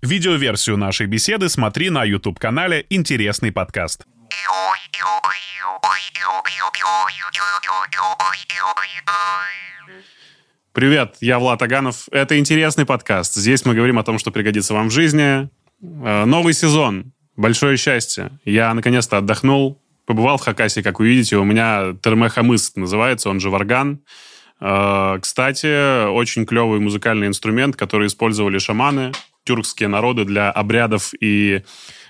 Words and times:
Видеоверсию 0.00 0.76
нашей 0.76 1.08
беседы 1.08 1.48
смотри 1.48 1.90
на 1.90 2.04
YouTube-канале 2.04 2.86
«Интересный 2.88 3.50
подкаст». 3.50 4.06
Привет, 10.72 11.16
я 11.20 11.40
Влад 11.40 11.60
Аганов. 11.62 12.06
Это 12.12 12.38
интересный 12.38 12.86
подкаст. 12.86 13.34
Здесь 13.34 13.64
мы 13.64 13.74
говорим 13.74 13.98
о 13.98 14.04
том, 14.04 14.20
что 14.20 14.30
пригодится 14.30 14.72
вам 14.72 14.86
в 14.86 14.92
жизни. 14.92 15.48
Э, 15.82 16.24
новый 16.26 16.52
сезон. 16.52 17.12
Большое 17.34 17.76
счастье. 17.76 18.30
Я 18.44 18.72
наконец-то 18.74 19.18
отдохнул. 19.18 19.82
Побывал 20.06 20.38
в 20.38 20.42
Хакасии, 20.42 20.80
как 20.80 21.00
вы 21.00 21.08
видите. 21.08 21.38
У 21.38 21.44
меня 21.44 21.96
термехамыс 22.00 22.76
называется, 22.76 23.30
он 23.30 23.40
же 23.40 23.50
варган. 23.50 24.04
Э, 24.60 25.18
кстати, 25.20 26.06
очень 26.06 26.46
клевый 26.46 26.78
музыкальный 26.78 27.26
инструмент, 27.26 27.74
который 27.74 28.06
использовали 28.06 28.58
шаманы, 28.58 29.10
тюркские 29.48 29.88
народы 29.88 30.26
для 30.26 30.50
обрядов 30.50 31.14
и 31.18 31.62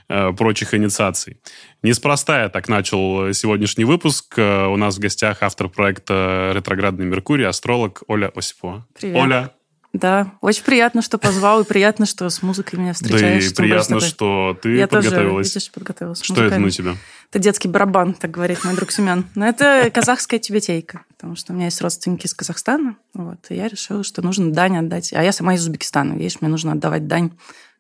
э, 0.09 0.33
прочих 0.33 0.75
инициаций. 0.75 1.37
Неспроста 1.85 2.43
я 2.43 2.49
так 2.49 2.69
начал 2.69 3.33
сегодняшний 3.33 3.85
выпуск. 3.85 4.35
Э, 4.37 4.67
у 4.67 4.77
нас 4.77 4.97
в 4.97 4.99
гостях 4.99 5.43
автор 5.43 5.69
проекта 5.69 6.51
«Ретроградный 6.53 7.07
Меркурий», 7.07 7.47
астролог 7.47 8.03
Оля 8.09 8.33
Осипова. 8.35 8.89
Привет. 8.99 9.17
Оля, 9.17 9.53
Да, 9.95 10.35
очень 10.43 10.65
приятно, 10.65 11.01
что 11.01 11.17
позвал, 11.17 11.63
и 11.63 11.65
приятно, 11.65 12.05
что 12.05 12.29
с 12.29 12.43
музыкой 12.43 12.79
меня 12.79 12.89
да 12.91 12.95
встречаешь. 12.95 13.45
и 13.45 13.49
Тем 13.49 13.55
более, 13.57 13.71
приятно, 13.75 14.01
что 14.01 14.59
ты 14.61 14.77
Я 14.77 14.87
подготовилась. 14.87 15.47
тоже, 15.49 15.59
видишь, 15.61 15.73
подготовилась. 15.73 16.23
что 16.23 16.45
это 16.45 16.59
на 16.59 16.71
тебя? 16.71 16.95
Это 17.31 17.39
детский 17.39 17.69
барабан, 17.69 18.13
так 18.13 18.31
говорит 18.31 18.65
мой 18.65 18.75
друг 18.77 18.91
Семен. 18.91 19.25
Но 19.35 19.47
это 19.47 19.91
казахская 19.93 20.39
тюбетейка, 20.41 21.05
потому 21.09 21.37
что 21.37 21.53
у 21.53 21.57
меня 21.57 21.67
есть 21.67 21.81
родственники 21.81 22.27
из 22.27 22.35
Казахстана, 22.35 22.97
вот, 23.15 23.39
и 23.49 23.55
я 23.55 23.67
решила, 23.69 24.05
что 24.05 24.21
нужно 24.23 24.53
дань 24.53 24.77
отдать. 24.77 25.13
А 25.15 25.23
я 25.23 25.33
сама 25.33 25.55
из 25.55 25.63
Узбекистана, 25.63 26.13
видишь, 26.15 26.41
мне 26.43 26.51
нужно 26.51 26.73
отдавать 26.73 27.07
дань 27.07 27.31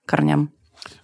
корням. 0.06 0.50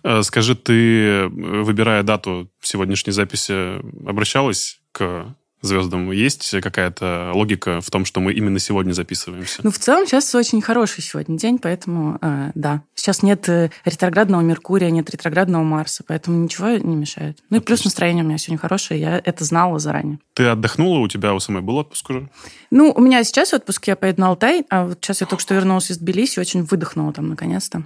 Э, 0.03 0.23
Скажи, 0.23 0.55
ты, 0.57 0.73
э, 0.73 1.27
выбирая 1.29 2.03
дату 2.03 2.49
сегодняшней 2.63 3.13
записи, 3.13 3.79
обращалась 4.09 4.81
к 4.93 5.35
звездам? 5.67 6.11
Есть 6.11 6.61
какая-то 6.61 7.33
логика 7.35 7.81
в 7.81 7.91
том, 7.91 8.05
что 8.05 8.21
мы 8.21 8.33
именно 8.33 8.59
сегодня 8.59 8.93
записываемся? 8.93 9.61
Ну, 9.63 9.71
в 9.71 9.79
целом, 9.79 10.07
сейчас 10.07 10.35
очень 10.35 10.63
хороший 10.63 11.03
сегодня 11.03 11.39
день, 11.39 11.59
поэтому, 11.59 12.19
э, 12.21 12.51
да. 12.55 12.83
Сейчас 12.95 13.23
нет 13.23 13.49
э, 13.49 13.71
ретроградного 13.85 14.43
Меркурия, 14.43 14.91
нет 14.91 15.11
ретроградного 15.11 15.63
Марса, 15.63 16.05
поэтому 16.07 16.43
ничего 16.43 16.69
не 16.71 16.97
мешает. 16.97 17.39
Ну 17.51 17.59
и 17.59 17.61
плюс 17.61 17.81
Отлично. 17.81 17.89
настроение 17.89 18.25
у 18.25 18.27
меня 18.27 18.39
сегодня 18.39 18.59
хорошее, 18.59 19.01
я 19.01 19.23
это 19.25 19.45
знала 19.45 19.79
заранее. 19.79 20.19
Ты 20.35 20.47
отдохнула? 20.47 20.99
У 20.99 21.09
тебя 21.09 21.35
у 21.35 21.41
самой 21.41 21.63
был 21.63 21.77
отпуск 21.77 22.11
уже? 22.11 22.29
Ну, 22.71 22.93
у 22.95 23.01
меня 23.01 23.23
сейчас 23.25 23.53
отпуск, 23.53 23.87
я 23.89 23.97
поеду 23.97 24.21
на 24.21 24.29
Алтай, 24.29 24.65
а 24.71 24.87
вот 24.87 24.99
сейчас 25.01 25.21
я 25.21 25.27
только 25.27 25.43
что 25.43 25.55
вернулась 25.55 25.91
из 25.91 25.99
Тбилиси, 25.99 26.39
очень 26.39 26.63
выдохнула 26.63 27.13
там 27.13 27.29
наконец-то. 27.29 27.85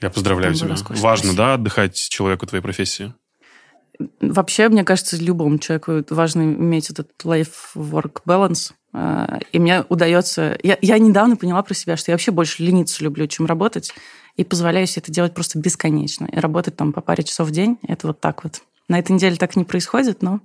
Я 0.00 0.10
поздравляю 0.10 0.54
Там 0.54 0.76
тебя. 0.76 0.96
Важно, 1.00 1.34
да, 1.34 1.54
отдыхать 1.54 1.96
человеку 1.96 2.46
твоей 2.46 2.62
профессии? 2.62 3.14
Вообще, 4.20 4.68
мне 4.68 4.84
кажется, 4.84 5.16
любому 5.16 5.58
человеку 5.58 6.02
важно 6.10 6.42
иметь 6.42 6.90
этот 6.90 7.10
life-work 7.24 8.22
balance. 8.26 8.72
А, 8.92 9.40
И 9.52 9.58
мне 9.58 9.84
удается... 9.88 10.58
Я, 10.62 10.78
я 10.80 10.98
недавно 10.98 11.36
поняла 11.36 11.62
про 11.62 11.74
себя, 11.74 11.96
что 11.96 12.10
я 12.10 12.14
вообще 12.14 12.30
больше 12.30 12.62
лениться 12.62 13.02
люблю, 13.04 13.26
чем 13.26 13.46
работать, 13.46 13.92
и 14.36 14.44
позволяю 14.44 14.86
себе 14.86 15.02
это 15.02 15.12
делать 15.12 15.34
просто 15.34 15.58
бесконечно. 15.58 16.28
И 16.30 16.38
работать 16.38 16.76
там 16.76 16.92
по 16.92 17.00
паре 17.00 17.24
часов 17.24 17.48
в 17.48 17.50
день, 17.50 17.78
это 17.86 18.08
вот 18.08 18.20
так 18.20 18.44
вот. 18.44 18.62
На 18.88 18.98
этой 18.98 19.12
неделе 19.12 19.36
так 19.36 19.56
не 19.56 19.64
происходит, 19.64 20.22
но 20.22 20.40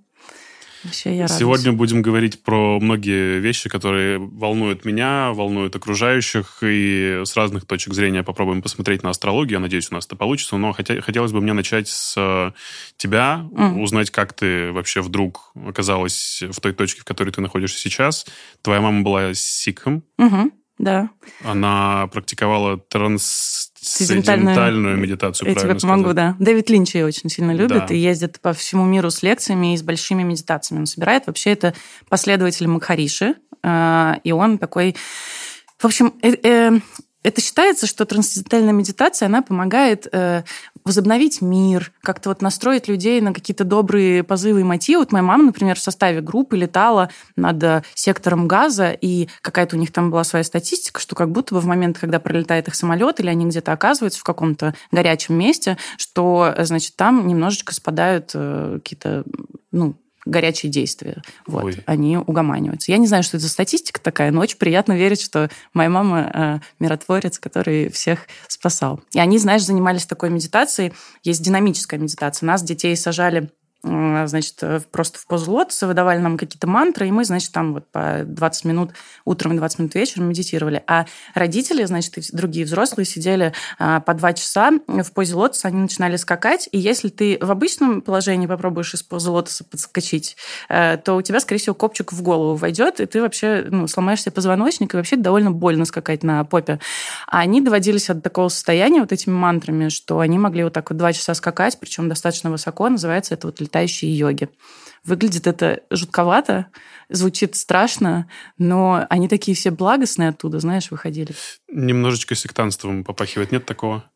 вообще 0.84 1.16
я 1.16 1.24
радуюсь. 1.24 1.40
Сегодня 1.40 1.72
будем 1.74 2.02
говорить 2.02 2.44
про 2.44 2.80
многие 2.80 3.40
вещи, 3.40 3.70
которые 3.70 4.18
волнуют 4.20 4.86
меня, 4.86 5.32
волнуют 5.34 5.76
окружающих, 5.76 6.60
и 6.62 7.22
с 7.26 7.36
разных 7.36 7.66
точек 7.66 7.94
зрения 7.94 8.24
попробуем 8.24 8.62
посмотреть 8.62 9.04
на 9.04 9.10
астрологию. 9.10 9.54
Я 9.54 9.60
надеюсь, 9.60 9.90
у 9.92 9.96
нас 9.96 10.06
это 10.06 10.16
получится. 10.16 10.58
Но 10.58 10.72
хотя- 10.74 11.02
хотелось 11.02 11.32
бы 11.32 11.42
мне 11.42 11.54
начать 11.54 11.88
с 11.88 12.14
э, 12.18 12.52
тебя, 12.98 13.48
Мгм. 13.52 13.82
узнать, 13.82 14.10
как 14.12 14.34
ты 14.34 14.72
вообще 14.72 15.02
вдруг 15.02 15.52
оказалась 15.68 16.44
в 16.50 16.60
той 16.60 16.74
точке, 16.74 17.02
в 17.02 17.06
которой 17.06 17.32
ты 17.32 17.42
находишься 17.42 17.80
сейчас. 17.80 18.26
Твоя 18.62 18.82
мама 18.82 19.02
была 19.02 19.34
сикхом, 19.34 20.04
Мгм, 20.18 20.52
да. 20.82 21.10
она 21.46 22.08
практиковала 22.08 22.78
трансцендентальную 22.78 24.98
медитацию, 24.98 25.50
Я 25.50 25.56
тебе 25.56 25.76
помогу, 25.76 26.12
сказать? 26.12 26.16
да. 26.16 26.36
Дэвид 26.40 26.70
Линч 26.70 26.96
ее 26.96 27.06
очень 27.06 27.30
сильно 27.30 27.52
любит 27.52 27.86
Да. 27.88 27.94
и 27.94 27.98
ездит 27.98 28.40
по 28.42 28.54
всему 28.54 28.86
миру 28.86 29.12
с 29.12 29.24
лекциями 29.24 29.74
и 29.74 29.78
с 29.78 29.84
большими 29.84 30.24
медитациями. 30.24 30.82
Он 30.82 30.86
собирает. 30.88 31.28
Вообще 31.28 31.52
это 31.52 31.74
последователь 32.10 32.68
Махариши, 32.68 33.36
э, 33.64 34.14
и 34.24 34.32
он 34.32 34.58
такой... 34.58 34.96
В 35.78 35.86
общем, 35.86 36.14
э, 36.22 36.34
э, 36.44 36.80
это 37.24 37.42
считается, 37.42 37.88
что 37.88 38.06
трансцендентальная 38.06 38.74
медитация, 38.74 39.28
она 39.28 39.42
помогает 39.42 40.08
э, 40.12 40.44
возобновить 40.84 41.42
мир, 41.42 41.92
как-то 42.02 42.30
вот 42.30 42.42
настроить 42.42 42.88
людей 42.88 43.22
на 43.22 43.34
какие-то 43.34 43.64
добрые 43.64 44.24
позывы 44.24 44.62
и 44.62 44.64
мотивы. 44.64 45.02
Вот 45.02 45.12
моя 45.12 45.24
мама, 45.24 45.44
например, 45.46 45.76
в 45.76 45.82
составе 45.82 46.22
группы 46.22 46.58
летала 46.58 47.10
над 47.36 47.62
э, 47.64 47.84
сектором 47.94 48.48
газа, 48.48 48.92
и 48.92 49.28
какая-то 49.42 49.76
у 49.76 49.80
них 49.80 49.92
там 49.92 50.10
была 50.10 50.24
своя 50.24 50.44
статистика, 50.44 51.00
что 51.00 51.16
как 51.16 51.32
будто 51.32 51.54
бы 51.54 51.62
в 51.62 51.66
момент, 51.66 52.00
когда 52.00 52.20
пролетает 52.20 52.68
их 52.68 52.76
самолет, 52.76 53.20
или 53.20 53.30
они 53.30 53.46
где-то 53.46 53.72
оказываются 53.72 54.20
в 54.20 54.24
каком-то 54.24 54.74
горячем 54.92 55.36
месте, 55.36 55.78
что, 55.98 56.54
э, 56.56 56.66
значит, 56.66 56.96
там 56.96 57.28
немножечко 57.28 57.74
спадают 57.74 58.32
э, 58.34 58.80
какие-то, 58.82 59.24
ну, 59.72 59.96
горячие 60.32 60.72
действия. 60.72 61.22
Вот, 61.46 61.66
Ой. 61.66 61.84
они 61.86 62.18
угоманиваются. 62.18 62.92
Я 62.92 62.98
не 62.98 63.08
знаю, 63.08 63.24
что 63.24 63.38
это 63.38 63.46
за 63.46 63.52
статистика 63.52 64.02
такая, 64.02 64.32
но 64.32 64.42
очень 64.42 64.58
приятно 64.58 64.94
верить, 64.94 65.22
что 65.22 65.50
моя 65.74 65.90
мама 65.90 66.32
э, 66.34 66.60
миротворец, 66.80 67.38
который 67.38 67.90
всех 67.92 68.28
спасал. 68.48 69.02
И 69.14 69.20
они, 69.20 69.38
знаешь, 69.38 69.64
занимались 69.64 70.06
такой 70.06 70.30
медитацией. 70.30 70.94
Есть 71.24 71.44
динамическая 71.44 72.00
медитация. 72.00 72.48
Нас, 72.48 72.64
детей, 72.64 72.96
сажали 72.96 73.52
значит, 73.84 74.56
э, 74.62 74.80
просто 74.92 75.18
в 75.18 75.26
позу 75.26 75.52
лотоса, 75.52 75.88
выдавали 75.88 76.20
нам 76.20 76.38
какие-то 76.38 76.68
мантры, 76.68 77.08
и 77.08 77.12
мы, 77.12 77.26
значит, 77.26 77.52
там 77.52 77.74
вот 77.74 77.88
по 77.88 78.22
20 78.26 78.66
минут 78.66 78.92
утром 79.26 79.54
и 79.54 79.58
20 79.58 79.80
минут 79.80 79.96
вечером 79.96 80.30
медитировали. 80.30 80.84
А 80.88 81.06
родители, 81.34 81.84
значит, 81.86 82.18
и 82.18 82.24
другие 82.32 82.66
взрослые 82.66 83.06
сидели 83.06 83.54
а, 83.80 84.00
по 84.00 84.14
два 84.14 84.34
часа 84.34 84.72
в 84.88 85.12
позе 85.14 85.34
лотоса, 85.34 85.68
они 85.70 85.80
начинали 85.80 86.16
скакать, 86.18 86.70
и 86.72 86.78
если 86.78 87.10
ты 87.10 87.40
в 87.42 87.50
обычном 87.50 88.02
положении 88.02 88.46
попробуешь 88.46 88.94
из 88.94 89.02
позы 89.02 89.32
лотоса 89.32 89.64
подскочить, 89.64 90.38
э, 90.70 90.98
то 90.98 91.16
у 91.16 91.22
тебя, 91.22 91.40
скорее 91.40 91.60
всего, 91.60 91.74
копчик 91.74 92.14
в 92.14 92.22
голову 92.22 92.56
войдет, 92.56 93.00
и 93.00 93.06
ты 93.08 93.22
вообще 93.22 93.66
ну, 93.68 93.88
сломаешь 93.88 94.22
себе 94.22 94.32
позвоночник, 94.32 94.94
и 94.94 94.98
вообще 94.98 95.16
довольно 95.16 95.52
больно 95.52 95.86
скакать 95.86 96.22
на 96.24 96.44
попе. 96.44 96.80
А 97.28 97.40
они 97.40 97.62
доводились 97.62 98.10
от 98.12 98.22
такого 98.22 98.50
состояния 98.50 99.00
вот 99.02 99.12
этими 99.12 99.34
мантрами, 99.34 99.90
что 99.90 100.20
они 100.20 100.38
могли 100.38 100.64
вот 100.64 100.74
так 100.74 100.92
вот 100.92 100.98
два 100.98 101.14
часа 101.14 101.34
скакать, 101.34 101.80
причем 101.80 102.10
достаточно 102.10 102.52
высоко, 102.52 102.88
называется 102.88 103.34
это 103.34 103.48
вот 103.48 103.60
летающие 103.72 104.16
йоги. 104.16 104.50
Выглядит 105.04 105.48
это 105.48 105.82
жутковато, 105.90 106.68
звучит 107.10 107.56
страшно, 107.56 108.30
но 108.58 109.06
они 109.10 109.28
такие 109.28 109.56
все 109.56 109.72
благостные 109.72 110.30
оттуда, 110.30 110.60
знаешь, 110.60 110.92
выходили. 110.92 111.34
Немножечко 111.72 112.36
сектантством 112.36 113.04
попахивает, 113.04 113.52
нет 113.52 113.66
такого? 113.66 114.11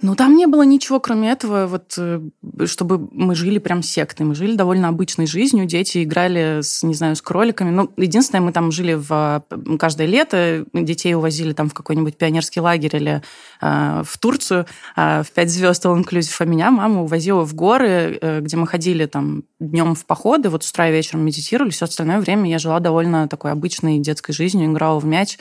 Ну, 0.00 0.16
там 0.16 0.36
не 0.36 0.46
было 0.46 0.62
ничего, 0.62 0.98
кроме 0.98 1.30
этого, 1.30 1.68
вот, 1.68 1.94
э, 1.96 2.20
чтобы 2.66 3.08
мы 3.12 3.36
жили 3.36 3.58
прям 3.58 3.84
сектой. 3.84 4.26
Мы 4.26 4.34
жили 4.34 4.56
довольно 4.56 4.88
обычной 4.88 5.26
жизнью. 5.26 5.66
Дети 5.66 6.02
играли 6.02 6.60
с, 6.60 6.82
не 6.82 6.94
знаю, 6.94 7.14
с 7.14 7.22
кроликами. 7.22 7.70
Ну, 7.70 7.88
единственное, 7.96 8.40
мы 8.40 8.52
там 8.52 8.72
жили 8.72 8.94
в 8.94 9.44
э, 9.48 9.76
каждое 9.78 10.08
лето. 10.08 10.66
Детей 10.72 11.14
увозили 11.14 11.52
там 11.52 11.68
в 11.68 11.74
какой-нибудь 11.74 12.16
пионерский 12.16 12.60
лагерь 12.60 12.96
или 12.96 13.22
э, 13.60 14.02
в 14.04 14.18
Турцию 14.18 14.66
э, 14.96 15.22
в 15.22 15.30
пять 15.30 15.50
звезд 15.50 15.84
all 15.86 15.96
inclusive. 16.02 16.34
А 16.40 16.44
меня 16.46 16.72
мама 16.72 17.02
увозила 17.02 17.44
в 17.44 17.54
горы, 17.54 18.18
э, 18.20 18.40
где 18.40 18.56
мы 18.56 18.66
ходили 18.66 19.06
там 19.06 19.44
днем 19.60 19.94
в 19.94 20.04
походы, 20.04 20.48
вот 20.48 20.64
с 20.64 20.70
утра 20.70 20.88
и 20.88 20.92
вечером 20.92 21.24
медитировали. 21.24 21.70
Все 21.70 21.84
остальное 21.84 22.18
время 22.18 22.50
я 22.50 22.58
жила 22.58 22.80
довольно 22.80 23.28
такой 23.28 23.52
обычной 23.52 24.00
детской 24.00 24.32
жизнью, 24.32 24.72
играла 24.72 24.98
в 24.98 25.04
мяч, 25.04 25.38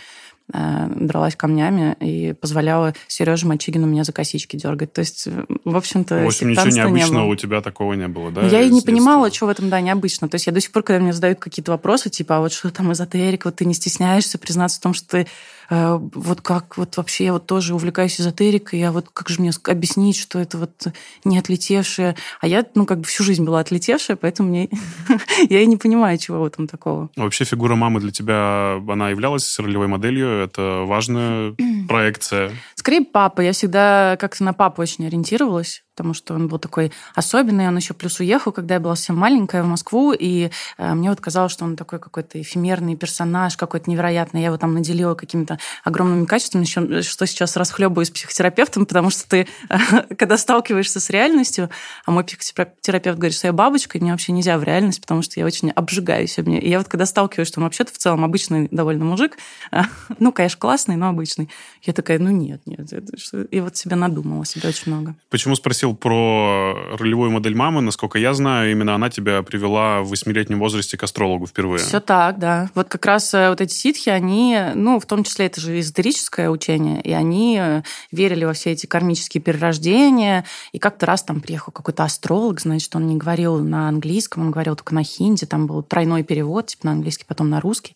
дралась 0.54 1.36
камнями 1.36 1.96
и 2.00 2.34
позволяла 2.34 2.94
Сереже 3.08 3.48
Мальчигину 3.48 3.88
меня 3.88 4.04
за 4.04 4.14
косички 4.14 4.56
дергать. 4.56 4.94
То 4.94 5.00
есть, 5.00 5.28
э, 5.28 5.46
в 5.66 5.76
общем-то, 5.76 6.16
В 6.24 6.28
общем, 6.28 6.50
ничего 6.50 6.66
сектантства 6.66 6.88
не 6.88 6.94
необычного 6.96 7.24
было. 7.26 7.32
у 7.32 7.36
тебя 7.36 7.62
такого 7.62 7.94
не 7.94 8.08
было, 8.08 8.32
да? 8.32 8.42
Я 8.48 8.62
и 8.62 8.70
не 8.70 8.82
понимала, 8.82 9.32
что 9.32 9.48
в 9.48 9.50
этом, 9.50 9.70
да, 9.70 9.82
необычно. 9.82 10.30
То 10.30 10.36
есть 10.36 10.48
я 10.48 10.54
до 10.54 10.60
сих 10.62 10.72
пор, 10.72 10.84
когда 10.84 11.02
мне 11.02 11.14
задают 11.14 11.40
какие-то 11.40 11.72
вопросы, 11.72 12.10
типа, 12.10 12.38
а 12.38 12.40
вот 12.40 12.54
что 12.54 12.70
там 12.72 12.92
эзотерик, 12.92 13.46
вот 13.46 13.56
ты 13.56 13.66
не 13.66 13.74
стесняешься 13.74 14.38
признаться 14.38 14.80
в 14.80 14.84
том, 14.84 14.94
что 14.94 15.08
ты 15.08 15.18
э, 15.20 15.26
вот 15.72 16.42
как 16.42 16.78
вот 16.78 16.98
вообще 16.98 17.26
я 17.26 17.34
вот 17.34 17.46
тоже 17.46 17.74
увлекаюсь 17.74 18.20
эзотерикой, 18.20 18.80
я 18.80 18.92
вот 18.92 19.10
как 19.14 19.30
же 19.30 19.40
мне 19.40 19.52
объяснить, 19.66 20.18
что 20.18 20.40
это 20.40 20.58
вот 20.58 20.88
не 21.24 21.38
отлетевшее. 21.38 22.16
А 22.42 22.48
я, 22.48 22.66
ну, 22.76 22.86
как 22.86 23.00
бы 23.00 23.06
всю 23.06 23.24
жизнь 23.24 23.46
была 23.46 23.62
отлетевшая, 23.62 24.18
поэтому 24.18 24.50
мне 24.50 24.70
я 25.50 25.62
и 25.62 25.66
не 25.66 25.78
понимаю, 25.78 26.18
чего 26.18 26.40
этом 26.46 26.68
такого. 26.68 27.10
Вообще 27.16 27.46
фигура 27.46 27.76
мамы 27.76 28.02
для 28.02 28.12
тебя, 28.12 28.82
она 28.88 29.10
являлась 29.12 29.58
ролевой 29.60 29.88
моделью? 29.88 30.28
Это 30.44 30.84
важная 30.86 31.56
проекция? 31.88 32.52
Скорее, 32.82 33.02
папа. 33.06 33.42
Я 33.42 33.52
всегда 33.52 34.18
как-то 34.20 34.44
на 34.44 34.54
папу 34.54 34.82
очень 34.82 35.06
ориентировалась 35.06 35.84
потому 36.02 36.16
что 36.16 36.34
он 36.34 36.48
был 36.48 36.58
такой 36.58 36.92
особенный. 37.14 37.68
Он 37.68 37.78
еще 37.78 37.94
плюс 37.94 38.20
уехал, 38.20 38.52
когда 38.52 38.76
я 38.76 38.80
была 38.80 38.96
совсем 38.96 39.18
маленькая 39.18 39.62
в 39.62 39.68
Москву, 39.68 40.14
и 40.14 40.50
э, 40.80 40.94
мне 40.96 41.10
вот 41.10 41.22
казалось, 41.22 41.52
что 41.52 41.64
он 41.64 41.76
такой 41.76 42.00
какой-то 42.00 42.42
эфемерный 42.42 42.96
персонаж, 42.96 43.56
какой-то 43.56 43.88
невероятный. 43.88 44.42
Я 44.42 44.48
его 44.48 44.58
там 44.58 44.74
наделила 44.74 45.14
какими-то 45.14 45.60
огромными 45.84 46.26
качествами, 46.26 46.64
еще, 46.64 47.04
что 47.04 47.28
сейчас 47.28 47.56
расхлебываю 47.56 48.06
с 48.06 48.10
психотерапевтом, 48.10 48.88
потому 48.88 49.12
что 49.12 49.30
ты, 49.30 49.48
когда 50.18 50.38
сталкиваешься 50.38 51.00
с 51.00 51.10
реальностью, 51.12 51.70
а 52.06 52.12
мой 52.12 52.24
психотерапевт 52.24 53.20
говорит, 53.20 53.38
что 53.38 53.48
я 53.48 53.54
бабочка, 53.54 54.00
и 54.00 54.02
мне 54.02 54.12
вообще 54.12 54.32
нельзя 54.32 54.58
в 54.58 54.64
реальность, 54.64 55.02
потому 55.02 55.22
что 55.22 55.40
я 55.40 55.46
очень 55.46 55.70
обжигаюсь 55.70 56.40
об 56.40 56.48
нее. 56.48 56.62
И 56.62 56.70
я 56.70 56.80
вот 56.80 56.88
когда 56.88 57.06
сталкиваюсь, 57.06 57.48
что 57.48 57.60
он 57.60 57.66
вообще-то 57.66 57.94
в 57.94 57.98
целом 57.98 58.24
обычный 58.24 58.70
довольно 58.72 59.06
мужик, 59.06 59.38
ну, 60.20 60.32
конечно, 60.32 60.60
классный, 60.60 60.96
но 60.96 61.10
обычный, 61.10 61.50
я 61.84 61.94
такая, 61.94 62.18
ну 62.18 62.32
нет, 62.32 62.62
нет. 62.78 63.48
И 63.52 63.60
вот 63.60 63.76
себя 63.76 63.96
надумала, 63.96 64.46
себе 64.46 64.70
очень 64.70 64.92
много. 64.92 65.16
Почему 65.30 65.56
спросил 65.56 65.82
спросил 65.82 65.96
про 65.96 66.76
ролевую 66.98 67.32
модель 67.32 67.56
мамы. 67.56 67.82
Насколько 67.82 68.20
я 68.20 68.34
знаю, 68.34 68.72
именно 68.72 68.94
она 68.94 69.10
тебя 69.10 69.42
привела 69.42 70.02
в 70.02 70.10
восьмилетнем 70.10 70.60
возрасте 70.60 70.98
к 70.98 71.04
астрологу 71.04 71.48
впервые. 71.48 71.80
Все 71.80 72.00
так, 72.00 72.40
да. 72.40 72.70
Вот 72.76 72.88
как 72.90 73.06
раз 73.06 73.34
э, 73.34 73.50
вот 73.50 73.62
эти 73.62 73.74
ситхи, 73.74 74.10
они, 74.10 74.60
ну, 74.76 75.00
в 75.00 75.06
том 75.06 75.24
числе 75.24 75.48
это 75.48 75.62
же 75.62 75.80
эзотерическое 75.80 76.50
учение, 76.50 77.02
и 77.02 77.14
они 77.14 77.58
э, 77.60 77.82
верили 78.12 78.46
во 78.46 78.54
все 78.54 78.72
эти 78.72 78.86
кармические 78.86 79.42
перерождения. 79.42 80.46
И 80.72 80.78
как-то 80.80 81.06
раз 81.06 81.24
там 81.24 81.42
приехал 81.42 81.72
какой-то 81.72 82.04
астролог, 82.04 82.60
значит, 82.60 82.96
он 82.96 83.08
не 83.08 83.16
говорил 83.16 83.58
на 83.58 83.88
английском, 83.88 84.44
он 84.44 84.52
говорил 84.52 84.76
только 84.76 84.94
на 84.94 85.04
хинди, 85.04 85.46
там 85.46 85.68
был 85.68 85.84
тройной 85.84 86.24
перевод, 86.24 86.68
типа 86.68 86.88
на 86.88 86.92
английский, 86.92 87.26
потом 87.28 87.50
на 87.50 87.60
русский. 87.60 87.96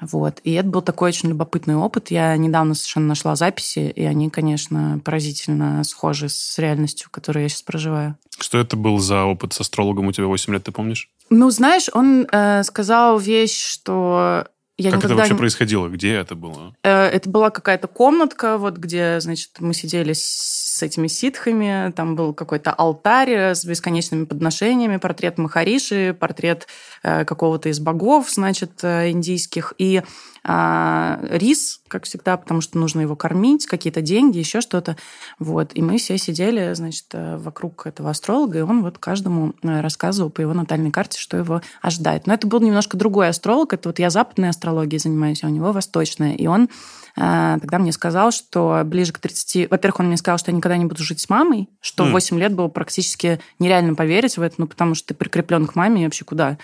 Вот. 0.00 0.40
И 0.44 0.52
это 0.52 0.68
был 0.68 0.82
такой 0.82 1.10
очень 1.10 1.28
любопытный 1.30 1.76
опыт. 1.76 2.10
Я 2.10 2.36
недавно 2.36 2.74
совершенно 2.74 3.06
нашла 3.06 3.36
записи, 3.36 3.92
и 3.94 4.04
они, 4.04 4.30
конечно, 4.30 5.00
поразительно 5.04 5.82
схожи 5.84 6.28
с 6.28 6.58
реальностью, 6.58 7.08
которую 7.10 7.44
я 7.44 7.48
сейчас 7.48 7.62
проживаю. 7.62 8.16
Что 8.38 8.58
это 8.58 8.76
был 8.76 8.98
за 8.98 9.24
опыт 9.24 9.52
с 9.52 9.60
астрологом 9.60 10.08
у 10.08 10.12
тебя 10.12 10.26
8 10.26 10.52
лет, 10.52 10.64
ты 10.64 10.72
помнишь? 10.72 11.10
Ну, 11.30 11.50
знаешь, 11.50 11.88
он 11.92 12.26
э, 12.30 12.62
сказал 12.64 13.18
вещь, 13.18 13.56
что 13.56 14.46
я 14.76 14.90
как 14.90 15.04
это 15.04 15.14
вообще 15.14 15.36
происходило? 15.36 15.88
Где 15.88 16.14
это 16.14 16.34
было? 16.34 16.74
Э, 16.82 17.06
это 17.06 17.30
была 17.30 17.50
какая-то 17.50 17.86
комнатка, 17.86 18.58
вот 18.58 18.76
где, 18.76 19.20
значит, 19.20 19.50
мы 19.60 19.72
сидели 19.72 20.12
с 20.12 20.63
этими 20.82 21.06
ситхами, 21.06 21.92
там 21.92 22.16
был 22.16 22.34
какой-то 22.34 22.72
алтарь 22.72 23.54
с 23.54 23.64
бесконечными 23.64 24.24
подношениями, 24.24 24.96
портрет 24.96 25.38
Махариши, 25.38 26.16
портрет 26.18 26.66
э, 27.02 27.24
какого-то 27.24 27.68
из 27.68 27.80
богов, 27.80 28.30
значит, 28.30 28.82
э, 28.82 29.10
индийских, 29.10 29.74
и 29.78 30.02
рис, 30.46 31.80
как 31.88 32.04
всегда, 32.04 32.36
потому 32.36 32.60
что 32.60 32.78
нужно 32.78 33.00
его 33.00 33.16
кормить, 33.16 33.66
какие-то 33.66 34.02
деньги, 34.02 34.38
еще 34.38 34.60
что-то. 34.60 34.96
Вот. 35.38 35.70
И 35.74 35.80
мы 35.80 35.96
все 35.96 36.18
сидели, 36.18 36.74
значит, 36.74 37.06
вокруг 37.12 37.86
этого 37.86 38.10
астролога, 38.10 38.58
и 38.58 38.62
он 38.62 38.82
вот 38.82 38.98
каждому 38.98 39.54
рассказывал 39.62 40.30
по 40.30 40.42
его 40.42 40.52
натальной 40.52 40.90
карте, 40.90 41.18
что 41.18 41.36
его 41.36 41.62
ожидает. 41.80 42.26
Но 42.26 42.34
это 42.34 42.46
был 42.46 42.60
немножко 42.60 42.96
другой 42.96 43.28
астролог, 43.28 43.72
это 43.72 43.88
вот 43.88 43.98
я 43.98 44.10
западной 44.10 44.50
астрологией 44.50 44.98
занимаюсь, 44.98 45.42
а 45.44 45.46
у 45.46 45.50
него 45.50 45.72
восточная. 45.72 46.34
И 46.34 46.46
он 46.46 46.68
а, 47.16 47.58
тогда 47.60 47.78
мне 47.78 47.92
сказал, 47.92 48.32
что 48.32 48.82
ближе 48.84 49.12
к 49.12 49.18
30... 49.18 49.70
Во-первых, 49.70 50.00
он 50.00 50.06
мне 50.06 50.16
сказал, 50.16 50.38
что 50.38 50.50
я 50.50 50.56
никогда 50.56 50.76
не 50.76 50.84
буду 50.84 51.02
жить 51.02 51.20
с 51.20 51.28
мамой, 51.28 51.68
что 51.80 52.04
mm. 52.04 52.10
8 52.10 52.38
лет 52.38 52.54
было 52.54 52.68
практически 52.68 53.40
нереально 53.58 53.94
поверить 53.94 54.36
в 54.36 54.42
это, 54.42 54.56
ну, 54.58 54.66
потому 54.66 54.94
что 54.94 55.08
ты 55.08 55.14
прикреплен 55.14 55.66
к 55.66 55.76
маме 55.76 56.02
и 56.02 56.04
вообще 56.04 56.24
куда. 56.24 56.58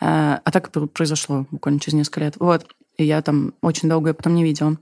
А, 0.00 0.40
а 0.44 0.50
так 0.50 0.68
и 0.68 0.86
произошло 0.86 1.46
буквально 1.50 1.80
через 1.80 1.94
несколько 1.94 2.20
лет. 2.20 2.34
Вот. 2.38 2.66
И 2.96 3.04
я 3.04 3.22
там 3.22 3.54
очень 3.60 3.88
долго 3.88 4.10
ее 4.10 4.14
потом 4.14 4.34
не 4.34 4.44
видела 4.44 4.76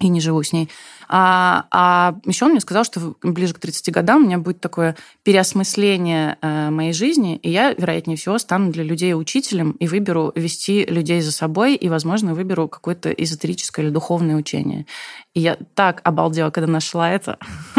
и 0.00 0.08
не 0.08 0.20
живу 0.20 0.42
с 0.42 0.52
ней. 0.52 0.68
А, 1.08 1.66
а 1.70 2.14
еще 2.24 2.44
он 2.44 2.52
мне 2.52 2.60
сказал, 2.60 2.84
что 2.84 3.14
ближе 3.22 3.54
к 3.54 3.58
30 3.58 3.92
годам 3.92 4.22
у 4.22 4.26
меня 4.26 4.38
будет 4.38 4.60
такое 4.60 4.96
переосмысление 5.22 6.36
э, 6.40 6.70
моей 6.70 6.92
жизни, 6.92 7.36
и 7.36 7.50
я, 7.50 7.72
вероятнее 7.72 8.16
всего, 8.16 8.38
стану 8.38 8.70
для 8.70 8.84
людей 8.84 9.14
учителем 9.14 9.72
и 9.72 9.86
выберу 9.86 10.32
вести 10.34 10.84
людей 10.84 11.20
за 11.20 11.32
собой, 11.32 11.74
и, 11.74 11.88
возможно, 11.88 12.34
выберу 12.34 12.68
какое-то 12.68 13.10
эзотерическое 13.10 13.86
или 13.86 13.92
духовное 13.92 14.36
учение. 14.36 14.86
И 15.34 15.40
я 15.40 15.56
так 15.74 16.00
обалдела, 16.04 16.50
когда 16.50 16.70
нашла 16.70 17.10
это. 17.10 17.38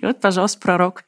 И 0.00 0.04
вот, 0.06 0.20
пожалуйста, 0.20 0.60
пророк. 0.60 1.04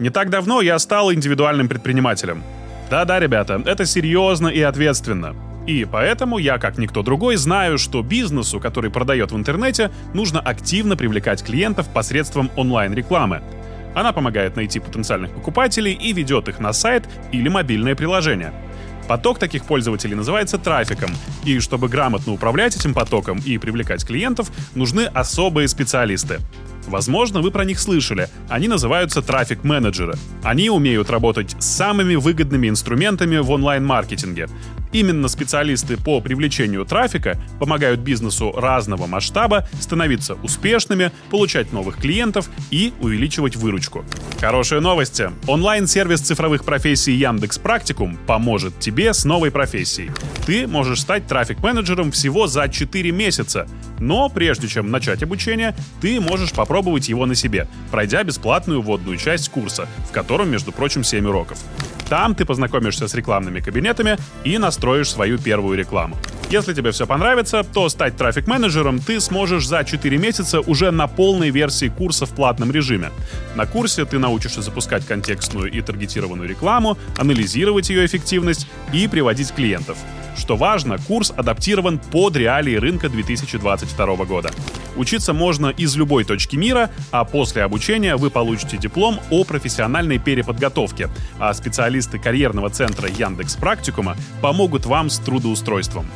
Не 0.00 0.10
так 0.10 0.30
давно 0.30 0.60
я 0.60 0.78
стал 0.80 1.12
индивидуальным 1.12 1.68
предпринимателем. 1.68 2.42
Да-да, 2.90 3.18
ребята, 3.18 3.62
это 3.64 3.86
серьезно 3.86 4.48
и 4.48 4.60
ответственно. 4.60 5.34
И 5.66 5.86
поэтому 5.90 6.38
я, 6.38 6.58
как 6.58 6.76
никто 6.76 7.02
другой, 7.02 7.36
знаю, 7.36 7.78
что 7.78 8.02
бизнесу, 8.02 8.60
который 8.60 8.90
продает 8.90 9.32
в 9.32 9.36
интернете, 9.36 9.90
нужно 10.12 10.40
активно 10.40 10.96
привлекать 10.96 11.42
клиентов 11.42 11.88
посредством 11.88 12.50
онлайн-рекламы. 12.56 13.42
Она 13.94 14.12
помогает 14.12 14.56
найти 14.56 14.80
потенциальных 14.80 15.30
покупателей 15.30 15.92
и 15.92 16.12
ведет 16.12 16.48
их 16.48 16.58
на 16.58 16.72
сайт 16.72 17.08
или 17.32 17.48
мобильное 17.48 17.94
приложение. 17.94 18.52
Поток 19.08 19.38
таких 19.38 19.64
пользователей 19.64 20.14
называется 20.14 20.58
трафиком, 20.58 21.10
и 21.44 21.60
чтобы 21.60 21.88
грамотно 21.88 22.32
управлять 22.32 22.74
этим 22.74 22.94
потоком 22.94 23.38
и 23.44 23.58
привлекать 23.58 24.04
клиентов, 24.04 24.50
нужны 24.74 25.02
особые 25.02 25.68
специалисты. 25.68 26.40
Возможно, 26.86 27.40
вы 27.40 27.50
про 27.50 27.64
них 27.64 27.78
слышали. 27.78 28.28
Они 28.48 28.68
называются 28.68 29.22
трафик-менеджеры. 29.22 30.14
Они 30.42 30.70
умеют 30.70 31.10
работать 31.10 31.56
с 31.58 31.66
самыми 31.66 32.14
выгодными 32.14 32.68
инструментами 32.68 33.38
в 33.38 33.50
онлайн-маркетинге. 33.50 34.48
Именно 34.94 35.26
специалисты 35.26 35.96
по 35.96 36.20
привлечению 36.20 36.84
трафика 36.84 37.36
помогают 37.58 37.98
бизнесу 37.98 38.52
разного 38.52 39.06
масштаба 39.08 39.66
становиться 39.80 40.34
успешными, 40.44 41.10
получать 41.30 41.72
новых 41.72 41.96
клиентов 41.96 42.48
и 42.70 42.92
увеличивать 43.00 43.56
выручку. 43.56 44.04
Хорошие 44.40 44.80
новости. 44.80 45.32
Онлайн-сервис 45.48 46.20
цифровых 46.20 46.64
профессий 46.64 47.12
Яндекс 47.14 47.58
Практикум 47.58 48.16
поможет 48.28 48.78
тебе 48.78 49.12
с 49.12 49.24
новой 49.24 49.50
профессией. 49.50 50.12
Ты 50.46 50.68
можешь 50.68 51.00
стать 51.00 51.26
трафик-менеджером 51.26 52.12
всего 52.12 52.46
за 52.46 52.68
4 52.68 53.10
месяца. 53.10 53.66
Но 53.98 54.28
прежде 54.28 54.68
чем 54.68 54.92
начать 54.92 55.24
обучение, 55.24 55.74
ты 56.00 56.20
можешь 56.20 56.52
попробовать 56.52 57.08
его 57.08 57.26
на 57.26 57.34
себе, 57.34 57.66
пройдя 57.90 58.22
бесплатную 58.22 58.80
вводную 58.80 59.16
часть 59.16 59.48
курса, 59.48 59.88
в 60.08 60.12
котором, 60.12 60.50
между 60.50 60.70
прочим, 60.70 61.02
7 61.02 61.26
уроков. 61.26 61.58
Там 62.08 62.34
ты 62.34 62.44
познакомишься 62.44 63.08
с 63.08 63.14
рекламными 63.14 63.60
кабинетами 63.60 64.18
и 64.44 64.58
настроишь 64.58 64.83
свою 65.04 65.38
первую 65.38 65.78
рекламу. 65.78 66.16
Если 66.50 66.74
тебе 66.74 66.90
все 66.90 67.06
понравится, 67.06 67.64
то 67.64 67.88
стать 67.88 68.16
трафик-менеджером 68.16 69.00
ты 69.00 69.18
сможешь 69.18 69.66
за 69.66 69.82
4 69.82 70.18
месяца 70.18 70.60
уже 70.60 70.90
на 70.90 71.06
полной 71.06 71.50
версии 71.50 71.88
курса 71.88 72.26
в 72.26 72.30
платном 72.30 72.70
режиме. 72.70 73.10
На 73.56 73.66
курсе 73.66 74.04
ты 74.04 74.18
научишься 74.18 74.62
запускать 74.62 75.06
контекстную 75.06 75.72
и 75.72 75.80
таргетированную 75.80 76.48
рекламу, 76.48 76.98
анализировать 77.16 77.90
ее 77.90 78.04
эффективность 78.04 78.66
и 78.92 79.08
приводить 79.08 79.52
клиентов. 79.52 79.96
Что 80.36 80.56
важно, 80.56 80.98
курс 80.98 81.32
адаптирован 81.36 81.98
под 81.98 82.36
реалии 82.36 82.76
рынка 82.76 83.08
2022 83.08 84.16
года. 84.24 84.50
Учиться 84.96 85.32
можно 85.32 85.68
из 85.68 85.96
любой 85.96 86.24
точки 86.24 86.56
мира, 86.56 86.90
а 87.10 87.24
после 87.24 87.62
обучения 87.62 88.16
вы 88.16 88.30
получите 88.30 88.76
диплом 88.76 89.20
о 89.30 89.44
профессиональной 89.44 90.18
переподготовке, 90.18 91.08
а 91.38 91.52
специалисты 91.54 92.18
карьерного 92.18 92.70
центра 92.70 93.08
Яндекс 93.08 93.56
Практикума 93.56 94.16
помогут 94.40 94.86
вам 94.86 95.10
с 95.10 95.18
трудоустройством. 95.18 96.06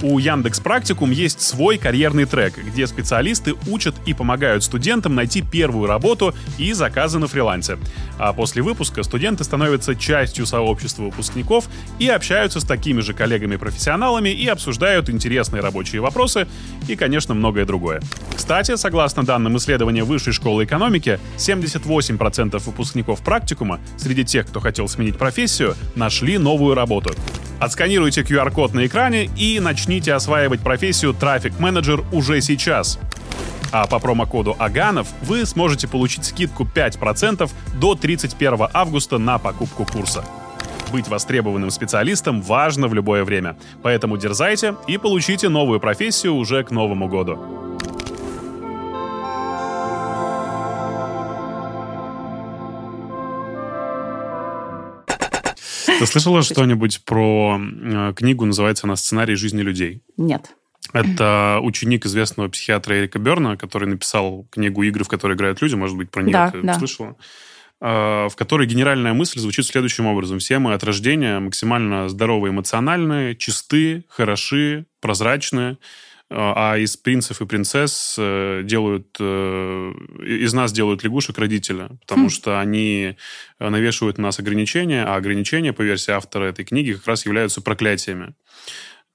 У 0.00 0.20
Яндекс 0.20 0.60
Практикум 0.60 1.10
есть 1.10 1.40
свой 1.40 1.76
карьерный 1.76 2.24
трек, 2.24 2.56
где 2.56 2.86
специалисты 2.86 3.54
учат 3.66 3.96
и 4.06 4.14
помогают 4.14 4.62
студентам 4.62 5.16
найти 5.16 5.42
первую 5.42 5.88
работу 5.88 6.34
и 6.56 6.72
заказы 6.72 7.18
на 7.18 7.26
фрилансе. 7.26 7.78
А 8.16 8.32
после 8.32 8.62
выпуска 8.62 9.02
студенты 9.02 9.42
становятся 9.42 9.96
частью 9.96 10.46
сообщества 10.46 11.02
выпускников 11.02 11.68
и 11.98 12.08
общаются 12.08 12.60
с 12.60 12.64
такими 12.64 13.00
же 13.00 13.12
коллегами-профессионалами 13.68 14.30
и 14.30 14.46
обсуждают 14.48 15.10
интересные 15.10 15.62
рабочие 15.62 16.00
вопросы 16.00 16.46
и, 16.86 16.96
конечно, 16.96 17.34
многое 17.34 17.64
другое. 17.64 18.00
Кстати, 18.34 18.76
согласно 18.76 19.24
данным 19.24 19.56
исследования 19.56 20.04
Высшей 20.04 20.32
школы 20.32 20.64
экономики, 20.64 21.20
78% 21.36 22.58
выпускников 22.64 23.20
практикума 23.20 23.80
среди 23.96 24.24
тех, 24.24 24.46
кто 24.46 24.60
хотел 24.60 24.88
сменить 24.88 25.18
профессию, 25.18 25.74
нашли 25.94 26.38
новую 26.38 26.74
работу. 26.74 27.14
Отсканируйте 27.60 28.22
QR-код 28.22 28.74
на 28.74 28.86
экране 28.86 29.28
и 29.36 29.60
начните 29.60 30.14
осваивать 30.14 30.60
профессию 30.60 31.12
трафик-менеджер 31.12 32.04
уже 32.12 32.40
сейчас. 32.40 32.98
А 33.70 33.86
по 33.86 33.98
промокоду 33.98 34.56
Аганов 34.58 35.08
вы 35.22 35.44
сможете 35.44 35.88
получить 35.88 36.24
скидку 36.24 36.64
5% 36.64 37.50
до 37.78 37.94
31 37.94 38.68
августа 38.72 39.18
на 39.18 39.38
покупку 39.38 39.84
курса. 39.84 40.24
Быть 40.92 41.08
востребованным 41.08 41.70
специалистом 41.70 42.40
важно 42.40 42.88
в 42.88 42.94
любое 42.94 43.24
время, 43.24 43.56
поэтому 43.82 44.16
дерзайте 44.16 44.74
и 44.86 44.96
получите 44.96 45.48
новую 45.48 45.80
профессию 45.80 46.34
уже 46.34 46.64
к 46.64 46.70
Новому 46.70 47.08
году. 47.08 47.38
Ты 55.98 56.06
слышала 56.06 56.42
что-нибудь 56.42 57.04
про 57.04 57.58
э, 57.60 58.12
книгу, 58.14 58.44
называется 58.44 58.86
она 58.86 58.94
«Сценарий 58.94 59.34
жизни 59.34 59.62
людей»? 59.62 60.00
Нет. 60.16 60.54
Это 60.92 61.58
ученик 61.60 62.06
известного 62.06 62.48
психиатра 62.48 62.98
Эрика 62.98 63.18
Берна, 63.18 63.56
который 63.56 63.88
написал 63.88 64.46
книгу 64.50 64.82
«Игры, 64.84 65.04
в 65.04 65.08
которые 65.08 65.36
играют 65.36 65.60
люди». 65.60 65.74
Может 65.74 65.96
быть, 65.96 66.10
про 66.10 66.22
нее 66.22 66.32
Да, 66.32 66.50
ты 66.50 66.62
да. 66.62 66.74
слышала? 66.74 67.16
А, 67.80 68.28
В 68.28 68.36
которой 68.36 68.66
генеральная 68.66 69.12
мысль 69.12 69.38
звучит 69.38 69.66
следующим 69.66 70.06
образом. 70.06 70.38
Все 70.38 70.58
мы 70.58 70.74
от 70.74 70.82
рождения 70.82 71.38
максимально 71.38 72.08
здоровые, 72.08 72.52
эмоциональные, 72.52 73.36
чисты, 73.36 74.04
хороши, 74.08 74.86
прозрачные. 75.00 75.78
А 76.30 76.76
из 76.76 76.94
принцев 76.98 77.40
и 77.40 77.46
принцесс 77.46 78.16
э, 78.18 78.60
делают... 78.62 79.16
э, 79.18 79.92
Из 80.26 80.52
нас 80.52 80.72
делают 80.72 81.02
лягушек 81.02 81.38
родителя, 81.38 81.88
потому 82.02 82.26
Хм. 82.26 82.30
что 82.30 82.60
они 82.60 83.16
э, 83.58 83.68
навешивают 83.68 84.18
на 84.18 84.24
нас 84.24 84.38
ограничения, 84.38 85.04
а 85.04 85.16
ограничения, 85.16 85.72
по 85.72 85.80
версии 85.80 86.10
автора 86.10 86.44
этой 86.44 86.66
книги, 86.66 86.92
как 86.92 87.06
раз 87.06 87.24
являются 87.24 87.62
проклятиями. 87.62 88.34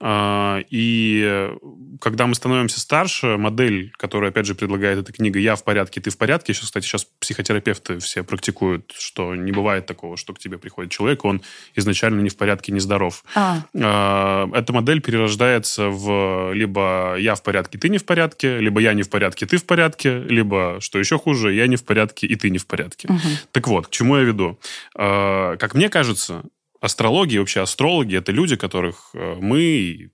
А, 0.06 0.60
И 0.70 1.24
э, 1.26 1.56
когда 2.02 2.28
мы 2.28 2.36
становимся 2.36 2.82
старше, 2.82 3.38
модель, 3.38 3.94
которую, 3.98 4.30
опять 4.30 4.46
же, 4.46 4.54
предлагает 4.54 5.00
эта 5.00 5.14
книга 5.14 5.40
«Я 5.40 5.56
в 5.56 5.64
порядке, 5.64 6.02
ты 6.02 6.10
в 6.10 6.18
порядке», 6.18 6.54
сейчас, 6.54 6.66
кстати, 6.66 6.86
сейчас 6.86 7.08
психотерапевты 7.20 8.00
все 8.00 8.24
практикуют, 8.24 8.94
что 8.98 9.34
не 9.34 9.54
бывает 9.54 9.86
такого, 9.86 10.18
что 10.18 10.34
к 10.34 10.40
тебе 10.40 10.58
приходит 10.58 10.92
человек, 10.92 11.24
он 11.24 11.42
изначально 11.76 12.20
не 12.20 12.30
в 12.30 12.36
порядке, 12.36 12.74
нездоров. 12.74 13.24
А, 13.34 13.64
А, 13.80 14.50
Эта 14.54 14.74
модель 14.74 15.00
перерождается 15.02 15.88
в 15.88 16.52
либо 16.54 17.16
«я 17.18 17.36
в 17.36 17.42
порядке, 17.44 17.78
ты 17.78 17.88
не 17.88 17.98
в 17.98 18.06
порядке», 18.06 18.60
либо 18.60 18.82
«я 18.82 18.94
не 18.94 19.04
в 19.04 19.10
порядке, 19.10 19.46
ты 19.46 19.56
в 19.56 19.66
порядке», 19.66 20.20
либо, 20.20 20.80
что 20.82 21.00
еще 21.00 21.18
хуже, 21.18 21.54
«я 21.54 21.68
не 21.68 21.78
в 21.78 21.86
порядке, 21.86 22.28
и 22.28 22.36
ты 22.36 22.50
не 22.50 22.58
в 22.58 22.68
порядке». 22.68 23.08
мгм. 23.08 23.22
Так 23.54 23.68
вот, 23.70 23.88
к 23.88 23.90
чему 23.92 24.18
я 24.18 24.24
веду? 24.24 24.60
Э, 24.98 25.56
Как 25.58 25.76
мне 25.76 25.88
кажется, 25.88 26.44
астрологи, 26.84 27.38
вообще 27.38 27.62
астрологи, 27.62 28.18
это 28.18 28.32
люди, 28.34 28.58
которых 28.58 29.12
э, 29.14 29.38
мы, 29.40 30.12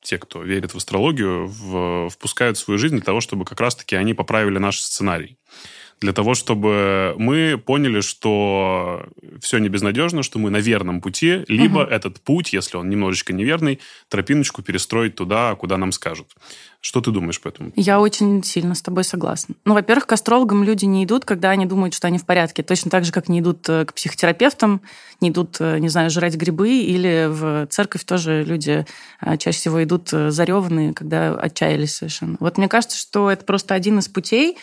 те, 0.00 0.16
кто 0.16 0.42
верит 0.42 0.72
в 0.72 0.76
астрологию, 0.78 1.46
в- 1.46 2.08
впускают 2.08 2.56
в 2.56 2.60
свою 2.60 2.78
жизнь 2.78 2.96
для 2.96 3.04
того, 3.04 3.20
чтобы 3.20 3.44
как 3.44 3.60
раз-таки 3.60 3.96
они 3.96 4.14
поправили 4.14 4.58
наш 4.58 4.80
сценарий. 4.80 5.36
Для 6.00 6.14
того, 6.14 6.34
чтобы 6.34 7.14
мы 7.18 7.58
поняли, 7.64 8.00
что 8.00 9.04
все 9.40 9.58
не 9.58 9.68
безнадежно, 9.68 10.22
что 10.22 10.38
мы 10.38 10.48
на 10.48 10.56
верном 10.56 11.02
пути, 11.02 11.44
либо 11.46 11.82
Мгм. 11.82 11.90
этот 11.92 12.20
путь, 12.22 12.54
если 12.54 12.78
он 12.78 12.88
немножечко 12.88 13.34
неверный, 13.34 13.80
тропиночку 14.08 14.62
перестроить 14.62 15.14
туда, 15.14 15.54
куда 15.56 15.76
нам 15.76 15.92
скажут. 15.92 16.28
Что 16.80 17.02
ты 17.02 17.10
думаешь 17.10 17.38
по 17.38 17.48
этому? 17.48 17.72
Я 17.76 18.00
очень 18.00 18.42
сильно 18.42 18.74
с 18.74 18.80
тобой 18.80 19.04
согласна. 19.04 19.54
Ну, 19.66 19.74
во-первых, 19.74 20.06
к 20.06 20.12
астрологам 20.12 20.64
люди 20.64 20.86
не 20.86 21.04
идут, 21.04 21.26
когда 21.26 21.50
они 21.50 21.66
думают, 21.66 21.92
что 21.92 22.06
они 22.06 22.16
в 22.16 22.24
порядке. 22.24 22.62
Точно 22.62 22.90
так 22.90 23.04
же, 23.04 23.12
как 23.12 23.28
не 23.28 23.40
идут 23.40 23.68
э, 23.68 23.84
к 23.84 23.92
психотерапевтам, 23.92 24.80
не 25.20 25.28
идут, 25.28 25.58
э, 25.60 25.78
не 25.80 25.90
знаю, 25.90 26.08
жрать 26.08 26.36
грибы, 26.36 26.70
или 26.80 27.26
в 27.28 27.66
церковь 27.66 28.04
тоже 28.04 28.42
люди 28.42 28.86
э, 29.20 29.36
чаще 29.36 29.58
всего 29.58 29.84
идут 29.84 30.08
зареванные, 30.08 30.94
когда 30.94 31.34
отчаялись 31.34 31.96
совершенно. 31.96 32.38
Вот 32.40 32.56
мне 32.56 32.68
кажется, 32.68 32.96
что 32.96 33.30
это 33.30 33.44
просто 33.44 33.74
один 33.74 33.98
из 33.98 34.08
путей 34.08 34.56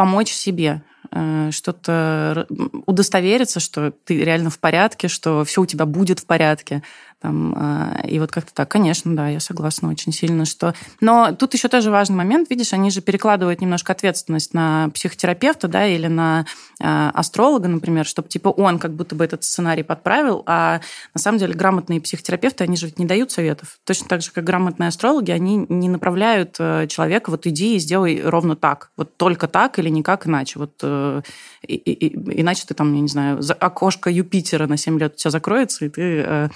помочь 0.00 0.32
себе 0.32 0.80
э, 1.10 1.50
что-то 1.52 2.46
удостовериться, 2.86 3.60
что 3.60 3.90
ты 3.90 4.24
реально 4.24 4.48
в 4.48 4.58
порядке, 4.58 5.08
что 5.08 5.44
все 5.44 5.60
у 5.60 5.66
тебя 5.66 5.84
будет 5.84 6.20
в 6.20 6.24
порядке. 6.24 6.82
Там, 7.20 7.54
э, 7.54 8.08
и 8.08 8.18
вот 8.18 8.32
как-то 8.32 8.54
так, 8.54 8.70
конечно, 8.70 9.14
да, 9.14 9.28
я 9.28 9.40
согласна 9.40 9.90
очень 9.90 10.10
сильно, 10.12 10.46
что... 10.46 10.74
Но 11.02 11.32
тут 11.32 11.52
еще 11.52 11.68
тоже 11.68 11.90
важный 11.90 12.16
момент, 12.16 12.48
видишь, 12.48 12.72
они 12.72 12.90
же 12.90 13.02
перекладывают 13.02 13.60
немножко 13.60 13.92
ответственность 13.92 14.54
на 14.54 14.88
психотерапевта, 14.94 15.68
да, 15.68 15.86
или 15.86 16.06
на 16.06 16.46
э, 16.80 17.10
астролога, 17.12 17.68
например, 17.68 18.06
чтобы 18.06 18.28
типа 18.28 18.48
он 18.48 18.78
как 18.78 18.94
будто 18.94 19.14
бы 19.14 19.24
этот 19.24 19.44
сценарий 19.44 19.82
подправил, 19.82 20.42
а 20.46 20.80
на 21.14 21.20
самом 21.20 21.38
деле 21.38 21.52
грамотные 21.52 22.00
психотерапевты, 22.00 22.64
они 22.64 22.76
же 22.76 22.86
ведь 22.86 22.98
не 22.98 23.04
дают 23.04 23.30
советов. 23.30 23.78
Точно 23.84 24.08
так 24.08 24.22
же, 24.22 24.30
как 24.32 24.44
грамотные 24.44 24.88
астрологи, 24.88 25.30
они 25.30 25.66
не 25.68 25.90
направляют 25.90 26.56
э, 26.58 26.86
человека, 26.88 27.28
вот 27.30 27.46
иди 27.46 27.76
и 27.76 27.78
сделай 27.78 28.22
ровно 28.24 28.56
так, 28.56 28.92
вот 28.96 29.18
только 29.18 29.46
так 29.46 29.78
или 29.78 29.90
никак 29.90 30.26
иначе. 30.26 30.58
Вот 30.58 30.72
э, 30.82 31.20
и- 31.66 31.74
и- 31.74 32.40
иначе 32.40 32.64
ты 32.66 32.72
там, 32.72 32.94
я 32.94 33.00
не 33.00 33.08
знаю, 33.08 33.40
окошко 33.58 34.08
Юпитера 34.10 34.66
на 34.66 34.78
7 34.78 34.98
лет 34.98 35.12
у 35.14 35.16
тебя 35.16 35.30
закроется, 35.30 35.84
и 35.84 35.90
ты 35.90 36.22
э, 36.26 36.48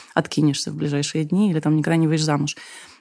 откинешься 0.55 0.71
в 0.71 0.77
ближайшие 0.77 1.25
дни 1.25 1.51
или 1.51 1.61
там 1.61 1.77
никогда 1.77 1.97
не 1.97 2.07
выйдешь 2.07 2.25
замуж. 2.25 2.57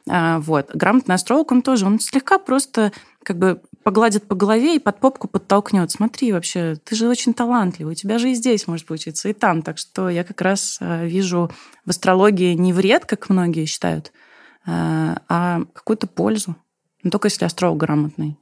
А, 0.09 0.39
Вот. 0.39 0.71
Грамотный 0.73 1.15
астролог, 1.15 1.51
он 1.51 1.61
тоже, 1.61 1.85
он 1.85 1.99
слегка 1.99 2.39
просто 2.39 2.91
как 3.23 3.37
бы 3.37 3.61
погладит 3.83 4.27
по 4.27 4.35
голове 4.35 4.75
и 4.75 4.79
под 4.79 4.99
попку 4.99 5.27
подтолкнет. 5.27 5.91
Смотри, 5.91 6.33
вообще, 6.33 6.75
ты 6.83 6.95
же 6.95 7.07
очень 7.07 7.33
талантливый, 7.33 7.93
у 7.93 7.95
тебя 7.95 8.17
же 8.17 8.31
и 8.31 8.33
здесь 8.33 8.67
может 8.67 8.85
получиться, 8.85 9.29
и 9.29 9.33
там. 9.33 9.61
Так 9.61 9.77
что 9.77 10.09
я 10.09 10.23
как 10.23 10.41
раз 10.41 10.77
э, 10.81 11.07
вижу 11.07 11.49
в 11.85 11.89
астрологии 11.89 12.53
не 12.53 12.73
вред, 12.73 13.05
как 13.05 13.29
многие 13.29 13.65
считают, 13.65 14.11
а 14.65 15.17
а 15.29 15.61
какую-то 15.73 16.07
пользу. 16.07 16.55
Но 17.03 17.09
только 17.09 17.27
если 17.27 17.43
астролог 17.45 17.77
грамотный. 17.77 18.37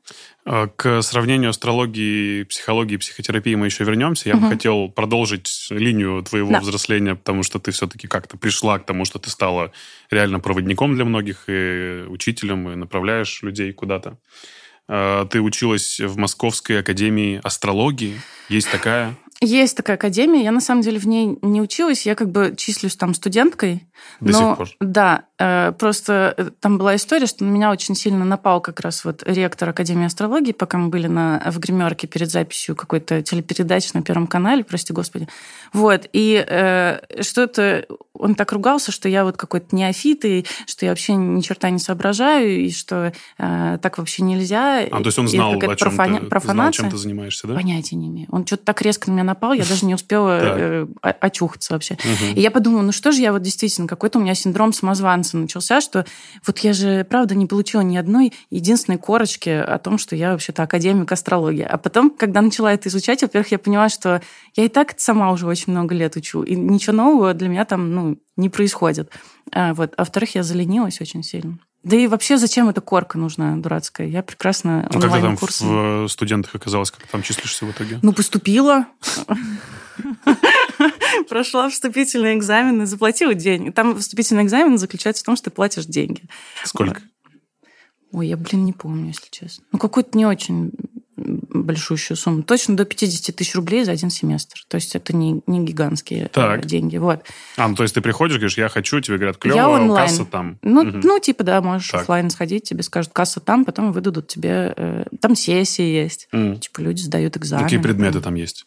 Э, 0.46 0.68
К 0.76 1.02
сравнению 1.02 1.50
астрологии, 1.50 2.44
психологии 2.44 2.94
и 2.94 2.98
психотерапии 2.98 3.56
мы 3.56 3.66
еще 3.66 3.84
вернемся. 3.84 4.30
Я 4.30 4.36
бы 4.36 4.42
Мгм. 4.42 4.50
хотел 4.52 4.90
продолжить 4.90 5.68
линию 5.72 6.22
твоего 6.24 6.52
Да. 6.52 6.60
взросления, 6.60 7.16
потому 7.16 7.42
что 7.44 7.58
ты 7.60 7.72
все-таки 7.72 8.08
как-то 8.08 8.38
пришла 8.38 8.78
к 8.80 8.86
тому, 8.86 9.06
что 9.06 9.18
ты 9.20 9.30
стала 9.32 9.72
реально 10.12 10.40
проводником 10.40 10.94
для 10.96 11.06
многих 11.06 11.46
и 11.48 12.04
учителем, 12.08 12.70
и 12.70 12.76
направляешь 12.76 13.42
людей 13.42 13.74
куда-то. 13.74 14.18
Э, 14.88 15.26
Ты 15.30 15.42
училась 15.42 16.00
в 16.00 16.18
Московской 16.18 16.80
академии 16.80 17.40
астрологии. 17.44 18.20
Есть 18.50 18.70
такая? 18.72 19.16
Есть 19.44 19.76
такая 19.76 19.98
академия, 19.98 20.44
я 20.44 20.52
на 20.52 20.62
самом 20.62 20.82
деле 20.82 21.00
в 21.00 21.08
ней 21.08 21.40
не 21.42 21.62
училась, 21.62 22.06
я 22.06 22.14
как 22.14 22.30
бы 22.30 22.54
числюсь 22.56 22.96
там 22.96 23.16
студенткой. 23.16 23.88
До 24.20 24.32
но, 24.32 24.38
сих 24.38 24.58
пор? 24.58 24.70
Да, 24.80 25.24
э, 25.40 25.72
просто 25.72 26.36
э, 26.38 26.52
там 26.60 26.78
была 26.78 26.96
история, 26.96 27.26
что 27.26 27.44
на 27.44 27.50
меня 27.50 27.72
очень 27.72 27.96
сильно 27.96 28.24
напал 28.24 28.62
как 28.62 28.80
раз 28.82 29.04
вот 29.04 29.24
ректор 29.26 29.70
Академии 29.70 30.06
астрологии, 30.06 30.52
пока 30.52 30.78
мы 30.78 30.90
были 30.90 31.08
на, 31.08 31.42
в 31.48 31.58
гримерке 31.58 32.06
перед 32.06 32.30
записью 32.30 32.76
какой-то 32.76 33.24
телепередачи 33.24 33.90
на 33.96 34.04
Первом 34.04 34.28
канале, 34.28 34.64
прости 34.64 34.94
господи. 34.94 35.28
Вот, 35.74 36.08
и 36.14 36.46
э, 36.48 37.00
что-то 37.22 37.88
он 38.14 38.36
так 38.36 38.52
ругался, 38.52 38.92
что 38.92 39.10
я 39.10 39.24
вот 39.26 39.38
какой-то 39.38 39.76
неофит, 39.76 40.24
и 40.26 40.46
что 40.68 40.86
я 40.86 40.92
вообще 40.92 41.16
ни 41.16 41.42
черта 41.42 41.72
не 41.72 41.80
соображаю, 41.80 42.60
и 42.60 42.70
что 42.70 43.12
э, 43.40 43.80
так 43.82 43.98
вообще 43.98 44.22
нельзя. 44.22 44.82
А, 44.92 45.00
то 45.00 45.08
есть 45.08 45.18
он 45.18 45.28
знал, 45.28 45.54
о 45.54 45.76
чем 45.76 45.90
профани- 45.90 46.30
ты, 46.30 46.40
знал, 46.40 46.72
чем 46.72 46.92
ты 46.92 46.98
занимаешься, 46.98 47.48
да? 47.48 47.56
Понятия 47.56 47.96
не 47.96 48.10
имею. 48.10 48.28
Он 48.32 48.46
что-то 48.46 48.66
так 48.66 48.82
резко 48.84 49.10
на 49.10 49.16
меня 49.16 49.24
напал, 49.32 49.54
я 49.54 49.66
даже 49.66 49.86
не 49.86 49.96
успела 49.96 50.40
э, 50.42 50.88
очухаться 51.02 51.74
вообще. 51.74 51.98
И 52.36 52.42
я 52.42 52.52
подумала, 52.52 52.82
ну 52.82 52.92
что 52.92 53.12
же 53.12 53.22
я 53.22 53.32
вот 53.32 53.42
действительно, 53.42 53.88
какой-то 53.88 54.20
у 54.20 54.22
меня 54.22 54.36
синдром 54.36 54.74
самозванца 54.74 55.38
начался, 55.38 55.82
что 55.82 56.06
вот 56.46 56.60
я 56.60 56.74
же, 56.74 57.06
правда, 57.06 57.36
не 57.36 57.46
получила 57.46 57.82
ни 57.82 57.98
одной 57.98 58.34
единственной 58.50 58.98
корочки 58.98 59.50
о 59.50 59.78
том, 59.80 59.98
что 59.98 60.16
я 60.16 60.32
вообще-то 60.32 60.64
академик 60.64 61.12
астрологии. 61.12 61.64
А 61.64 61.78
потом, 61.78 62.10
когда 62.10 62.42
начала 62.42 62.74
это 62.74 62.90
изучать, 62.90 63.22
во-первых, 63.22 63.52
я 63.52 63.60
поняла, 63.60 63.90
что 63.90 64.22
я 64.56 64.66
и 64.66 64.70
так 64.70 64.94
сама 64.98 65.32
уже 65.32 65.48
очень 65.48 65.72
много 65.72 65.96
лет 65.96 66.16
учу, 66.16 66.44
и 66.44 66.56
ничего 66.56 66.96
нового 66.96 67.34
для 67.34 67.48
меня 67.48 67.66
там, 67.66 67.94
ну, 67.94 68.18
не 68.38 68.50
происходит. 68.50 69.12
А, 69.52 69.74
вот. 69.74 69.94
а 69.98 70.02
во-вторых, 70.02 70.36
я 70.36 70.44
заленилась 70.44 71.02
очень 71.02 71.24
сильно. 71.24 71.60
Да 71.84 71.96
и 71.96 72.06
вообще, 72.08 72.38
зачем 72.38 72.70
эта 72.70 72.80
корка 72.80 73.18
нужна 73.18 73.58
дурацкая? 73.58 74.08
Я 74.08 74.22
прекрасно 74.22 74.88
Ну, 74.94 75.02
как 75.02 75.14
ты 75.14 75.22
там 75.22 75.36
в 75.36 75.44
э, 75.44 76.08
студентах 76.10 76.54
оказалось, 76.54 76.92
как 76.92 77.08
там 77.08 77.24
числишься 77.24 77.66
в 77.66 77.72
итоге? 77.72 77.98
Ну, 78.04 78.14
поступила. 78.14 78.86
Прошла 81.30 81.70
вступительный 81.70 82.36
экзамен 82.36 82.84
и 82.84 82.86
заплатила 82.86 83.34
деньги. 83.34 83.72
Там 83.72 83.98
вступительный 83.98 84.44
экзамен 84.44 84.78
заключается 84.78 85.24
в 85.24 85.26
том, 85.26 85.36
что 85.36 85.46
ты 85.46 85.52
платишь 85.52 85.86
деньги. 85.86 86.22
Сколько? 86.64 87.02
Ой, 88.12 88.28
я, 88.28 88.38
блин, 88.38 88.66
не 88.66 88.74
помню, 88.74 89.08
если 89.08 89.28
честно. 89.32 89.64
Ну, 89.72 89.80
какую-то 89.80 90.18
не 90.18 90.26
очень 90.26 90.72
большущую 91.54 92.18
сумму. 92.18 92.44
Точно 92.44 92.76
до 92.78 92.86
50 92.86 93.36
тысяч 93.36 93.54
рублей 93.56 93.84
за 93.84 93.92
один 93.92 94.10
семестр. 94.10 94.64
То 94.68 94.76
есть 94.76 94.96
это 94.96 95.16
не, 95.16 95.42
не 95.48 95.64
гигантские 95.66 96.26
э, 96.26 96.28
Так. 96.30 96.66
деньги. 96.66 96.98
Вот. 96.98 97.24
А, 97.58 97.68
ну, 97.68 97.76
то 97.76 97.84
есть 97.84 97.94
ты 97.96 98.02
приходишь, 98.02 98.38
говоришь, 98.38 98.58
я 98.58 98.70
хочу, 98.70 99.00
тебе 99.02 99.18
говорят, 99.18 99.38
клево, 99.38 99.56
Я 99.58 99.70
онлайн. 99.70 100.08
касса 100.10 100.26
там. 100.26 100.58
Ну, 100.64 100.84
Мгм. 100.84 101.02
ну, 101.04 101.20
типа, 101.20 101.44
да, 101.44 101.62
можешь 101.62 101.90
Так. 101.90 102.02
оффлайн 102.02 102.30
сходить, 102.30 102.64
тебе 102.64 102.84
скажут, 102.84 103.12
касса 103.14 103.40
там, 103.40 103.66
потом 103.66 103.92
выдадут 103.92 104.28
тебе... 104.28 104.74
э, 104.76 105.04
там 105.20 105.36
сессии 105.36 105.84
есть. 105.84 106.28
М. 106.32 106.58
Типа, 106.60 106.80
люди 106.82 107.02
сдают 107.02 107.36
экзамен. 107.38 107.66
Какие 107.66 107.80
предметы 107.80 108.22
там 108.22 108.36
есть? 108.36 108.66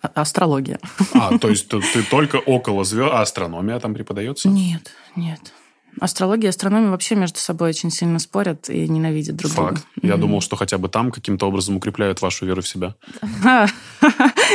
А- 0.00 0.08
Астрология. 0.22 0.80
А, 1.12 1.36
то 1.38 1.50
есть 1.50 1.68
ты, 1.68 1.80
ты 1.80 2.02
только 2.02 2.36
около 2.36 2.84
звезд, 2.84 3.10
а 3.12 3.20
астрономия 3.20 3.78
там 3.80 3.92
преподается? 3.94 4.48
Нет, 4.48 4.92
нет. 5.14 5.52
Астрология 6.00 6.46
и 6.46 6.50
астрономия 6.50 6.90
вообще 6.90 7.14
между 7.14 7.38
собой 7.38 7.70
очень 7.70 7.90
сильно 7.90 8.18
спорят 8.18 8.68
и 8.68 8.88
ненавидят 8.88 9.36
друг 9.36 9.52
друга. 9.52 9.70
Факт. 9.76 9.86
Я 10.02 10.12
Мгм. 10.14 10.20
думал, 10.22 10.40
что 10.40 10.56
хотя 10.56 10.76
бы 10.78 10.88
там 10.88 11.10
каким-то 11.10 11.46
образом 11.46 11.76
укрепляют 11.76 12.20
вашу 12.20 12.46
веру 12.46 12.62
в 12.62 12.68
себя. 12.68 12.94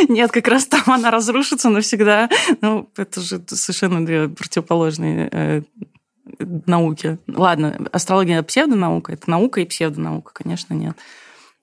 Нет, 0.09 0.31
как 0.31 0.47
раз 0.47 0.65
там 0.67 0.83
она 0.87 1.11
разрушится 1.11 1.69
навсегда. 1.69 2.29
Ну, 2.61 2.89
это 2.97 3.21
же 3.21 3.41
совершенно 3.47 4.05
две 4.05 4.27
противоположные 4.27 5.29
э, 5.31 5.61
науки. 6.65 7.17
Ладно, 7.27 7.87
астрология 7.91 8.41
псевдонаука, 8.43 9.13
это 9.13 9.29
наука 9.29 9.61
и 9.61 9.65
псевдонаука, 9.65 10.31
конечно, 10.33 10.73
нет. 10.73 10.95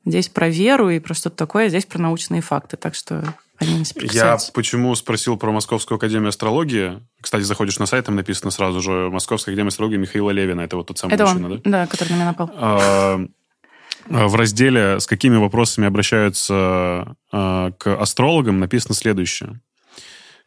Здесь 0.05 0.29
про 0.29 0.49
веру 0.49 0.89
и 0.91 1.01
про 1.01 1.15
что-то 1.15 1.37
такое, 1.37 1.67
а 1.67 1.69
здесь 1.69 1.85
про 1.85 1.99
научные 2.01 2.41
факты. 2.41 2.77
Так 2.77 2.95
что 2.95 3.25
Я 3.61 4.39
почему 4.55 4.95
спросил 4.95 5.37
про 5.37 5.53
Московскую 5.53 5.97
академию 5.97 6.29
астрологии? 6.29 7.01
Кстати, 7.21 7.43
заходишь 7.43 7.79
на 7.79 7.87
сайт, 7.87 8.07
там 8.07 8.17
написано 8.17 8.51
сразу 8.51 8.81
же 8.81 9.11
Московская 9.11 9.53
академия 9.53 9.69
астрологии 9.69 9.97
Михаила 9.97 10.31
Левина. 10.31 10.63
Это 10.63 10.77
вот 10.77 10.89
тот 10.89 10.99
самый 10.99 11.15
Это 11.15 11.25
мужчина, 11.25 11.47
он, 11.47 11.61
да? 11.65 11.71
Да, 11.71 11.87
который 11.87 12.11
на 12.11 12.15
меня 12.15 12.25
напал. 12.27 12.51
А, 12.55 13.21
в 14.09 14.35
разделе 14.35 15.01
«С 15.01 15.07
какими 15.07 15.37
вопросами 15.37 15.87
обращаются 15.87 17.17
а, 17.33 17.73
к 17.73 18.01
астрологам» 18.01 18.61
написано 18.61 18.95
следующее. 18.95 19.61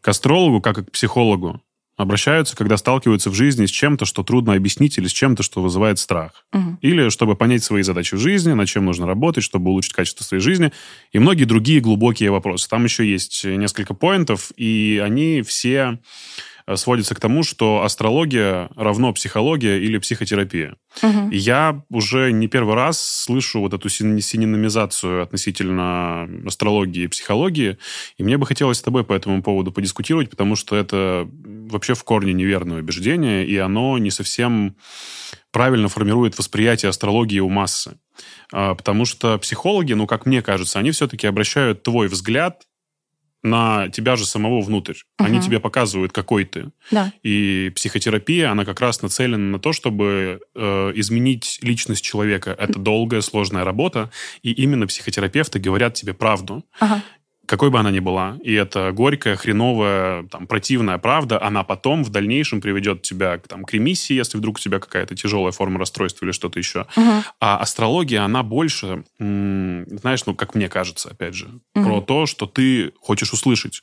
К 0.01 0.09
астрологу, 0.09 0.61
как 0.61 0.77
и 0.77 0.83
к 0.83 0.91
психологу, 0.91 1.61
обращаются, 1.99 2.55
когда 2.55 2.77
сталкиваются 2.77 3.29
в 3.29 3.33
жизни 3.33 3.65
с 3.65 3.69
чем-то, 3.69 4.05
что 4.05 4.23
трудно 4.23 4.53
объяснить, 4.53 4.97
или 4.97 5.07
с 5.07 5.11
чем-то, 5.11 5.43
что 5.43 5.61
вызывает 5.61 5.99
страх. 5.99 6.45
Угу. 6.53 6.77
Или 6.81 7.09
чтобы 7.09 7.35
понять 7.35 7.61
свои 7.61 7.81
задачи 7.81 8.15
в 8.15 8.19
жизни, 8.19 8.53
над 8.53 8.69
чем 8.69 8.85
нужно 8.85 9.05
работать, 9.05 9.43
чтобы 9.43 9.69
улучшить 9.69 9.91
качество 9.91 10.23
своей 10.23 10.41
жизни, 10.41 10.71
и 11.11 11.19
многие 11.19 11.43
другие 11.43 11.81
глубокие 11.81 12.31
вопросы. 12.31 12.69
Там 12.69 12.85
еще 12.85 13.05
есть 13.05 13.43
несколько 13.43 13.93
поинтов, 13.93 14.51
и 14.55 15.01
они 15.03 15.41
все 15.41 15.99
сводится 16.75 17.15
к 17.15 17.19
тому, 17.19 17.43
что 17.43 17.83
астрология 17.83 18.69
равно 18.75 19.13
психология 19.13 19.79
или 19.79 19.97
психотерапия. 19.97 20.75
Угу. 21.03 21.29
я 21.31 21.83
уже 21.91 22.31
не 22.31 22.47
первый 22.47 22.73
раз 22.73 22.99
слышу 22.99 23.59
вот 23.59 23.73
эту 23.73 23.89
синонимизацию 23.89 25.21
относительно 25.21 26.27
астрологии 26.45 27.03
и 27.03 27.07
психологии, 27.07 27.77
и 28.17 28.23
мне 28.23 28.37
бы 28.37 28.45
хотелось 28.45 28.79
с 28.79 28.81
тобой 28.81 29.03
по 29.03 29.13
этому 29.13 29.43
поводу 29.43 29.71
подискутировать, 29.71 30.29
потому 30.29 30.55
что 30.55 30.75
это 30.75 31.29
вообще 31.69 31.93
в 31.93 32.03
корне 32.03 32.33
неверное 32.33 32.79
убеждение, 32.79 33.45
и 33.45 33.55
оно 33.57 33.97
не 33.97 34.11
совсем 34.11 34.75
правильно 35.51 35.87
формирует 35.89 36.37
восприятие 36.37 36.89
астрологии 36.89 37.39
у 37.39 37.49
массы. 37.49 37.97
А, 38.51 38.75
потому 38.75 39.05
что 39.05 39.37
психологи, 39.37 39.93
ну, 39.93 40.07
как 40.07 40.25
мне 40.25 40.41
кажется, 40.41 40.79
они 40.79 40.91
все-таки 40.91 41.27
обращают 41.27 41.83
твой 41.83 42.07
взгляд 42.07 42.63
на 43.43 43.89
тебя 43.89 44.15
же 44.15 44.25
самого 44.25 44.61
внутрь. 44.61 44.95
Угу. 45.19 45.27
Они 45.27 45.39
тебе 45.39 45.59
показывают, 45.59 46.11
какой 46.11 46.45
ты. 46.45 46.71
Да. 46.91 47.13
И 47.23 47.71
психотерапия, 47.75 48.51
она 48.51 48.65
как 48.65 48.81
раз 48.81 49.01
нацелена 49.01 49.37
на 49.37 49.59
то, 49.59 49.73
чтобы 49.73 50.41
э, 50.55 50.91
изменить 50.95 51.59
личность 51.61 52.03
человека. 52.03 52.55
Это 52.57 52.79
долгая, 52.79 53.21
сложная 53.21 53.63
работа, 53.63 54.11
и 54.41 54.51
именно 54.51 54.87
психотерапевты 54.87 55.59
говорят 55.59 55.93
тебе 55.93 56.13
правду. 56.13 56.65
Ага 56.79 57.03
какой 57.49 57.71
бы 57.71 57.79
она 57.79 57.89
ни 57.89 57.99
была, 57.99 58.37
и 58.43 58.53
это 58.53 58.91
горькая, 58.91 59.35
хреновая, 59.35 60.21
там, 60.27 60.45
противная 60.45 60.99
правда, 60.99 61.41
она 61.41 61.63
потом 61.63 62.03
в 62.03 62.09
дальнейшем 62.09 62.61
приведет 62.61 63.01
тебя 63.01 63.39
там, 63.39 63.65
к 63.65 63.73
ремиссии, 63.73 64.13
если 64.13 64.37
вдруг 64.37 64.57
у 64.57 64.59
тебя 64.59 64.77
какая-то 64.77 65.15
тяжелая 65.15 65.51
форма 65.51 65.79
расстройства 65.79 66.25
или 66.25 66.31
что-то 66.31 66.59
еще. 66.59 66.85
Угу. 66.95 67.23
А 67.39 67.57
астрология, 67.57 68.23
она 68.23 68.43
больше, 68.43 69.03
знаешь, 69.17 70.27
ну, 70.27 70.35
как 70.35 70.53
мне 70.53 70.69
кажется, 70.69 71.09
опять 71.09 71.33
же, 71.33 71.47
угу. 71.73 71.83
про 71.83 72.01
то, 72.01 72.25
что 72.27 72.45
ты 72.45 72.93
хочешь 73.01 73.33
услышать. 73.33 73.81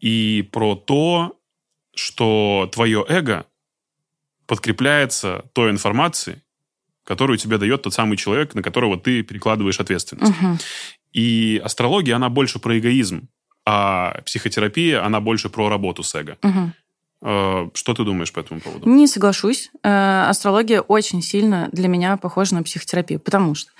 И 0.00 0.48
про 0.50 0.74
то, 0.74 1.38
что 1.94 2.68
твое 2.72 3.06
эго 3.08 3.46
подкрепляется 4.48 5.44
той 5.52 5.70
информацией, 5.70 6.38
которую 7.04 7.36
тебе 7.36 7.58
дает 7.58 7.82
тот 7.82 7.94
самый 7.94 8.16
человек, 8.16 8.54
на 8.54 8.62
которого 8.62 8.98
ты 8.98 9.22
перекладываешь 9.22 9.78
ответственность. 9.78 10.32
Угу. 10.40 10.58
И 11.12 11.60
астрология, 11.64 12.16
она 12.16 12.28
больше 12.28 12.58
про 12.58 12.78
эгоизм, 12.78 13.28
а 13.64 14.20
психотерапия, 14.24 15.04
она 15.04 15.20
больше 15.20 15.48
про 15.48 15.68
работу 15.68 16.02
с 16.02 16.14
эго. 16.14 16.38
Угу. 16.42 17.70
Что 17.74 17.94
ты 17.94 18.04
думаешь 18.04 18.32
по 18.32 18.40
этому 18.40 18.60
поводу? 18.60 18.88
Не 18.88 19.06
соглашусь. 19.06 19.70
Э, 19.84 20.24
астрология 20.28 20.80
очень 20.80 21.22
сильно 21.22 21.68
для 21.70 21.86
меня 21.86 22.16
похожа 22.16 22.56
на 22.56 22.64
психотерапию, 22.64 23.20
потому 23.20 23.54
что 23.54 23.70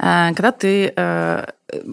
когда 0.00 0.52
ты 0.52 0.94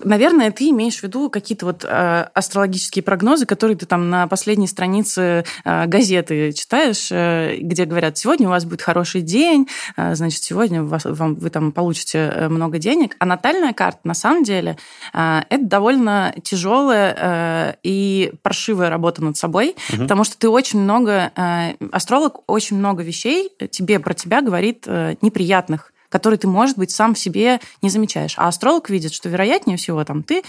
наверное, 0.03 0.51
ты 0.51 0.69
имеешь 0.69 0.99
в 0.99 1.03
виду 1.03 1.29
какие-то 1.29 1.65
вот 1.65 1.85
э, 1.85 2.27
астрологические 2.33 3.03
прогнозы, 3.03 3.45
которые 3.45 3.77
ты 3.77 3.85
там 3.85 4.09
на 4.09 4.27
последней 4.27 4.67
странице 4.67 5.45
э, 5.63 5.85
газеты 5.85 6.53
читаешь, 6.53 7.09
э, 7.11 7.57
где 7.59 7.85
говорят, 7.85 8.17
сегодня 8.17 8.47
у 8.47 8.51
вас 8.51 8.65
будет 8.65 8.81
хороший 8.81 9.21
день, 9.21 9.67
э, 9.95 10.15
значит, 10.15 10.43
сегодня 10.43 10.83
вас, 10.83 11.05
вам, 11.05 11.35
вы 11.35 11.49
там 11.49 11.71
получите 11.71 12.31
э, 12.33 12.49
много 12.49 12.79
денег. 12.79 13.15
А 13.19 13.25
натальная 13.25 13.73
карта, 13.73 13.99
на 14.03 14.13
самом 14.13 14.43
деле, 14.43 14.77
э, 15.13 15.41
это 15.49 15.65
довольно 15.65 16.33
тяжелая 16.43 17.15
э, 17.17 17.73
и 17.83 18.33
паршивая 18.41 18.89
работа 18.89 19.23
над 19.23 19.37
собой, 19.37 19.75
угу. 19.93 20.03
потому 20.03 20.23
что 20.23 20.37
ты 20.37 20.49
очень 20.49 20.79
много, 20.79 21.31
э, 21.35 21.73
астролог 21.91 22.41
очень 22.47 22.77
много 22.77 23.03
вещей 23.03 23.51
тебе 23.71 23.99
про 23.99 24.13
тебя 24.13 24.41
говорит 24.41 24.83
э, 24.87 25.15
неприятных 25.21 25.91
который 26.09 26.37
ты, 26.37 26.47
может 26.47 26.77
быть, 26.77 26.91
сам 26.91 27.15
себе 27.15 27.59
не 27.81 27.89
замечаешь. 27.89 28.35
А 28.37 28.47
астролог 28.47 28.89
видит, 28.89 29.13
что 29.13 29.29
вероятнее 29.29 29.77
всего 29.77 30.03
там 30.03 30.23
ты 30.23 30.39
э, 30.39 30.43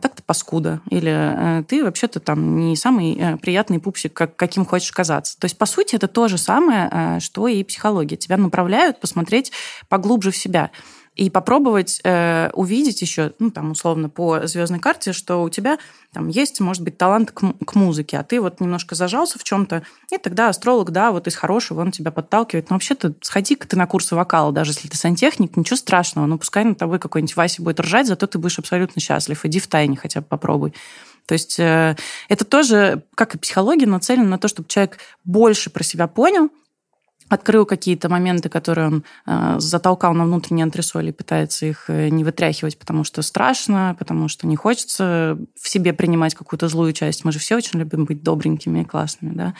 так-то 0.00 0.22
паскуда, 0.24 0.80
или 0.90 1.60
э, 1.60 1.64
ты 1.64 1.84
вообще-то 1.84 2.20
там 2.20 2.56
не 2.56 2.76
самый 2.76 3.16
э, 3.18 3.36
приятный 3.38 3.78
пупсик, 3.78 4.12
как, 4.12 4.36
каким 4.36 4.64
хочешь 4.64 4.92
казаться. 4.92 5.38
То 5.38 5.46
есть, 5.46 5.56
по 5.56 5.66
сути, 5.66 5.96
это 5.96 6.08
то 6.08 6.28
же 6.28 6.38
самое, 6.38 6.88
э, 6.90 7.20
что 7.20 7.48
и 7.48 7.64
психология. 7.64 8.16
Тебя 8.16 8.36
направляют 8.36 9.00
посмотреть 9.00 9.52
поглубже 9.88 10.30
в 10.30 10.36
себя 10.36 10.70
и 11.14 11.28
попробовать 11.28 12.00
э, 12.04 12.50
увидеть 12.54 13.02
еще, 13.02 13.34
ну, 13.38 13.50
там, 13.50 13.72
условно, 13.72 14.08
по 14.08 14.46
звездной 14.46 14.80
карте, 14.80 15.12
что 15.12 15.42
у 15.42 15.50
тебя 15.50 15.78
там 16.12 16.28
есть, 16.28 16.60
может 16.60 16.82
быть, 16.82 16.96
талант 16.96 17.32
к, 17.32 17.40
к 17.64 17.74
музыке, 17.74 18.18
а 18.18 18.22
ты 18.22 18.40
вот 18.40 18.60
немножко 18.60 18.94
зажался 18.94 19.38
в 19.38 19.44
чем-то, 19.44 19.82
и 20.10 20.16
тогда 20.16 20.48
астролог, 20.48 20.90
да, 20.90 21.12
вот 21.12 21.26
из 21.26 21.36
хорошего 21.36 21.82
он 21.82 21.92
тебя 21.92 22.10
подталкивает. 22.10 22.70
Но 22.70 22.76
вообще-то 22.76 23.14
сходи-ка 23.20 23.68
ты 23.68 23.76
на 23.76 23.86
курсы 23.86 24.14
вокала, 24.14 24.52
даже 24.52 24.70
если 24.70 24.88
ты 24.88 24.96
сантехник, 24.96 25.56
ничего 25.56 25.76
страшного, 25.76 26.26
ну, 26.26 26.38
пускай 26.38 26.64
над 26.64 26.78
тобой 26.78 26.98
какой-нибудь 26.98 27.36
Вася 27.36 27.62
будет 27.62 27.80
ржать, 27.80 28.06
зато 28.06 28.26
ты 28.26 28.38
будешь 28.38 28.58
абсолютно 28.58 29.00
счастлив. 29.00 29.44
Иди 29.44 29.60
в 29.60 29.66
тайне 29.66 29.96
хотя 29.96 30.22
бы 30.22 30.26
попробуй. 30.26 30.72
То 31.26 31.34
есть 31.34 31.58
э, 31.60 31.96
это 32.28 32.44
тоже, 32.44 33.04
как 33.14 33.34
и 33.34 33.38
психология, 33.38 33.86
нацелено 33.86 34.28
на 34.28 34.38
то, 34.38 34.48
чтобы 34.48 34.68
человек 34.68 34.98
больше 35.24 35.70
про 35.70 35.84
себя 35.84 36.08
понял, 36.08 36.50
открыл 37.32 37.64
какие-то 37.64 38.08
моменты, 38.08 38.48
которые 38.48 38.88
он 38.88 39.04
э, 39.26 39.54
затолкал 39.58 40.12
на 40.12 40.24
внутренние 40.24 40.64
антресоли 40.64 41.12
пытается 41.12 41.66
их 41.66 41.84
э, 41.88 42.08
не 42.10 42.24
вытряхивать, 42.24 42.78
потому 42.78 43.04
что 43.04 43.22
страшно, 43.22 43.96
потому 43.98 44.28
что 44.28 44.46
не 44.46 44.56
хочется 44.56 45.38
в 45.60 45.68
себе 45.68 45.94
принимать 45.94 46.34
какую-то 46.34 46.68
злую 46.68 46.92
часть. 46.92 47.24
Мы 47.24 47.32
же 47.32 47.38
все 47.38 47.56
очень 47.56 47.78
любим 47.78 48.04
быть 48.04 48.22
добренькими 48.22 48.80
и 48.80 48.84
классными, 48.84 49.34
да, 49.34 49.54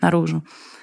наружу. 0.00 0.42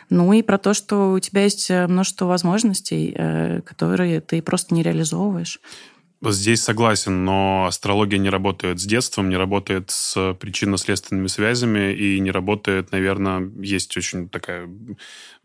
Ну 0.10 0.34
и 0.34 0.44
про 0.44 0.60
то, 0.60 0.76
что 0.76 1.14
у 1.14 1.20
тебя 1.20 1.44
есть 1.44 1.72
э, 1.72 1.88
множество 1.88 2.26
возможностей, 2.26 3.16
э, 3.18 3.62
которые 3.62 4.22
ты 4.22 4.42
просто 4.42 4.76
не 4.76 4.84
реализовываешь. 4.84 5.60
Здесь 6.22 6.64
согласен, 6.64 7.26
но 7.26 7.66
астрология 7.68 8.18
не 8.18 8.30
работает 8.30 8.80
с 8.80 8.86
детством, 8.86 9.30
не 9.30 9.38
работает 9.38 9.92
с 9.92 10.34
причинно-следственными 10.40 11.28
связями 11.28 11.94
и 11.94 12.20
не 12.20 12.32
работает, 12.32 12.92
наверное, 12.92 13.52
есть 13.60 13.96
очень 13.98 14.30
такая 14.30 14.68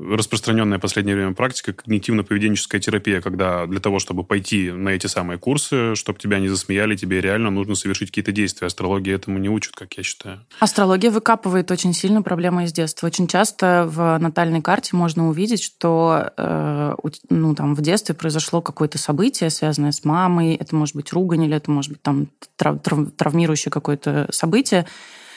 распространенная 0.00 0.78
в 0.78 0.80
последнее 0.80 1.14
время 1.14 1.34
практика 1.34 1.72
когнитивно-поведенческая 1.72 2.78
терапия, 2.78 3.20
когда 3.20 3.66
для 3.66 3.80
того, 3.80 3.98
чтобы 3.98 4.24
пойти 4.24 4.70
на 4.70 4.90
эти 4.90 5.06
самые 5.06 5.38
курсы, 5.38 5.94
чтобы 5.94 6.18
тебя 6.18 6.38
не 6.38 6.48
засмеяли, 6.48 6.96
тебе 6.96 7.20
реально 7.20 7.50
нужно 7.50 7.74
совершить 7.74 8.08
какие-то 8.08 8.32
действия. 8.32 8.66
Астрология 8.66 9.14
этому 9.14 9.38
не 9.38 9.48
учат, 9.48 9.74
как 9.74 9.92
я 9.94 10.02
считаю. 10.02 10.46
Астрология 10.58 11.10
выкапывает 11.10 11.70
очень 11.70 11.92
сильно 11.92 12.22
проблемы 12.22 12.64
из 12.64 12.72
детства. 12.72 13.06
Очень 13.06 13.26
часто 13.26 13.86
в 13.90 14.18
натальной 14.18 14.62
карте 14.62 14.96
можно 14.96 15.28
увидеть, 15.28 15.62
что 15.62 16.32
э, 16.36 16.94
ну, 17.28 17.54
там, 17.54 17.74
в 17.74 17.82
детстве 17.82 18.14
произошло 18.14 18.62
какое-то 18.62 18.98
событие, 18.98 19.50
связанное 19.50 19.92
с 19.92 20.04
мамой, 20.04 20.54
это 20.60 20.76
может 20.76 20.94
быть 20.94 21.12
ругань, 21.12 21.44
или 21.44 21.56
это 21.56 21.70
может 21.70 21.92
быть 21.92 22.02
там 22.02 22.28
трав- 22.56 22.80
травмирующее 23.16 23.72
какое-то 23.72 24.28
событие, 24.30 24.86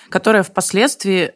которое 0.09 0.43
впоследствии 0.43 1.31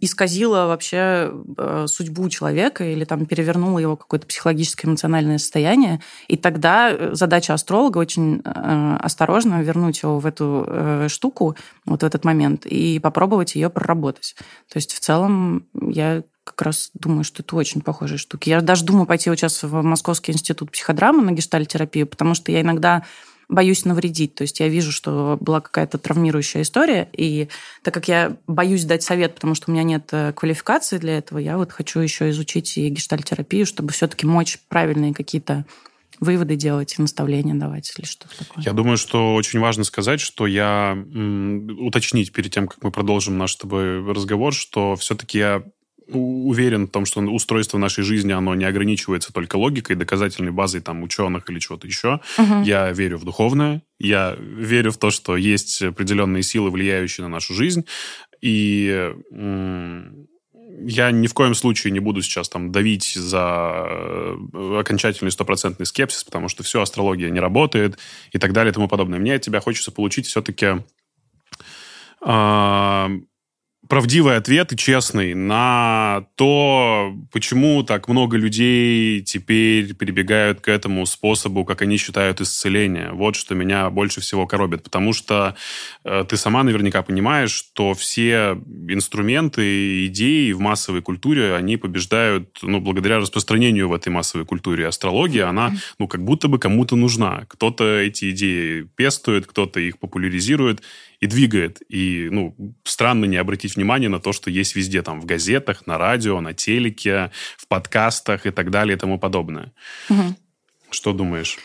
исказило 0.00 0.66
вообще 0.66 1.30
э, 1.58 1.86
судьбу 1.86 2.30
человека 2.30 2.84
или 2.84 3.04
там 3.04 3.26
перевернуло 3.26 3.78
его 3.78 3.96
какое-то 3.96 4.26
психологическое 4.26 4.86
эмоциональное 4.88 5.38
состояние. 5.38 6.00
И 6.28 6.36
тогда 6.36 6.90
э, 6.90 7.10
задача 7.12 7.52
астролога 7.52 7.98
очень 7.98 8.40
э, 8.42 8.96
осторожно 9.00 9.60
вернуть 9.60 10.02
его 10.02 10.18
в 10.18 10.24
эту 10.24 11.08
штуку, 11.08 11.56
вот 11.84 12.02
в 12.02 12.06
этот 12.06 12.24
момент, 12.24 12.64
и 12.64 12.98
попробовать 13.00 13.54
ее 13.56 13.68
проработать. 13.68 14.36
То 14.72 14.76
есть 14.78 14.94
в 14.94 15.00
целом 15.00 15.66
я 15.74 16.22
как 16.44 16.62
раз 16.62 16.90
думаю, 16.94 17.24
что 17.24 17.42
это 17.42 17.54
очень 17.56 17.82
похожие 17.82 18.18
штуки. 18.18 18.48
Я 18.48 18.60
даже 18.60 18.84
думаю 18.84 19.06
пойти 19.06 19.30
вот 19.30 19.38
сейчас 19.38 19.62
в 19.62 19.82
Московский 19.82 20.32
институт 20.32 20.70
психодрамы 20.70 21.22
на 21.22 21.32
гештальтерапию, 21.32 22.06
потому 22.06 22.34
что 22.34 22.50
я 22.50 22.62
иногда 22.62 23.04
боюсь 23.48 23.84
навредить. 23.84 24.34
То 24.34 24.42
есть 24.42 24.60
я 24.60 24.68
вижу, 24.68 24.92
что 24.92 25.38
была 25.40 25.60
какая-то 25.60 25.98
травмирующая 25.98 26.62
история, 26.62 27.08
и 27.12 27.48
так 27.82 27.94
как 27.94 28.08
я 28.08 28.36
боюсь 28.46 28.84
дать 28.84 29.02
совет, 29.02 29.34
потому 29.34 29.54
что 29.54 29.70
у 29.70 29.74
меня 29.74 29.82
нет 29.82 30.08
э, 30.12 30.32
квалификации 30.32 30.98
для 30.98 31.18
этого, 31.18 31.38
я 31.38 31.56
вот 31.56 31.72
хочу 31.72 32.00
еще 32.00 32.30
изучить 32.30 32.76
и 32.78 32.88
гештальтерапию, 32.88 33.66
чтобы 33.66 33.92
все-таки 33.92 34.26
мочь 34.26 34.58
правильные 34.68 35.14
какие-то 35.14 35.64
выводы 36.20 36.54
делать 36.54 36.94
наставления 36.98 37.54
давать 37.54 37.92
или 37.98 38.06
что-то 38.06 38.38
такое. 38.38 38.64
Я 38.64 38.72
думаю, 38.72 38.96
что 38.96 39.34
очень 39.34 39.58
важно 39.58 39.82
сказать, 39.82 40.20
что 40.20 40.46
я 40.46 40.92
м, 40.92 41.68
уточнить 41.80 42.32
перед 42.32 42.52
тем, 42.52 42.68
как 42.68 42.82
мы 42.82 42.92
продолжим 42.92 43.38
наш 43.38 43.52
с 43.52 43.56
тобой 43.56 44.04
разговор, 44.12 44.54
что 44.54 44.94
все-таки 44.94 45.38
я 45.38 45.64
уверен 46.08 46.86
в 46.86 46.90
том, 46.90 47.04
что 47.04 47.20
устройство 47.20 47.78
нашей 47.78 48.04
жизни, 48.04 48.32
оно 48.32 48.54
не 48.54 48.64
ограничивается 48.64 49.32
только 49.32 49.56
логикой, 49.56 49.96
доказательной 49.96 50.52
базой 50.52 50.80
там 50.80 51.02
ученых 51.02 51.48
или 51.48 51.58
чего-то 51.58 51.86
еще. 51.86 52.20
Угу. 52.38 52.62
Я 52.62 52.90
верю 52.92 53.18
в 53.18 53.24
духовное, 53.24 53.82
я 53.98 54.36
верю 54.38 54.92
в 54.92 54.98
то, 54.98 55.10
что 55.10 55.36
есть 55.36 55.82
определенные 55.82 56.42
силы, 56.42 56.70
влияющие 56.70 57.24
на 57.24 57.28
нашу 57.28 57.54
жизнь. 57.54 57.84
И 58.40 59.12
я 60.84 61.10
ни 61.10 61.26
в 61.26 61.34
коем 61.34 61.54
случае 61.54 61.92
не 61.92 62.00
буду 62.00 62.22
сейчас 62.22 62.48
там 62.48 62.72
давить 62.72 63.12
за 63.14 63.86
э, 63.88 64.78
окончательный 64.80 65.30
стопроцентный 65.30 65.86
скепсис, 65.86 66.24
потому 66.24 66.48
что 66.48 66.62
все, 66.62 66.80
астрология 66.80 67.30
не 67.30 67.40
работает 67.40 67.98
и 68.32 68.38
так 68.38 68.52
далее 68.52 68.70
и 68.70 68.74
тому 68.74 68.88
подобное. 68.88 69.18
Мне 69.18 69.34
от 69.34 69.42
тебя 69.42 69.60
хочется 69.60 69.92
получить 69.92 70.26
все-таки 70.26 70.82
а, 72.20 73.10
правдивый 73.88 74.36
ответ 74.36 74.72
и 74.72 74.76
честный 74.76 75.34
на 75.34 76.26
то, 76.36 77.14
почему 77.32 77.82
так 77.82 78.08
много 78.08 78.36
людей 78.36 79.20
теперь 79.22 79.94
прибегают 79.94 80.60
к 80.60 80.68
этому 80.68 81.04
способу, 81.04 81.64
как 81.64 81.82
они 81.82 81.96
считают, 81.96 82.40
исцеления. 82.40 83.10
Вот 83.12 83.36
что 83.36 83.54
меня 83.54 83.90
больше 83.90 84.20
всего 84.20 84.46
коробит. 84.46 84.82
Потому 84.82 85.12
что 85.12 85.56
э, 86.04 86.24
ты 86.28 86.36
сама 86.36 86.62
наверняка 86.62 87.02
понимаешь, 87.02 87.50
что 87.50 87.94
все 87.94 88.56
инструменты 88.88 90.06
идеи 90.06 90.52
в 90.52 90.60
массовой 90.60 91.02
культуре, 91.02 91.54
они 91.54 91.76
побеждают, 91.76 92.60
ну, 92.62 92.80
благодаря 92.80 93.18
распространению 93.18 93.88
в 93.88 93.94
этой 93.94 94.10
массовой 94.10 94.46
культуре. 94.46 94.86
Астрология, 94.86 95.48
она, 95.48 95.72
ну, 95.98 96.06
как 96.06 96.24
будто 96.24 96.48
бы 96.48 96.58
кому-то 96.58 96.96
нужна. 96.96 97.44
Кто-то 97.48 97.98
эти 97.98 98.30
идеи 98.30 98.82
пестует, 98.96 99.46
кто-то 99.46 99.80
их 99.80 99.98
популяризирует 99.98 100.82
и 101.22 101.26
двигает. 101.28 101.80
И, 101.88 102.28
ну, 102.32 102.56
странно 102.82 103.26
не 103.26 103.36
обратить 103.36 103.76
внимание 103.76 104.08
на 104.08 104.18
то, 104.18 104.32
что 104.32 104.50
есть 104.50 104.74
везде, 104.74 105.02
там, 105.02 105.20
в 105.20 105.24
газетах, 105.24 105.86
на 105.86 105.96
радио, 105.96 106.40
на 106.40 106.52
телеке, 106.52 107.30
в 107.56 107.68
подкастах 107.68 108.44
и 108.44 108.50
так 108.50 108.70
далее 108.70 108.96
и 108.96 108.98
тому 108.98 109.20
подобное. 109.20 109.72
Угу. 110.10 110.34
Что 110.90 111.12
думаешь? 111.12 111.58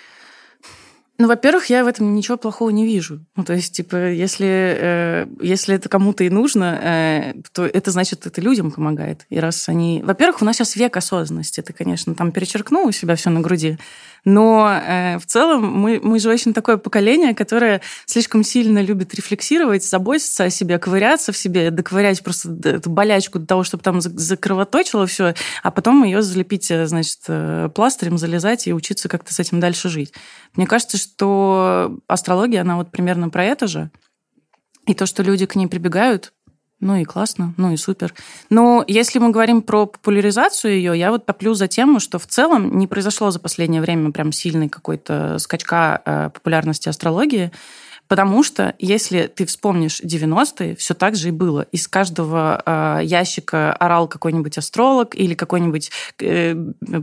Ну, 1.20 1.28
во-первых, 1.28 1.72
я 1.72 1.84
в 1.84 1.88
этом 1.88 2.14
ничего 2.14 2.38
плохого 2.38 2.70
не 2.70 2.86
вижу. 2.86 3.26
Ну, 3.36 3.44
то 3.44 3.54
есть, 3.54 3.76
типа, 3.76 4.12
если, 4.12 4.48
э, 4.48 5.28
если 5.42 5.74
это 5.74 5.90
кому-то 5.90 6.24
и 6.24 6.30
нужно, 6.30 6.80
э, 6.80 7.34
то 7.52 7.66
это 7.66 7.90
значит, 7.90 8.28
это 8.28 8.40
людям 8.40 8.70
помогает. 8.70 9.26
И 9.32 9.40
раз 9.40 9.68
они... 9.68 10.04
Во-первых, 10.06 10.44
у 10.44 10.46
нас 10.46 10.58
сейчас 10.58 10.76
век 10.76 10.96
осознанности. 10.96 11.62
Ты, 11.62 11.74
конечно, 11.74 12.14
там 12.14 12.32
перечеркнул 12.32 12.86
у 12.86 12.92
себя 12.92 13.16
все 13.16 13.32
на 13.32 13.40
груди. 13.40 13.80
Но 14.26 14.70
э, 14.70 15.18
в 15.20 15.26
целом 15.26 15.72
мы, 15.72 16.00
мы 16.02 16.20
же 16.20 16.30
очень 16.30 16.54
такое 16.54 16.78
поколение, 16.78 17.34
которое 17.34 17.82
слишком 18.06 18.44
сильно 18.44 18.82
любит 18.82 19.14
рефлексировать, 19.14 19.84
заботиться 19.84 20.46
о 20.46 20.50
себе, 20.50 20.80
ковыряться 20.80 21.32
в 21.32 21.38
себе, 21.38 21.72
доковырять 21.72 22.24
просто 22.24 22.58
эту 22.64 22.90
болячку 22.90 23.40
для 23.40 23.48
того, 23.48 23.64
чтобы 23.64 23.84
там 23.84 24.02
закровоточило 24.02 25.08
все, 25.08 25.34
а 25.64 25.72
потом 25.72 26.04
ее 26.04 26.22
залепить, 26.22 26.70
э, 26.72 26.88
значит, 26.88 27.20
э, 27.28 27.70
пластырем, 27.74 28.18
залезать 28.18 28.68
и 28.68 28.74
учиться 28.74 29.10
как-то 29.10 29.34
с 29.34 29.40
этим 29.40 29.60
дальше 29.60 29.90
жить. 29.90 30.14
Мне 30.56 30.68
кажется, 30.68 30.98
что 30.98 31.98
астрология, 32.08 32.62
она 32.62 32.78
вот 32.78 32.92
примерно 32.92 33.30
про 33.30 33.46
это 33.46 33.68
же. 33.68 33.92
И 34.86 34.94
то, 34.94 35.06
что 35.06 35.22
люди 35.22 35.46
к 35.46 35.56
ней 35.56 35.68
прибегают, 35.68 36.34
ну 36.80 36.96
и 36.96 37.06
классно, 37.06 37.54
ну 37.58 37.72
и 37.72 37.78
супер. 37.78 38.14
Но 38.50 38.84
если 38.88 39.18
мы 39.18 39.32
говорим 39.32 39.62
про 39.64 39.88
популяризацию 39.88 40.74
ее, 40.74 40.98
я 40.98 41.12
вот 41.12 41.26
топлю 41.26 41.56
за 41.56 41.68
тему, 41.68 42.00
что 42.00 42.20
в 42.20 42.28
целом 42.28 42.78
не 42.78 42.86
произошло 42.86 43.32
за 43.32 43.40
последнее 43.40 43.82
время 43.82 44.12
прям 44.12 44.32
сильный 44.32 44.70
какой-то 44.70 45.40
скачка 45.40 46.02
э, 46.06 46.30
популярности 46.32 46.88
астрологии. 46.88 47.52
Потому 48.08 48.44
что, 48.44 48.76
если 48.80 49.28
ты 49.28 49.46
вспомнишь 49.46 50.02
90-е, 50.02 50.76
все 50.76 50.94
так 50.94 51.16
же 51.16 51.30
и 51.30 51.32
было. 51.32 51.62
Из 51.72 51.88
каждого 51.88 52.62
э, 52.66 53.00
ящика 53.04 53.74
орал 53.74 54.08
какой-нибудь 54.08 54.58
астролог 54.58 55.16
или 55.16 55.34
какой-нибудь 55.34 55.92
э, 56.20 56.56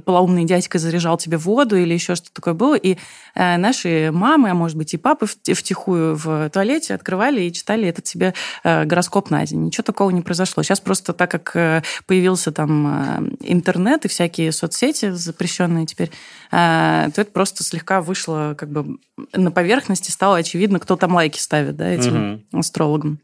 полоумный 0.05 0.45
дядька 0.45 0.79
заряжал 0.79 1.19
тебе 1.19 1.37
воду 1.37 1.77
или 1.77 1.95
еще 1.95 2.15
что-то 2.15 2.33
такое 2.33 2.55
было. 2.55 2.75
И 2.75 2.97
э, 3.35 3.57
наши 3.57 4.11
мамы, 4.13 4.51
а 4.51 4.55
может 4.55 4.77
быть 4.77 4.95
и 4.95 4.97
папы 4.97 5.27
втихую 5.27 6.17
в 6.17 6.49
туалете 6.51 6.95
открывали 6.95 7.43
и 7.43 7.53
читали 7.53 7.89
этот 7.89 8.07
себе 8.07 8.35
э, 8.63 8.85
гороскоп 8.85 9.31
на 9.31 9.45
день. 9.47 9.65
Ничего 9.65 9.83
такого 9.83 10.11
не 10.11 10.23
произошло. 10.23 10.63
Сейчас 10.63 10.81
просто 10.81 11.13
так 11.13 11.31
как 11.31 11.55
э, 11.57 11.83
появился 12.07 12.53
там 12.53 12.87
э, 12.87 13.31
интернет 13.41 14.05
и 14.05 14.09
всякие 14.09 14.53
соцсети 14.53 15.11
запрещенные 15.11 15.87
теперь, 15.87 16.11
э, 16.51 17.11
то 17.15 17.21
это 17.21 17.31
просто 17.31 17.65
слегка 17.65 18.01
вышло 18.01 18.55
как 18.57 18.71
бы 18.71 18.99
на 19.33 19.51
поверхности, 19.51 20.11
стало 20.11 20.39
очевидно, 20.39 20.81
кто 20.81 20.97
там 20.97 21.15
лайки 21.15 21.39
ставит, 21.39 21.77
да, 21.77 21.89
этим 21.89 22.35
угу. 22.35 22.59
астрологам. 22.59 23.21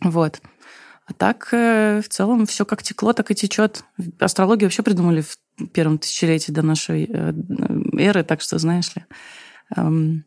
Вот. 0.00 0.40
А 1.06 1.14
так, 1.14 1.48
э, 1.52 2.02
в 2.04 2.08
целом, 2.08 2.44
все 2.46 2.66
как 2.66 2.82
текло, 2.82 3.14
так 3.14 3.30
и 3.30 3.34
течет. 3.34 3.82
Астрологию 4.18 4.66
вообще 4.66 4.82
придумали 4.82 5.22
в 5.22 5.68
первом 5.72 5.98
тысячелетии 5.98 6.52
до 6.52 6.62
нашей 6.62 7.08
э, 7.10 7.32
эры, 7.98 8.24
так 8.24 8.42
что, 8.42 8.58
знаешь 8.58 8.94
ли. 8.94 9.04
Эм... 9.74 10.24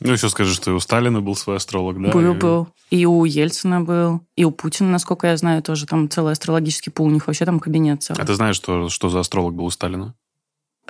Ну, 0.00 0.12
еще 0.12 0.28
скажи, 0.28 0.54
что 0.54 0.70
и 0.70 0.74
у 0.74 0.80
Сталина 0.80 1.20
был 1.20 1.34
свой 1.34 1.56
астролог, 1.56 2.00
да? 2.00 2.10
Был, 2.10 2.32
и... 2.32 2.38
был. 2.38 2.68
И 2.90 3.06
у 3.06 3.24
Ельцина 3.24 3.80
был. 3.82 4.20
И 4.36 4.44
у 4.44 4.50
Путина, 4.50 4.90
насколько 4.90 5.26
я 5.26 5.36
знаю, 5.36 5.62
тоже 5.62 5.86
там 5.86 6.08
целый 6.08 6.32
астрологический 6.32 6.92
пул. 6.92 7.06
У 7.06 7.10
них 7.10 7.26
вообще 7.26 7.44
там 7.44 7.60
кабинет 7.60 8.02
целый. 8.02 8.22
А 8.22 8.24
ты 8.24 8.34
знаешь, 8.34 8.56
что, 8.56 8.88
что 8.88 9.08
за 9.08 9.20
астролог 9.20 9.54
был 9.54 9.64
у 9.64 9.70
Сталина? 9.70 10.14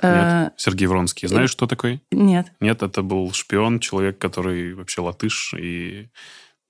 Нет? 0.03 0.23
Э, 0.23 0.51
Сергей 0.57 0.87
Вронский. 0.87 1.27
Знаешь, 1.27 1.49
что 1.49 1.67
такой? 1.67 2.01
Нет. 2.11 2.51
Нет, 2.59 2.83
это 2.83 3.01
был 3.01 3.31
шпион, 3.33 3.79
человек, 3.79 4.17
который 4.17 4.73
вообще 4.73 5.01
латыш 5.01 5.53
и 5.57 6.09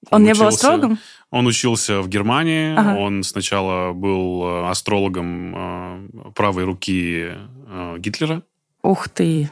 он, 0.09 0.21
он 0.21 0.23
не 0.23 0.31
учился, 0.31 0.43
был 0.43 0.49
астрологом? 0.49 0.99
Он 1.29 1.47
учился 1.47 2.01
в 2.01 2.09
Германии. 2.09 2.73
Ага. 2.75 2.97
Он 2.97 3.23
сначала 3.23 3.93
был 3.93 4.43
э, 4.43 4.69
астрологом 4.69 5.55
э, 5.55 6.31
правой 6.33 6.63
руки 6.63 7.33
Гитлера. 7.99 8.41
Ух 8.81 9.09
ты! 9.09 9.51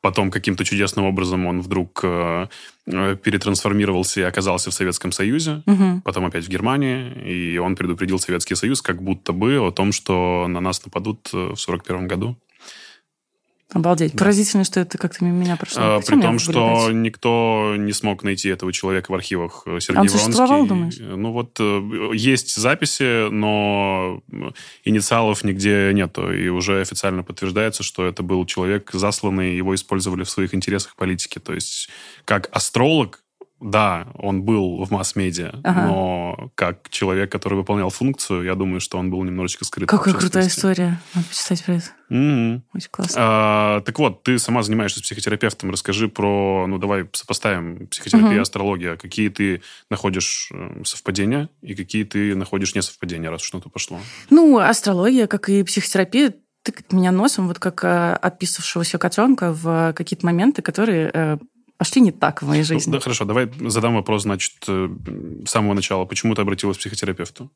Потом 0.00 0.30
каким-то 0.30 0.64
чудесным 0.64 1.04
образом 1.06 1.46
он 1.46 1.60
вдруг 1.62 2.04
перетрансформировался 2.84 4.20
и 4.20 4.24
оказался 4.24 4.70
в 4.70 4.74
Советском 4.74 5.10
Союзе. 5.10 5.62
Угу. 5.66 6.02
Потом 6.04 6.26
опять 6.26 6.44
в 6.44 6.48
Германии. 6.48 7.12
И 7.24 7.58
он 7.58 7.74
предупредил 7.74 8.18
Советский 8.18 8.54
Союз 8.54 8.82
как 8.82 9.02
будто 9.02 9.32
бы 9.32 9.58
о 9.58 9.70
том, 9.72 9.92
что 9.92 10.46
на 10.48 10.60
нас 10.60 10.84
нападут 10.84 11.26
в 11.28 11.56
1941 11.56 12.06
году. 12.06 12.36
Обалдеть. 13.72 14.12
Да. 14.12 14.18
Поразительно, 14.18 14.62
что 14.62 14.78
это 14.78 14.96
как-то 14.96 15.24
меня 15.24 15.56
прошло. 15.56 15.82
А, 15.82 16.00
при 16.00 16.20
том, 16.20 16.38
что 16.38 16.90
никто 16.92 17.74
не 17.76 17.92
смог 17.92 18.22
найти 18.22 18.48
этого 18.48 18.72
человека 18.72 19.10
в 19.10 19.14
архивах 19.14 19.64
э, 19.66 19.80
Сергея 19.80 20.02
Он 20.02 20.08
существовал, 20.08 20.66
думаешь? 20.66 20.96
Ну 21.00 21.32
вот 21.32 21.56
э, 21.58 22.10
есть 22.14 22.54
записи, 22.54 23.28
но 23.28 24.22
инициалов 24.84 25.42
нигде 25.42 25.90
нету. 25.92 26.32
И 26.32 26.48
уже 26.48 26.80
официально 26.80 27.24
подтверждается, 27.24 27.82
что 27.82 28.06
это 28.06 28.22
был 28.22 28.46
человек 28.46 28.90
засланный, 28.92 29.56
его 29.56 29.74
использовали 29.74 30.22
в 30.22 30.30
своих 30.30 30.54
интересах 30.54 30.94
политики. 30.94 31.40
То 31.40 31.52
есть 31.52 31.88
как 32.24 32.48
астролог 32.52 33.24
да, 33.60 34.06
он 34.14 34.42
был 34.42 34.84
в 34.84 34.90
масс-медиа, 34.90 35.60
ага. 35.64 35.86
но 35.86 36.50
как 36.54 36.90
человек, 36.90 37.32
который 37.32 37.54
выполнял 37.54 37.88
функцию, 37.88 38.44
я 38.44 38.54
думаю, 38.54 38.80
что 38.80 38.98
он 38.98 39.10
был 39.10 39.22
немножечко 39.24 39.64
скрыт. 39.64 39.88
Какая 39.88 40.14
крутая 40.14 40.48
история. 40.48 41.00
Надо 41.14 41.26
почитать 41.28 41.64
про 41.64 41.74
это. 41.76 41.86
Mm-hmm. 42.10 42.60
Очень 42.74 42.88
классно. 42.90 43.16
А, 43.18 43.80
так 43.80 43.98
вот, 43.98 44.22
ты 44.22 44.38
сама 44.38 44.62
занимаешься 44.62 45.00
психотерапевтом. 45.00 45.70
Расскажи 45.70 46.08
про, 46.08 46.66
ну 46.68 46.78
давай 46.78 47.08
сопоставим 47.12 47.86
психотерапия 47.88 48.32
и 48.32 48.34
mm-hmm. 48.36 48.40
астрология. 48.42 48.96
Какие 48.96 49.30
ты 49.30 49.62
находишь 49.90 50.50
э, 50.52 50.82
совпадения 50.84 51.48
и 51.62 51.74
какие 51.74 52.04
ты 52.04 52.36
находишь 52.36 52.74
несовпадения, 52.74 53.30
раз 53.30 53.40
что-то 53.40 53.70
пошло? 53.70 53.98
Ну, 54.28 54.58
астрология, 54.58 55.26
как 55.26 55.48
и 55.48 55.62
психотерапия, 55.62 56.34
тыкает 56.62 56.92
меня 56.92 57.10
носом, 57.10 57.48
вот 57.48 57.58
как 57.58 57.84
э, 57.84 58.12
описавшегося 58.14 58.98
котенка 58.98 59.52
в 59.52 59.94
какие-то 59.94 60.26
моменты, 60.26 60.62
которые 60.62 61.10
э, 61.12 61.38
пошли 61.78 62.00
не 62.00 62.12
так 62.12 62.42
в 62.42 62.46
моей 62.46 62.62
ну, 62.62 62.66
жизни. 62.66 62.90
Ну, 62.90 62.98
да, 62.98 63.02
хорошо, 63.02 63.24
давай 63.24 63.50
задам 63.60 63.94
вопрос, 63.94 64.22
значит, 64.22 64.54
э, 64.68 64.88
с 65.44 65.50
самого 65.50 65.74
начала. 65.74 66.04
Почему 66.04 66.34
ты 66.34 66.42
обратилась 66.42 66.76
к 66.76 66.80
психотерапевту? 66.80 67.50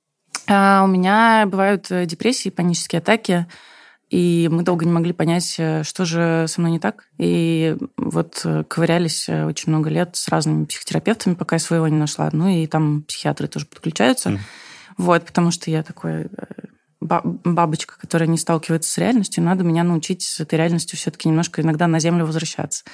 А, 0.46 0.82
у 0.84 0.86
меня 0.86 1.46
бывают 1.46 1.90
э, 1.90 2.06
депрессии, 2.06 2.50
панические 2.50 2.98
атаки, 2.98 3.46
и 4.08 4.48
мы 4.50 4.62
долго 4.62 4.84
не 4.84 4.92
могли 4.92 5.12
понять, 5.12 5.54
э, 5.58 5.82
что 5.84 6.04
же 6.04 6.46
со 6.48 6.60
мной 6.60 6.72
не 6.72 6.78
так. 6.78 7.08
И 7.18 7.76
вот 7.96 8.44
ковырялись 8.68 9.28
очень 9.28 9.70
много 9.70 9.90
лет 9.90 10.16
с 10.16 10.28
разными 10.28 10.64
психотерапевтами, 10.64 11.34
пока 11.34 11.56
я 11.56 11.60
своего 11.60 11.88
не 11.88 11.96
нашла. 11.96 12.28
Ну 12.32 12.48
и 12.48 12.66
там 12.66 13.02
психиатры 13.02 13.48
тоже 13.48 13.66
подключаются. 13.66 14.30
Mm. 14.30 14.38
Вот, 14.98 15.24
потому 15.24 15.50
что 15.50 15.70
я 15.70 15.82
такой 15.82 16.28
бабочка, 17.00 17.98
которая 17.98 18.28
не 18.28 18.36
сталкивается 18.36 18.90
с 18.90 18.98
реальностью, 18.98 19.42
надо 19.42 19.64
меня 19.64 19.82
научить 19.82 20.22
с 20.22 20.40
этой 20.40 20.56
реальностью 20.56 20.98
все-таки 20.98 21.28
немножко 21.28 21.62
иногда 21.62 21.86
на 21.86 21.98
землю 21.98 22.26
возвращаться 22.26 22.84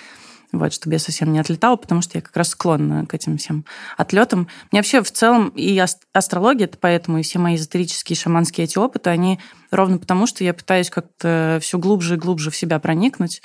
вот, 0.53 0.73
чтобы 0.73 0.95
я 0.95 0.99
совсем 0.99 1.33
не 1.33 1.39
отлетала, 1.39 1.77
потому 1.77 2.03
что 2.03 2.19
я 2.19 2.23
как 2.23 2.37
раз 2.37 2.51
склонна 2.51 3.07
к 3.07 3.15
этим 3.15 3.39
всем 3.39 3.65
отлетам. 3.97 4.49
Мне 4.71 4.81
вообще 4.81 5.03
в 5.03 5.11
целом 5.11 5.49
и 5.49 5.79
астрология, 6.13 6.67
это 6.67 6.79
поэтому 6.81 7.19
и 7.19 7.23
все 7.23 7.39
мои 7.39 7.57
эзотерические 7.57 8.17
шаманские 8.17 8.65
эти 8.65 8.79
опыты, 8.79 9.11
они 9.11 9.41
ровно 9.71 9.99
потому, 9.99 10.27
что 10.27 10.45
я 10.45 10.55
пытаюсь 10.55 10.91
как-то 10.91 11.59
все 11.61 11.79
глубже 11.79 12.15
и 12.15 12.19
глубже 12.19 12.51
в 12.51 12.57
себя 12.57 12.79
проникнуть, 12.79 13.43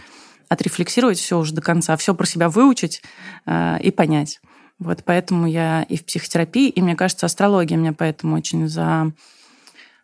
отрефлексировать 0.49 1.17
все 1.17 1.37
уже 1.37 1.53
до 1.53 1.61
конца, 1.61 1.95
все 1.97 2.13
про 2.13 2.25
себя 2.25 2.49
выучить 2.49 3.01
э, 3.45 3.79
и 3.81 3.91
понять. 3.91 4.41
Вот 4.79 5.03
поэтому 5.05 5.47
я 5.47 5.83
и 5.83 5.95
в 5.95 6.05
психотерапии, 6.05 6.67
и 6.67 6.81
мне 6.81 6.95
кажется, 6.95 7.25
астрология 7.25 7.77
меня 7.77 7.93
поэтому 7.93 8.35
очень 8.35 8.67
за 8.67 9.13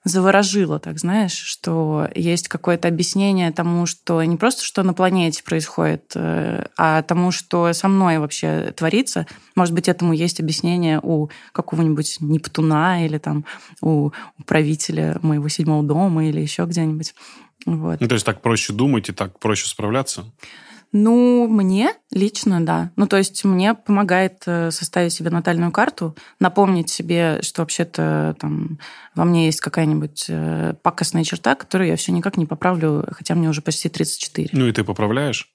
заворожило, 0.07 0.79
так 0.79 0.99
знаешь, 0.99 1.35
что 1.35 2.07
есть 2.15 2.47
какое-то 2.47 2.87
объяснение 2.87 3.51
тому, 3.51 3.85
что 3.85 4.23
не 4.23 4.37
просто 4.37 4.63
что 4.63 4.83
на 4.83 4.93
планете 4.93 5.43
происходит, 5.43 6.11
э, 6.15 6.65
а 6.77 7.01
тому, 7.03 7.31
что 7.31 7.71
со 7.73 7.87
мной 7.87 8.19
вообще 8.19 8.73
творится. 8.75 9.27
Может 9.55 9.73
быть, 9.73 9.87
этому 9.87 10.13
есть 10.13 10.39
объяснение 10.39 10.99
у 11.01 11.29
какого-нибудь 11.51 12.17
Нептуна 12.19 13.05
или 13.05 13.17
там 13.17 13.45
у 13.81 14.11
правителя 14.45 15.17
моего 15.21 15.47
седьмого 15.49 15.83
дома 15.83 16.25
или 16.25 16.39
еще 16.39 16.65
где-нибудь. 16.65 17.13
Вот. 17.65 17.99
Ну, 17.99 18.07
то 18.07 18.13
есть 18.13 18.25
так 18.25 18.41
проще 18.41 18.73
думать 18.73 19.09
и 19.09 19.13
так 19.13 19.39
проще 19.39 19.67
справляться? 19.67 20.25
Ну, 20.91 21.47
мне 21.47 21.93
лично, 22.11 22.65
да. 22.65 22.91
Ну, 22.95 23.07
то 23.07 23.17
есть 23.17 23.43
мне 23.43 23.73
помогает 23.73 24.43
э, 24.45 24.71
составить 24.71 25.13
себе 25.13 25.29
натальную 25.29 25.71
карту, 25.71 26.15
напомнить 26.39 26.89
себе, 26.89 27.41
что 27.41 27.61
вообще-то 27.61 28.35
там 28.39 28.79
во 29.13 29.25
мне 29.25 29.45
есть 29.45 29.61
какая-нибудь 29.61 30.25
э, 30.29 30.75
пакостная 30.81 31.23
черта, 31.23 31.55
которую 31.55 31.89
я 31.89 31.95
все 31.95 32.11
никак 32.11 32.37
не 32.37 32.45
поправлю, 32.45 33.05
хотя 33.11 33.35
мне 33.35 33.49
уже 33.49 33.61
почти 33.61 33.89
34. 33.89 34.49
Ну 34.53 34.67
и 34.67 34.71
ты 34.71 34.83
поправляешь? 34.83 35.51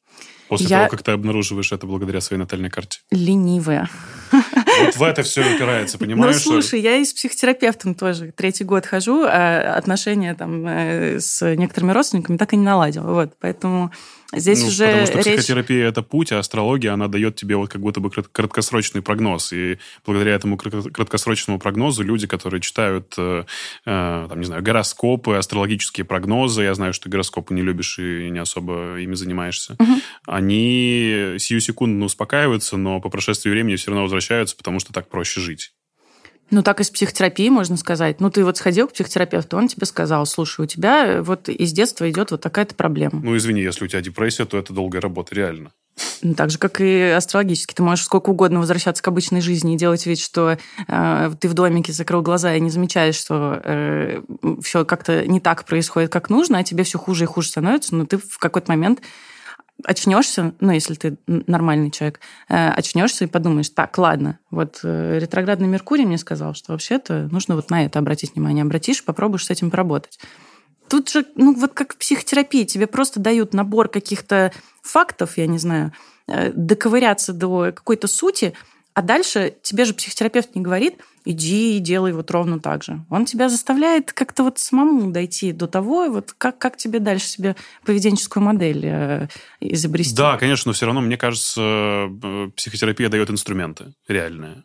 После 0.52 0.66
я... 0.66 0.78
того, 0.80 0.90
как 0.90 1.02
ты 1.02 1.12
обнаруживаешь 1.12 1.72
это 1.72 1.86
благодаря 1.86 2.20
своей 2.20 2.38
натальной 2.38 2.68
карте? 2.68 3.00
Ленивая. 3.10 3.88
Вот 4.30 4.96
в 4.96 5.02
это 5.02 5.22
все 5.22 5.40
упирается, 5.40 5.96
понимаешь? 5.96 6.44
Ну, 6.44 6.52
слушай, 6.52 6.78
я 6.78 6.98
и 6.98 7.06
с 7.06 7.14
психотерапевтом 7.14 7.94
тоже 7.94 8.34
третий 8.36 8.64
год 8.64 8.84
хожу, 8.84 9.24
а 9.24 9.74
отношения 9.78 10.34
там 10.34 10.66
э, 10.66 11.20
с 11.20 11.54
некоторыми 11.56 11.92
родственниками 11.92 12.36
так 12.36 12.52
и 12.52 12.58
не 12.58 12.64
наладила. 12.64 13.14
Вот, 13.14 13.32
поэтому 13.40 13.92
Здесь 14.34 14.62
ну, 14.62 14.68
уже 14.68 14.86
потому 14.86 15.06
что 15.06 15.18
речь... 15.18 15.26
психотерапия 15.26 15.88
это 15.88 16.02
путь, 16.02 16.32
а 16.32 16.38
астрология 16.38 16.92
она 16.92 17.08
дает 17.08 17.36
тебе 17.36 17.56
вот 17.56 17.68
как 17.68 17.82
будто 17.82 18.00
бы 18.00 18.10
краткосрочный 18.10 19.02
прогноз, 19.02 19.52
и 19.52 19.78
благодаря 20.06 20.34
этому 20.34 20.56
краткосрочному 20.56 21.58
прогнозу 21.58 22.02
люди, 22.02 22.26
которые 22.26 22.62
читают, 22.62 23.12
э, 23.18 23.44
э, 23.84 24.26
там 24.28 24.38
не 24.38 24.46
знаю, 24.46 24.62
гороскопы, 24.62 25.34
астрологические 25.34 26.06
прогнозы, 26.06 26.62
я 26.62 26.74
знаю, 26.74 26.94
что 26.94 27.10
гороскопы 27.10 27.52
не 27.52 27.60
любишь 27.60 27.98
и 27.98 28.30
не 28.30 28.38
особо 28.38 28.98
ими 28.98 29.14
занимаешься, 29.14 29.76
угу. 29.78 29.92
они 30.26 30.41
сию 30.50 31.60
секунду 31.60 32.06
успокаиваются, 32.06 32.76
но 32.76 33.00
по 33.00 33.08
прошествии 33.08 33.50
времени 33.50 33.76
все 33.76 33.90
равно 33.90 34.02
возвращаются, 34.02 34.56
потому 34.56 34.80
что 34.80 34.92
так 34.92 35.08
проще 35.08 35.40
жить. 35.40 35.72
Ну, 36.52 36.62
так 36.62 36.80
и 36.80 36.84
с 36.84 36.90
психотерапией 36.90 37.48
можно 37.48 37.78
сказать. 37.78 38.20
Ну, 38.20 38.30
ты 38.30 38.44
вот 38.44 38.58
сходил 38.58 38.86
к 38.86 38.92
психотерапевту, 38.92 39.56
он 39.56 39.68
тебе 39.68 39.86
сказал, 39.86 40.26
слушай, 40.26 40.60
у 40.60 40.66
тебя 40.66 41.06
э, 41.06 41.22
вот 41.22 41.48
из 41.48 41.72
детства 41.72 42.08
идет 42.10 42.30
вот 42.30 42.42
такая-то 42.42 42.74
проблема. 42.74 43.20
Ну, 43.22 43.34
извини, 43.34 43.62
если 43.62 43.86
у 43.86 43.88
тебя 43.88 44.02
депрессия, 44.02 44.44
то 44.44 44.58
это 44.58 44.74
долгая 44.74 45.00
работа, 45.00 45.34
реально. 45.34 45.72
Ну, 46.20 46.34
так 46.34 46.50
же, 46.50 46.58
как 46.58 46.82
и 46.82 47.04
астрологически. 47.04 47.72
Ты 47.72 47.82
можешь 47.82 48.04
сколько 48.04 48.28
угодно 48.28 48.60
возвращаться 48.60 49.02
к 49.02 49.08
обычной 49.08 49.40
жизни 49.40 49.74
и 49.74 49.78
делать 49.78 50.04
вид, 50.04 50.18
что 50.18 50.58
э, 50.88 51.30
ты 51.40 51.48
в 51.48 51.54
домике 51.54 51.94
закрыл 51.94 52.20
глаза 52.20 52.54
и 52.54 52.60
не 52.60 52.68
замечаешь, 52.68 53.16
что 53.16 53.58
э, 53.64 54.20
все 54.62 54.84
как-то 54.84 55.26
не 55.26 55.40
так 55.40 55.64
происходит, 55.64 56.12
как 56.12 56.28
нужно, 56.28 56.58
а 56.58 56.64
тебе 56.64 56.84
все 56.84 56.98
хуже 56.98 57.24
и 57.24 57.26
хуже 57.26 57.48
становится, 57.48 57.96
но 57.96 58.04
ты 58.04 58.18
в 58.18 58.36
какой-то 58.38 58.70
момент 58.70 59.00
очнешься, 59.84 60.54
ну, 60.60 60.72
если 60.72 60.94
ты 60.94 61.16
нормальный 61.26 61.90
человек, 61.90 62.20
э, 62.48 62.68
очнешься 62.70 63.24
и 63.24 63.28
подумаешь, 63.28 63.70
так, 63.70 63.96
ладно, 63.98 64.38
вот 64.50 64.80
э, 64.82 65.18
ретроградный 65.18 65.68
Меркурий 65.68 66.04
мне 66.04 66.18
сказал, 66.18 66.54
что 66.54 66.72
вообще-то 66.72 67.28
нужно 67.30 67.56
вот 67.56 67.70
на 67.70 67.84
это 67.84 67.98
обратить 67.98 68.34
внимание. 68.34 68.62
Обратишь, 68.62 69.04
попробуешь 69.04 69.46
с 69.46 69.50
этим 69.50 69.70
поработать. 69.70 70.18
Тут 70.88 71.10
же, 71.10 71.24
ну, 71.36 71.54
вот 71.54 71.72
как 71.72 71.94
в 71.94 71.96
психотерапии, 71.96 72.64
тебе 72.64 72.86
просто 72.86 73.20
дают 73.20 73.54
набор 73.54 73.88
каких-то 73.88 74.52
фактов, 74.82 75.38
я 75.38 75.46
не 75.46 75.58
знаю, 75.58 75.92
э, 76.26 76.52
доковыряться 76.52 77.32
до 77.32 77.72
какой-то 77.74 78.08
сути, 78.08 78.52
а 78.94 79.02
дальше 79.02 79.54
тебе 79.62 79.84
же 79.84 79.94
психотерапевт 79.94 80.54
не 80.54 80.60
говорит, 80.60 80.96
иди 81.24 81.76
и 81.76 81.80
делай 81.80 82.12
вот 82.12 82.30
ровно 82.30 82.60
так 82.60 82.82
же. 82.82 83.04
Он 83.10 83.24
тебя 83.24 83.48
заставляет 83.48 84.12
как-то 84.12 84.44
вот 84.44 84.58
самому 84.58 85.10
дойти 85.10 85.52
до 85.52 85.66
того, 85.66 86.08
вот 86.08 86.34
как, 86.36 86.58
как 86.58 86.76
тебе 86.76 86.98
дальше 86.98 87.26
себе 87.26 87.56
поведенческую 87.84 88.42
модель 88.42 88.82
э, 88.84 89.28
изобрести. 89.60 90.16
Да, 90.16 90.36
конечно, 90.36 90.70
но 90.70 90.72
все 90.72 90.86
равно, 90.86 91.00
мне 91.00 91.16
кажется, 91.16 91.60
э, 91.62 92.50
психотерапия 92.56 93.08
дает 93.08 93.30
инструменты 93.30 93.94
реальные. 94.08 94.64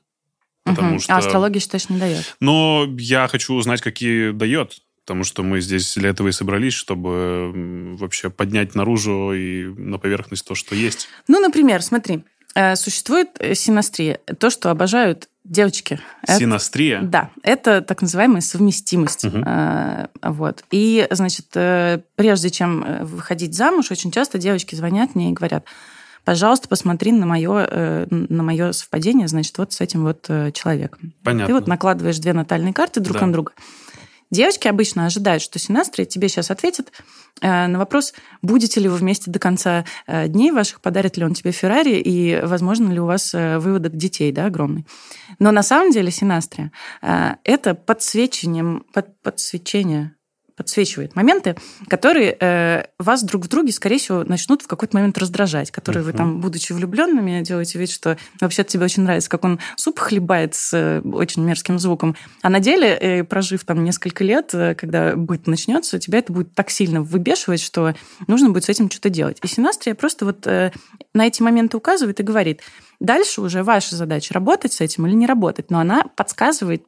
Потому 0.63 0.93
угу. 0.93 0.99
что... 0.99 1.15
А 1.15 1.17
астрология, 1.17 1.61
считаешь, 1.61 1.89
не 1.89 1.97
дает? 1.97 2.35
Но 2.39 2.85
я 2.97 3.27
хочу 3.27 3.53
узнать, 3.53 3.81
какие 3.81 4.31
дает 4.31 4.79
потому 5.07 5.23
что 5.23 5.41
мы 5.41 5.61
здесь 5.61 5.95
для 5.95 6.09
этого 6.09 6.27
и 6.27 6.31
собрались, 6.33 6.73
чтобы 6.73 7.95
вообще 7.95 8.29
поднять 8.29 8.75
наружу 8.75 9.31
и 9.31 9.63
на 9.63 9.99
поверхность 9.99 10.45
то, 10.45 10.53
что 10.53 10.75
есть. 10.75 11.07
Ну, 11.29 11.39
например, 11.39 11.81
смотри, 11.81 12.25
существует 12.75 13.29
э, 13.39 13.53
синастрия. 13.53 14.19
То, 14.39 14.49
что 14.49 14.71
обожают 14.71 15.29
девочки. 15.43 15.99
Синастрия? 16.27 16.97
Это, 16.97 17.07
да. 17.07 17.29
Это 17.43 17.81
так 17.81 18.01
называемая 18.01 18.41
совместимость. 18.41 19.25
Угу. 19.25 19.45
Вот. 20.23 20.63
И, 20.71 21.07
значит, 21.11 21.47
прежде 21.51 22.49
чем 22.49 23.05
выходить 23.05 23.55
замуж, 23.55 23.91
очень 23.91 24.11
часто 24.11 24.37
девочки 24.37 24.75
звонят 24.75 25.15
мне 25.15 25.29
и 25.29 25.33
говорят, 25.33 25.65
пожалуйста, 26.25 26.67
посмотри 26.67 27.13
на 27.13 27.25
мое, 27.25 28.07
на 28.09 28.43
мое 28.43 28.73
совпадение, 28.73 29.29
значит, 29.29 29.57
вот 29.57 29.71
с 29.71 29.79
этим 29.79 30.03
вот 30.03 30.29
человеком. 30.53 31.13
Понятно. 31.23 31.47
Ты 31.47 31.53
вот 31.53 31.67
накладываешь 31.67 32.19
две 32.19 32.33
натальные 32.33 32.73
карты 32.73 32.99
друг 32.99 33.17
да. 33.17 33.25
на 33.25 33.31
друга. 33.31 33.53
Девочки 34.29 34.67
обычно 34.67 35.05
ожидают, 35.05 35.41
что 35.41 35.57
Синастрия 35.57 36.05
тебе 36.05 36.27
сейчас 36.27 36.51
ответит 36.51 36.91
э, 37.41 37.67
на 37.67 37.79
вопрос, 37.79 38.13
будете 38.41 38.81
ли 38.81 38.89
вы 38.89 38.97
вместе 38.97 39.31
до 39.31 39.39
конца 39.39 39.85
э, 40.05 40.27
дней 40.27 40.51
ваших, 40.51 40.81
подарит 40.81 41.15
ли 41.17 41.23
он 41.23 41.33
тебе 41.33 41.51
Феррари, 41.51 41.99
и 42.01 42.41
возможно 42.43 42.91
ли 42.91 42.99
у 42.99 43.05
вас 43.05 43.33
э, 43.33 43.57
выводок 43.59 43.95
детей, 43.95 44.31
да, 44.31 44.45
огромный. 44.45 44.85
Но 45.39 45.51
на 45.51 45.63
самом 45.63 45.91
деле 45.91 46.11
Синастрия– 46.11 46.71
это 47.43 47.73
подсвечением, 47.73 48.85
под, 48.93 49.21
подсвечение 49.21 50.16
подсвечивает 50.57 51.15
моменты, 51.15 51.55
которые 51.87 52.35
э, 52.39 52.85
вас 52.97 53.23
друг 53.23 53.45
в 53.45 53.47
друге, 53.47 53.71
скорее 53.71 53.99
всего, 53.99 54.23
начнут 54.23 54.63
в 54.63 54.67
какой-то 54.67 54.97
момент 54.97 55.17
раздражать, 55.19 55.69
которые 55.69 56.03
uh-huh. 56.03 56.11
вы 56.11 56.13
там, 56.13 56.41
будучи 56.41 56.73
влюбленными, 56.73 57.41
делаете 57.43 57.77
вид, 57.77 57.91
что 57.91 58.17
вообще 58.41 58.63
тебе 58.63 58.83
очень 58.83 59.03
нравится, 59.03 59.29
как 59.29 59.45
он 59.45 59.59
суп 59.75 59.99
хлебает 59.99 60.55
с 60.55 60.73
э, 60.73 61.01
очень 61.01 61.43
мерзким 61.43 61.77
звуком. 61.77 62.15
А 62.41 62.49
на 62.49 62.59
деле, 62.59 62.89
э, 62.89 63.23
прожив 63.23 63.63
там 63.65 63.83
несколько 63.83 64.23
лет, 64.23 64.49
э, 64.53 64.73
когда 64.73 65.15
быт 65.15 65.45
начнется, 65.45 65.99
тебя 65.99 66.19
это 66.19 66.33
будет 66.33 66.53
так 66.55 66.71
сильно 66.71 67.03
выбешивать, 67.03 67.61
что 67.61 67.93
нужно 68.25 68.49
будет 68.49 68.65
с 68.65 68.69
этим 68.69 68.89
что-то 68.89 69.11
делать. 69.11 69.37
И 69.43 69.47
синастрия 69.47 69.93
просто 69.93 70.25
вот 70.25 70.47
э, 70.47 70.71
на 71.13 71.27
эти 71.27 71.43
моменты 71.43 71.77
указывает 71.77 72.19
и 72.19 72.23
говорит, 72.23 72.61
дальше 72.99 73.41
уже 73.41 73.63
ваша 73.63 73.95
задача 73.95 74.33
работать 74.33 74.73
с 74.73 74.81
этим 74.81 75.05
или 75.05 75.13
не 75.13 75.27
работать, 75.27 75.69
но 75.69 75.79
она 75.79 76.03
подсказывает 76.15 76.83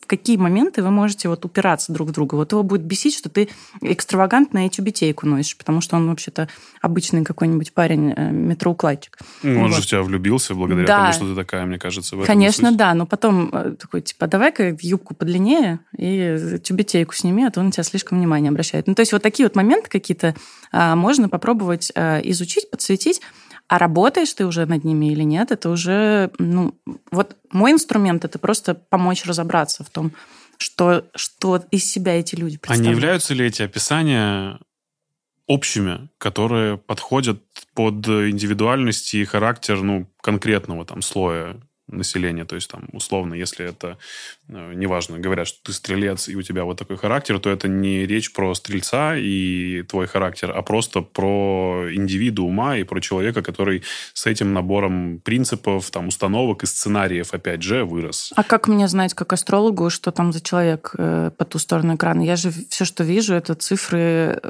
в 0.00 0.06
какие 0.06 0.36
моменты 0.36 0.82
вы 0.82 0.90
можете 0.90 1.28
вот 1.28 1.44
упираться 1.44 1.92
друг 1.92 2.08
в 2.08 2.12
друга. 2.12 2.34
Вот 2.34 2.52
его 2.52 2.62
будет 2.62 2.82
бесить, 2.82 3.16
что 3.16 3.28
ты 3.28 3.48
экстравагантно 3.80 4.66
и 4.66 4.70
тюбетейку 4.70 5.26
носишь, 5.26 5.56
потому 5.56 5.80
что 5.80 5.96
он 5.96 6.08
вообще-то 6.08 6.48
обычный 6.80 7.24
какой-нибудь 7.24 7.72
парень, 7.72 8.12
э, 8.16 8.30
метроукладчик. 8.30 9.18
Ну, 9.42 9.62
он 9.62 9.68
вот. 9.68 9.76
же 9.76 9.82
в 9.82 9.86
тебя 9.86 10.02
влюбился 10.02 10.54
благодаря 10.54 10.86
да. 10.86 10.98
тому, 11.00 11.12
что 11.12 11.28
ты 11.28 11.34
такая, 11.34 11.66
мне 11.66 11.78
кажется, 11.78 12.16
в 12.16 12.20
этом 12.20 12.26
Конечно, 12.26 12.72
да, 12.72 12.94
но 12.94 13.06
потом 13.06 13.50
э, 13.52 13.74
такой, 13.78 14.02
типа, 14.02 14.26
давай-ка 14.26 14.76
юбку 14.80 15.14
подлиннее 15.14 15.80
и 15.96 16.58
тюбетейку 16.62 17.14
сними, 17.14 17.44
а 17.44 17.50
то 17.50 17.60
он 17.60 17.66
на 17.66 17.72
тебя 17.72 17.84
слишком 17.84 18.18
внимание 18.18 18.50
обращает. 18.50 18.86
Ну, 18.86 18.94
то 18.94 19.00
есть 19.00 19.12
вот 19.12 19.22
такие 19.22 19.46
вот 19.46 19.56
моменты 19.56 19.88
какие-то 19.88 20.34
а, 20.72 20.96
можно 20.96 21.28
попробовать 21.28 21.92
а, 21.94 22.20
изучить, 22.20 22.70
подсветить, 22.70 23.20
а 23.70 23.78
работаешь 23.78 24.32
ты 24.34 24.46
уже 24.46 24.66
над 24.66 24.82
ними 24.82 25.12
или 25.12 25.22
нет, 25.22 25.52
это 25.52 25.70
уже, 25.70 26.32
ну, 26.38 26.74
вот 27.12 27.36
мой 27.52 27.70
инструмент 27.70 28.24
это 28.24 28.36
просто 28.40 28.74
помочь 28.74 29.24
разобраться 29.24 29.84
в 29.84 29.90
том, 29.90 30.10
что, 30.58 31.04
что 31.14 31.62
из 31.70 31.84
себя 31.84 32.18
эти 32.18 32.34
люди 32.34 32.58
представляют. 32.58 32.84
А 32.84 32.90
не 32.90 32.96
являются 32.96 33.32
ли 33.32 33.46
эти 33.46 33.62
описания 33.62 34.58
общими, 35.46 36.08
которые 36.18 36.78
подходят 36.78 37.44
под 37.72 38.08
индивидуальность 38.08 39.14
и 39.14 39.24
характер 39.24 39.80
ну, 39.82 40.08
конкретного 40.20 40.84
там 40.84 41.00
слоя 41.00 41.56
населения. 41.92 42.44
То 42.44 42.56
есть, 42.56 42.70
там, 42.70 42.88
условно, 42.92 43.34
если 43.34 43.66
это, 43.66 43.98
э, 44.48 44.72
неважно, 44.74 45.18
говорят, 45.18 45.48
что 45.48 45.58
ты 45.62 45.72
стрелец, 45.72 46.28
и 46.28 46.36
у 46.36 46.42
тебя 46.42 46.64
вот 46.64 46.78
такой 46.78 46.96
характер, 46.96 47.38
то 47.38 47.50
это 47.50 47.68
не 47.68 48.06
речь 48.06 48.32
про 48.32 48.54
стрельца 48.54 49.16
и 49.16 49.82
твой 49.82 50.06
характер, 50.06 50.52
а 50.54 50.62
просто 50.62 51.00
про 51.00 51.86
индивидуума 51.92 52.78
и 52.78 52.84
про 52.84 53.00
человека, 53.00 53.42
который 53.42 53.82
с 54.14 54.26
этим 54.26 54.52
набором 54.52 55.20
принципов, 55.24 55.90
там, 55.90 56.08
установок 56.08 56.62
и 56.62 56.66
сценариев, 56.66 57.34
опять 57.34 57.62
же, 57.62 57.84
вырос. 57.84 58.32
А 58.36 58.42
как 58.42 58.68
мне 58.68 58.88
знать, 58.88 59.14
как 59.14 59.32
астрологу, 59.32 59.90
что 59.90 60.10
там 60.10 60.32
за 60.32 60.40
человек 60.40 60.94
э, 60.98 61.30
по 61.36 61.44
ту 61.44 61.58
сторону 61.58 61.94
экрана? 61.94 62.22
Я 62.22 62.36
же 62.36 62.50
все, 62.68 62.84
что 62.84 63.04
вижу, 63.04 63.34
это 63.34 63.54
цифры 63.54 64.40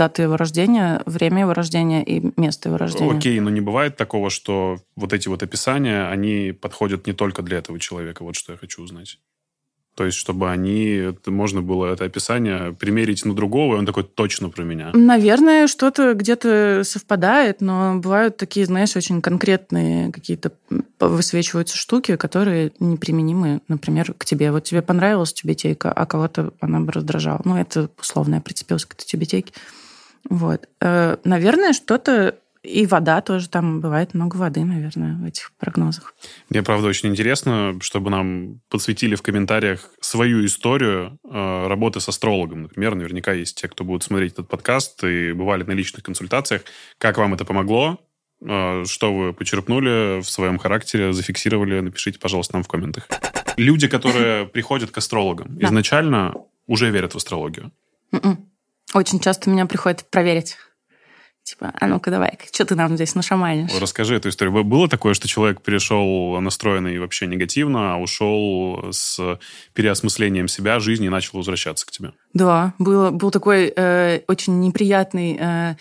даты 0.00 0.22
его 0.22 0.38
рождения, 0.38 1.02
время 1.04 1.40
его 1.40 1.52
рождения 1.52 2.02
и 2.02 2.32
место 2.40 2.70
его 2.70 2.78
рождения. 2.78 3.18
Окей, 3.18 3.38
но 3.38 3.50
не 3.50 3.60
бывает 3.60 3.98
такого, 3.98 4.30
что 4.30 4.78
вот 4.96 5.12
эти 5.12 5.28
вот 5.28 5.42
описания, 5.42 6.08
они 6.08 6.52
подходят 6.52 7.06
не 7.06 7.12
только 7.12 7.42
для 7.42 7.58
этого 7.58 7.78
человека. 7.78 8.24
Вот 8.24 8.34
что 8.34 8.52
я 8.52 8.58
хочу 8.58 8.82
узнать. 8.82 9.18
То 9.94 10.06
есть, 10.06 10.16
чтобы 10.16 10.50
они, 10.50 11.12
можно 11.26 11.60
было 11.60 11.92
это 11.92 12.06
описание 12.06 12.72
примерить 12.72 13.26
на 13.26 13.34
другого, 13.34 13.74
и 13.74 13.78
он 13.78 13.84
такой 13.84 14.04
точно 14.04 14.48
про 14.48 14.62
меня. 14.62 14.90
Наверное, 14.94 15.66
что-то 15.66 16.14
где-то 16.14 16.82
совпадает, 16.84 17.60
но 17.60 17.96
бывают 17.96 18.38
такие, 18.38 18.64
знаешь, 18.64 18.96
очень 18.96 19.20
конкретные 19.20 20.10
какие-то 20.12 20.52
высвечиваются 20.98 21.76
штуки, 21.76 22.16
которые 22.16 22.72
неприменимы, 22.80 23.60
например, 23.68 24.14
к 24.16 24.24
тебе. 24.24 24.50
Вот 24.52 24.64
тебе 24.64 24.80
понравилась 24.80 25.34
тюбетейка, 25.34 25.92
а 25.92 26.06
кого-то 26.06 26.54
она 26.60 26.80
бы 26.80 26.90
раздражала. 26.92 27.42
Ну, 27.44 27.56
это 27.56 27.90
условно, 28.00 28.36
я 28.36 28.40
прицепилась 28.40 28.86
к 28.86 28.94
этой 28.94 29.04
тюбетейке. 29.04 29.52
Вот. 30.28 30.68
Э, 30.80 31.16
наверное, 31.24 31.72
что-то 31.72 32.36
и 32.62 32.86
вода 32.86 33.22
тоже, 33.22 33.48
там 33.48 33.80
бывает 33.80 34.12
много 34.12 34.36
воды, 34.36 34.64
наверное, 34.64 35.16
в 35.16 35.24
этих 35.24 35.52
прогнозах. 35.58 36.14
Мне, 36.50 36.62
правда, 36.62 36.88
очень 36.88 37.08
интересно, 37.08 37.78
чтобы 37.80 38.10
нам 38.10 38.60
подсветили 38.68 39.14
в 39.14 39.22
комментариях 39.22 39.90
свою 40.00 40.44
историю 40.44 41.18
э, 41.24 41.66
работы 41.68 42.00
с 42.00 42.08
астрологом. 42.08 42.62
Например, 42.62 42.94
наверняка 42.94 43.32
есть 43.32 43.58
те, 43.58 43.68
кто 43.68 43.84
будут 43.84 44.02
смотреть 44.02 44.34
этот 44.34 44.48
подкаст 44.48 45.02
и 45.04 45.32
бывали 45.32 45.62
на 45.62 45.72
личных 45.72 46.02
консультациях. 46.02 46.62
Как 46.98 47.16
вам 47.16 47.32
это 47.32 47.46
помогло? 47.46 47.98
Э, 48.46 48.84
что 48.86 49.14
вы 49.14 49.32
почерпнули 49.32 50.20
в 50.20 50.28
своем 50.28 50.58
характере, 50.58 51.14
зафиксировали? 51.14 51.80
Напишите, 51.80 52.18
пожалуйста, 52.18 52.54
нам 52.54 52.62
в 52.62 52.68
комментах. 52.68 53.08
Люди, 53.56 53.88
которые 53.88 54.46
приходят 54.46 54.90
к 54.90 54.98
астрологам, 54.98 55.58
изначально 55.60 56.34
уже 56.66 56.90
верят 56.90 57.14
в 57.14 57.16
астрологию? 57.16 57.72
Очень 58.94 59.20
часто 59.20 59.50
меня 59.50 59.66
приходят 59.66 60.04
проверить. 60.10 60.56
Типа, 61.42 61.72
а 61.80 61.86
ну-ка 61.86 62.10
давай, 62.10 62.38
что 62.52 62.64
ты 62.64 62.74
нам 62.74 62.94
здесь 62.96 63.14
нашаманишь? 63.14 63.70
Расскажи 63.80 64.14
эту 64.14 64.28
историю. 64.28 64.62
Было 64.62 64.88
такое, 64.88 65.14
что 65.14 65.26
человек 65.26 65.62
пришел 65.62 66.38
настроенный 66.40 66.98
вообще 66.98 67.26
негативно, 67.26 67.94
а 67.94 67.96
ушел 67.96 68.92
с 68.92 69.18
переосмыслением 69.72 70.48
себя, 70.48 70.78
жизни 70.80 71.06
и 71.06 71.08
начал 71.08 71.38
возвращаться 71.38 71.86
к 71.86 71.90
тебе? 71.90 72.12
Да, 72.34 72.74
было, 72.78 73.10
был 73.10 73.30
такой 73.30 73.72
э, 73.74 74.20
очень 74.28 74.60
неприятный 74.60 75.38
э, 75.40 75.76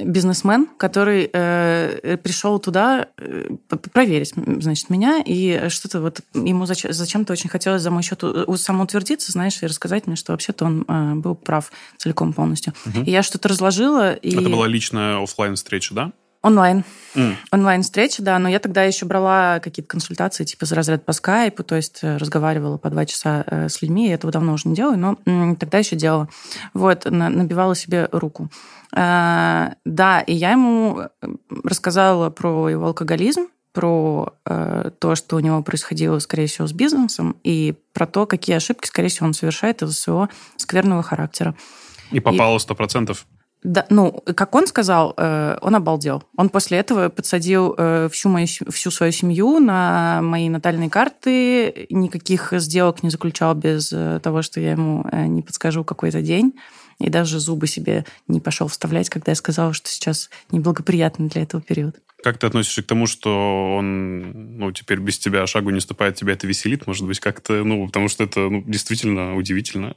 бизнесмен, 0.00 0.66
который 0.76 1.30
э, 1.32 2.16
пришел 2.22 2.58
туда 2.58 3.08
э, 3.16 3.48
проверить, 3.92 4.32
значит, 4.34 4.90
меня, 4.90 5.22
и 5.24 5.68
что-то 5.68 6.00
вот 6.00 6.20
ему 6.34 6.66
зачем-то 6.66 7.32
очень 7.32 7.48
хотелось 7.48 7.82
за 7.82 7.90
мой 7.90 8.02
счет 8.02 8.22
самоутвердиться, 8.56 9.32
знаешь, 9.32 9.62
и 9.62 9.66
рассказать 9.66 10.06
мне, 10.06 10.16
что 10.16 10.32
вообще-то 10.32 10.64
он 10.64 10.84
э, 10.88 11.14
был 11.14 11.34
прав 11.34 11.70
целиком 11.96 12.32
полностью. 12.32 12.72
Угу. 12.86 13.04
И 13.04 13.10
я 13.10 13.22
что-то 13.22 13.48
разложила. 13.48 14.14
И... 14.14 14.32
Это 14.36 14.48
была 14.48 14.66
личная 14.66 15.22
офлайн 15.22 15.54
встреча, 15.54 15.94
да? 15.94 16.12
Онлайн. 16.42 16.84
Mm. 17.14 17.34
Онлайн-встреча, 17.52 18.22
да, 18.22 18.38
но 18.38 18.48
я 18.48 18.58
тогда 18.58 18.82
еще 18.82 19.06
брала 19.06 19.60
какие-то 19.60 19.88
консультации, 19.88 20.44
типа 20.44 20.66
за 20.66 20.74
разряд 20.74 21.04
по 21.04 21.12
скайпу, 21.12 21.62
то 21.62 21.76
есть 21.76 22.00
э, 22.02 22.16
разговаривала 22.16 22.78
по 22.78 22.90
два 22.90 23.06
часа 23.06 23.44
э, 23.46 23.68
с 23.68 23.80
людьми, 23.80 24.08
я 24.08 24.14
этого 24.14 24.32
давно 24.32 24.54
уже 24.54 24.68
не 24.68 24.74
делаю, 24.74 24.98
но 24.98 25.54
тогда 25.54 25.78
еще 25.78 25.94
делала. 25.94 26.28
Вот, 26.74 27.04
набивала 27.04 27.76
себе 27.76 28.08
руку. 28.10 28.50
А, 28.94 29.74
да, 29.84 30.20
и 30.20 30.34
я 30.34 30.52
ему 30.52 31.00
э, 31.00 31.28
рассказала 31.64 32.30
про 32.30 32.68
его 32.68 32.86
алкоголизм, 32.86 33.48
про 33.72 34.34
э, 34.44 34.90
то, 34.98 35.14
что 35.14 35.36
у 35.36 35.40
него 35.40 35.62
происходило, 35.62 36.18
скорее 36.18 36.46
всего, 36.46 36.66
с 36.66 36.72
бизнесом, 36.72 37.36
и 37.42 37.74
про 37.92 38.06
то, 38.06 38.26
какие 38.26 38.56
ошибки, 38.56 38.86
скорее 38.86 39.08
всего, 39.08 39.26
он 39.26 39.34
совершает 39.34 39.82
из-за 39.82 39.94
своего 39.94 40.28
скверного 40.56 41.02
характера. 41.02 41.54
И 42.10 42.20
попало 42.20 42.58
сто 42.58 42.74
процентов? 42.74 43.26
Да, 43.62 43.86
ну, 43.90 44.10
как 44.34 44.54
он 44.56 44.66
сказал, 44.66 45.14
э, 45.16 45.56
он 45.60 45.76
обалдел. 45.76 46.24
Он 46.36 46.48
после 46.48 46.78
этого 46.78 47.08
подсадил 47.10 47.74
э, 47.78 48.08
всю, 48.10 48.28
мою, 48.28 48.46
всю 48.46 48.90
свою 48.90 49.12
семью 49.12 49.60
на 49.60 50.20
мои 50.20 50.48
натальные 50.48 50.90
карты, 50.90 51.86
никаких 51.88 52.52
сделок 52.56 53.04
не 53.04 53.10
заключал 53.10 53.54
без 53.54 53.92
э, 53.92 54.18
того, 54.20 54.42
что 54.42 54.60
я 54.60 54.72
ему 54.72 55.06
не 55.12 55.42
подскажу 55.42 55.84
какой-то 55.84 56.22
день. 56.22 56.54
И 56.98 57.08
даже 57.08 57.38
зубы 57.38 57.66
себе 57.66 58.04
не 58.28 58.40
пошел 58.40 58.68
вставлять, 58.68 59.08
когда 59.08 59.32
я 59.32 59.36
сказала, 59.36 59.72
что 59.72 59.88
сейчас 59.88 60.28
неблагоприятный 60.50 61.28
для 61.28 61.42
этого 61.42 61.62
период. 61.62 61.96
Как 62.22 62.38
ты 62.38 62.46
относишься 62.46 62.82
к 62.82 62.86
тому, 62.86 63.06
что 63.06 63.76
он 63.76 64.58
ну, 64.58 64.70
теперь 64.70 65.00
без 65.00 65.18
тебя 65.18 65.46
шагу 65.46 65.70
не 65.70 65.80
ступает, 65.80 66.14
тебя 66.14 66.34
это 66.34 66.46
веселит? 66.46 66.86
Может 66.86 67.06
быть, 67.06 67.18
как-то, 67.18 67.64
ну, 67.64 67.86
потому 67.86 68.08
что 68.08 68.22
это 68.22 68.40
ну, 68.48 68.62
действительно 68.64 69.36
удивительно. 69.36 69.94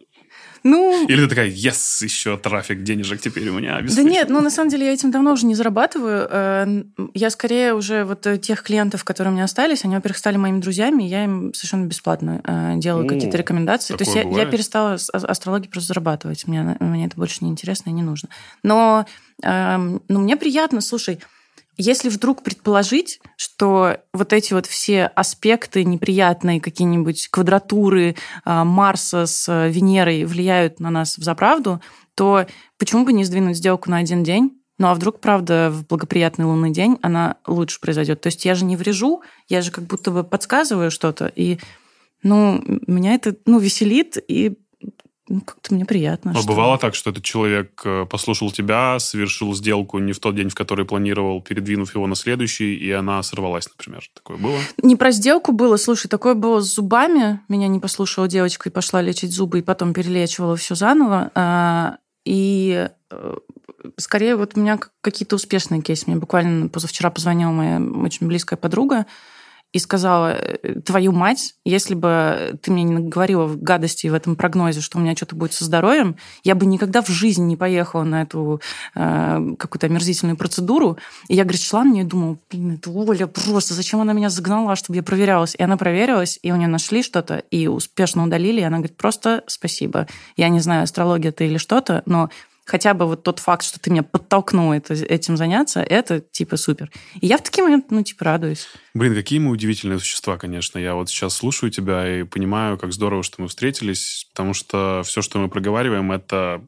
Ну... 0.66 1.08
Или 1.08 1.22
ты 1.22 1.28
такая, 1.30 1.48
yes, 1.48 2.04
еще 2.04 2.38
трафик, 2.38 2.82
денежек 2.82 3.22
теперь 3.22 3.48
у 3.50 3.60
меня 3.60 3.80
Да 3.84 4.02
нет, 4.02 4.30
ну 4.30 4.42
на 4.42 4.50
самом 4.50 4.72
деле 4.72 4.88
я 4.88 4.94
этим 4.94 5.12
давно 5.12 5.34
уже 5.34 5.46
не 5.46 5.54
зарабатываю. 5.54 6.28
Э, 6.28 6.84
я 7.14 7.30
скорее 7.30 7.76
уже 7.76 8.04
вот 8.04 8.26
тех 8.42 8.64
клиентов, 8.64 9.04
которые 9.04 9.32
у 9.32 9.36
меня 9.36 9.44
остались, 9.44 9.86
они, 9.86 9.94
во-первых, 9.94 10.18
стали 10.18 10.38
моими 10.38 10.60
друзьями, 10.60 11.04
я 11.04 11.24
им 11.24 11.54
совершенно 11.54 11.86
бесплатно 11.86 12.42
э, 12.44 12.74
делаю 12.78 13.08
какие-то 13.08 13.38
рекомендации. 13.38 13.96
То 13.96 14.04
есть 14.04 14.16
я, 14.16 14.24
я 14.24 14.48
перестала 14.48 14.98
астрологией 15.14 15.70
просто 15.70 15.90
зарабатывать. 15.90 16.48
Мне, 16.48 16.76
мне 16.80 17.06
это 17.06 17.16
больше 17.16 17.46
не 17.46 17.52
интересно 17.52 17.92
и 17.92 17.94
не 17.94 18.02
нужно. 18.02 18.30
Но 18.64 19.06
эм, 19.44 20.02
ну, 20.08 20.20
мне 20.20 20.36
приятно, 20.36 20.82
слушай, 20.82 21.20
если 21.78 22.10
вдруг 22.10 22.44
предположить, 22.44 23.20
что 23.38 23.98
вот 24.14 24.34
эти 24.34 24.54
вот 24.54 24.66
все 24.66 25.06
аспекты 25.06 25.84
неприятные, 25.84 26.62
какие-нибудь 26.62 27.28
квадратуры 27.30 28.16
а, 28.44 28.64
Марса 28.64 29.26
с 29.26 29.48
а, 29.50 29.68
Венерой 29.68 30.26
влияют 30.26 30.80
на 30.80 30.90
нас 30.90 31.18
в 31.18 31.24
заправду, 31.24 31.82
то 32.16 32.46
почему 32.78 33.06
бы 33.06 33.14
не 33.14 33.26
сдвинуть 33.26 33.58
сделку 33.58 33.90
на 33.90 33.98
один 33.98 34.24
день? 34.24 34.62
Ну 34.78 34.88
а 34.88 34.94
вдруг, 34.94 35.20
правда, 35.20 35.70
в 35.72 35.86
благоприятный 35.88 36.46
лунный 36.46 36.72
день 36.72 36.98
она 37.02 37.38
лучше 37.48 37.80
произойдет? 37.80 38.22
То 38.22 38.28
есть 38.28 38.44
я 38.46 38.56
же 38.56 38.66
не 38.66 38.76
врежу, 38.76 39.22
я 39.48 39.62
же 39.62 39.72
как 39.72 39.86
будто 39.86 40.12
бы 40.12 40.24
подсказываю 40.24 40.92
что-то, 40.92 41.28
и 41.28 41.60
ну, 42.24 42.64
меня 42.88 43.14
это 43.14 43.36
ну, 43.46 43.60
веселит, 43.60 44.18
и 44.28 44.58
ну, 45.28 45.42
как-то 45.42 45.74
мне 45.74 45.86
приятно. 45.86 46.32
А 46.32 46.36
что... 46.36 46.48
бывало 46.48 46.78
так, 46.78 46.94
что 46.94 47.10
этот 47.10 47.24
человек 47.24 47.82
э, 47.84 48.06
послушал 48.08 48.52
тебя, 48.52 49.00
совершил 49.00 49.56
сделку 49.56 49.98
не 49.98 50.14
в 50.14 50.20
тот 50.20 50.36
день, 50.36 50.50
в 50.50 50.56
который 50.56 50.86
планировал, 50.86 51.42
передвинув 51.42 51.96
его 51.96 52.06
на 52.06 52.16
следующий, 52.16 52.76
и 52.76 52.92
она 52.92 53.24
сорвалась, 53.24 53.68
например. 53.68 54.08
Такое 54.14 54.38
было? 54.38 54.58
Не 54.84 54.96
про 54.96 55.12
сделку 55.12 55.52
было. 55.52 55.78
Слушай, 55.78 56.10
такое 56.10 56.36
было 56.36 56.62
с 56.62 56.74
зубами. 56.74 57.40
Меня 57.50 57.68
не 57.68 57.80
послушала 57.80 58.28
девочка 58.28 58.70
и 58.70 58.72
пошла 58.72 59.02
лечить 59.02 59.32
зубы, 59.32 59.60
и 59.60 59.64
потом 59.64 59.94
перелечивала 59.94 60.56
все 60.58 60.76
заново. 60.76 61.32
А, 61.34 61.98
и 62.24 62.88
э, 63.10 63.36
скорее 63.98 64.36
вот 64.36 64.52
у 64.56 64.60
меня 64.60 64.80
какие-то 65.02 65.38
успешные 65.38 65.82
кейсы. 65.82 66.06
Мне 66.08 66.18
буквально 66.18 66.70
позавчера 66.70 67.10
позвонила 67.10 67.52
моя 67.52 67.82
очень 67.82 68.28
близкая 68.28 68.58
подруга, 68.58 69.08
и 69.76 69.80
сказала, 69.80 70.38
«Э, 70.38 70.80
твою 70.80 71.12
мать, 71.12 71.56
если 71.66 71.96
бы 71.96 72.58
ты 72.62 72.72
мне 72.72 72.84
не 72.84 73.10
говорила 73.10 73.44
в 73.46 73.62
гадости 73.62 74.08
в 74.08 74.14
этом 74.14 74.38
прогнозе, 74.38 74.80
что 74.80 74.98
у 74.98 75.02
меня 75.02 75.18
что-то 75.18 75.36
будет 75.36 75.52
со 75.52 75.66
здоровьем, 75.66 76.16
я 76.46 76.56
бы 76.56 76.66
никогда 76.66 77.02
в 77.02 77.10
жизни 77.10 77.44
не 77.44 77.58
поехала 77.58 78.04
на 78.04 78.22
эту 78.22 78.62
э, 78.96 79.56
какую-то 79.60 79.88
омерзительную 79.88 80.38
процедуру. 80.38 80.98
И 81.28 81.36
я, 81.36 81.44
говорит, 81.44 81.62
шла 81.62 81.84
мне 81.84 82.02
и 82.02 82.04
думала, 82.06 82.38
блин, 82.50 82.76
это 82.76 82.90
Оля 82.90 83.28
просто, 83.28 83.74
зачем 83.74 84.00
она 84.00 84.14
меня 84.14 84.30
загнала, 84.30 84.78
чтобы 84.78 84.96
я 84.96 85.04
проверялась? 85.04 85.56
И 85.56 85.62
она 85.62 85.76
проверилась, 85.76 86.40
и 86.42 86.54
у 86.54 86.56
нее 86.56 86.70
нашли 86.70 87.04
что-то, 87.04 87.40
и 87.52 87.68
успешно 87.68 88.24
удалили, 88.24 88.62
и 88.62 88.64
она 88.64 88.78
говорит, 88.78 88.96
просто 88.96 89.44
спасибо. 89.48 90.08
Я 90.38 90.48
не 90.48 90.62
знаю, 90.62 90.84
астрология 90.84 91.32
это 91.32 91.44
или 91.44 91.58
что-то, 91.58 92.02
но 92.06 92.30
хотя 92.66 92.94
бы 92.94 93.06
вот 93.06 93.24
тот 93.24 93.40
факт, 93.40 93.64
что 93.64 93.80
ты 93.80 93.92
меня 93.92 94.04
подтолкнул 94.04 94.74
это, 94.74 94.94
этим 94.94 95.38
заняться, 95.38 95.82
это 95.82 96.20
типа 96.20 96.58
супер. 96.58 96.92
И 97.22 97.28
я 97.28 97.38
в 97.38 97.44
такие 97.44 97.64
моменты, 97.64 97.88
ну, 97.92 98.04
типа, 98.04 98.26
радуюсь. 98.26 98.68
Блин, 98.94 99.14
какие 99.14 99.40
мы 99.40 99.52
удивительные 99.52 100.00
существа, 100.00 100.38
конечно. 100.38 100.80
Я 100.80 100.96
вот 100.96 101.10
сейчас 101.10 101.36
слушаю 101.36 101.72
тебя 101.72 102.20
и 102.20 102.24
понимаю, 102.24 102.78
как 102.78 102.92
здорово, 102.92 103.24
что 103.24 103.42
мы 103.42 103.48
встретились, 103.48 104.28
потому 104.32 104.54
что 104.54 105.04
все, 105.06 105.22
что 105.22 105.40
мы 105.40 105.48
проговариваем, 105.48 106.12
это 106.12 106.62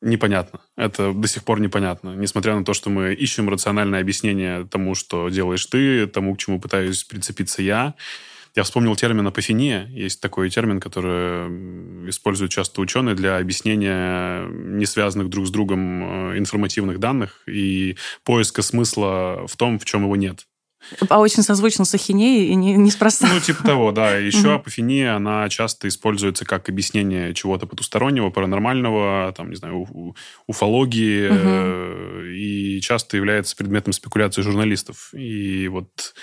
непонятно. 0.00 0.60
Это 0.76 1.12
до 1.12 1.28
сих 1.28 1.44
пор 1.44 1.60
непонятно. 1.60 2.14
Несмотря 2.14 2.56
на 2.56 2.64
то, 2.64 2.74
что 2.74 2.90
мы 2.90 3.14
ищем 3.14 3.48
рациональное 3.48 4.00
объяснение 4.00 4.66
тому, 4.66 4.94
что 4.94 5.28
делаешь 5.28 5.66
ты, 5.66 6.06
тому, 6.06 6.34
к 6.34 6.38
чему 6.38 6.60
пытаюсь 6.60 7.04
прицепиться 7.04 7.62
я, 7.62 7.94
я 8.54 8.62
вспомнил 8.64 8.94
термин 8.96 9.26
апофения. 9.26 9.86
Есть 9.88 10.20
такой 10.20 10.50
термин, 10.50 10.80
который 10.80 12.08
используют 12.08 12.52
часто 12.52 12.80
ученые 12.80 13.14
для 13.14 13.38
объяснения 13.38 14.46
не 14.46 14.86
связанных 14.86 15.30
друг 15.30 15.46
с 15.46 15.50
другом 15.50 16.32
э, 16.32 16.38
информативных 16.38 16.98
данных 16.98 17.42
и 17.46 17.96
поиска 18.24 18.62
смысла 18.62 19.46
в 19.46 19.56
том, 19.56 19.78
в 19.78 19.84
чем 19.84 20.02
его 20.02 20.16
нет. 20.16 20.46
А 21.08 21.20
очень 21.20 21.42
созвучно 21.42 21.84
с 21.84 21.94
ахинеей 21.94 22.48
и 22.48 22.54
не, 22.54 22.74
неспроста. 22.74 23.28
Ну, 23.32 23.40
типа 23.40 23.62
того, 23.62 23.92
да. 23.92 24.16
Еще 24.16 24.52
апофения, 24.52 25.14
она 25.14 25.48
часто 25.48 25.88
используется 25.88 26.44
как 26.44 26.68
объяснение 26.68 27.34
чего-то 27.34 27.66
потустороннего, 27.66 28.30
паранормального, 28.30 29.32
там, 29.36 29.50
не 29.50 29.56
знаю, 29.56 29.86
уфологии, 30.46 31.28
угу. 31.28 32.24
и 32.26 32.80
часто 32.80 33.16
является 33.16 33.56
предметом 33.56 33.92
спекуляции 33.92 34.42
журналистов. 34.42 35.10
И 35.14 35.68
вот 35.68 36.14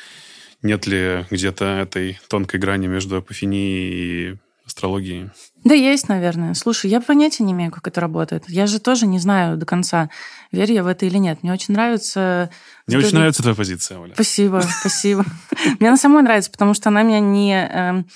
нет 0.62 0.88
ли 0.88 1.26
где-то 1.30 1.66
этой 1.66 2.20
тонкой 2.28 2.60
грани 2.60 2.88
между 2.88 3.18
апофенией 3.18 4.32
и 4.32 4.38
астрологией? 4.66 5.30
Да 5.64 5.74
есть, 5.74 6.08
наверное. 6.08 6.54
Слушай, 6.54 6.90
я 6.90 7.02
понятия 7.02 7.44
не 7.44 7.54
имею, 7.54 7.72
как 7.72 7.88
это 7.88 8.00
работает. 8.00 8.44
Я 8.48 8.68
же 8.68 8.80
тоже 8.80 9.08
не 9.08 9.20
знаю 9.20 9.58
до 9.58 9.66
конца, 9.66 10.10
верю 10.52 10.74
я 10.74 10.84
в 10.84 10.88
это 10.88 11.06
или 11.06 11.18
нет. 11.18 11.44
Мне 11.44 11.52
очень 11.52 11.74
нравится... 11.74 12.50
Мне 12.88 12.98
очень 12.98 13.16
нравится 13.16 13.42
твоя 13.42 13.56
позиция, 13.56 14.00
Оля. 14.00 14.14
Спасибо, 14.14 14.64
спасибо. 14.80 15.26
Мне 15.80 15.90
она 15.90 15.98
самой 15.98 16.24
нравится, 16.24 16.52
потому 16.52 16.74
что 16.74 16.90
она 16.90 17.04
меня 17.04 17.20
не 17.20 17.54
эм, 17.54 18.08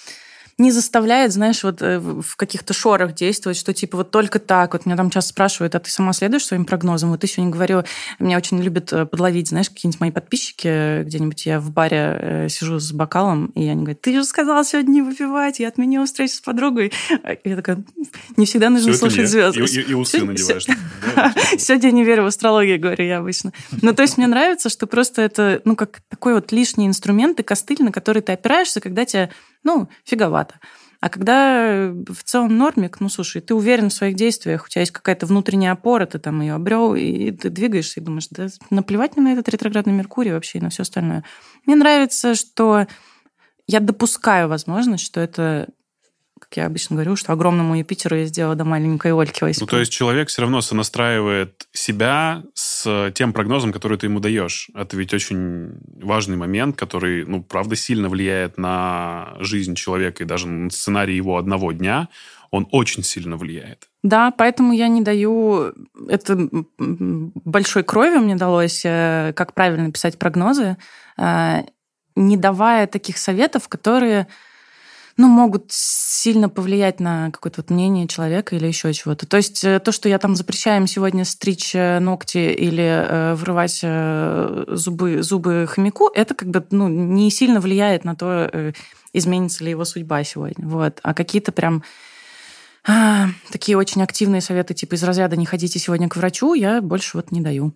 не 0.58 0.72
заставляет, 0.72 1.32
знаешь, 1.32 1.64
вот 1.64 1.82
э, 1.82 2.00
в 2.00 2.36
каких-то 2.36 2.74
шорах 2.74 3.14
действовать, 3.14 3.58
что 3.58 3.74
типа 3.74 3.98
вот 3.98 4.12
только 4.12 4.40
так. 4.40 4.74
Вот 4.74 4.86
меня 4.86 4.96
там 4.96 5.10
часто 5.10 5.30
спрашивают, 5.30 5.76
а 5.76 5.80
ты 5.80 5.90
сама 5.90 6.14
следуешь 6.14 6.46
своим 6.46 6.66
прогнозам? 6.66 7.10
Вот 7.10 7.22
ты 7.22 7.28
сегодня 7.28 7.52
говорю, 7.52 7.84
меня 8.20 8.38
очень 8.38 8.62
любят 8.62 8.94
э, 8.94 9.06
подловить, 9.06 9.50
знаешь, 9.50 9.70
какие-нибудь 9.70 10.00
мои 10.00 10.12
подписчики, 10.12 11.04
где-нибудь 11.04 11.46
я 11.46 11.60
в 11.60 11.72
баре 11.72 12.18
э, 12.20 12.50
сижу 12.50 12.80
с 12.80 12.92
бокалом, 12.92 13.48
и 13.48 13.68
они 13.68 13.82
говорят, 13.82 14.02
ты 14.02 14.14
же 14.14 14.24
сказала 14.24 14.64
сегодня 14.64 14.92
не 14.92 15.02
выпивать, 15.02 15.60
я 15.60 15.68
отменила 15.68 16.06
встречу 16.06 16.36
с 16.36 16.42
подругой. 16.42 16.92
И 17.44 17.50
я 17.50 17.56
такая, 17.56 17.84
не 18.38 18.46
всегда 18.46 18.70
нужно 18.70 18.94
слушать 18.94 19.30
звезды. 19.30 19.62
И, 19.62 19.80
и, 19.80 19.92
и 19.92 19.94
усы 19.94 20.24
надеваешь. 20.24 20.66
Сегодня 21.58 21.92
не 21.92 22.04
верю 22.04 22.24
в 22.24 22.28
астрологию, 22.28 22.80
говорю 22.80 23.06
я 23.06 23.20
обычно. 23.20 23.54
Ну, 23.82 23.94
то 23.94 24.04
есть 24.04 24.18
мне 24.18 24.28
нравится, 24.28 24.70
что 24.70 24.88
просто 24.88 25.22
это, 25.22 25.62
ну, 25.66 25.76
как 25.76 26.02
такой 26.10 26.36
вот 26.36 26.52
лишний 26.52 26.88
инструмент 26.88 27.40
и 27.40 27.44
костыль, 27.44 27.82
на 27.82 27.92
который 27.92 28.22
ты 28.22 28.32
опираешься, 28.34 28.82
когда 28.82 29.06
тебе, 29.06 29.30
ну, 29.64 29.90
фиговато. 30.04 30.56
А 31.00 31.10
когда 31.10 31.92
в 31.92 32.24
целом 32.24 32.58
нормик, 32.58 33.02
ну, 33.02 33.10
слушай, 33.10 33.42
ты 33.42 33.54
уверен 33.54 33.90
в 33.90 33.94
своих 33.94 34.16
действиях, 34.16 34.66
у 34.66 34.70
тебя 34.70 34.82
есть 34.82 34.94
какая-то 34.94 35.26
внутренняя 35.26 35.74
опора, 35.74 36.06
ты 36.06 36.18
там 36.18 36.40
ее 36.40 36.54
обрел, 36.54 36.96
и 36.96 37.32
ты 37.32 37.50
двигаешься 37.50 38.00
и 38.00 38.04
думаешь, 38.04 38.30
да 38.30 38.48
наплевать 38.70 39.18
мне 39.18 39.26
на 39.26 39.34
этот 39.34 39.50
ретроградный 39.50 39.92
Меркурий 39.92 40.32
вообще 40.32 40.60
и 40.60 40.62
на 40.62 40.70
все 40.70 40.84
остальное. 40.84 41.26
Мне 41.66 41.76
нравится, 41.76 42.36
что 42.36 42.88
я 43.68 43.82
допускаю 43.82 44.48
возможность, 44.48 45.04
что 45.04 45.20
это 45.20 45.68
как 46.54 46.58
я 46.58 46.66
обычно 46.68 46.96
говорю, 46.96 47.16
что 47.16 47.34
огромному 47.34 47.76
Юпитеру 47.76 48.16
я 48.16 48.26
сделала 48.26 48.54
до 48.56 48.64
маленькой 48.64 49.12
Ольки. 49.12 49.44
Ну, 49.60 49.66
то 49.66 49.80
есть 49.80 49.92
человек 49.92 50.30
все 50.30 50.44
равно 50.44 50.62
сонастраивает 50.62 51.68
себя 51.72 52.44
с 52.54 53.12
тем 53.16 53.34
прогнозом, 53.34 53.74
который 53.74 53.98
ты 53.98 54.06
ему 54.06 54.20
даешь. 54.20 54.70
Это 54.76 54.96
ведь 54.96 55.16
очень 55.16 55.80
важный 56.00 56.38
момент, 56.38 56.78
который, 56.78 57.26
ну, 57.26 57.42
правда, 57.42 57.76
сильно 57.76 58.08
влияет 58.08 58.60
на 58.60 59.34
жизнь 59.40 59.74
человека 59.74 60.24
и 60.24 60.28
даже 60.28 60.48
на 60.48 60.70
сценарий 60.70 61.16
его 61.16 61.38
одного 61.38 61.72
дня. 61.72 62.08
Он 62.52 62.68
очень 62.72 63.02
сильно 63.02 63.36
влияет. 63.36 63.90
Да, 64.04 64.30
поэтому 64.30 64.74
я 64.74 64.90
не 64.90 65.02
даю... 65.02 65.74
Это 66.08 66.50
большой 66.78 67.82
крови 67.82 68.20
мне 68.20 68.36
далось, 68.36 68.84
э, 68.86 69.34
как 69.36 69.56
правильно 69.56 69.92
писать 69.92 70.20
прогнозы, 70.20 70.78
э, 71.18 71.64
не 72.16 72.38
давая 72.38 72.86
таких 72.86 73.18
советов, 73.18 73.68
которые 73.68 74.28
ну, 75.18 75.28
могут 75.28 75.66
сильно 75.70 76.50
повлиять 76.50 77.00
на 77.00 77.30
какое-то 77.32 77.62
вот 77.62 77.70
мнение 77.70 78.08
человека 78.08 78.56
или 78.56 78.68
еще 78.68 78.94
чего-то. 78.94 79.28
То 79.28 79.38
есть 79.38 79.64
э, 79.64 79.80
то, 79.80 79.92
что 79.92 80.10
я 80.10 80.18
там 80.18 80.36
запрещаю 80.36 80.82
им 80.82 80.88
сегодня 80.88 81.24
стричь 81.26 81.76
э, 81.76 82.00
ногти 82.00 82.38
или 82.38 82.84
э, 82.84 83.34
врывать 83.36 83.82
э, 83.84 84.66
зубы, 84.70 85.22
зубы 85.22 85.68
хомяку, 85.70 86.10
это 86.14 86.34
как 86.34 86.50
бы 86.50 86.66
ну, 86.72 86.88
не 86.88 87.30
сильно 87.30 87.60
влияет 87.60 88.06
на 88.06 88.16
то, 88.16 88.50
э, 88.52 88.74
изменится 89.14 89.64
ли 89.64 89.72
его 89.72 89.86
судьба 89.86 90.24
сегодня. 90.24 90.68
Вот. 90.68 91.00
А 91.04 91.14
какие-то 91.14 91.52
прям 91.52 91.84
а, 92.86 93.28
такие 93.52 93.78
очень 93.78 94.02
активные 94.04 94.42
советы, 94.42 94.74
типа 94.74 94.96
из 94.96 95.04
разряда 95.04 95.38
«не 95.38 95.46
ходите 95.46 95.80
сегодня 95.80 96.10
к 96.10 96.16
врачу», 96.16 96.54
я 96.54 96.82
больше 96.82 97.18
вот 97.18 97.32
не 97.32 97.42
даю. 97.42 97.74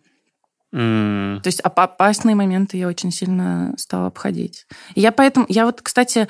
Mm. 0.73 1.39
То 1.41 1.47
есть 1.47 1.61
опасные 1.61 2.35
моменты 2.35 2.77
я 2.77 2.87
очень 2.87 3.11
сильно 3.11 3.73
стала 3.77 4.07
обходить. 4.07 4.67
И 4.95 5.01
я 5.01 5.13
поэтому... 5.13 5.45
Я 5.47 5.65
вот, 5.65 5.81
кстати, 5.81 6.27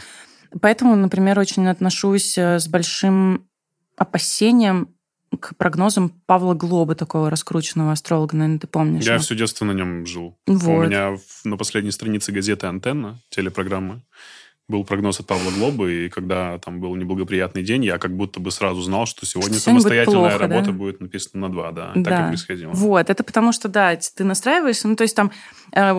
Поэтому, 0.61 0.95
например, 0.95 1.39
очень 1.39 1.67
отношусь 1.67 2.37
э, 2.37 2.59
с 2.59 2.67
большим 2.67 3.47
опасением 3.95 4.89
к 5.39 5.55
прогнозам 5.57 6.09
Павла 6.25 6.53
Глоба, 6.53 6.95
такого 6.95 7.29
раскрученного 7.29 7.91
астролога, 7.91 8.35
наверное, 8.35 8.59
ты 8.59 8.67
помнишь. 8.67 9.05
Я 9.05 9.17
все 9.17 9.35
детство 9.35 9.65
на 9.65 9.73
нем 9.73 10.05
жил. 10.05 10.37
Вот. 10.47 10.85
У 10.85 10.87
меня 10.87 11.17
на 11.43 11.57
последней 11.57 11.91
странице 11.91 12.31
газеты 12.31 12.67
«Антенна», 12.67 13.19
телепрограммы, 13.29 14.01
был 14.69 14.83
прогноз 14.83 15.19
от 15.19 15.27
Павла 15.27 15.49
Глобы, 15.51 16.05
и 16.05 16.09
когда 16.09 16.57
там 16.59 16.81
был 16.81 16.93
неблагоприятный 16.95 17.63
день, 17.63 17.85
я 17.85 17.97
как 17.97 18.15
будто 18.15 18.41
бы 18.41 18.51
сразу 18.51 18.81
знал, 18.81 19.05
что 19.05 19.25
сегодня 19.25 19.53
что 19.53 19.63
самостоятельная 19.63 20.31
плохо, 20.31 20.37
работа 20.37 20.65
да? 20.65 20.71
будет 20.73 20.99
написана 20.99 21.47
на 21.47 21.53
два, 21.53 21.71
да. 21.71 21.91
да. 21.95 22.03
Так 22.03 22.19
и 22.19 22.27
происходило. 22.29 22.71
Вот, 22.73 23.09
это 23.09 23.23
потому 23.23 23.53
что, 23.53 23.69
да, 23.69 23.95
ты 23.95 24.23
настраиваешься, 24.25 24.89
ну, 24.89 24.97
то 24.97 25.03
есть 25.03 25.15
там 25.15 25.31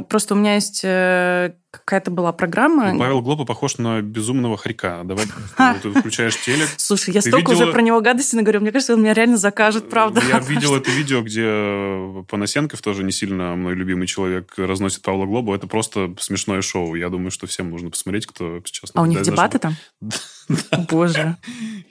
просто 0.08 0.34
у 0.34 0.36
меня 0.36 0.54
есть 0.54 0.80
э, 0.84 1.52
какая-то 1.70 2.10
была 2.10 2.32
программа. 2.32 2.92
Ну, 2.92 2.98
Павел 2.98 3.20
Глоба 3.20 3.44
похож 3.44 3.78
на 3.78 4.00
безумного 4.00 4.56
хорька. 4.56 5.02
Давай 5.04 5.26
ты 5.82 5.90
включаешь 5.90 6.40
телек. 6.40 6.68
Слушай, 6.76 7.14
я 7.14 7.20
столько 7.20 7.50
уже 7.50 7.66
про 7.72 7.82
него 7.82 8.00
гадости 8.00 8.36
наговорю. 8.36 8.60
Мне 8.60 8.72
кажется, 8.72 8.94
он 8.94 9.02
меня 9.02 9.14
реально 9.14 9.36
закажет, 9.36 9.88
правда. 9.88 10.22
Я 10.26 10.38
видел 10.48 10.74
это 10.74 10.90
видео, 10.90 11.22
где 11.22 12.24
Панасенков, 12.28 12.80
тоже 12.80 13.04
не 13.04 13.12
сильно 13.12 13.54
мой 13.56 13.74
любимый 13.74 14.06
человек, 14.06 14.54
разносит 14.56 15.02
Павла 15.02 15.26
Глобу. 15.26 15.54
Это 15.54 15.66
просто 15.66 16.14
смешное 16.18 16.62
шоу. 16.62 16.94
Я 16.94 17.10
думаю, 17.10 17.30
что 17.30 17.46
всем 17.46 17.70
нужно 17.70 17.90
посмотреть, 17.90 18.26
кто 18.26 18.60
сейчас... 18.64 18.90
А 18.94 19.02
у 19.02 19.06
них 19.06 19.22
дебаты 19.22 19.58
там? 19.58 19.76
Боже. 20.90 21.36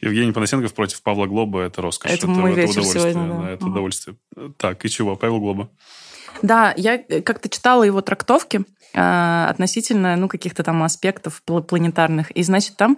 Евгений 0.02 0.32
Панасенков 0.32 0.74
против 0.74 1.02
Павла 1.04 1.28
Глоба– 1.28 1.62
это 1.64 1.82
роскошь. 1.82 2.12
Это 2.12 2.28
мой 2.28 2.54
вечер 2.54 2.84
сегодня, 2.84 3.50
Это 3.50 3.66
удовольствие. 3.66 4.16
Так, 4.58 4.84
и 4.86 4.90
чего? 4.90 5.16
Павел 5.16 5.40
Глоба. 5.40 5.70
Да, 6.42 6.74
я 6.78 6.98
как-то 6.98 7.50
читала 7.50 7.84
его 7.84 8.02
трактовки 8.02 8.64
э, 8.94 9.46
относительно 9.50 10.16
ну, 10.16 10.28
каких-то 10.28 10.64
там 10.64 10.84
аспектов 10.84 11.42
планетарных. 11.44 12.32
И, 12.32 12.44
значит, 12.44 12.78
там 12.78 12.98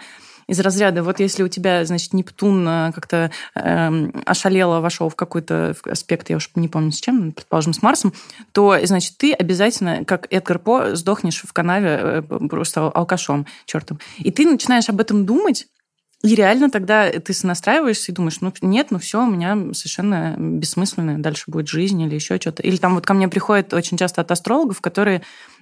из 0.50 0.60
разряда, 0.60 1.04
вот 1.04 1.20
если 1.20 1.44
у 1.44 1.48
тебя, 1.48 1.86
значит, 1.86 2.14
Нептун 2.14 2.68
э, 2.68 2.92
как-то 2.94 3.30
э, 3.54 4.10
ошалело 4.26 4.80
вошел 4.80 5.08
в 5.10 5.16
какой-то 5.16 5.76
аспект, 5.86 6.30
я 6.32 6.38
уж 6.38 6.50
не 6.56 6.68
помню 6.68 6.92
с 6.92 7.00
чем, 7.00 7.34
предположим, 7.34 7.74
с 7.74 7.84
Марсом, 7.84 8.14
то, 8.52 8.76
значит, 8.84 9.18
ты 9.18 9.34
обязательно, 9.34 10.06
как 10.06 10.26
Эдгар 10.32 10.58
По, 10.58 10.96
сдохнешь 10.96 11.44
в 11.44 11.54
канаве 11.54 12.00
э, 12.02 12.22
просто 12.50 12.88
алкашом 12.90 13.46
чертом. 13.66 14.00
И 14.18 14.32
ты 14.32 14.50
начинаешь 14.50 14.90
об 14.90 15.00
этом 15.00 15.26
думать, 15.26 15.68
и 16.22 16.36
реально 16.36 16.70
тогда 16.70 17.10
ты 17.10 17.34
сонастраиваешься 17.34 18.12
и 18.12 18.16
думаешь, 18.16 18.42
ну 18.42 18.52
нет, 18.62 18.88
ну 18.92 19.00
все, 19.00 19.24
у 19.24 19.30
меня 19.30 19.56
совершенно 19.74 20.36
бессмысленная 20.38 21.18
дальше 21.18 21.46
будет 21.48 21.70
жизнь 21.70 22.02
или 22.02 22.14
еще 22.14 22.36
что-то. 22.38 22.62
Или 22.62 22.76
там 22.76 22.96
вот 22.96 23.06
ко 23.06 23.14
мне 23.14 23.30
приходят 23.30 23.74
очень 23.74 23.98
часто 23.98 24.20
от 24.20 24.32
астрологов, 24.32 24.82
которые 24.82 25.22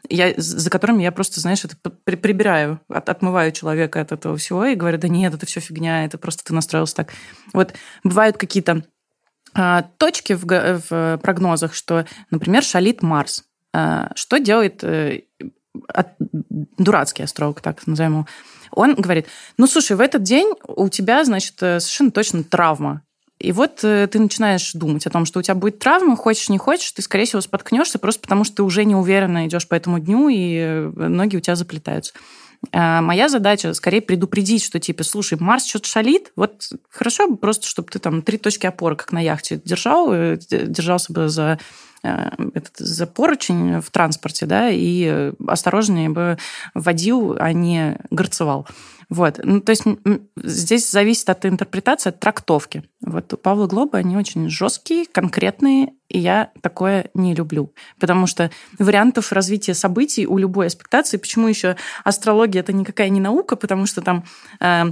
я, 0.10 0.34
за 0.36 0.70
которыми 0.72 1.04
я 1.04 1.12
просто, 1.12 1.40
знаешь, 1.42 1.64
это 1.64 1.76
прибираю, 2.06 2.80
от, 2.90 3.08
отмываю 3.10 3.52
человека 3.52 4.02
от 4.02 4.12
этого 4.12 4.36
всего 4.38 4.66
и 4.66 4.76
говорю, 4.76 4.98
да 4.98 5.08
нет, 5.08 5.36
это 5.36 5.46
все 5.46 5.60
фигня, 5.60 6.06
это 6.06 6.18
просто 6.18 6.44
ты 6.44 6.56
настроился 6.56 6.96
так. 6.96 7.14
Вот 7.54 7.74
бывают 8.04 8.38
какие-то 8.38 8.84
а, 9.54 9.84
точки 9.98 10.34
в, 10.34 10.46
в 10.90 11.20
прогнозах, 11.22 11.76
что, 11.76 12.08
например, 12.32 12.64
шалит 12.64 13.04
Марс. 13.04 13.44
А, 13.74 14.12
что 14.16 14.40
делает 14.40 14.84
а, 14.84 15.22
дурацкий 16.78 17.22
астролог, 17.22 17.62
так 17.62 17.86
назовем 17.86 18.12
его? 18.12 18.28
Он 18.72 18.96
говорит, 18.96 19.28
ну, 19.58 19.68
слушай, 19.68 19.96
в 19.96 20.02
этот 20.02 20.24
день 20.24 20.54
у 20.68 20.90
тебя, 20.90 21.24
значит, 21.26 21.56
э, 21.62 21.80
совершенно 21.80 22.12
точно 22.12 22.44
травма. 22.44 23.02
И 23.40 23.52
вот 23.52 23.84
э, 23.84 24.08
ты 24.08 24.20
начинаешь 24.20 24.72
думать 24.74 25.06
о 25.06 25.12
том, 25.12 25.26
что 25.26 25.40
у 25.40 25.42
тебя 25.44 25.56
будет 25.56 25.80
травма, 25.80 26.16
хочешь, 26.16 26.50
не 26.50 26.58
хочешь, 26.58 26.92
ты, 26.92 27.02
скорее 27.02 27.26
всего, 27.26 27.42
споткнешься 27.42 28.00
просто 28.00 28.22
потому, 28.22 28.44
что 28.44 28.58
ты 28.58 28.64
уже 28.64 28.84
неуверенно 28.84 29.46
идешь 29.46 29.68
по 29.68 29.76
этому 29.76 30.00
дню, 30.00 30.30
и 30.30 30.58
э, 30.58 30.90
ноги 30.90 31.38
у 31.38 31.40
тебя 31.40 31.56
заплетаются. 31.56 32.14
А 32.72 33.02
моя 33.02 33.30
задача 33.30 33.74
скорее 33.76 34.02
предупредить, 34.02 34.64
что 34.64 34.80
типа, 34.80 35.04
слушай, 35.04 35.38
Марс 35.40 35.66
что-то 35.66 35.88
шалит, 35.88 36.32
вот 36.36 36.70
хорошо 36.90 37.28
бы 37.28 37.38
просто, 37.38 37.68
чтобы 37.68 37.90
ты 37.90 38.00
там 38.00 38.24
три 38.24 38.40
точки 38.40 38.66
опоры, 38.66 38.96
как 38.96 39.12
на 39.12 39.20
яхте, 39.20 39.62
держал, 39.64 40.10
держался 40.10 41.14
бы 41.14 41.30
за 41.30 41.60
этот 42.54 42.78
за 42.78 43.08
поручень 43.08 43.82
в 43.82 43.90
транспорте, 43.92 44.46
да, 44.46 44.70
и 44.70 45.32
осторожнее 45.48 46.10
бы 46.10 46.38
водил, 46.74 47.36
а 47.40 47.54
не 47.54 47.98
горцевал. 48.10 48.68
Вот. 49.10 49.40
Ну, 49.42 49.62
то 49.62 49.70
есть 49.70 49.84
здесь 50.36 50.92
зависит 50.92 51.30
от 51.30 51.46
интерпретации, 51.46 52.10
от 52.10 52.20
трактовки. 52.20 52.84
Вот 53.02 53.32
у 53.34 53.38
Павла 53.38 53.68
Глоба 53.68 54.00
они 54.00 54.18
очень 54.18 54.50
жесткие, 54.50 55.06
конкретные, 55.06 55.94
и 56.10 56.20
я 56.20 56.52
такое 56.62 57.10
не 57.14 57.34
люблю. 57.34 57.74
Потому 58.00 58.28
что 58.28 58.52
вариантов 58.80 59.32
развития 59.32 59.74
событий 59.76 60.28
у 60.28 60.38
любой 60.38 60.68
аспектации, 60.68 61.18
почему 61.18 61.48
еще 61.48 61.78
астрология 62.04 62.62
это 62.62 62.74
никакая 62.74 63.08
не 63.08 63.22
наука, 63.22 63.56
потому 63.56 63.86
что 63.86 64.02
там 64.02 64.26
э, 64.60 64.92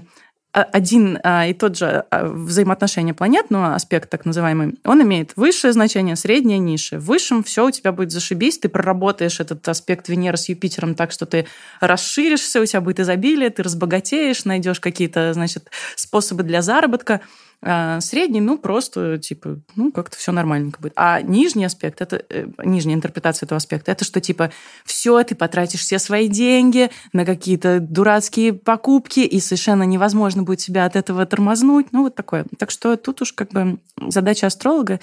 один 0.61 1.19
а, 1.23 1.45
и 1.47 1.53
тот 1.53 1.77
же 1.77 2.05
а, 2.09 2.25
взаимоотношение 2.25 3.13
планет, 3.13 3.47
ну, 3.49 3.73
аспект 3.73 4.09
так 4.09 4.23
называемый, 4.23 4.79
он 4.85 5.01
имеет 5.03 5.33
высшее 5.35 5.73
значение, 5.73 6.15
среднее, 6.15 6.59
низшее. 6.59 6.99
В 6.99 7.05
высшем 7.05 7.43
все 7.43 7.67
у 7.67 7.71
тебя 7.71 7.91
будет 7.91 8.11
зашибись, 8.11 8.57
ты 8.59 8.69
проработаешь 8.69 9.41
этот 9.41 9.67
аспект 9.67 10.07
Венеры 10.07 10.37
с 10.37 10.47
Юпитером 10.47 10.95
так, 10.95 11.11
что 11.11 11.25
ты 11.25 11.45
расширишься, 11.81 12.61
у 12.61 12.65
тебя 12.65 12.79
будет 12.79 13.01
изобилие, 13.01 13.49
ты 13.49 13.63
разбогатеешь, 13.63 14.45
найдешь 14.45 14.79
какие-то, 14.79 15.33
значит, 15.33 15.69
способы 15.95 16.43
для 16.43 16.61
заработка. 16.61 17.19
А 17.61 17.99
средний, 18.01 18.41
ну, 18.41 18.57
просто, 18.57 19.17
типа, 19.17 19.59
ну, 19.75 19.91
как-то 19.91 20.17
все 20.17 20.31
нормальненько 20.31 20.79
будет. 20.79 20.93
А 20.95 21.21
нижний 21.21 21.65
аспект, 21.65 22.01
это 22.01 22.23
э, 22.29 22.47
нижняя 22.63 22.95
интерпретация 22.95 23.45
этого 23.45 23.57
аспекта, 23.57 23.91
это 23.91 24.05
что, 24.05 24.21
типа, 24.21 24.51
все, 24.85 25.23
ты 25.23 25.35
потратишь 25.35 25.79
все 25.79 25.99
свои 25.99 26.27
деньги 26.27 26.91
на 27.13 27.25
какие-то 27.25 27.79
дурацкие 27.79 28.53
покупки, 28.53 29.21
и 29.21 29.39
совершенно 29.39 29.83
невозможно 29.83 30.43
будет 30.43 30.61
себя 30.61 30.85
от 30.85 30.95
этого 30.95 31.25
тормознуть. 31.25 31.87
Ну, 31.91 32.03
вот 32.03 32.15
такое. 32.15 32.45
Так 32.57 32.71
что 32.71 32.95
тут 32.97 33.21
уж 33.21 33.33
как 33.33 33.49
бы 33.49 33.79
задача 34.07 34.47
астролога 34.47 34.99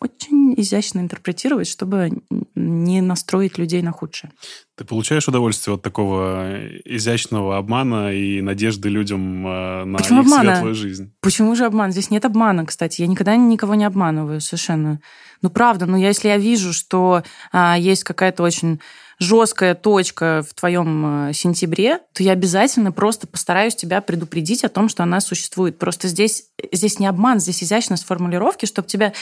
очень 0.00 0.54
изящно 0.56 1.00
интерпретировать, 1.00 1.68
чтобы 1.68 2.10
не 2.54 3.00
настроить 3.00 3.58
людей 3.58 3.82
на 3.82 3.92
худшее. 3.92 4.32
Ты 4.76 4.84
получаешь 4.84 5.28
удовольствие 5.28 5.74
от 5.74 5.82
такого 5.82 6.58
изящного 6.84 7.58
обмана 7.58 8.12
и 8.12 8.40
надежды 8.40 8.88
людям 8.88 9.46
э, 9.46 9.84
на 9.84 9.98
Почему 9.98 10.22
их 10.22 10.26
обмана? 10.26 10.54
светлую 10.54 10.74
жизнь? 10.74 11.12
Почему 11.20 11.54
же 11.54 11.64
обман? 11.64 11.92
Здесь 11.92 12.10
нет 12.10 12.24
обмана, 12.24 12.66
кстати. 12.66 13.02
Я 13.02 13.06
никогда 13.06 13.36
никого 13.36 13.74
не 13.74 13.84
обманываю 13.84 14.40
совершенно. 14.40 15.00
Ну, 15.42 15.50
правда, 15.50 15.86
но 15.86 15.96
если 15.96 16.28
я 16.28 16.38
вижу, 16.38 16.72
что 16.72 17.22
а, 17.52 17.78
есть 17.78 18.04
какая-то 18.04 18.42
очень 18.42 18.80
жесткая 19.20 19.74
точка 19.74 20.42
в 20.48 20.54
твоем 20.54 21.28
э, 21.28 21.32
сентябре, 21.34 21.98
то 22.14 22.22
я 22.22 22.32
обязательно 22.32 22.90
просто 22.90 23.26
постараюсь 23.26 23.76
тебя 23.76 24.00
предупредить 24.00 24.64
о 24.64 24.70
том, 24.70 24.88
что 24.88 25.02
она 25.02 25.20
существует. 25.20 25.78
Просто 25.78 26.08
здесь, 26.08 26.44
здесь 26.72 26.98
не 26.98 27.06
обман, 27.06 27.38
здесь 27.38 27.62
изящность 27.62 28.06
формулировки, 28.06 28.64
чтобы 28.64 28.88
тебя 28.88 29.12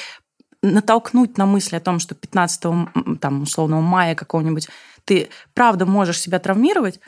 натолкнуть 0.63 1.39
на 1.39 1.47
мысль 1.47 1.77
о 1.77 1.81
том, 1.81 1.99
что 1.99 2.15
15 2.15 2.61
там, 3.21 3.43
условного 3.43 3.81
мая 3.81 4.15
какого-нибудь 4.15 4.69
ты 5.05 5.29
правда 5.55 5.87
можешь 5.87 6.21
себя 6.21 6.39
травмировать, 6.39 7.01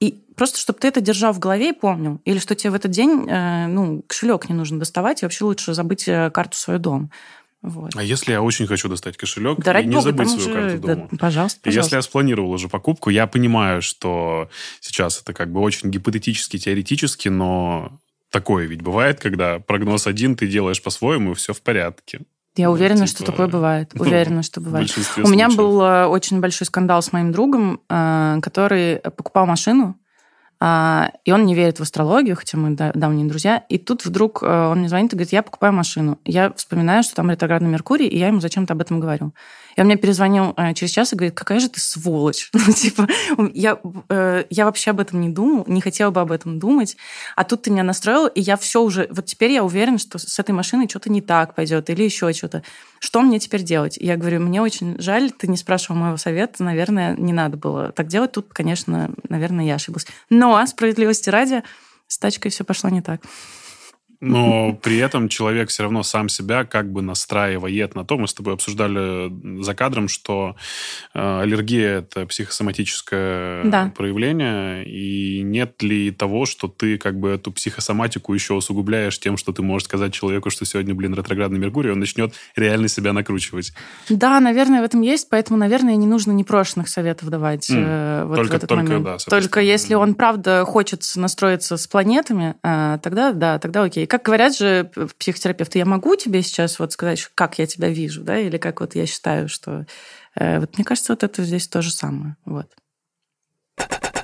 и 0.00 0.24
просто, 0.36 0.58
чтобы 0.58 0.80
ты 0.80 0.88
это 0.88 1.00
держал 1.00 1.32
в 1.32 1.38
голове 1.38 1.70
и 1.70 1.72
помнил. 1.72 2.20
Или 2.24 2.38
что 2.38 2.54
тебе 2.54 2.70
в 2.70 2.74
этот 2.74 2.90
день 2.90 3.26
э, 3.28 3.68
ну, 3.68 4.02
кошелек 4.06 4.48
не 4.48 4.54
нужно 4.54 4.78
доставать, 4.78 5.22
и 5.22 5.24
вообще 5.24 5.44
лучше 5.44 5.72
забыть 5.72 6.08
э, 6.08 6.30
карту 6.30 6.56
свой 6.56 6.78
дом. 6.78 7.10
Вот. 7.62 7.92
А 7.96 8.02
если 8.02 8.32
я 8.32 8.42
очень 8.42 8.66
хочу 8.66 8.88
достать 8.88 9.16
кошелек 9.16 9.58
да, 9.60 9.80
и 9.80 9.86
не 9.86 9.92
Бога, 9.94 10.02
забыть 10.02 10.28
свою 10.28 10.44
уже... 10.44 10.52
карту 10.52 10.78
дома? 10.78 11.08
Да, 11.10 11.16
пожалуйста, 11.16 11.60
пожалуйста. 11.62 11.70
Если 11.70 11.96
я 11.96 12.02
спланировал 12.02 12.50
уже 12.50 12.68
покупку, 12.68 13.08
я 13.08 13.26
понимаю, 13.26 13.80
что 13.80 14.50
сейчас 14.80 15.22
это 15.22 15.32
как 15.32 15.50
бы 15.50 15.60
очень 15.60 15.90
гипотетически, 15.90 16.58
теоретически, 16.58 17.28
но 17.28 17.98
такое 18.30 18.66
ведь 18.66 18.82
бывает, 18.82 19.20
когда 19.20 19.60
прогноз 19.60 20.06
один, 20.06 20.36
ты 20.36 20.46
делаешь 20.46 20.82
по-своему, 20.82 21.32
и 21.32 21.34
все 21.34 21.54
в 21.54 21.62
порядке. 21.62 22.20
Я 22.56 22.70
уверена, 22.70 23.06
типа, 23.06 23.08
что 23.08 23.24
такое 23.24 23.48
бывает. 23.48 23.90
Ну, 23.94 24.02
уверена, 24.02 24.42
что 24.42 24.60
бывает. 24.60 24.88
У 25.16 25.28
меня 25.28 25.48
был 25.48 25.82
э, 25.82 26.06
очень 26.06 26.40
большой 26.40 26.66
скандал 26.66 27.02
с 27.02 27.12
моим 27.12 27.32
другом, 27.32 27.80
э, 27.88 28.38
который 28.42 28.98
покупал 28.98 29.46
машину, 29.46 29.96
а, 30.60 31.10
и 31.24 31.32
он 31.32 31.44
не 31.44 31.54
верит 31.54 31.78
в 31.78 31.82
астрологию, 31.82 32.36
хотя 32.36 32.56
мы 32.56 32.70
давние 32.74 33.26
друзья. 33.26 33.64
И 33.68 33.76
тут 33.76 34.04
вдруг 34.04 34.42
э, 34.42 34.46
он 34.46 34.78
мне 34.78 34.88
звонит 34.88 35.12
и 35.12 35.16
говорит, 35.16 35.32
я 35.32 35.42
покупаю 35.42 35.72
машину. 35.72 36.18
Я 36.24 36.52
вспоминаю, 36.52 37.02
что 37.02 37.16
там 37.16 37.30
ретроградный 37.30 37.68
Меркурий, 37.68 38.06
и 38.06 38.18
я 38.18 38.28
ему 38.28 38.40
зачем-то 38.40 38.72
об 38.72 38.80
этом 38.80 39.00
говорю. 39.00 39.34
И 39.76 39.80
он 39.80 39.86
мне 39.86 39.96
перезвонил 39.96 40.54
э, 40.56 40.74
через 40.74 40.92
час 40.92 41.12
и 41.12 41.16
говорит, 41.16 41.34
какая 41.34 41.60
же 41.60 41.68
ты 41.68 41.80
сволочь. 41.80 42.50
Ну, 42.66 42.72
типа, 42.72 43.06
я, 43.52 43.78
э, 44.08 44.44
я 44.48 44.64
вообще 44.64 44.92
об 44.92 45.00
этом 45.00 45.20
не 45.20 45.28
думал, 45.28 45.64
не 45.66 45.82
хотела 45.82 46.10
бы 46.10 46.20
об 46.20 46.32
этом 46.32 46.58
думать. 46.58 46.96
А 47.36 47.44
тут 47.44 47.62
ты 47.62 47.70
меня 47.70 47.82
настроил, 47.82 48.26
и 48.26 48.40
я 48.40 48.56
все 48.56 48.80
уже... 48.80 49.06
Вот 49.10 49.26
теперь 49.26 49.50
я 49.50 49.62
уверена, 49.62 49.98
что 49.98 50.18
с 50.18 50.38
этой 50.38 50.52
машиной 50.52 50.88
что-то 50.88 51.10
не 51.10 51.20
так 51.20 51.54
пойдет 51.54 51.90
или 51.90 52.02
еще 52.02 52.32
что-то. 52.32 52.62
Что 53.00 53.20
мне 53.20 53.38
теперь 53.38 53.62
делать? 53.62 53.98
Я 53.98 54.16
говорю, 54.16 54.40
мне 54.40 54.62
очень 54.62 54.98
жаль, 54.98 55.30
ты 55.30 55.46
не 55.46 55.58
спрашивал 55.58 56.00
моего 56.00 56.16
совета, 56.16 56.64
наверное, 56.64 57.14
не 57.16 57.34
надо 57.34 57.58
было 57.58 57.92
так 57.92 58.06
делать. 58.06 58.32
Тут, 58.32 58.48
конечно, 58.52 59.10
наверное, 59.28 59.66
я 59.66 59.74
ошиблась. 59.74 60.06
Но, 60.30 60.64
справедливости 60.66 61.28
ради, 61.28 61.62
с 62.06 62.18
тачкой 62.18 62.50
все 62.50 62.64
пошло 62.64 62.88
не 62.88 63.02
так 63.02 63.20
но 64.20 64.72
при 64.82 64.98
этом 64.98 65.28
человек 65.28 65.68
все 65.68 65.82
равно 65.84 66.02
сам 66.02 66.28
себя 66.28 66.64
как 66.64 66.90
бы 66.90 67.02
настраивает 67.02 67.94
на 67.94 68.04
то. 68.04 68.16
Мы 68.18 68.28
с 68.28 68.34
тобой 68.34 68.54
обсуждали 68.54 69.32
за 69.62 69.74
кадром, 69.74 70.08
что 70.08 70.56
э, 71.14 71.40
аллергия– 71.40 71.98
это 71.98 72.26
психосоматическое 72.26 73.64
да. 73.64 73.92
проявление, 73.96 74.84
и 74.86 75.42
нет 75.42 75.82
ли 75.82 76.10
того, 76.10 76.46
что 76.46 76.68
ты 76.68 76.98
как 76.98 77.18
бы 77.18 77.30
эту 77.30 77.52
психосоматику 77.52 78.32
еще 78.34 78.54
усугубляешь 78.54 79.18
тем, 79.18 79.36
что 79.36 79.52
ты 79.52 79.62
можешь 79.62 79.86
сказать 79.86 80.12
человеку, 80.12 80.50
что 80.50 80.64
сегодня, 80.64 80.94
блин, 80.94 81.14
ретроградный 81.14 81.58
Меркурий, 81.58 81.90
он 81.90 82.00
начнет 82.00 82.34
реально 82.56 82.88
себя 82.88 83.12
накручивать. 83.12 83.72
Да, 84.08 84.40
наверное, 84.40 84.80
в 84.80 84.84
этом 84.84 85.00
есть, 85.02 85.28
поэтому, 85.30 85.58
наверное, 85.58 85.96
не 85.96 86.06
нужно 86.06 86.32
непрошенных 86.32 86.88
советов 86.88 87.28
давать 87.28 87.68
mm. 87.70 88.26
вот 88.26 88.36
только, 88.36 88.52
в 88.52 88.54
этот 88.56 88.68
только, 88.68 88.84
момент. 88.84 89.04
Да, 89.04 89.16
только 89.28 89.60
если 89.60 89.94
он, 89.94 90.14
правда, 90.14 90.64
хочет 90.64 91.02
настроиться 91.16 91.76
с 91.76 91.86
планетами, 91.86 92.54
э, 92.62 92.98
тогда, 93.02 93.32
да, 93.32 93.58
тогда 93.58 93.82
окей 93.82 94.03
как 94.06 94.22
говорят 94.22 94.56
же 94.56 94.90
психотерапевты, 95.18 95.78
я 95.78 95.84
могу 95.84 96.16
тебе 96.16 96.42
сейчас 96.42 96.78
вот 96.78 96.92
сказать, 96.92 97.30
как 97.34 97.58
я 97.58 97.66
тебя 97.66 97.88
вижу, 97.88 98.22
да, 98.22 98.38
или 98.38 98.58
как 98.58 98.80
вот 98.80 98.94
я 98.94 99.06
считаю, 99.06 99.48
что... 99.48 99.86
Э, 100.34 100.60
вот 100.60 100.76
мне 100.76 100.84
кажется, 100.84 101.12
вот 101.12 101.22
это 101.22 101.42
здесь 101.44 101.68
то 101.68 101.82
же 101.82 101.90
самое. 101.90 102.36
Вот. 102.44 102.66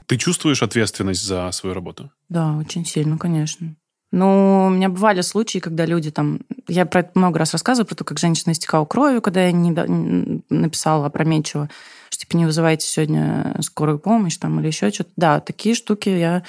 Ты 0.07 0.17
чувствуешь 0.17 0.63
ответственность 0.63 1.23
за 1.23 1.51
свою 1.53 1.75
работу? 1.75 2.11
Да, 2.29 2.57
очень 2.57 2.85
сильно, 2.85 3.17
конечно. 3.17 3.77
Ну, 4.13 4.67
у 4.67 4.71
меня 4.71 4.89
бывали 4.89 5.21
случаи, 5.21 5.59
когда 5.59 5.87
люди 5.87 6.11
там... 6.11 6.41
Я 6.67 6.85
про 6.85 7.01
это 7.01 7.13
много 7.15 7.39
раз 7.39 7.53
рассказываю, 7.53 7.87
про 7.87 7.95
то, 7.95 8.05
как 8.05 8.19
женщина 8.19 8.53
истекала 8.53 8.85
кровью, 8.85 9.23
когда 9.23 9.45
я 9.45 9.53
не 9.53 10.43
написала 10.51 11.07
опрометчиво, 11.07 11.71
что 12.09 12.21
типа 12.21 12.37
не 12.37 12.45
вызывайте 12.45 12.87
сегодня 12.87 13.57
скорую 13.61 14.01
помощь 14.01 14.37
там 14.37 14.59
или 14.59 14.67
еще 14.67 14.91
что-то. 14.91 15.11
Да, 15.17 15.41
такие 15.41 15.77
штуки 15.77 16.09
я 16.09 16.43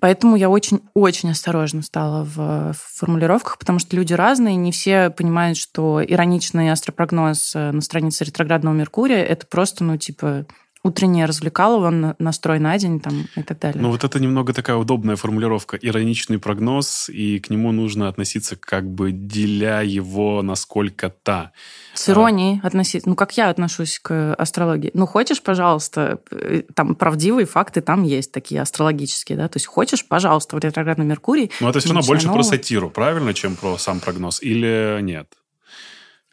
Поэтому 0.00 0.36
я 0.36 0.48
очень-очень 0.48 1.30
осторожно 1.30 1.82
стала 1.82 2.24
в 2.24 2.74
формулировках, 2.74 3.58
потому 3.58 3.78
что 3.78 3.96
люди 3.96 4.12
разные, 4.12 4.56
не 4.56 4.72
все 4.72 5.10
понимают, 5.10 5.58
что 5.58 6.02
ироничный 6.04 6.70
астропрогноз 6.70 7.54
э, 7.54 7.72
на 7.72 7.80
странице 7.80 8.24
ретроградного 8.24 8.74
Меркурия– 8.74 9.24
это 9.24 9.46
просто, 9.46 9.84
ну, 9.84 9.96
типа, 9.96 10.46
утреннее 10.82 11.26
развлекалово, 11.26 12.16
настрой 12.18 12.58
на 12.58 12.78
день 12.78 13.00
там, 13.00 13.26
и 13.36 13.42
так 13.42 13.58
далее. 13.58 13.82
Ну 13.82 13.90
вот 13.90 14.04
это 14.04 14.20
немного 14.20 14.52
такая 14.52 14.76
удобная 14.76 15.16
формулировка. 15.16 15.76
Ироничный 15.76 16.38
прогноз, 16.38 17.08
и 17.08 17.38
к 17.40 17.50
нему 17.50 17.72
нужно 17.72 18.08
относиться 18.08 18.56
как 18.56 18.88
бы 18.88 19.12
деля 19.12 19.82
его 19.82 20.42
насколько-то. 20.42 21.52
С 21.94 22.08
иронией 22.08 22.60
а... 22.62 22.68
относиться. 22.68 23.08
Ну, 23.08 23.16
как 23.16 23.36
я 23.36 23.48
отношусь 23.48 23.98
к 23.98 24.34
астрологии. 24.34 24.90
Ну, 24.94 25.06
хочешь, 25.06 25.42
пожалуйста, 25.42 26.20
э, 26.30 26.62
там 26.74 26.94
правдивые 26.94 27.46
факты 27.46 27.80
там 27.80 28.04
есть 28.04 28.32
такие 28.32 28.60
астрологические, 28.60 29.36
да? 29.36 29.48
То 29.48 29.56
есть 29.56 29.66
хочешь, 29.66 30.06
пожалуйста, 30.06 30.56
в 30.56 30.60
ретроградном 30.60 31.08
Меркурий. 31.08 31.50
Но 31.60 31.70
это 31.70 31.80
все 31.80 31.88
равно 31.88 32.06
больше 32.06 32.26
нового. 32.26 32.42
про 32.42 32.48
сатиру, 32.48 32.90
правильно, 32.90 33.34
чем 33.34 33.56
про 33.56 33.78
сам 33.78 34.00
прогноз? 34.00 34.42
Или 34.42 35.00
нет? 35.02 35.28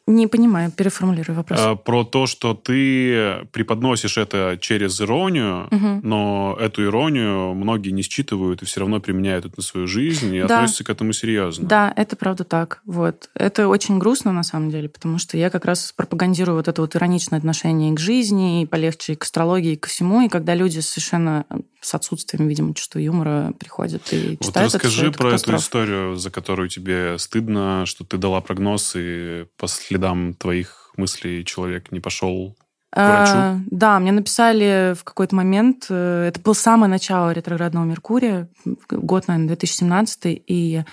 Не 0.07 0.27
понимаю, 0.27 0.71
переформулирую 0.71 1.35
вопрос. 1.35 1.59
А, 1.59 1.75
про 1.75 2.03
то, 2.03 2.27
что 2.27 2.53
ты 2.53 3.47
преподносишь 3.51 4.17
это 4.17 4.55
через 4.61 5.01
иронию, 5.01 5.67
угу. 5.71 5.99
но 6.03 6.55
эту 6.59 6.85
иронию 6.85 7.55
многие 7.55 7.89
не 7.89 8.03
считывают 8.03 8.61
и 8.61 8.65
все 8.65 8.81
равно 8.81 8.99
применяют 8.99 9.45
это 9.45 9.55
на 9.57 9.63
свою 9.63 9.87
жизнь 9.87 10.35
и 10.35 10.41
да. 10.41 10.57
относятся 10.57 10.83
к 10.83 10.91
этому 10.91 11.11
серьезно. 11.11 11.67
Да, 11.67 11.91
это 11.95 12.15
правда 12.15 12.43
так. 12.43 12.81
Вот. 12.85 13.31
Это 13.33 13.67
очень 13.67 13.97
грустно 13.97 14.31
на 14.31 14.43
самом 14.43 14.69
деле, 14.69 14.89
потому 14.89 15.17
что 15.17 15.37
я 15.37 15.49
как 15.49 15.65
раз 15.65 15.91
пропагандирую 15.95 16.57
вот 16.57 16.67
это 16.67 16.81
вот 16.81 16.95
ироничное 16.95 17.39
отношение 17.39 17.91
к 17.95 17.99
жизни, 17.99 18.61
и 18.61 18.65
полегче 18.67 19.13
и 19.13 19.15
к 19.15 19.23
астрологии, 19.23 19.73
и 19.73 19.75
ко 19.77 19.89
всему. 19.89 20.21
И 20.21 20.29
когда 20.29 20.53
люди 20.53 20.79
совершенно 20.79 21.45
с 21.85 21.93
отсутствием, 21.93 22.47
видимо, 22.47 22.73
чувства 22.73 22.99
юмора 22.99 23.53
приходят 23.59 24.01
и 24.11 24.37
читают 24.41 24.73
вот 24.73 24.83
расскажи 24.83 25.07
это, 25.07 25.17
про 25.17 25.35
эту 25.35 25.55
историю, 25.55 26.15
за 26.15 26.31
которую 26.31 26.67
тебе 26.67 27.17
стыдно, 27.19 27.85
что 27.85 28.03
ты 28.03 28.17
дала 28.17 28.41
прогноз, 28.41 28.93
и 28.95 29.45
по 29.57 29.67
следам 29.95 30.33
твоих 30.33 30.91
мыслей 30.97 31.45
человек 31.45 31.91
не 31.91 31.99
пошел 31.99 32.55
к 32.89 32.97
врачу? 32.97 33.31
А, 33.33 33.59
да, 33.71 33.99
мне 33.99 34.11
написали 34.11 34.93
в 34.93 35.03
какой-то 35.03 35.35
момент, 35.35 35.87
э, 35.89 36.25
это 36.27 36.39
было 36.41 36.53
самое 36.53 36.89
начало 36.89 37.31
ретроградного 37.31 37.85
Меркурия, 37.85 38.49
год, 38.89 39.27
наверное, 39.27 39.47
2017, 39.47 40.43
и 40.47 40.83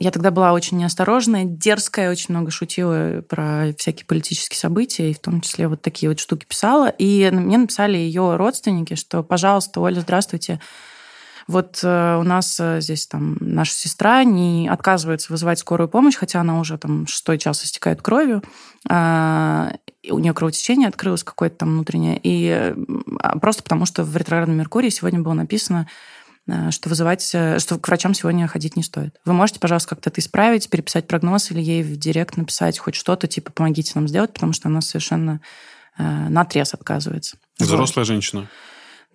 я 0.00 0.10
тогда 0.12 0.30
была 0.30 0.52
очень 0.52 0.78
неосторожная, 0.78 1.44
дерзкая, 1.44 2.10
очень 2.10 2.26
много 2.30 2.50
шутила 2.50 3.20
про 3.28 3.72
всякие 3.76 4.06
политические 4.06 4.58
события, 4.58 5.10
и 5.10 5.14
в 5.14 5.18
том 5.18 5.40
числе 5.40 5.68
вот 5.68 5.82
такие 5.82 6.08
вот 6.08 6.20
штуки 6.20 6.46
писала. 6.46 6.88
И 6.88 7.28
мне 7.32 7.58
написали 7.58 7.96
ее 7.96 8.36
родственники, 8.36 8.94
что, 8.94 9.24
пожалуйста, 9.24 9.80
Оля, 9.80 10.00
здравствуйте, 10.00 10.60
вот 11.48 11.80
э, 11.82 12.16
у 12.16 12.22
нас 12.22 12.58
э, 12.60 12.80
здесь 12.80 13.08
там 13.08 13.36
наша 13.40 13.72
сестра 13.72 14.22
не 14.22 14.68
отказывается 14.68 15.32
вызывать 15.32 15.58
скорую 15.58 15.88
помощь, 15.88 16.14
хотя 16.14 16.40
она 16.40 16.60
уже 16.60 16.78
там 16.78 17.06
шестой 17.08 17.38
час 17.38 17.64
истекает 17.64 18.02
кровью, 18.02 18.42
а, 18.88 19.72
у 20.08 20.18
нее 20.20 20.32
кровотечение 20.34 20.88
открылось 20.88 21.24
какое-то 21.24 21.56
там 21.56 21.70
внутреннее, 21.70 22.20
и 22.22 22.74
а, 23.20 23.38
просто 23.40 23.64
потому 23.64 23.86
что 23.86 24.04
в 24.04 24.16
ретроградном 24.16 24.56
Меркурии 24.56 24.90
сегодня 24.90 25.20
было 25.20 25.32
написано 25.32 25.88
Э, 26.48 26.70
что 26.70 26.88
вызывать, 26.88 27.22
что 27.22 27.78
к 27.78 27.86
врачам 27.86 28.14
сегодня 28.14 28.48
ходить 28.48 28.74
не 28.74 28.82
стоит. 28.82 29.14
Вы 29.24 29.34
можете, 29.34 29.60
пожалуйста, 29.60 29.90
как-то 29.90 30.10
это 30.10 30.20
исправить, 30.20 30.68
переписать 30.70 31.06
прогноз 31.06 31.50
или 31.50 31.60
ей 31.60 31.82
в 31.82 31.96
директ 31.96 32.36
написать 32.36 32.78
хоть 32.78 32.94
что-то, 32.94 33.26
типа, 33.26 33.52
помогите 33.52 33.92
нам 33.94 34.08
сделать, 34.08 34.32
потому 34.32 34.54
что 34.54 34.68
она 34.68 34.80
совершенно 34.80 35.40
э, 35.98 36.02
на 36.02 36.40
отрез 36.40 36.72
отказывается. 36.72 37.36
Взрослая 37.58 38.04
вот. 38.04 38.08
женщина? 38.08 38.48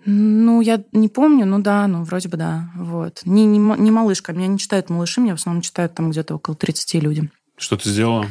Ну, 0.05 0.61
я 0.61 0.83
не 0.91 1.07
помню, 1.07 1.45
ну 1.45 1.59
да, 1.59 1.87
ну 1.87 2.03
вроде 2.03 2.29
бы 2.29 2.37
да. 2.37 2.69
Вот. 2.75 3.21
Не, 3.25 3.45
не, 3.45 3.57
не 3.57 3.91
малышка, 3.91 4.33
меня 4.33 4.47
не 4.47 4.59
читают 4.59 4.89
малыши, 4.89 5.21
меня 5.21 5.35
в 5.35 5.39
основном 5.39 5.61
читают 5.61 5.93
там 5.93 6.11
где-то 6.11 6.35
около 6.35 6.55
30 6.55 6.95
люди. 6.95 7.29
Что 7.57 7.77
ты 7.77 7.89
сделала? 7.89 8.27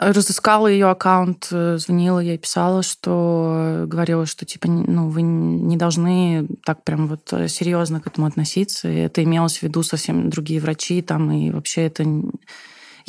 разыскала 0.00 0.66
ее 0.66 0.88
аккаунт, 0.88 1.48
э, 1.52 1.76
звонила 1.76 2.20
ей, 2.20 2.38
писала, 2.38 2.82
что 2.82 3.84
говорила, 3.86 4.24
что 4.24 4.46
типа, 4.46 4.66
ну, 4.66 5.10
вы 5.10 5.20
не 5.20 5.76
должны 5.76 6.48
так 6.64 6.82
прям 6.84 7.06
вот 7.06 7.30
э, 7.32 7.48
серьезно 7.48 8.00
к 8.00 8.06
этому 8.06 8.26
относиться. 8.26 8.88
И 8.88 8.96
это 8.96 9.22
имелось 9.22 9.58
в 9.58 9.62
виду 9.62 9.82
совсем 9.82 10.30
другие 10.30 10.60
врачи 10.60 11.02
там, 11.02 11.30
и 11.30 11.50
вообще 11.50 11.82
это 11.82 12.04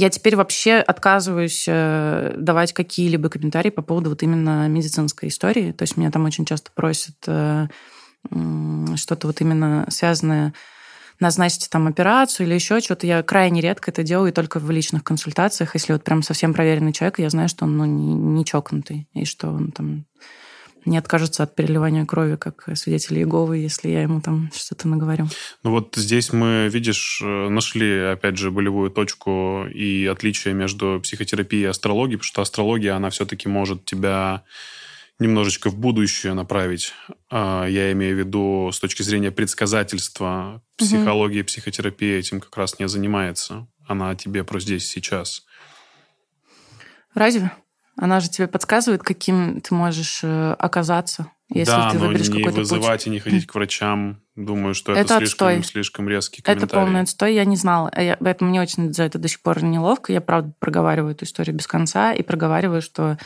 Я 0.02 0.10
теперь 0.10 0.36
вообще 0.36 0.78
отказываюсь 0.78 1.66
э, 1.68 2.34
давать 2.36 2.74
какие-либо 2.74 3.30
комментарии 3.30 3.70
по 3.70 3.84
поводу 3.84 4.10
вот 4.10 4.24
именно 4.24 4.68
медицинской 4.68 5.30
истории. 5.30 5.74
То 5.74 5.84
есть 5.84 5.96
меня 5.96 6.10
там 6.10 6.26
очень 6.26 6.44
часто 6.44 6.72
просят 6.74 7.18
э, 7.28 7.68
что-то 8.96 9.28
вот 9.28 9.42
именно 9.42 9.86
связанное 9.92 10.56
назначить 11.20 11.70
там 11.70 11.86
операцию 11.86 12.48
или 12.48 12.56
еще 12.56 12.80
что-то. 12.80 13.06
Я 13.06 13.22
крайне 13.22 13.62
редко 13.62 13.92
это 13.92 14.02
делаю, 14.02 14.32
и 14.32 14.34
только 14.34 14.58
в 14.58 14.72
личных 14.72 15.04
консультациях. 15.04 15.76
Если 15.76 15.94
вот 15.94 16.04
прям 16.04 16.24
совсем 16.24 16.52
проверенный 16.52 16.94
человек, 16.94 17.20
я 17.20 17.30
знаю, 17.30 17.48
что 17.48 17.66
он 17.66 17.78
ну, 17.78 17.86
не, 17.86 18.16
не 18.16 18.44
чокнутый, 18.44 19.08
и 19.14 19.24
что 19.26 19.50
он 19.50 19.72
там 19.72 20.08
не 20.86 20.98
откажется 20.98 21.44
от 21.44 21.56
переливания 21.56 22.06
крови, 22.06 22.36
как 22.36 22.68
свидетели 22.76 23.20
Иеговы, 23.20 23.58
если 23.58 23.90
я 23.90 24.02
ему 24.02 24.22
там 24.22 24.50
что-то 24.54 24.88
наговорю. 24.88 25.28
Ну 25.64 25.72
вот 25.72 25.94
здесь 25.96 26.34
мы, 26.34 26.70
видишь, 26.72 27.22
э, 27.24 27.50
нашли, 27.50 28.00
опять 28.00 28.38
же, 28.38 28.52
болевую 28.52 28.92
точку 28.92 29.66
и 29.74 30.06
отличие 30.06 30.54
между 30.54 31.00
психотерапией 31.02 31.64
и 31.64 31.68
астрологией, 31.68 32.18
потому 32.18 32.28
что 32.28 32.42
астрология, 32.42 32.96
она 32.96 33.10
все-таки 33.10 33.48
может 33.48 33.86
тебя 33.86 34.44
немножечко 35.20 35.70
в 35.70 35.78
будущее 35.78 36.34
направить. 36.34 36.94
А, 37.30 37.66
я 37.66 37.92
имею 37.92 38.16
в 38.16 38.20
виду 38.20 38.72
с 38.74 38.80
точки 38.80 39.04
зрения 39.04 39.32
предсказательства. 39.32 40.64
Психология, 40.78 41.42
угу. 41.42 41.48
психотерапия 41.48 42.18
этим 42.18 42.42
как 42.42 42.58
раз 42.58 42.80
не 42.80 42.88
занимается. 42.88 43.68
Она 43.88 44.16
тебе 44.16 44.44
про 44.44 44.60
здесь 44.60 44.88
сейчас. 44.88 45.46
Разве? 47.14 47.52
Она 48.02 48.20
же 48.20 48.32
тебе 48.32 48.48
подсказывает, 48.48 49.04
каким 49.04 49.62
ты 49.62 49.76
можешь 49.76 50.22
э, 50.24 50.56
оказаться, 50.58 51.28
если 51.54 51.72
да, 51.72 51.92
ты 51.92 52.00
выберешь 52.00 52.30
но 52.30 52.38
не 52.38 52.44
вызывать 52.46 53.02
путь. 53.02 53.08
и 53.08 53.10
не 53.12 53.20
ходить 53.20 53.46
к 53.46 53.54
врачам. 53.54 54.20
Думаю, 54.36 54.74
что 54.74 54.94
это, 54.94 55.02
это 55.02 55.18
слишком, 55.20 55.48
отстой. 55.50 55.64
слишком 55.64 56.10
резкий 56.10 56.42
комментарий. 56.42 56.66
Это 56.66 56.76
полный 56.76 57.02
отстой, 57.02 57.36
я 57.36 57.46
не 57.46 57.56
знала. 57.56 57.92
А 57.94 58.02
я, 58.02 58.18
поэтому 58.20 58.50
мне 58.50 58.60
очень 58.60 58.92
за 58.92 59.04
это 59.04 59.20
до 59.20 59.28
сих 59.28 59.44
пор 59.44 59.62
неловко. 59.62 60.12
Я, 60.12 60.20
правда, 60.20 60.52
проговариваю 60.58 61.14
эту 61.14 61.26
историю 61.26 61.56
без 61.56 61.68
конца 61.68 62.12
и 62.12 62.24
проговариваю, 62.24 62.82
что 62.82 63.20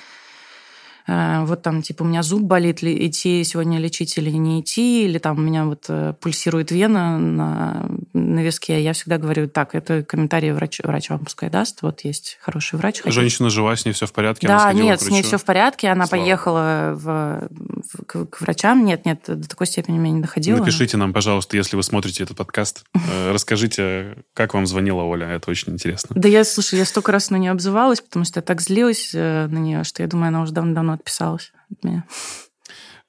вот 1.07 1.61
там, 1.61 1.81
типа, 1.83 2.03
у 2.03 2.05
меня 2.05 2.23
зуб 2.23 2.41
болит, 2.41 2.81
ли 2.81 3.07
идти 3.07 3.43
сегодня 3.43 3.79
лечить 3.79 4.17
или 4.17 4.31
не 4.31 4.61
идти, 4.61 5.05
или 5.05 5.19
там 5.19 5.37
у 5.37 5.41
меня 5.41 5.65
вот 5.65 5.85
э, 5.87 6.13
пульсирует 6.19 6.71
вена 6.71 7.19
на, 7.19 7.87
на 8.13 8.43
виске. 8.43 8.83
Я 8.83 8.93
всегда 8.93 9.19
говорю, 9.19 9.47
так, 9.47 9.75
это 9.75 10.03
комментарий 10.03 10.51
врач, 10.51 10.81
врач 10.83 11.09
вам 11.11 11.19
пускай 11.19 11.49
даст, 11.49 11.83
вот 11.83 12.01
есть 12.01 12.39
хороший 12.41 12.79
врач. 12.79 13.03
Женщина 13.05 13.51
жива, 13.51 13.75
с 13.75 13.85
ней 13.85 13.91
все 13.91 14.07
в 14.07 14.13
порядке? 14.13 14.47
Да, 14.47 14.73
нет, 14.73 14.99
с 14.99 15.09
ней 15.09 15.21
все 15.21 15.37
в 15.37 15.45
порядке, 15.45 15.89
она 15.89 16.07
Слава. 16.07 16.23
поехала 16.23 16.93
в, 16.95 17.49
в, 17.93 18.05
к, 18.05 18.25
к 18.25 18.41
врачам. 18.41 18.83
Нет, 18.83 19.05
нет, 19.05 19.21
до 19.27 19.47
такой 19.47 19.67
степени 19.67 19.99
меня 19.99 20.15
не 20.15 20.21
доходило. 20.21 20.57
Напишите 20.57 20.97
нам, 20.97 21.13
пожалуйста, 21.13 21.55
если 21.55 21.75
вы 21.75 21.83
смотрите 21.83 22.23
этот 22.23 22.37
подкаст, 22.37 22.83
э, 22.95 23.31
расскажите, 23.31 24.17
как 24.33 24.55
вам 24.55 24.65
звонила 24.65 25.03
Оля, 25.03 25.27
это 25.27 25.51
очень 25.51 25.73
интересно. 25.73 26.15
Да 26.19 26.27
я, 26.27 26.43
слушай, 26.43 26.79
я 26.79 26.85
столько 26.85 27.11
раз 27.11 27.29
на 27.29 27.35
нее 27.35 27.51
обзывалась, 27.51 28.01
потому 28.01 28.25
что 28.25 28.39
я 28.39 28.41
так 28.41 28.59
злилась 28.61 29.11
на 29.13 29.47
нее, 29.47 29.83
что 29.83 30.01
я 30.01 30.07
думаю, 30.07 30.29
она 30.29 30.41
уже 30.41 30.51
давно-давно 30.51 30.94
отписалась 30.95 31.51
от 31.71 31.83
меня. 31.83 32.05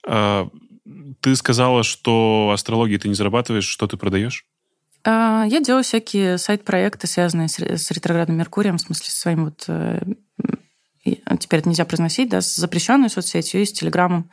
А, 0.07 0.49
ты 1.21 1.35
сказала, 1.37 1.83
что 1.83 2.51
астрологией 2.53 2.99
ты 2.99 3.09
не 3.09 3.15
зарабатываешь. 3.15 3.67
Что 3.67 3.87
ты 3.87 3.97
продаешь? 3.97 4.47
А, 5.05 5.45
я 5.49 5.61
делаю 5.61 5.85
всякие 5.85 6.39
сайт-проекты, 6.39 7.07
связанные 7.07 7.49
с 7.49 7.91
ретроградным 7.91 8.39
Меркурием, 8.39 8.79
в 8.79 8.81
смысле, 8.81 9.07
со 9.07 9.21
своим 9.21 9.45
вот... 9.47 9.65
Э, 9.69 10.01
теперь 11.39 11.61
это 11.61 11.69
нельзя 11.69 11.85
произносить, 11.85 12.29
да, 12.29 12.41
с 12.41 12.57
запрещенной 12.57 13.09
соцсетью 13.09 13.63
и 13.63 13.65
с 13.65 13.73
Телеграмом. 13.73 14.31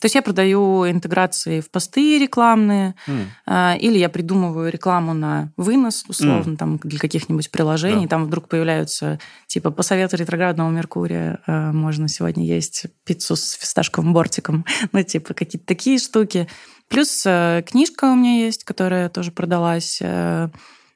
То 0.00 0.06
есть 0.06 0.14
я 0.14 0.22
продаю 0.22 0.88
интеграции 0.90 1.60
в 1.60 1.70
посты 1.70 2.18
рекламные, 2.18 2.94
mm. 3.06 3.78
или 3.78 3.98
я 3.98 4.08
придумываю 4.08 4.72
рекламу 4.72 5.12
на 5.12 5.52
вынос, 5.56 6.04
условно, 6.08 6.54
mm. 6.54 6.56
там 6.56 6.78
для 6.78 6.98
каких-нибудь 6.98 7.50
приложений. 7.50 8.04
Да. 8.04 8.08
Там 8.08 8.24
вдруг 8.24 8.48
появляются, 8.48 9.18
типа, 9.46 9.70
по 9.70 9.82
совету 9.82 10.16
ретроградного 10.16 10.70
Меркурия 10.70 11.40
а, 11.46 11.72
можно 11.72 12.08
сегодня 12.08 12.44
есть 12.44 12.86
пиццу 13.04 13.36
с 13.36 13.52
фисташковым 13.52 14.12
бортиком. 14.12 14.64
ну, 14.92 15.02
типа, 15.02 15.34
какие-то 15.34 15.66
такие 15.66 15.98
штуки. 15.98 16.48
Плюс 16.88 17.22
э, 17.26 17.62
книжка 17.66 18.06
у 18.06 18.14
меня 18.16 18.44
есть, 18.44 18.64
которая 18.64 19.08
тоже 19.08 19.30
продалась. 19.30 19.98
Э, 20.00 20.48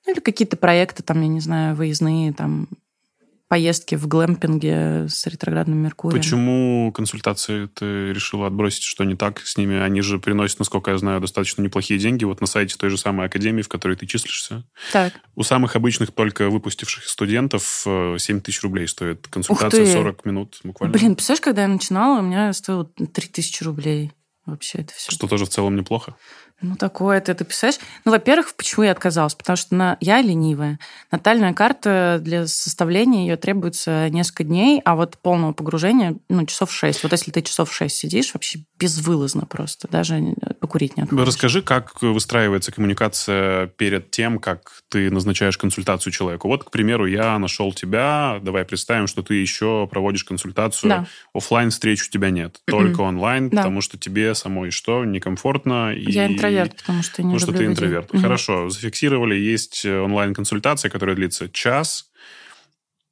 ну, 0.06 0.12
или 0.12 0.20
какие-то 0.20 0.56
проекты, 0.56 1.02
там, 1.02 1.20
я 1.20 1.28
не 1.28 1.40
знаю, 1.40 1.76
выездные, 1.76 2.32
там, 2.32 2.68
поездки 3.48 3.94
в 3.94 4.08
глэмпинге 4.08 5.06
с 5.08 5.26
ретроградным 5.26 5.78
Меркурием. 5.78 6.20
Почему 6.20 6.92
консультации 6.92 7.66
ты 7.66 8.12
решила 8.12 8.46
отбросить? 8.46 8.82
Что 8.82 9.04
не 9.04 9.14
так 9.14 9.40
с 9.40 9.56
ними? 9.56 9.76
Они 9.76 10.00
же 10.00 10.18
приносят, 10.18 10.58
насколько 10.58 10.90
я 10.90 10.98
знаю, 10.98 11.20
достаточно 11.20 11.62
неплохие 11.62 12.00
деньги. 12.00 12.24
Вот 12.24 12.40
на 12.40 12.46
сайте 12.46 12.76
той 12.76 12.90
же 12.90 12.98
самой 12.98 13.26
академии, 13.26 13.62
в 13.62 13.68
которой 13.68 13.96
ты 13.96 14.06
числишься. 14.06 14.64
Так. 14.92 15.12
У 15.34 15.42
самых 15.42 15.76
обычных, 15.76 16.12
только 16.12 16.48
выпустивших 16.48 17.04
студентов 17.04 17.82
7 17.84 18.38
э, 18.38 18.40
тысяч 18.40 18.62
рублей 18.62 18.88
стоит 18.88 19.28
консультация 19.28 19.86
40 19.86 20.24
минут 20.24 20.60
буквально. 20.64 20.96
Блин, 20.96 21.14
представляешь, 21.14 21.42
когда 21.42 21.62
я 21.62 21.68
начинала, 21.68 22.20
у 22.20 22.22
меня 22.22 22.52
стоило 22.52 22.84
3 22.84 23.06
тысячи 23.28 23.62
рублей 23.62 24.12
вообще 24.46 24.78
это 24.78 24.92
все. 24.94 25.10
Что 25.10 25.26
тоже 25.26 25.46
в 25.46 25.48
целом 25.48 25.76
неплохо. 25.76 26.16
Ну, 26.60 26.76
такое 26.76 27.20
ты, 27.20 27.34
ты 27.34 27.44
писаешь. 27.44 27.76
Ну, 28.04 28.12
во-первых, 28.12 28.54
почему 28.56 28.84
я 28.84 28.92
отказалась? 28.92 29.34
Потому 29.34 29.56
что 29.56 29.74
на... 29.74 29.96
я 30.00 30.22
ленивая. 30.22 30.78
Натальная 31.10 31.52
карта 31.52 32.18
для 32.20 32.46
составления 32.46 33.26
ее 33.26 33.36
требуется 33.36 34.08
несколько 34.08 34.44
дней, 34.44 34.80
а 34.84 34.94
вот 34.94 35.18
полного 35.18 35.52
погружения, 35.52 36.16
ну, 36.28 36.46
часов 36.46 36.72
шесть. 36.72 37.02
Вот 37.02 37.12
если 37.12 37.30
ты 37.30 37.42
часов 37.42 37.72
шесть 37.72 37.96
сидишь, 37.96 38.32
вообще 38.34 38.60
безвылазно 38.78 39.46
просто, 39.46 39.88
даже 39.88 40.20
покурить 40.60 40.96
не 40.96 41.02
отходишь. 41.02 41.26
Расскажи, 41.26 41.62
как 41.62 42.00
выстраивается 42.00 42.72
коммуникация 42.72 43.66
перед 43.66 44.10
тем, 44.10 44.38
как 44.38 44.72
ты 44.88 45.10
назначаешь 45.10 45.58
консультацию 45.58 46.12
человеку. 46.12 46.48
Вот, 46.48 46.64
к 46.64 46.70
примеру, 46.70 47.06
я 47.06 47.38
нашел 47.38 47.72
тебя, 47.72 48.38
давай 48.42 48.64
представим, 48.64 49.06
что 49.06 49.22
ты 49.22 49.34
еще 49.34 49.86
проводишь 49.90 50.24
консультацию. 50.24 50.88
Да. 50.88 51.06
Оффлайн 51.34 51.70
встреч 51.70 52.06
у 52.06 52.10
тебя 52.10 52.30
нет, 52.30 52.60
только 52.66 53.02
онлайн, 53.02 53.50
да. 53.50 53.58
потому 53.58 53.80
что 53.80 53.98
тебе 53.98 54.34
самой 54.34 54.70
что, 54.70 55.04
некомфортно. 55.04 55.92
Я 55.94 56.28
и 56.48 56.52
интроверт, 56.52 56.76
потому 56.76 57.02
что 57.02 57.22
я 57.22 57.28
не 57.28 57.34
Потому 57.34 57.52
что 57.52 57.58
ты 57.58 57.66
интроверт. 57.66 58.14
Угу. 58.14 58.22
Хорошо, 58.22 58.68
зафиксировали. 58.68 59.34
Есть 59.34 59.84
э, 59.84 60.00
онлайн-консультация, 60.00 60.90
которая 60.90 61.16
длится 61.16 61.48
час. 61.48 62.10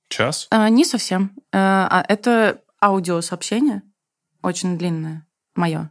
Час? 0.09 0.49
А, 0.51 0.69
не 0.69 0.85
совсем. 0.85 1.33
А, 1.53 1.89
а 1.91 2.05
это 2.13 2.61
аудиосообщение, 2.83 3.83
очень 4.43 4.77
длинное, 4.77 5.27
мое. 5.55 5.91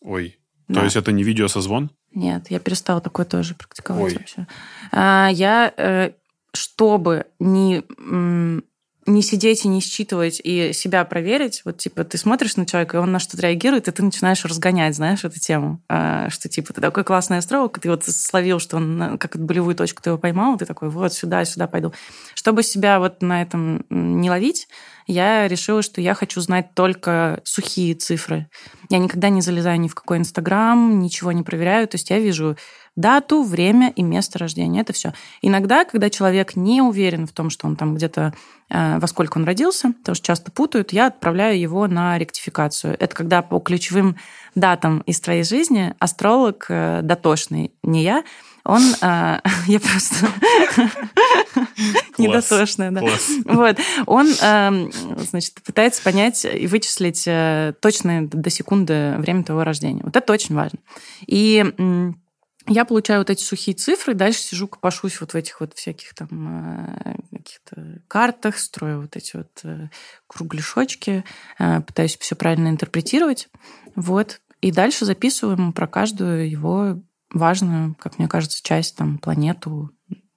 Ой. 0.00 0.38
Да. 0.68 0.80
То 0.80 0.84
есть 0.84 0.96
это 0.96 1.12
не 1.12 1.22
видеосозвон? 1.22 1.90
Нет, 2.14 2.50
я 2.50 2.58
перестала 2.58 3.00
такое 3.00 3.24
тоже 3.26 3.54
практиковать 3.54 4.12
Ой. 4.12 4.18
вообще. 4.18 4.46
А, 4.90 5.28
я, 5.32 5.72
э, 5.76 6.12
чтобы 6.52 7.26
не 7.38 7.84
не 9.06 9.22
сидеть 9.22 9.64
и 9.64 9.68
не 9.68 9.80
считывать 9.80 10.40
и 10.42 10.72
себя 10.72 11.04
проверить. 11.04 11.62
Вот, 11.64 11.78
типа, 11.78 12.04
ты 12.04 12.18
смотришь 12.18 12.56
на 12.56 12.66
человека, 12.66 12.96
и 12.96 13.00
он 13.00 13.10
на 13.10 13.18
что-то 13.18 13.42
реагирует, 13.42 13.88
и 13.88 13.90
ты 13.92 14.02
начинаешь 14.02 14.44
разгонять, 14.44 14.94
знаешь, 14.94 15.24
эту 15.24 15.40
тему. 15.40 15.82
А, 15.88 16.30
что, 16.30 16.48
типа, 16.48 16.72
ты 16.72 16.80
такой 16.80 17.04
классный 17.04 17.38
астролог, 17.38 17.78
ты 17.78 17.90
вот 17.90 18.04
словил, 18.04 18.60
что 18.60 18.76
он, 18.76 19.18
как 19.18 19.36
болевую 19.38 19.74
точку 19.74 20.02
ты 20.02 20.10
его 20.10 20.18
поймал, 20.18 20.56
ты 20.56 20.66
такой, 20.66 20.88
вот, 20.88 21.12
сюда, 21.12 21.44
сюда 21.44 21.66
пойду. 21.66 21.92
Чтобы 22.34 22.62
себя 22.62 22.98
вот 22.98 23.22
на 23.22 23.42
этом 23.42 23.84
не 23.90 24.30
ловить, 24.30 24.68
я 25.06 25.48
решила, 25.48 25.82
что 25.82 26.00
я 26.00 26.14
хочу 26.14 26.40
знать 26.40 26.74
только 26.74 27.40
сухие 27.44 27.94
цифры. 27.94 28.48
Я 28.88 28.98
никогда 28.98 29.28
не 29.30 29.40
залезаю 29.40 29.80
ни 29.80 29.88
в 29.88 29.94
какой 29.94 30.18
Инстаграм, 30.18 31.00
ничего 31.00 31.32
не 31.32 31.42
проверяю. 31.42 31.88
То 31.88 31.96
есть 31.96 32.10
я 32.10 32.18
вижу 32.18 32.56
дату, 32.96 33.42
время 33.42 33.90
и 33.94 34.02
место 34.02 34.38
рождения. 34.38 34.80
Это 34.80 34.92
все. 34.92 35.12
Иногда, 35.40 35.84
когда 35.84 36.10
человек 36.10 36.56
не 36.56 36.82
уверен 36.82 37.26
в 37.26 37.32
том, 37.32 37.50
что 37.50 37.66
он 37.66 37.76
там 37.76 37.94
где-то 37.94 38.34
э, 38.68 38.98
во 38.98 39.06
сколько 39.06 39.38
он 39.38 39.44
родился, 39.44 39.92
потому 39.92 40.14
что 40.14 40.26
часто 40.26 40.50
путают, 40.52 40.92
я 40.92 41.06
отправляю 41.06 41.58
его 41.58 41.86
на 41.86 42.18
ректификацию. 42.18 42.96
Это 42.98 43.14
когда 43.14 43.42
по 43.42 43.60
ключевым 43.60 44.16
датам 44.54 45.00
из 45.06 45.20
твоей 45.20 45.44
жизни 45.44 45.94
астролог 45.98 46.66
э, 46.68 47.00
дотошный, 47.02 47.72
не 47.82 48.02
я, 48.02 48.24
он... 48.64 48.82
Э, 49.00 49.38
я 49.66 49.80
просто... 49.80 50.26
Недотошная, 52.18 52.90
да. 52.90 53.02
Вот. 53.46 53.78
Он, 54.06 54.28
э, 54.28 54.90
значит, 55.30 55.54
пытается 55.64 56.02
понять 56.02 56.44
и 56.44 56.66
вычислить 56.66 57.24
э, 57.26 57.72
точное 57.80 58.22
до 58.22 58.50
секунды 58.50 59.14
время 59.18 59.42
твоего 59.44 59.64
рождения. 59.64 60.02
Вот 60.04 60.16
это 60.16 60.32
очень 60.32 60.54
важно. 60.54 60.78
И 61.26 61.64
я 62.68 62.84
получаю 62.84 63.20
вот 63.20 63.30
эти 63.30 63.42
сухие 63.42 63.76
цифры, 63.76 64.14
дальше 64.14 64.40
сижу, 64.40 64.68
копошусь 64.68 65.20
вот 65.20 65.32
в 65.32 65.34
этих 65.34 65.60
вот 65.60 65.74
всяких 65.74 66.14
там 66.14 66.88
э, 67.04 67.16
каких-то 67.42 68.02
картах, 68.08 68.58
строю 68.58 69.02
вот 69.02 69.16
эти 69.16 69.36
вот 69.36 69.50
э, 69.64 69.88
кругляшочки, 70.26 71.24
э, 71.58 71.80
пытаюсь 71.80 72.16
все 72.18 72.36
правильно 72.36 72.68
интерпретировать. 72.68 73.48
Вот. 73.96 74.40
И 74.60 74.70
дальше 74.70 75.04
записываем 75.04 75.72
про 75.72 75.86
каждую 75.86 76.48
его 76.48 77.02
важную, 77.30 77.94
как 77.96 78.18
мне 78.18 78.28
кажется, 78.28 78.62
часть, 78.62 78.96
там, 78.96 79.18
планету, 79.18 79.90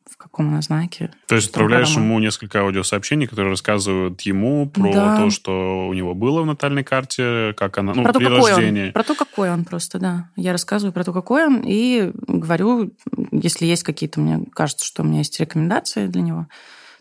в 0.10 0.18
каком 0.18 0.50
она 0.50 0.62
знаке. 0.62 1.12
То 1.28 1.36
есть 1.36 1.50
отправляешь 1.50 1.96
ему 1.96 2.20
несколько 2.20 2.62
аудиосообщений, 2.62 3.28
которые 3.28 3.52
рассказывают 3.52 4.22
ему 4.22 4.70
про 4.70 4.94
да. 4.94 5.18
то, 5.18 5.30
что 5.30 5.88
у 5.88 5.94
него 5.94 6.14
было 6.14 6.42
в 6.42 6.46
натальной 6.46 6.84
карте, 6.84 7.54
как 7.58 7.78
она, 7.78 7.94
ну, 7.94 8.04
про 8.04 8.14
при 8.14 8.26
то, 8.26 8.36
какой 8.36 8.52
рождении. 8.52 8.88
Он, 8.88 8.94
про 8.94 9.04
то, 9.04 9.16
какой 9.16 9.52
он 9.52 9.66
просто, 9.66 10.00
да. 10.00 10.30
Я 10.36 10.52
рассказываю 10.52 10.94
про 10.94 11.04
то, 11.04 11.12
какой 11.12 11.46
он, 11.46 11.64
и 11.66 12.12
говорю, 12.28 12.92
если 13.32 13.66
есть 13.66 13.84
какие-то, 13.84 14.20
мне 14.20 14.46
кажется, 14.54 14.86
что 14.86 15.02
у 15.02 15.06
меня 15.06 15.20
есть 15.20 15.40
рекомендации 15.40 16.08
для 16.08 16.22
него, 16.22 16.48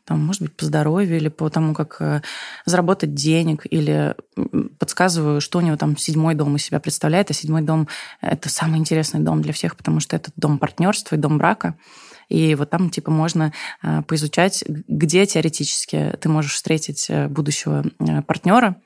там, 0.04 0.24
может 0.24 0.42
быть, 0.42 0.54
по 0.54 0.64
здоровью 0.66 1.16
или 1.16 1.28
по 1.28 1.48
тому, 1.48 1.72
как 1.72 1.96
э, 2.00 2.20
заработать 2.66 3.14
денег, 3.14 3.66
или 3.70 4.14
подсказываю, 4.78 5.40
что 5.40 5.58
у 5.58 5.62
него 5.62 5.76
там 5.76 5.96
седьмой 5.96 6.34
дом 6.34 6.56
из 6.56 6.64
себя 6.64 6.78
представляет, 6.78 7.30
а 7.30 7.34
седьмой 7.34 7.62
дом– 7.62 7.88
это 8.20 8.50
самый 8.50 8.78
интересный 8.78 9.20
дом 9.20 9.40
для 9.40 9.52
всех, 9.52 9.76
потому 9.76 10.00
что 10.00 10.16
это 10.16 10.30
дом 10.36 10.58
партнерства 10.58 11.14
и 11.14 11.18
дом 11.18 11.38
брака. 11.38 11.76
И 12.34 12.54
вот 12.56 12.70
там, 12.70 12.90
типа, 12.90 13.12
можно 13.12 13.52
э, 13.82 14.02
поизучать, 14.02 14.64
где 14.66 15.24
теоретически 15.24 16.16
ты 16.20 16.28
можешь 16.28 16.54
встретить 16.54 17.06
э, 17.08 17.28
будущего 17.28 17.84
партнера, 18.26 18.76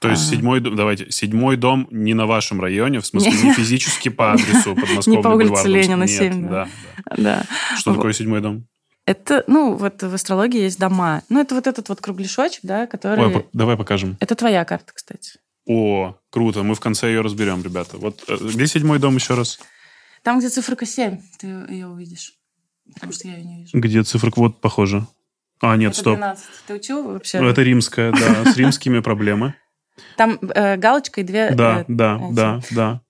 то 0.00 0.08
есть 0.08 0.28
седьмой 0.30 0.60
дом, 0.60 0.74
давайте, 0.74 1.10
седьмой 1.10 1.56
дом 1.56 1.86
не 1.90 2.14
на 2.14 2.26
вашем 2.26 2.62
районе, 2.62 3.00
в 3.00 3.06
смысле 3.06 3.32
не 3.32 3.52
физически 3.54 4.08
по 4.08 4.32
адресу 4.32 4.74
подмосковный 4.74 5.16
Не 5.18 5.22
по 5.22 5.28
улице 5.28 5.68
Ленина, 5.68 6.06
7. 6.06 6.48
Да, 6.48 6.68
да. 7.16 7.44
Что 7.76 7.94
такое 7.94 8.12
седьмой 8.12 8.40
дом? 8.40 8.66
Это, 9.04 9.44
ну, 9.46 9.74
вот 9.74 10.02
в 10.02 10.14
астрологии 10.14 10.62
есть 10.62 10.78
дома. 10.78 11.22
Ну, 11.28 11.40
это 11.40 11.54
вот 11.54 11.66
этот 11.66 11.88
вот 11.88 12.00
кругляшочек, 12.00 12.60
да, 12.64 12.86
который... 12.86 13.24
Ой, 13.24 13.46
давай 13.52 13.76
покажем. 13.76 14.16
Это 14.18 14.34
твоя 14.34 14.64
карта, 14.64 14.92
кстати. 14.94 15.38
О, 15.68 16.16
круто. 16.30 16.62
Мы 16.62 16.74
в 16.74 16.80
конце 16.80 17.08
ее 17.08 17.20
разберем, 17.20 17.62
ребята. 17.62 17.98
Вот 17.98 18.24
э, 18.28 18.36
где 18.40 18.66
седьмой 18.66 18.98
дом 18.98 19.14
еще 19.16 19.34
раз? 19.34 19.60
Там, 20.22 20.38
где 20.38 20.48
циферка 20.48 20.86
7, 20.86 21.20
ты 21.38 21.46
ее 21.46 21.86
увидишь. 21.86 22.32
Потому 22.94 23.12
что 23.12 23.28
я 23.28 23.36
ее 23.36 23.44
не 23.44 23.60
вижу. 23.60 23.78
Где 23.78 24.02
циферка? 24.02 24.38
Вот, 24.38 24.60
похоже. 24.60 25.06
А, 25.60 25.76
нет, 25.76 25.92
это 25.92 26.00
стоп. 26.00 26.16
12. 26.16 26.44
Ты 26.66 26.74
учил 26.74 27.02
вообще? 27.08 27.38
Это 27.38 27.62
римская, 27.62 28.12
да, 28.12 28.52
с 28.52 28.56
римскими 28.56 29.00
проблемы. 29.00 29.54
Там 30.16 30.38
э, 30.54 30.76
галочка 30.76 31.20
и 31.22 31.24
две... 31.24 31.50
Да, 31.50 31.80
э, 31.80 31.84
да, 31.88 32.20
эти. 32.22 32.34
да, 32.34 32.60
да. 32.70 33.00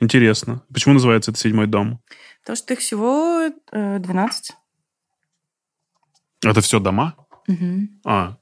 Интересно. 0.00 0.62
Почему 0.72 0.94
называется 0.94 1.30
это 1.30 1.40
седьмой 1.40 1.66
дом? 1.66 2.00
Потому 2.40 2.56
что 2.56 2.72
их 2.72 2.80
всего 2.80 3.50
э, 3.72 3.98
12. 3.98 4.52
Это 6.42 6.60
все 6.62 6.80
дома? 6.80 7.14
Мгм. 7.46 8.00
А, 8.04 8.38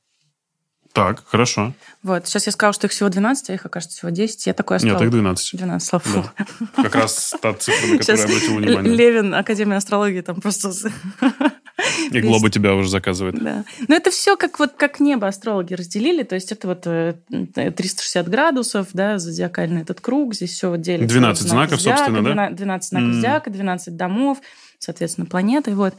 так, 0.99 1.25
хорошо. 1.27 1.73
Вот, 2.03 2.27
сейчас 2.27 2.47
я 2.47 2.53
сказала, 2.53 2.73
что 2.73 2.87
их 2.87 2.93
всего 2.93 3.09
12, 3.09 3.51
а 3.51 3.55
их 3.55 3.67
окажется 3.67 3.97
всего 3.97 4.11
10. 4.11 4.47
Я 4.47 4.55
такое 4.55 4.79
Нет, 4.79 4.95
астролог. 4.95 5.05
их 5.05 5.11
12. 5.11 5.57
12, 5.57 5.89
слава 5.89 6.03
богу. 6.15 6.31
Как 6.77 6.95
раз 6.95 7.35
та 7.41 7.55
цифра, 7.55 7.87
на 7.87 7.99
которую 7.99 8.19
я 8.19 8.25
обратил 8.25 8.57
внимание. 8.57 8.95
Левин, 8.95 9.35
Академия 9.35 9.77
астрологии, 9.77 10.21
там 10.21 10.41
просто... 10.41 10.71
И 12.11 12.21
Глоба 12.21 12.51
тебя 12.51 12.75
уже 12.75 12.89
заказывает. 12.89 13.41
Да. 13.41 13.65
Но 13.87 13.95
это 13.95 14.11
все 14.11 14.37
как 14.37 14.59
вот 14.59 14.73
как 14.77 14.99
небо 14.99 15.29
астрологи 15.29 15.75
разделили, 15.75 16.25
то 16.25 16.35
есть 16.35 16.51
это 16.51 16.67
вот 16.67 16.83
э, 16.87 17.15
360 17.31 18.29
градусов, 18.29 18.89
да, 18.93 19.19
зодиакальный 19.19 19.83
этот 19.83 20.01
круг, 20.01 20.35
здесь 20.35 20.55
все 20.55 20.71
вот 20.71 20.81
делится. 20.81 21.09
12 21.09 21.45
на 21.45 21.49
знаков, 21.49 21.81
собственно, 21.81 22.23
да? 22.23 22.51
12 22.51 22.57
12 22.57 22.89
знаков 22.89 23.15
зодиака, 23.15 23.51
12 23.51 23.97
домов, 23.97 24.39
соответственно, 24.79 25.27
планеты, 25.27 25.75
вот 25.75 25.95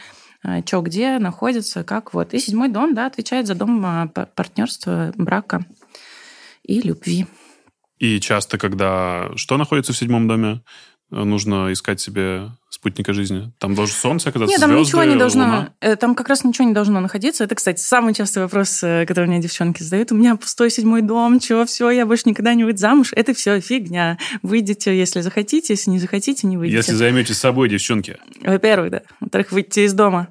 что 0.65 0.81
где 0.81 1.19
находится, 1.19 1.83
как 1.83 2.13
вот. 2.13 2.33
И 2.33 2.39
седьмой 2.39 2.69
дом, 2.69 2.93
да, 2.93 3.05
отвечает 3.07 3.47
за 3.47 3.55
дом 3.55 3.85
а, 3.85 4.07
партнерства, 4.07 5.13
брака 5.17 5.65
и 6.63 6.81
любви. 6.81 7.27
И 7.97 8.19
часто, 8.19 8.57
когда 8.57 9.31
что 9.35 9.57
находится 9.57 9.91
в 9.91 9.97
седьмом 9.97 10.27
доме, 10.27 10.61
нужно 11.11 11.71
искать 11.71 11.99
себе 11.99 12.51
спутника 12.69 13.13
жизни. 13.13 13.51
Там 13.57 13.75
должно 13.75 13.95
солнце 13.95 14.29
оказаться, 14.29 14.51
Нет, 14.51 14.61
там 14.61 14.69
звезды, 14.69 14.87
ничего 14.87 15.03
не 15.03 15.15
должно, 15.15 15.43
луна. 15.43 15.73
э, 15.81 15.95
там 15.95 16.15
как 16.15 16.29
раз 16.29 16.43
ничего 16.43 16.67
не 16.67 16.73
должно 16.73 16.99
находиться. 16.99 17.43
Это, 17.43 17.55
кстати, 17.55 17.81
самый 17.81 18.13
частый 18.13 18.43
вопрос, 18.43 18.81
э, 18.83 19.05
который 19.05 19.25
мне 19.25 19.39
девчонки 19.39 19.83
задают. 19.83 20.11
У 20.11 20.15
меня 20.15 20.35
пустой 20.35 20.69
седьмой 20.69 21.01
дом, 21.01 21.39
чего, 21.39 21.65
все, 21.65 21.89
я 21.89 22.05
больше 22.05 22.23
никогда 22.27 22.53
не 22.53 22.63
выйду 22.63 22.77
замуж. 22.77 23.11
Это 23.15 23.33
все 23.33 23.59
фигня. 23.59 24.17
Выйдете, 24.43 24.97
если 24.97 25.21
захотите, 25.21 25.73
если 25.73 25.89
не 25.89 25.99
захотите, 25.99 26.47
не 26.47 26.57
выйдете. 26.57 26.77
Если 26.77 26.93
займетесь 26.93 27.37
собой, 27.37 27.69
девчонки. 27.69 28.17
Во-первых, 28.41 28.91
да. 28.91 29.01
Во-вторых, 29.19 29.51
выйти 29.51 29.81
из 29.81 29.93
дома. 29.93 30.29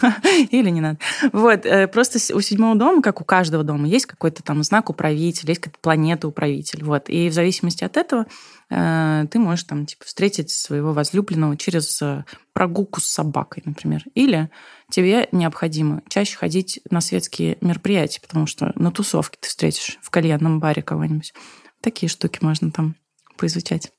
Или 0.50 0.70
не 0.70 0.80
надо. 0.80 0.98
Вот, 1.32 1.64
э, 1.64 1.88
просто 1.88 2.18
у 2.34 2.40
седьмого 2.40 2.76
дома, 2.76 3.02
как 3.02 3.20
у 3.20 3.24
каждого 3.24 3.64
дома, 3.64 3.86
есть 3.88 4.06
какой-то 4.06 4.42
там 4.42 4.62
знак 4.62 4.90
управителя, 4.90 5.50
есть 5.50 5.60
какая-то 5.60 5.78
планета 5.80 6.28
управитель. 6.28 6.84
Вот. 6.84 7.08
И 7.08 7.28
в 7.28 7.32
зависимости 7.32 7.84
от 7.84 7.96
этого 7.96 8.26
ты 8.68 9.38
можешь 9.38 9.64
там 9.64 9.86
типа 9.86 10.04
встретить 10.04 10.50
своего 10.50 10.92
возлюбленного 10.92 11.56
через 11.56 12.02
э, 12.02 12.24
прогулку 12.52 13.00
с 13.00 13.06
собакой, 13.06 13.62
например. 13.64 14.02
Или 14.14 14.50
тебе 14.90 15.28
необходимо 15.30 16.02
чаще 16.08 16.36
ходить 16.36 16.80
на 16.90 17.00
светские 17.00 17.58
мероприятия, 17.60 18.20
потому 18.20 18.46
что 18.46 18.72
на 18.74 18.90
тусовке 18.90 19.38
ты 19.40 19.48
встретишь 19.48 19.98
в 20.02 20.10
кальянном 20.10 20.58
баре 20.58 20.82
кого-нибудь. 20.82 21.32
Такие 21.80 22.10
штуки 22.10 22.40
можно 22.42 22.72
там 22.72 22.96
поизучать. 23.36 23.92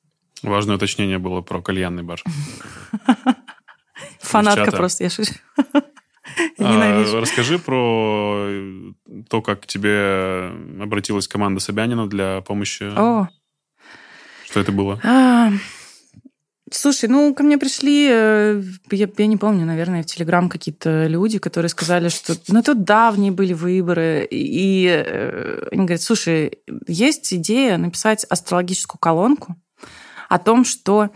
Важное 0.43 0.75
уточнение 0.75 1.17
было 1.17 1.41
про 1.41 1.61
кальянный 1.61 2.03
бар. 2.03 2.21
Фанатка 4.19 4.71
просто, 4.71 5.05
я 5.05 5.09
шучу. 5.09 5.33
А. 6.59 7.03
Расскажи 7.19 7.57
про 7.57 8.45
э, 8.47 8.91
то, 9.29 9.41
как 9.41 9.61
к 9.61 9.65
тебе 9.65 10.51
обратилась 10.81 11.27
команда 11.27 11.59
Собянина 11.59 12.07
для 12.07 12.41
помощи. 12.41 12.83
О, 12.83 13.29
Что 14.49 14.61
это 14.61 14.71
было? 14.71 14.99
А, 15.03 15.51
Слушай, 16.69 17.07
ну, 17.07 17.33
ко 17.33 17.43
мне 17.43 17.57
пришли, 17.57 18.09
э, 18.11 18.61
я, 18.91 19.07
я 19.17 19.27
не 19.27 19.37
помню, 19.37 19.65
наверное, 19.65 20.03
в 20.03 20.05
Телеграм 20.05 20.49
какие-то 20.49 21.07
люди, 21.07 21.39
которые 21.39 21.69
сказали, 21.69 22.09
что... 22.09 22.35
Ну, 22.49 22.59
это 22.59 22.75
давние 22.75 23.31
были 23.31 23.53
выборы, 23.53 24.27
и 24.29 24.85
э, 24.85 25.67
они 25.71 25.83
говорят, 25.83 26.01
слушай, 26.01 26.59
есть 26.85 27.33
идея 27.33 27.77
написать 27.77 28.25
астрологическую 28.25 28.99
колонку 28.99 29.55
о 30.27 30.39
том, 30.39 30.65
что 30.65 31.09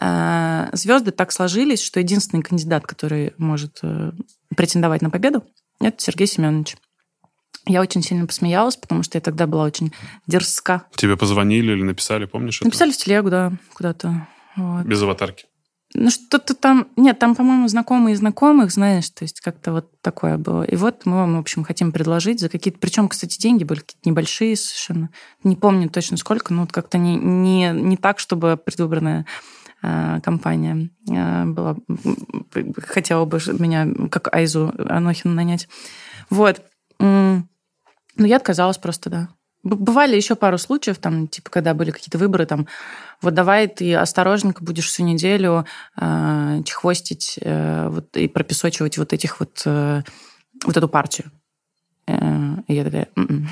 э, 0.00 0.68
звезды 0.72 1.12
так 1.12 1.30
сложились, 1.30 1.82
что 1.82 2.00
единственный 2.00 2.42
кандидат, 2.42 2.84
который 2.84 3.32
может 3.38 3.80
претендовать 4.56 5.02
на 5.02 5.10
победу, 5.10 5.44
это 5.80 6.02
Сергей 6.02 6.26
Семенович. 6.26 6.76
Я 7.66 7.80
очень 7.80 8.02
сильно 8.02 8.26
посмеялась, 8.26 8.76
потому 8.76 9.02
что 9.02 9.18
я 9.18 9.20
тогда 9.20 9.46
была 9.46 9.64
очень 9.64 9.92
дерзка. 10.26 10.84
Тебе 10.94 11.16
позвонили 11.16 11.72
или 11.72 11.82
написали, 11.82 12.24
помнишь 12.24 12.58
это? 12.58 12.66
Написали 12.66 12.92
в 12.92 12.96
телегу, 12.96 13.28
да, 13.30 13.52
куда-то. 13.74 14.28
Вот. 14.56 14.86
Без 14.86 15.02
аватарки. 15.02 15.46
Ну, 15.94 16.10
что-то 16.10 16.54
там... 16.54 16.88
Нет, 16.96 17.18
там, 17.18 17.34
по-моему, 17.34 17.68
знакомые 17.68 18.16
знакомых, 18.16 18.70
знаешь, 18.70 19.08
то 19.10 19.24
есть 19.24 19.40
как-то 19.40 19.72
вот 19.72 20.00
такое 20.00 20.36
было. 20.36 20.62
И 20.62 20.76
вот 20.76 21.06
мы 21.06 21.16
вам, 21.16 21.36
в 21.36 21.40
общем, 21.40 21.64
хотим 21.64 21.90
предложить 21.90 22.40
за 22.40 22.48
какие-то... 22.48 22.78
Причем, 22.78 23.08
кстати, 23.08 23.38
деньги 23.38 23.64
были 23.64 23.80
какие-то 23.80 24.08
небольшие 24.08 24.56
совершенно. 24.56 25.10
Не 25.42 25.56
помню 25.56 25.88
точно 25.88 26.16
сколько, 26.16 26.52
но 26.52 26.62
вот 26.62 26.72
как-то 26.72 26.98
не, 26.98 27.16
не, 27.16 27.70
не 27.70 27.96
так, 27.96 28.18
чтобы 28.18 28.56
предвыборная 28.56 29.26
э, 29.82 30.20
компания 30.22 30.90
э, 31.08 31.44
была... 31.46 31.76
м, 31.88 32.74
Хотела 32.86 33.24
бы 33.24 33.38
меня, 33.58 33.88
как 34.10 34.34
Айзу 34.34 34.72
Анохину, 34.78 35.34
нанять. 35.34 35.68
Вот. 36.30 36.62
Ну, 38.16 38.26
я 38.26 38.36
отказалась 38.36 38.78
просто, 38.78 39.10
да. 39.10 39.28
Бывали 39.62 40.14
еще 40.14 40.36
пару 40.36 40.58
случаев, 40.58 40.98
там, 40.98 41.26
типа, 41.26 41.50
когда 41.50 41.74
были 41.74 41.90
какие-то 41.90 42.18
выборы, 42.18 42.46
там, 42.46 42.68
вот 43.20 43.34
давай 43.34 43.66
ты 43.66 43.94
осторожненько 43.96 44.62
будешь 44.62 44.86
всю 44.86 45.02
неделю 45.02 45.66
э, 46.00 46.62
чехвостить 46.64 47.38
э, 47.40 47.88
вот, 47.88 48.16
и 48.16 48.28
пропесочивать 48.28 48.96
вот 48.96 49.12
этих 49.12 49.40
вот, 49.40 49.62
э, 49.64 50.02
вот 50.64 50.76
эту 50.76 50.88
партию. 50.88 51.32
Э, 52.06 52.58
и 52.68 52.74
я 52.74 52.84
такая, 52.84 53.08
«М-м, 53.16 53.48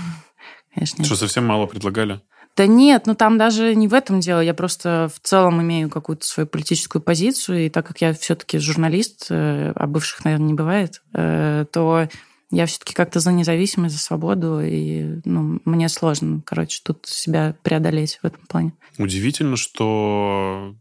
конечно, 0.73 0.99
нет. 0.99 1.07
Что, 1.07 1.17
совсем 1.17 1.47
мало 1.47 1.67
предлагали? 1.67 2.21
Да 2.57 2.69
нет, 2.69 3.07
ну 3.07 3.17
там 3.17 3.37
даже 3.37 3.75
не 3.75 3.89
в 3.89 3.95
этом 3.95 4.21
дело. 4.21 4.39
Я 4.39 4.55
просто 4.55 5.11
в 5.13 5.19
целом 5.27 5.61
имею 5.63 5.91
какую-то 5.91 6.25
свою 6.25 6.47
политическую 6.47 7.03
позицию, 7.03 7.67
и 7.67 7.69
так 7.69 7.87
как 7.87 8.01
я 8.01 8.15
все-таки 8.15 8.59
журналист, 8.59 9.27
э, 9.31 9.73
а 9.75 9.87
бывших, 9.89 10.25
наверное, 10.25 10.47
не 10.47 10.55
бывает, 10.55 11.03
э, 11.15 11.65
то 11.73 12.09
я 12.51 12.67
все-таки 12.67 12.95
как-то 12.95 13.21
за 13.21 13.33
независимость, 13.33 13.95
за 13.95 14.01
свободу, 14.01 14.61
и 14.61 15.21
ну, 15.25 15.61
мне 15.65 15.89
сложно, 15.89 16.43
короче, 16.45 16.81
тут 16.85 17.07
себя 17.07 17.55
преодолеть 17.63 18.19
в 18.23 18.27
этом 18.27 18.41
плане. 18.47 18.73
Удивительно, 18.99 19.57
что 19.57 20.75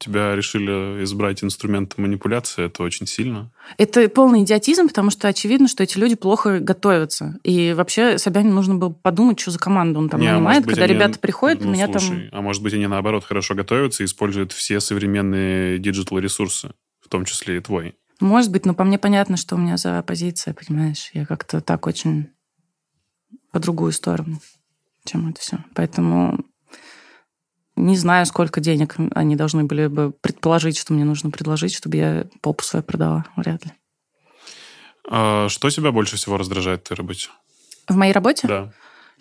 тебя 0.00 0.36
решили 0.36 1.02
избрать 1.02 1.42
инструментом 1.42 2.04
манипуляции. 2.04 2.66
Это 2.66 2.84
очень 2.84 3.06
сильно. 3.08 3.50
Это 3.78 4.08
полный 4.08 4.44
идиотизм, 4.44 4.86
потому 4.86 5.10
что 5.10 5.26
очевидно, 5.26 5.66
что 5.66 5.82
эти 5.82 5.98
люди 5.98 6.14
плохо 6.14 6.60
готовятся. 6.60 7.36
И 7.42 7.72
вообще 7.76 8.16
Собянину 8.16 8.54
нужно 8.54 8.76
было 8.76 8.90
подумать, 8.90 9.40
что 9.40 9.50
за 9.50 9.58
команду 9.58 9.98
он 9.98 10.08
там 10.08 10.20
Не, 10.20 10.28
а 10.28 10.34
нанимает. 10.34 10.64
быть, 10.64 10.76
Когда 10.76 10.84
они- 10.84 10.94
ребята 10.94 11.18
приходят, 11.18 11.64
ну, 11.64 11.72
меня 11.72 11.88
слушай, 11.88 12.28
А 12.30 12.40
может 12.40 12.62
быть, 12.62 12.74
они, 12.74 12.86
наоборот, 12.86 13.24
хорошо 13.24 13.56
готовятся 13.56 14.04
и 14.04 14.06
используют 14.06 14.52
все 14.52 14.78
современные 14.78 15.80
digital-ресурсы, 15.80 16.70
в 17.00 17.08
том 17.08 17.24
числе 17.24 17.56
и 17.56 17.60
твой. 17.60 17.96
Может 18.20 18.50
быть, 18.50 18.66
но 18.66 18.74
по 18.74 18.84
мне 18.84 18.98
понятно, 18.98 19.36
что 19.36 19.54
у 19.54 19.58
меня 19.58 19.76
за 19.76 20.02
позиция, 20.02 20.54
понимаешь? 20.54 21.10
Я 21.12 21.24
как-то 21.24 21.60
так 21.60 21.86
очень 21.86 22.30
по 23.52 23.60
другую 23.60 23.92
сторону, 23.92 24.40
чем 25.04 25.28
это 25.28 25.40
все. 25.40 25.58
Поэтому 25.74 26.44
не 27.76 27.96
знаю, 27.96 28.26
сколько 28.26 28.60
денег 28.60 28.96
они 29.14 29.36
должны 29.36 29.64
были 29.64 29.86
бы 29.86 30.10
предположить, 30.10 30.76
что 30.76 30.92
мне 30.92 31.04
нужно 31.04 31.30
предложить, 31.30 31.74
чтобы 31.74 31.96
я 31.96 32.26
попу 32.40 32.64
свою 32.64 32.82
продала. 32.82 33.24
Вряд 33.36 33.64
ли. 33.64 33.72
А 35.08 35.48
что 35.48 35.70
тебя 35.70 35.92
больше 35.92 36.16
всего 36.16 36.36
раздражает 36.36 36.80
в 36.80 36.84
твоей 36.84 36.98
работе? 36.98 37.28
В 37.88 37.94
моей 37.96 38.12
работе? 38.12 38.48
Да. 38.48 38.72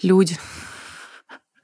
люди. 0.02 0.38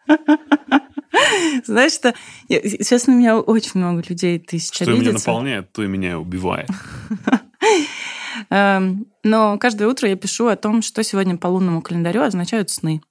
Знаешь, 1.65 1.93
что 1.93 2.13
я- 2.49 2.61
сейчас 2.61 3.07
на 3.07 3.11
меня 3.13 3.37
очень 3.37 3.71
много 3.75 4.03
людей 4.07 4.39
тысяча 4.39 4.83
Что 4.83 4.91
меня 4.91 5.01
видится. 5.11 5.29
наполняет, 5.29 5.71
то 5.71 5.83
и 5.83 5.87
меня 5.87 6.19
убивает. 6.19 6.67
Эм, 8.49 9.05
но 9.23 9.57
каждое 9.57 9.87
утро 9.87 10.09
я 10.09 10.15
пишу 10.15 10.47
о 10.47 10.55
том, 10.55 10.81
что 10.81 11.03
сегодня 11.03 11.37
по 11.37 11.47
лунному 11.47 11.81
календарю 11.81 12.21
означают 12.23 12.69
сны. 12.71 13.01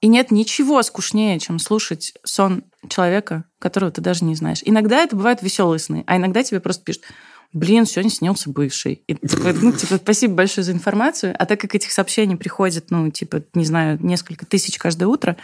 И 0.00 0.08
нет 0.08 0.30
ничего 0.30 0.82
скучнее, 0.82 1.38
чем 1.38 1.58
слушать 1.58 2.12
сон 2.24 2.64
человека, 2.88 3.44
которого 3.58 3.90
ты 3.90 4.00
даже 4.02 4.24
не 4.24 4.34
знаешь. 4.34 4.60
Иногда 4.64 4.98
это 5.02 5.16
бывают 5.16 5.42
веселые 5.42 5.78
сны, 5.78 6.04
а 6.06 6.16
иногда 6.16 6.42
тебе 6.42 6.60
просто 6.60 6.84
пишут, 6.84 7.04
блин, 7.52 7.86
сегодня 7.86 8.10
снился 8.10 8.50
бывший. 8.50 9.04
И, 9.06 9.14
типа, 9.14 9.54
ну, 9.54 9.72
типа, 9.72 9.96
спасибо 9.96 10.34
большое 10.34 10.64
за 10.64 10.72
информацию. 10.72 11.34
А 11.38 11.46
так 11.46 11.60
как 11.60 11.74
этих 11.74 11.92
сообщений 11.92 12.36
приходит, 12.36 12.90
ну, 12.90 13.10
типа, 13.10 13.42
не 13.54 13.64
знаю, 13.64 13.98
несколько 14.02 14.44
тысяч 14.44 14.76
каждое 14.76 15.06
утро, 15.06 15.36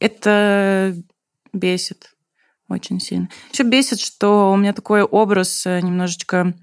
это 0.00 0.94
бесит 1.52 2.14
очень 2.68 3.00
сильно. 3.00 3.28
Еще 3.52 3.62
бесит, 3.62 4.00
что 4.00 4.52
у 4.52 4.56
меня 4.56 4.72
такой 4.72 5.02
образ 5.02 5.64
э, 5.66 5.80
немножечко, 5.80 6.54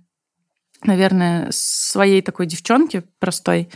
наверное, 0.83 1.47
своей 1.51 2.21
такой 2.21 2.45
девчонки 2.45 3.03
простой, 3.19 3.69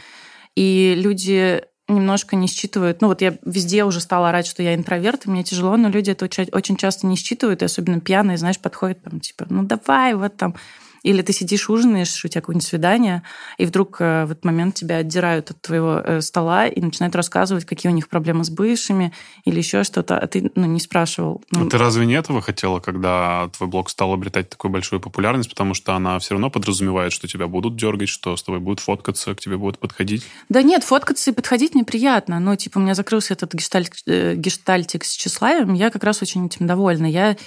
и 0.56 0.94
люди 0.96 1.64
немножко 1.88 2.36
не 2.36 2.48
считывают. 2.48 3.02
Ну 3.02 3.08
вот 3.08 3.22
я 3.22 3.38
везде 3.44 3.84
уже 3.84 4.00
стала 4.00 4.30
орать, 4.30 4.46
что 4.46 4.62
я 4.62 4.76
интроверт, 4.76 5.26
и 5.26 5.30
мне 5.30 5.44
тяжело, 5.44 5.76
но 5.76 5.90
люди 5.90 6.12
это 6.12 6.26
очень 6.52 6.78
часто 6.78 7.08
не 7.08 7.16
считывают, 7.16 7.62
и 7.62 7.66
особенно 7.66 8.00
пьяные, 8.00 8.38
знаешь, 8.38 8.60
подходят 8.60 9.02
там 9.04 9.20
типа, 9.20 9.48
ну 9.50 9.64
давай, 9.64 10.14
вот 10.14 10.38
там 10.38 10.56
или 11.04 11.22
ты 11.22 11.34
сидишь, 11.34 11.70
ужинаешь, 11.70 12.24
у 12.26 12.28
тебя 12.28 12.42
какое-нибудь 12.42 12.68
свидание, 12.68 13.24
и 13.58 13.66
вдруг 13.66 13.98
э, 14.00 14.26
в 14.26 14.32
этот 14.32 14.46
момент 14.46 14.76
тебя 14.76 14.98
отдирают 14.98 15.52
от 15.52 15.62
твоего 15.62 16.02
э, 16.04 16.22
стола 16.22 16.68
и 16.68 16.80
начинают 16.82 17.16
рассказывать, 17.16 17.66
какие 17.66 17.92
у 17.92 17.96
них 17.96 18.10
проблемы 18.10 18.44
с 18.44 18.50
бывшими 18.50 19.14
или 19.46 19.58
еще 19.58 19.84
что-то, 19.84 20.18
а 20.18 20.28
ты 20.28 20.52
ну, 20.56 20.66
не 20.66 20.80
спрашивал. 20.80 21.44
Ну, 21.52 21.68
а 21.68 21.70
ты 21.70 21.78
разве 21.78 22.06
не 22.06 22.14
этого 22.14 22.42
хотела, 22.42 22.80
когда 22.80 23.50
твой 23.56 23.70
блог 23.70 23.90
стал 23.90 24.14
обретать 24.14 24.50
такую 24.50 24.72
большую 24.72 25.00
популярность, 25.00 25.50
потому 25.50 25.74
что 25.74 25.94
она 25.94 26.20
все 26.20 26.34
равно 26.34 26.50
подразумевает, 26.50 27.14
что 27.14 27.28
тебя 27.28 27.48
будут 27.48 27.76
дергать, 27.76 28.10
что 28.10 28.36
с 28.36 28.44
тобой 28.44 28.60
будут 28.60 28.80
фоткаться, 28.80 29.36
к 29.36 29.40
тебе 29.40 29.58
будут 29.58 29.80
подходить? 29.80 30.26
Да 30.50 30.62
нет, 30.62 30.84
фоткаться 30.84 31.32
и 31.32 31.34
подходить 31.34 31.76
неприятно. 31.76 32.40
Но, 32.40 32.56
типа, 32.56 32.80
у 32.80 32.82
меня 32.82 32.96
закрылся 32.96 33.34
этот 33.34 33.54
гештальт, 33.54 33.94
э, 34.06 34.36
гештальтик 34.36 35.04
с 35.06 35.12
тщеславием, 35.16 35.74
я 35.74 35.90
как 35.90 36.04
раз 36.04 36.22
очень 36.22 36.46
этим 36.46 36.68
довольна. 36.68 37.06
Я 37.06 37.38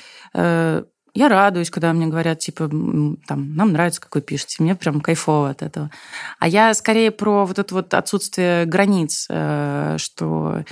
я 1.15 1.29
радуюсь, 1.29 1.71
когда 1.71 1.93
мне 1.93 2.07
говорят, 2.07 2.39
типа, 2.39 2.69
там, 2.69 3.55
нам 3.55 3.73
нравится, 3.73 4.01
как 4.01 4.15
вы 4.15 4.23
пишете. 4.23 4.63
Мне 4.63 4.75
прям 4.75 5.03
кайфово 5.03 5.51
от 5.51 5.61
этого. 5.61 5.91
А 6.39 6.49
я 6.49 6.73
скорее 6.73 7.11
про 7.11 7.45
вот 7.45 7.59
это 7.59 7.75
вот 7.75 7.93
отсутствие 7.93 8.65
границ, 8.65 9.27
э, 9.29 9.97
что 9.99 10.65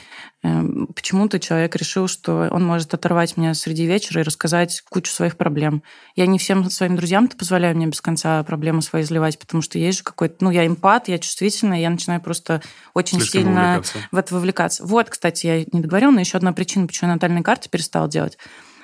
э, 0.43 0.63
почему-то 0.95 1.39
человек 1.41 1.77
решил, 1.77 2.09
что 2.09 2.49
он 2.51 2.65
может 2.65 2.95
оторвать 2.95 3.37
меня 3.37 3.53
среди 3.53 3.85
вечера 3.85 4.23
и 4.23 4.25
рассказать 4.25 4.83
кучу 4.89 5.13
своих 5.13 5.37
проблем. 5.37 5.83
Я 6.17 6.25
не 6.25 6.39
всем 6.39 6.71
своим 6.71 6.97
друзьям-то 6.97 7.37
позволяю 7.37 7.77
мне 7.77 7.89
без 7.89 8.01
конца 8.01 8.43
проблемы 8.43 8.81
свои 8.81 9.03
изливать, 9.03 9.39
потому 9.39 9.61
что 9.61 9.79
есть 9.79 9.99
же 9.99 10.05
какой-то... 10.05 10.37
Ну, 10.43 10.51
я 10.51 10.67
эмпат, 10.67 11.09
я 11.09 11.19
чувствительная, 11.19 11.81
я 11.81 11.91
начинаю 11.91 12.23
просто 12.23 12.63
очень 12.95 13.19
Слишком 13.21 13.43
сильно 13.43 13.61
вовлекаться. 13.61 13.99
в 14.11 14.17
это 14.17 14.35
вовлекаться. 14.35 14.87
Вот, 14.87 15.11
кстати, 15.11 15.47
я 15.47 15.59
не 15.71 15.83
договорила, 15.83 16.13
но 16.13 16.21
еще 16.21 16.39
одна 16.39 16.55
причина, 16.55 16.87
почему 16.87 17.09
я 17.09 17.15
натальные 17.17 17.43
карты 17.43 17.69
перестала 17.69 18.09
делать 18.09 18.39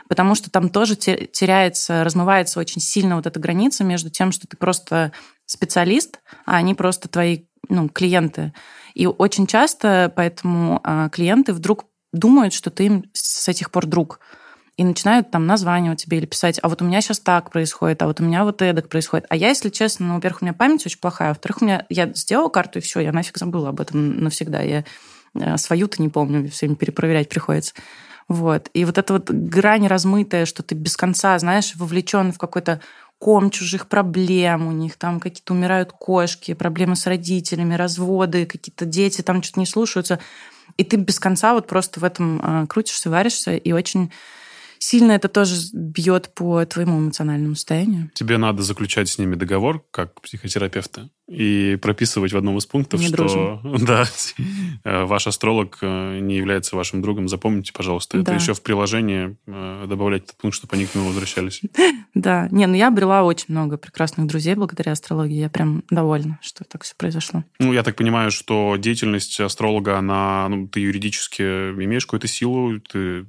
потому 0.09 0.35
что 0.35 0.51
там 0.51 0.69
тоже 0.69 0.97
теряется, 0.97 2.05
размывается 2.05 2.61
очень 2.61 2.81
сильно 2.81 3.17
вот 3.17 3.27
эта 3.27 3.41
граница 3.41 3.85
между 3.85 4.11
тем, 4.11 4.33
что 4.33 4.47
ты 4.47 4.57
просто 4.57 5.13
специалист, 5.45 6.21
а 6.45 6.57
они 6.57 6.75
просто 6.75 7.09
твои 7.09 7.45
ну, 7.69 7.89
клиенты. 7.89 8.53
И 8.95 9.07
очень 9.07 9.47
часто 9.47 10.13
поэтому 10.15 10.81
а, 10.85 11.09
клиенты 11.09 11.53
вдруг 11.53 11.85
думают, 12.13 12.55
что 12.55 12.71
ты 12.71 12.87
им 12.87 13.05
с 13.13 13.49
этих 13.49 13.71
пор 13.71 13.87
друг 13.87 14.21
и 14.77 14.85
начинают 14.85 15.31
там 15.31 15.47
названивать 15.47 16.03
тебе 16.03 16.19
или 16.19 16.27
писать, 16.27 16.59
а 16.63 16.69
вот 16.69 16.83
у 16.83 16.85
меня 16.85 17.01
сейчас 17.01 17.19
так 17.19 17.51
происходит, 17.51 18.03
а 18.03 18.07
вот 18.07 18.21
у 18.21 18.25
меня 18.25 18.45
вот 18.45 18.61
эдак 18.61 18.89
происходит. 18.89 19.27
А 19.31 19.37
я, 19.37 19.49
если 19.49 19.71
честно, 19.71 20.07
ну, 20.07 20.15
во-первых, 20.17 20.43
у 20.43 20.45
меня 20.45 20.53
память 20.53 20.85
очень 20.85 21.01
плохая, 21.01 21.29
а 21.29 21.31
во-вторых, 21.33 21.63
у 21.63 21.65
меня 21.65 21.87
я 21.89 22.13
сделала 22.13 22.49
карту, 22.49 22.79
и 22.79 22.83
все, 22.83 23.01
я 23.01 23.13
нафиг 23.13 23.39
забыла 23.39 23.71
об 23.71 23.81
этом 23.81 24.19
навсегда. 24.21 24.61
Я 24.61 24.85
э, 25.35 25.57
свою-то 25.57 26.03
не 26.03 26.11
помню, 26.11 26.51
все 26.51 26.67
время 26.67 26.77
перепроверять 26.77 27.31
приходится. 27.31 27.75
Вот. 28.29 28.71
И 28.75 28.85
вот 28.85 28.99
эта 28.99 29.13
вот 29.13 29.31
грань 29.31 29.87
размытая, 29.87 30.47
что 30.47 30.63
ты 30.63 30.75
без 30.75 30.97
конца, 30.97 31.39
знаешь, 31.39 31.75
вовлечен 31.77 32.33
в 32.33 32.39
какой-то 32.39 32.81
ком 33.19 33.51
чужих 33.51 33.89
проблем, 33.89 34.67
у 34.67 34.73
них 34.73 34.97
там 34.97 35.21
какие-то 35.21 35.55
умирают 35.55 35.93
кошки, 35.93 36.55
проблемы 36.55 36.97
с 36.97 37.07
родителями, 37.07 37.75
разводы, 37.75 38.47
какие-то 38.47 38.85
дети 38.85 39.23
там 39.23 39.43
что-то 39.43 39.61
не 39.61 39.67
слушаются. 39.67 40.19
И 40.77 40.85
ты 40.85 40.97
без 40.97 41.19
конца 41.19 41.55
вот 41.55 41.67
просто 41.67 42.01
в 42.01 42.05
этом 42.05 42.41
а, 42.43 42.67
крутишься, 42.67 43.09
варишься, 43.09 43.57
и 43.57 43.73
очень 43.73 44.13
сильно 44.79 45.13
это 45.13 45.29
тоже 45.29 45.55
бьет 45.73 46.35
по 46.35 46.65
твоему 46.67 46.99
эмоциональному 46.99 47.55
состоянию. 47.55 48.11
Тебе 48.15 48.37
надо 48.37 48.63
заключать 48.63 49.09
с 49.09 49.19
ними 49.19 49.35
договор, 49.35 49.85
как 49.91 50.21
психотерапевта, 50.21 51.09
и 51.29 51.77
прописывать 51.83 52.33
в 52.33 52.37
одном 52.37 52.57
из 52.59 52.67
пунктов, 52.67 53.01
не 53.01 53.09
что 53.09 53.61
да, 53.81 54.05
э, 54.85 55.05
ваш 55.05 55.27
астролог 55.27 55.79
э, 55.83 56.21
не 56.21 56.37
является 56.37 56.77
вашим 56.77 57.03
другом. 57.03 57.29
Запомните, 57.29 57.73
пожалуйста, 57.73 58.19
да. 58.19 58.23
это 58.23 58.35
еще 58.35 58.55
в 58.55 58.63
приложении 58.63 59.37
э, 59.47 59.87
добавлять 59.89 60.25
этот 60.25 60.37
пункт, 60.37 60.57
чтобы 60.57 60.77
они 60.77 60.87
к 60.87 60.95
нему 60.95 61.09
возвращались. 61.09 61.63
Да, 62.15 62.49
не, 62.51 62.67
ну 62.67 62.75
я 62.75 62.89
обрела 62.89 63.25
очень 63.25 63.47
много 63.49 63.77
прекрасных 63.77 64.27
друзей 64.27 64.55
благодаря 64.55 64.93
астрологии. 64.93 65.37
Я 65.37 65.51
прям 65.51 65.85
довольна, 65.91 66.39
что 66.41 66.65
так 66.65 66.83
все 66.83 66.95
произошло. 66.97 67.45
Ну, 67.59 67.75
я 67.75 67.83
так 67.83 67.95
понимаю, 67.95 68.31
что 68.31 68.77
деятельность 68.79 69.39
астролога, 69.39 69.99
она, 69.99 70.49
ну, 70.49 70.67
ты 70.67 70.81
юридически 70.81 71.43
имеешь 71.43 72.07
какую-то 72.07 72.27
силу, 72.27 72.81
ты 72.81 73.27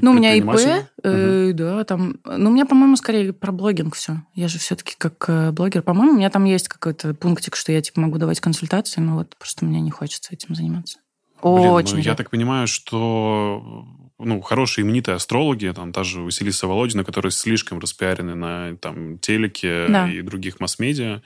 Ну, 0.00 0.12
у 0.12 0.14
меня 0.14 0.34
ИП, 0.36 0.56
э, 1.04 1.52
да, 1.52 1.84
там, 1.84 2.16
ну, 2.24 2.48
у 2.48 2.52
меня, 2.54 2.64
по-моему, 2.64 2.96
скорее 2.96 3.34
про 3.34 3.52
блогинг 3.52 3.94
все. 3.94 4.22
Я 4.34 4.48
же 4.48 4.58
все-таки 4.58 4.94
как 4.96 5.52
блогер, 5.52 5.82
по-моему, 5.82 6.14
у 6.14 6.16
меня 6.16 6.30
там 6.30 6.46
есть 6.46 6.68
какой-то 6.68 7.12
пункт 7.12 7.39
пунктик, 7.40 7.56
что 7.56 7.72
я 7.72 7.80
типа 7.80 8.00
могу 8.00 8.18
давать 8.18 8.40
консультации, 8.40 9.00
но 9.00 9.16
вот 9.16 9.34
просто 9.38 9.64
мне 9.64 9.80
не 9.80 9.90
хочется 9.90 10.32
этим 10.32 10.54
заниматься. 10.54 10.98
Блин, 11.42 11.70
Очень. 11.70 11.96
Ну, 11.96 12.00
я 12.00 12.14
так 12.14 12.28
понимаю, 12.30 12.66
что 12.66 13.86
ну, 14.18 14.42
хорошие 14.42 14.84
именитые 14.84 15.14
астрологи, 15.14 15.72
там 15.74 15.92
та 15.92 16.04
же 16.04 16.20
Василиса 16.20 16.66
Володина, 16.66 17.02
которые 17.02 17.32
слишком 17.32 17.78
распиарены 17.78 18.34
на 18.34 18.76
там, 18.76 19.18
телеке 19.18 19.86
да. 19.88 20.10
и 20.10 20.20
других 20.20 20.60
масс-медиа, 20.60 21.22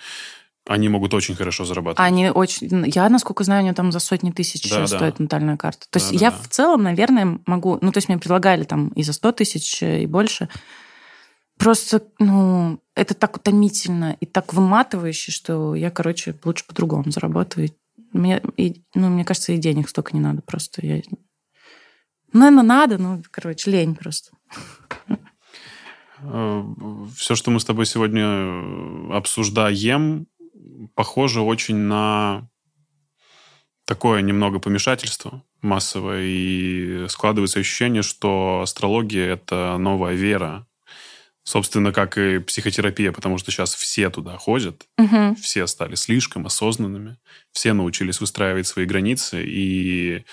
они 0.66 0.88
могут 0.88 1.12
очень 1.14 1.34
хорошо 1.34 1.64
зарабатывать. 1.64 2.08
Они 2.08 2.30
очень... 2.30 2.84
Я, 2.94 3.08
насколько 3.08 3.42
знаю, 3.42 3.62
у 3.62 3.64
нее 3.64 3.74
там 3.74 3.90
за 3.90 3.98
сотни 3.98 4.30
тысяч 4.30 4.70
да, 4.70 4.86
стоит 4.86 5.16
да. 5.18 5.24
натальная 5.24 5.56
карта. 5.56 5.86
То 5.90 5.98
да, 5.98 6.04
есть 6.04 6.18
да, 6.18 6.26
я 6.26 6.30
да. 6.30 6.36
в 6.36 6.48
целом, 6.48 6.84
наверное, 6.84 7.40
могу... 7.46 7.78
Ну, 7.82 7.90
то 7.90 7.98
есть 7.98 8.08
мне 8.08 8.18
предлагали 8.18 8.62
там 8.62 8.88
и 8.90 9.02
за 9.02 9.12
100 9.12 9.32
тысяч, 9.32 9.82
и 9.82 10.06
больше. 10.06 10.48
Просто, 11.58 12.02
ну, 12.18 12.80
это 12.94 13.14
так 13.14 13.36
утомительно 13.36 14.16
и 14.20 14.26
так 14.26 14.52
выматывающе, 14.52 15.32
что 15.32 15.74
я, 15.74 15.90
короче, 15.90 16.34
лучше 16.44 16.66
по-другому 16.66 17.10
зарабатываю. 17.10 17.70
Мне, 18.12 18.42
и, 18.56 18.82
ну, 18.94 19.08
мне 19.08 19.24
кажется, 19.24 19.52
и 19.52 19.58
денег 19.58 19.88
столько 19.88 20.14
не 20.14 20.20
надо 20.20 20.42
просто. 20.42 20.84
Я... 20.84 21.02
Ну, 22.32 22.40
наверное, 22.40 22.62
надо, 22.62 22.98
но, 22.98 23.22
короче, 23.30 23.70
лень 23.70 23.94
просто. 23.94 24.30
Э, 26.20 26.64
Все, 27.16 27.34
что 27.34 27.50
мы 27.50 27.60
с 27.60 27.64
тобой 27.64 27.86
сегодня 27.86 28.24
э, 28.24 29.12
обсуждаем, 29.12 30.26
похоже 30.94 31.40
очень 31.40 31.76
на 31.76 32.48
такое 33.84 34.22
немного 34.22 34.58
помешательство 34.58 35.42
массовое, 35.60 36.22
и 36.24 37.06
складывается 37.08 37.60
ощущение, 37.60 38.02
что 38.02 38.60
астрология— 38.62 39.26
это 39.34 39.76
новая 39.78 40.14
вера, 40.14 40.66
Собственно, 41.44 41.92
как 41.92 42.16
и 42.16 42.38
психотерапия, 42.38 43.12
потому 43.12 43.36
что 43.36 43.50
сейчас 43.50 43.74
все 43.74 44.08
туда 44.08 44.38
ходят, 44.38 44.86
угу. 44.96 45.34
все 45.34 45.66
стали 45.66 45.94
слишком 45.94 46.46
осознанными, 46.46 47.18
все 47.52 47.74
научились 47.74 48.18
выстраивать 48.20 48.66
свои 48.66 48.86
границы 48.86 49.44
и 49.44 50.24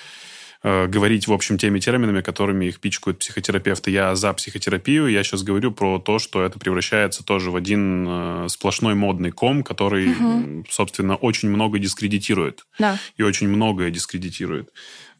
э, 0.63 0.87
говорить, 0.87 1.27
в 1.27 1.33
общем, 1.33 1.57
теми 1.57 1.79
терминами, 1.79 2.21
которыми 2.21 2.67
их 2.67 2.79
пичкают 2.79 3.19
психотерапевты. 3.19 3.91
Я 3.91 4.15
за 4.15 4.31
психотерапию, 4.31 5.07
я 5.07 5.21
сейчас 5.23 5.43
говорю 5.43 5.73
про 5.73 5.99
то, 5.99 6.17
что 6.17 6.43
это 6.43 6.57
превращается 6.59 7.25
тоже 7.25 7.51
в 7.51 7.57
один 7.57 8.05
э, 8.07 8.45
сплошной 8.47 8.95
модный 8.95 9.31
ком, 9.31 9.65
который, 9.65 10.11
угу. 10.11 10.65
собственно, 10.69 11.17
очень 11.17 11.49
много 11.49 11.77
дискредитирует. 11.77 12.65
Да. 12.79 12.97
И 13.17 13.23
очень 13.23 13.49
многое 13.49 13.91
дискредитирует. 13.91 14.69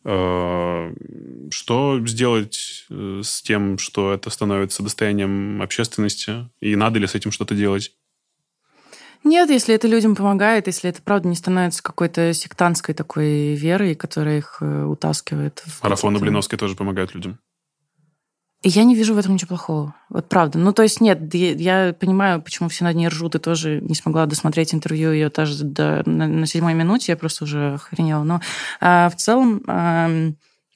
Э, 0.03 0.93
что 1.51 2.05
сделать 2.05 2.85
э, 2.89 3.21
с 3.23 3.41
тем, 3.41 3.77
что 3.77 4.13
это 4.13 4.29
становится 4.29 4.83
достоянием 4.83 5.61
общественности? 5.61 6.49
И 6.59 6.75
надо 6.75 6.99
ли 6.99 7.07
с 7.07 7.15
этим 7.15 7.31
что-то 7.31 7.55
делать? 7.55 7.91
Нет, 9.23 9.51
если 9.51 9.75
это 9.75 9.87
людям 9.87 10.15
помогает, 10.15 10.65
если 10.65 10.89
это, 10.89 11.01
правда, 11.03 11.27
не 11.27 11.35
становится 11.35 11.83
какой-то 11.83 12.33
сектантской 12.33 12.95
такой 12.95 13.53
верой, 13.53 13.93
которая 13.93 14.39
их 14.39 14.57
э, 14.61 14.83
утаскивает. 14.83 15.63
Марафоны 15.83 16.19
Блиновской 16.19 16.57
тоже 16.57 16.75
помогают 16.75 17.13
людям. 17.13 17.37
Я 18.63 18.83
не 18.83 18.93
вижу 18.93 19.15
в 19.15 19.17
этом 19.17 19.33
ничего 19.33 19.49
плохого. 19.49 19.95
Вот 20.09 20.29
правда. 20.29 20.59
Ну, 20.59 20.71
то 20.71 20.83
есть, 20.83 21.01
нет, 21.01 21.33
я 21.33 21.95
понимаю, 21.99 22.41
почему 22.41 22.69
все 22.69 22.83
над 22.83 22.95
ней 22.95 23.07
ржут, 23.07 23.33
и 23.33 23.39
тоже 23.39 23.81
не 23.81 23.95
смогла 23.95 24.27
досмотреть 24.27 24.73
интервью 24.73 25.11
ее 25.11 25.29
даже 25.29 25.63
до, 25.63 26.03
на, 26.05 26.27
на 26.27 26.45
седьмой 26.45 26.75
минуте, 26.75 27.13
я 27.13 27.17
просто 27.17 27.45
уже 27.45 27.73
охренела. 27.73 28.23
Но 28.23 28.39
а, 28.79 29.09
в 29.09 29.15
целом, 29.15 29.63
а, 29.67 30.31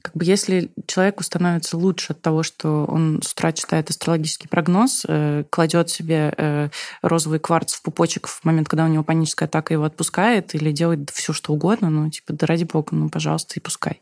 как 0.05 0.15
бы 0.15 0.23
если 0.23 0.71
человеку 0.85 1.23
становится 1.23 1.77
лучше 1.77 2.13
от 2.13 2.21
того, 2.21 2.43
что 2.43 2.85
он 2.85 3.21
с 3.23 3.33
утра 3.33 3.51
читает 3.51 3.89
астрологический 3.89 4.47
прогноз, 4.47 5.03
э, 5.07 5.45
кладет 5.49 5.89
себе 5.89 6.31
э, 6.37 6.69
розовый 7.01 7.39
кварц 7.39 7.73
в 7.73 7.81
пупочек 7.81 8.27
в 8.27 8.43
момент, 8.43 8.67
когда 8.67 8.85
у 8.85 8.87
него 8.87 9.03
паническая 9.03 9.47
атака 9.47 9.73
его 9.73 9.83
отпускает, 9.83 10.53
или 10.53 10.71
делает 10.71 11.09
все, 11.09 11.33
что 11.33 11.53
угодно, 11.53 11.89
ну, 11.89 12.07
типа, 12.11 12.33
да 12.33 12.45
ради 12.45 12.65
бога, 12.65 12.89
ну, 12.91 13.09
пожалуйста, 13.09 13.55
и 13.57 13.59
пускай. 13.59 13.99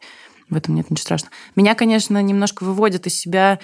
В 0.54 0.58
этом 0.58 0.76
нет 0.76 0.90
ничего 0.90 1.04
страшного. 1.04 1.34
Меня, 1.56 1.76
конечно, 1.76 2.22
немножко 2.22 2.64
выводит 2.64 3.08
из 3.08 3.16
себя 3.16 3.60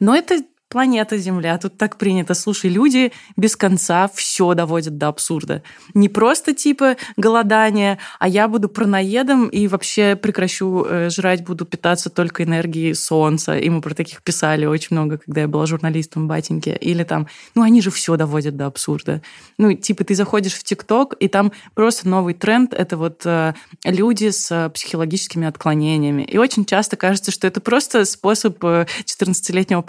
но 0.00 0.14
это 0.14 0.42
планета 0.68 1.18
Земля, 1.18 1.56
тут 1.58 1.78
так 1.78 1.96
принято. 1.96 2.34
Слушай, 2.34 2.70
люди 2.70 3.12
без 3.36 3.56
конца 3.56 4.08
все 4.12 4.54
доводят 4.54 4.98
до 4.98 5.08
абсурда. 5.08 5.62
Не 5.94 6.08
просто 6.08 6.52
типа 6.52 6.96
голодание, 7.16 7.98
а 8.18 8.28
я 8.28 8.48
буду 8.48 8.68
пронаедом 8.68 9.48
и 9.48 9.68
вообще 9.68 10.16
прекращу 10.16 10.84
э, 10.84 11.10
жрать, 11.10 11.44
буду 11.44 11.64
питаться 11.64 12.10
только 12.10 12.42
энергией 12.42 12.94
солнца. 12.94 13.56
И 13.56 13.68
мы 13.70 13.80
про 13.80 13.94
таких 13.94 14.22
писали 14.22 14.66
очень 14.66 14.88
много, 14.96 15.18
когда 15.18 15.42
я 15.42 15.48
была 15.48 15.66
журналистом 15.66 16.24
в 16.24 16.26
Батеньке. 16.26 16.76
Или 16.80 17.04
там, 17.04 17.28
ну 17.54 17.62
они 17.62 17.80
же 17.80 17.90
все 17.90 18.16
доводят 18.16 18.56
до 18.56 18.66
абсурда. 18.66 19.22
Ну, 19.58 19.72
типа 19.74 20.04
ты 20.04 20.14
заходишь 20.14 20.54
в 20.54 20.64
ТикТок, 20.64 21.14
и 21.20 21.28
там 21.28 21.52
просто 21.74 22.08
новый 22.08 22.34
тренд— 22.34 22.74
это 22.74 22.96
вот 22.96 23.22
э, 23.24 23.54
люди 23.84 24.30
с 24.30 24.70
психологическими 24.74 25.46
отклонениями. 25.46 26.22
И 26.22 26.38
очень 26.38 26.64
часто 26.64 26.96
кажется, 26.96 27.30
что 27.30 27.46
это 27.46 27.60
просто 27.60 28.04
способ 28.04 28.62
14-летнего 28.62 29.84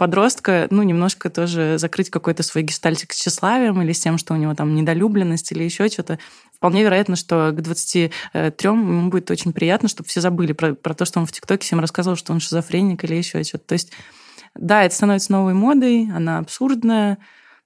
э, 0.48 0.65
ну, 0.70 0.84
немножко 0.84 1.30
тоже 1.30 1.78
закрыть 1.78 2.10
какой-то 2.10 2.44
свой 2.44 2.64
гештальтик 2.64 3.14
с 3.14 3.18
тщеславием 3.18 3.82
или 3.82 3.92
с 3.92 4.00
тем, 4.00 4.18
что 4.18 4.34
у 4.34 4.38
него 4.38 4.54
там 4.54 4.76
недолюбленность 4.76 5.52
или 5.52 5.64
еще 5.64 5.88
что-то. 5.88 6.20
Вполне 6.54 6.84
вероятно, 6.84 7.16
что 7.16 7.52
к 7.52 7.62
23 7.62 8.12
ему 8.64 9.10
будет 9.10 9.30
очень 9.32 9.54
приятно, 9.54 9.90
чтобы 9.90 10.10
все 10.10 10.22
забыли 10.22 10.54
про, 10.54 10.74
про 10.74 10.94
то, 10.94 11.06
что 11.06 11.20
он 11.20 11.26
в 11.26 11.32
ТикТоке 11.32 11.66
всем 11.66 11.80
рассказывал, 11.80 12.18
что 12.18 12.34
он 12.34 12.40
шизофреник 12.40 13.04
или 13.04 13.16
еще 13.16 13.44
что-то. 13.44 13.66
То 13.66 13.74
есть, 13.74 13.92
да, 14.56 14.84
это 14.84 14.96
становится 14.96 15.32
новой 15.32 15.54
модой, 15.54 16.10
она 16.14 16.40
абсурдная, 16.40 17.18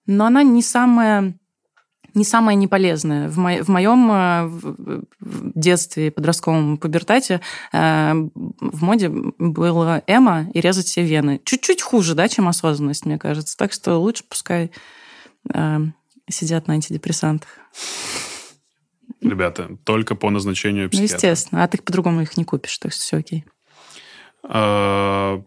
но 0.06 0.26
она 0.26 0.44
не 0.44 0.62
самая 0.62 1.36
не 2.14 2.24
самое 2.24 2.56
неполезное. 2.56 3.30
В, 3.30 3.38
мо- 3.38 3.64
в 3.64 3.68
моем 3.70 4.10
э, 4.12 5.02
детстве, 5.20 6.12
подростковом 6.12 6.78
пубертате 6.78 7.42
э, 7.72 8.14
в 8.14 8.84
моде 8.84 9.10
было 9.10 10.04
эмо 10.08 10.48
и 10.54 10.62
резать 10.62 10.88
все 10.88 11.04
вены. 11.04 11.42
Чуть-чуть 11.44 11.82
хуже, 11.82 12.16
да, 12.16 12.28
чем 12.28 12.48
осознанность, 12.48 13.06
мне 13.06 13.18
кажется. 13.18 13.58
Так 13.58 13.74
что 13.74 13.98
лучше 13.98 14.24
пускай 14.28 14.72
э, 15.54 15.80
сидят 16.30 16.68
на 16.68 16.76
антидепрессантах. 16.76 17.50
Ребята, 19.22 19.78
только 19.84 20.16
по 20.16 20.30
назначению 20.30 20.86
ну, 20.86 20.90
психиатра. 20.90 21.12
Ну, 21.12 21.32
естественно. 21.32 21.64
А 21.64 21.68
ты 21.68 21.78
по-другому 21.78 22.22
их 22.22 22.38
не 22.38 22.46
купишь, 22.46 22.78
так 22.78 22.92
что 22.94 23.02
все 23.02 23.18
окей. 23.18 23.46
А, 24.44 25.42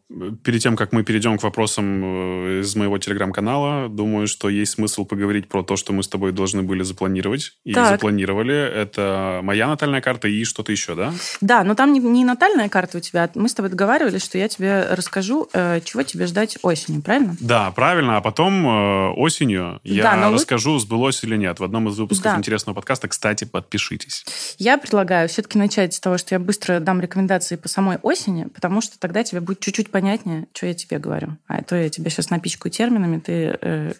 перед 0.45 0.63
тем, 0.63 0.77
как 0.77 0.93
мы 0.93 1.03
перейдем 1.03 1.39
к 1.39 1.43
вопросам 1.43 2.03
э, 2.05 2.61
из 2.61 2.77
моего 2.77 2.99
телеграм-канала, 2.99 3.89
думаю, 3.89 4.27
что 4.27 4.49
есть 4.49 4.73
смысл 4.73 5.05
поговорить 5.05 5.49
про 5.49 5.63
то, 5.63 5.77
что 5.77 5.93
мы 5.93 6.03
с 6.03 6.09
тобой 6.09 6.33
должны 6.33 6.63
были 6.63 6.83
запланировать. 6.83 7.53
И 7.65 7.73
так. 7.73 7.89
запланировали. 7.89 8.55
Это 8.55 9.41
моя 9.43 9.67
натальная 9.67 10.01
карта 10.01 10.29
и 10.29 10.45
что-то 10.45 10.73
еще, 10.73 10.95
да? 10.95 11.13
Да, 11.41 11.65
но 11.65 11.75
там 11.75 11.93
не, 11.93 12.01
не 12.01 12.25
натальная 12.25 12.69
карта 12.69 12.99
у 12.99 13.01
тебя. 13.01 13.31
Мы 13.35 13.49
с 13.49 13.55
тобой 13.55 13.71
договаривались, 13.71 14.23
что 14.23 14.37
я 14.37 14.49
тебе 14.49 14.87
расскажу, 14.91 15.49
э, 15.53 15.81
чего 15.85 16.03
тебе 16.03 16.27
ждать 16.27 16.59
осенью, 16.63 17.03
правильно? 17.03 17.37
Да, 17.41 17.71
правильно. 17.71 18.19
А 18.19 18.21
потом 18.21 18.67
э, 18.67 19.13
осенью 19.15 19.81
я 19.85 20.03
да, 20.03 20.31
расскажу, 20.31 20.79
сбылось 20.79 21.25
или 21.25 21.37
нет. 21.37 21.61
В 21.61 21.65
одном 21.65 21.89
из 21.89 21.99
выпусков 21.99 22.33
да. 22.33 22.39
интересного 22.39 22.75
подкаста, 22.75 23.09
кстати, 23.09 23.45
подпишитесь. 23.45 24.25
Я 24.59 24.77
предлагаю 24.77 25.29
все-таки 25.31 25.59
начать 25.59 25.95
с 25.95 26.01
того, 26.01 26.19
что 26.19 26.35
я 26.35 26.39
быстро 26.39 26.79
дам 26.79 27.01
рекомендации 27.01 27.57
по 27.57 27.69
самой 27.69 27.97
осени, 28.03 28.45
потому 28.45 28.82
что 28.83 28.99
тогда 28.99 29.23
тебе 29.25 29.41
будет 29.41 29.61
чуть-чуть 29.61 29.91
понятнее, 29.91 30.47
что 30.53 30.67
я 30.67 30.75
тебе 30.75 30.99
говорю. 30.99 31.39
А 31.47 31.63
то 31.63 31.77
я 31.77 31.89
тебе 31.89 32.11
сейчас 32.11 32.31
напичкаю 32.31 32.71
терминами, 32.73 33.19
ты 33.19 33.57
э, 33.61 33.93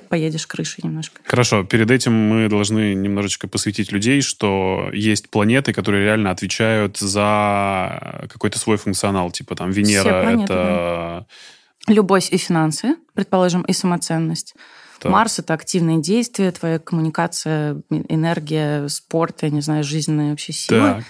поедешь 0.00 0.46
крышей 0.46 0.82
немножко. 0.82 1.20
Хорошо, 1.24 1.64
перед 1.64 1.90
этим 1.90 2.12
мы 2.12 2.48
должны 2.48 2.94
немножечко 2.94 3.48
посвятить 3.48 3.92
людей, 3.92 4.22
что 4.22 4.90
есть 4.92 5.30
планеты, 5.30 5.72
которые 5.72 6.04
реально 6.04 6.30
отвечают 6.30 6.98
за 6.98 8.26
какой-то 8.30 8.58
свой 8.58 8.76
функционал. 8.76 9.30
Типа 9.30 9.54
там 9.54 9.70
Венера 9.70 10.22
планеты, 10.22 10.52
это... 10.52 11.26
Да. 11.86 11.92
Любовь 11.92 12.32
и 12.32 12.38
финансы, 12.38 12.96
предположим, 13.12 13.62
и 13.62 13.72
самоценность. 13.72 14.54
Так. 15.00 15.12
Марс— 15.12 15.38
это 15.40 15.52
активные 15.52 16.00
действия, 16.00 16.50
твоя 16.50 16.78
коммуникация, 16.78 17.82
энергия, 17.90 18.88
спорт, 18.88 19.42
я 19.42 19.50
не 19.50 19.60
знаю, 19.60 19.84
жизненные 19.84 20.30
вообще 20.30 20.52
силы. 20.52 20.80
Так. 20.80 21.04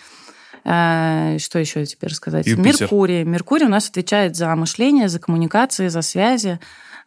Э, 0.64 1.36
что 1.38 1.58
еще 1.58 1.84
тебе 1.84 2.08
рассказать? 2.08 2.46
Юпитер. 2.46 2.82
Меркурий. 2.82 3.24
Меркурий 3.24 3.66
у 3.66 3.70
нас 3.70 3.88
отвечает 3.88 4.36
за 4.36 4.54
мышление, 4.56 5.08
за 5.08 5.18
коммуникации, 5.18 5.88
за 5.88 6.02
связи 6.02 6.58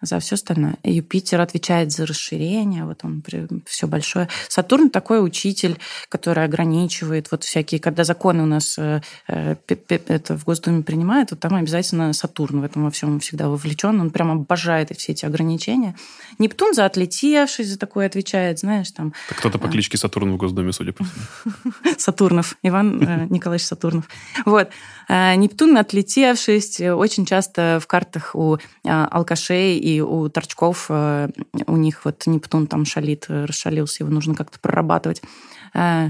за 0.01 0.19
все 0.19 0.35
остальное. 0.35 0.77
Юпитер 0.83 1.41
отвечает 1.41 1.91
за 1.91 2.05
расширение, 2.05 2.85
вот 2.85 3.03
он 3.03 3.23
все 3.65 3.87
большое. 3.87 4.29
Сатурн 4.47 4.89
такой 4.89 5.25
учитель, 5.25 5.77
который 6.09 6.43
ограничивает 6.43 7.31
вот 7.31 7.43
всякие, 7.43 7.79
когда 7.79 8.03
законы 8.03 8.43
у 8.43 8.45
нас 8.45 8.77
э, 8.77 9.01
э, 9.27 9.55
это 9.67 10.37
в 10.37 10.45
Госдуме 10.45 10.83
принимают, 10.83 11.31
вот 11.31 11.39
там 11.39 11.55
обязательно 11.55 12.13
Сатурн 12.13 12.61
в 12.61 12.63
этом 12.63 12.85
во 12.85 12.91
всем 12.91 13.19
всегда 13.19 13.49
вовлечен, 13.49 13.99
он 13.99 14.09
прям 14.11 14.31
обожает 14.31 14.95
все 14.97 15.11
эти 15.11 15.25
ограничения. 15.25 15.95
Нептун 16.39 16.73
за 16.73 16.85
отлетевший 16.85 17.65
за 17.65 17.77
такое 17.77 18.05
отвечает, 18.07 18.59
знаешь, 18.59 18.91
там... 18.91 19.13
Кто-то 19.29 19.57
по 19.59 19.67
кличке 19.67 19.97
Сатурн 19.97 20.33
в 20.33 20.37
Госдуме, 20.37 20.71
судя 20.71 20.93
по 20.93 21.03
всему. 21.03 21.73
Сатурнов, 21.97 22.57
Иван 22.63 23.27
Николаевич 23.29 23.65
Сатурнов. 23.65 24.07
Вот. 24.45 24.69
Нептун 25.09 25.77
отлетевшись, 25.77 26.81
очень 26.81 27.25
часто 27.25 27.79
в 27.81 27.87
картах 27.87 28.35
у 28.35 28.57
алкашей 28.83 29.77
и 29.87 30.01
у 30.01 30.27
торчков 30.27 30.87
э, 30.89 31.29
у 31.65 31.77
них 31.77 32.03
вот 32.03 32.27
Нептун 32.27 32.67
там 32.67 32.83
шалит, 32.83 33.27
э, 33.29 33.45
расшалился, 33.45 34.03
его 34.03 34.13
нужно 34.13 34.35
как-то 34.35 34.59
прорабатывать. 34.59 35.21
Э, 35.73 36.09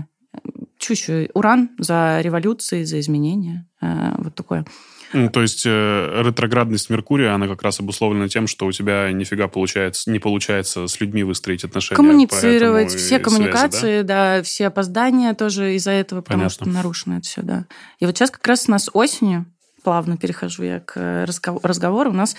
Чуть-чуть 0.80 1.32
уран 1.34 1.70
за 1.78 2.20
революции, 2.22 2.84
за 2.84 3.00
изменения. 3.00 3.66
Вот 3.82 4.36
такое. 4.36 4.66
Ну, 5.14 5.30
то 5.30 5.42
есть 5.42 5.64
э, 5.66 6.22
ретроградность 6.24 6.90
Меркурия, 6.90 7.34
она 7.34 7.48
как 7.48 7.64
раз 7.64 7.80
обусловлена 7.80 8.28
тем, 8.28 8.46
что 8.46 8.66
у 8.66 8.72
тебя 8.72 9.12
нифига 9.12 9.48
получается, 9.48 10.12
не 10.12 10.20
получается 10.20 10.88
с 10.88 11.00
людьми 11.00 11.24
выстроить 11.24 11.64
отношения. 11.64 11.96
Коммуницировать, 11.96 12.94
все 12.94 13.18
коммуникации, 13.18 13.80
связи, 13.80 14.02
да? 14.04 14.38
да, 14.38 14.44
все 14.44 14.68
опоздания 14.68 15.34
тоже 15.34 15.76
из-за 15.76 15.92
этого, 15.92 16.22
потому 16.22 16.42
Понятно. 16.42 16.66
что 16.66 16.70
нарушено 16.70 17.18
это 17.18 17.28
все, 17.28 17.42
да. 17.42 17.66
И 18.00 18.06
вот 18.06 18.18
сейчас 18.18 18.32
как 18.32 18.46
раз 18.46 18.66
у 18.68 18.72
нас 18.72 18.90
осенью, 18.94 19.46
плавно 19.84 20.18
перехожу 20.18 20.64
я 20.64 20.82
к 20.82 21.26
разговору, 21.64 22.12
у 22.12 22.14
нас 22.16 22.36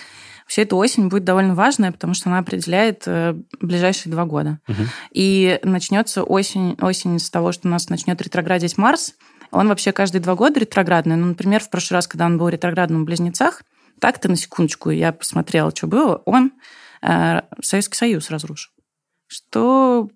Вообще 0.49 0.63
эта 0.63 0.75
осень 0.77 1.09
будет 1.09 1.25
довольно 1.25 1.53
важная, 1.53 1.91
потому 1.91 2.15
что 2.15 2.27
она 2.31 2.39
определяет 2.39 3.03
э, 3.05 3.35
ближайшие 3.61 4.11
два 4.11 4.25
года. 4.25 4.59
Угу. 4.67 4.81
И 5.11 5.59
начнется 5.61 6.23
осень, 6.23 6.75
осень 6.81 7.19
с 7.19 7.29
того, 7.29 7.51
что 7.51 7.67
у 7.67 7.71
нас 7.71 7.87
начнет 7.87 8.19
ретроградить 8.19 8.75
Марс. 8.75 9.13
Он 9.51 9.67
вообще 9.67 9.91
каждые 9.91 10.23
два 10.23 10.33
года 10.33 10.59
ретроградный. 10.59 11.17
Ну, 11.17 11.27
например, 11.27 11.61
в 11.61 11.69
прошлый 11.69 11.97
раз, 11.97 12.07
когда 12.07 12.25
он 12.25 12.39
был 12.39 12.49
ретроградным 12.49 13.03
в 13.03 13.05
Близнецах, 13.05 13.61
так-то 14.01 14.27
на 14.27 14.35
секундочку 14.35 14.89
я 14.89 15.13
посмотрела, 15.13 15.69
что 15.69 15.85
было, 15.85 16.23
он 16.25 16.51
э, 17.03 17.41
Советский 17.61 17.97
Союз 17.97 18.31
разрушил. 18.31 18.71
Что 19.27 20.09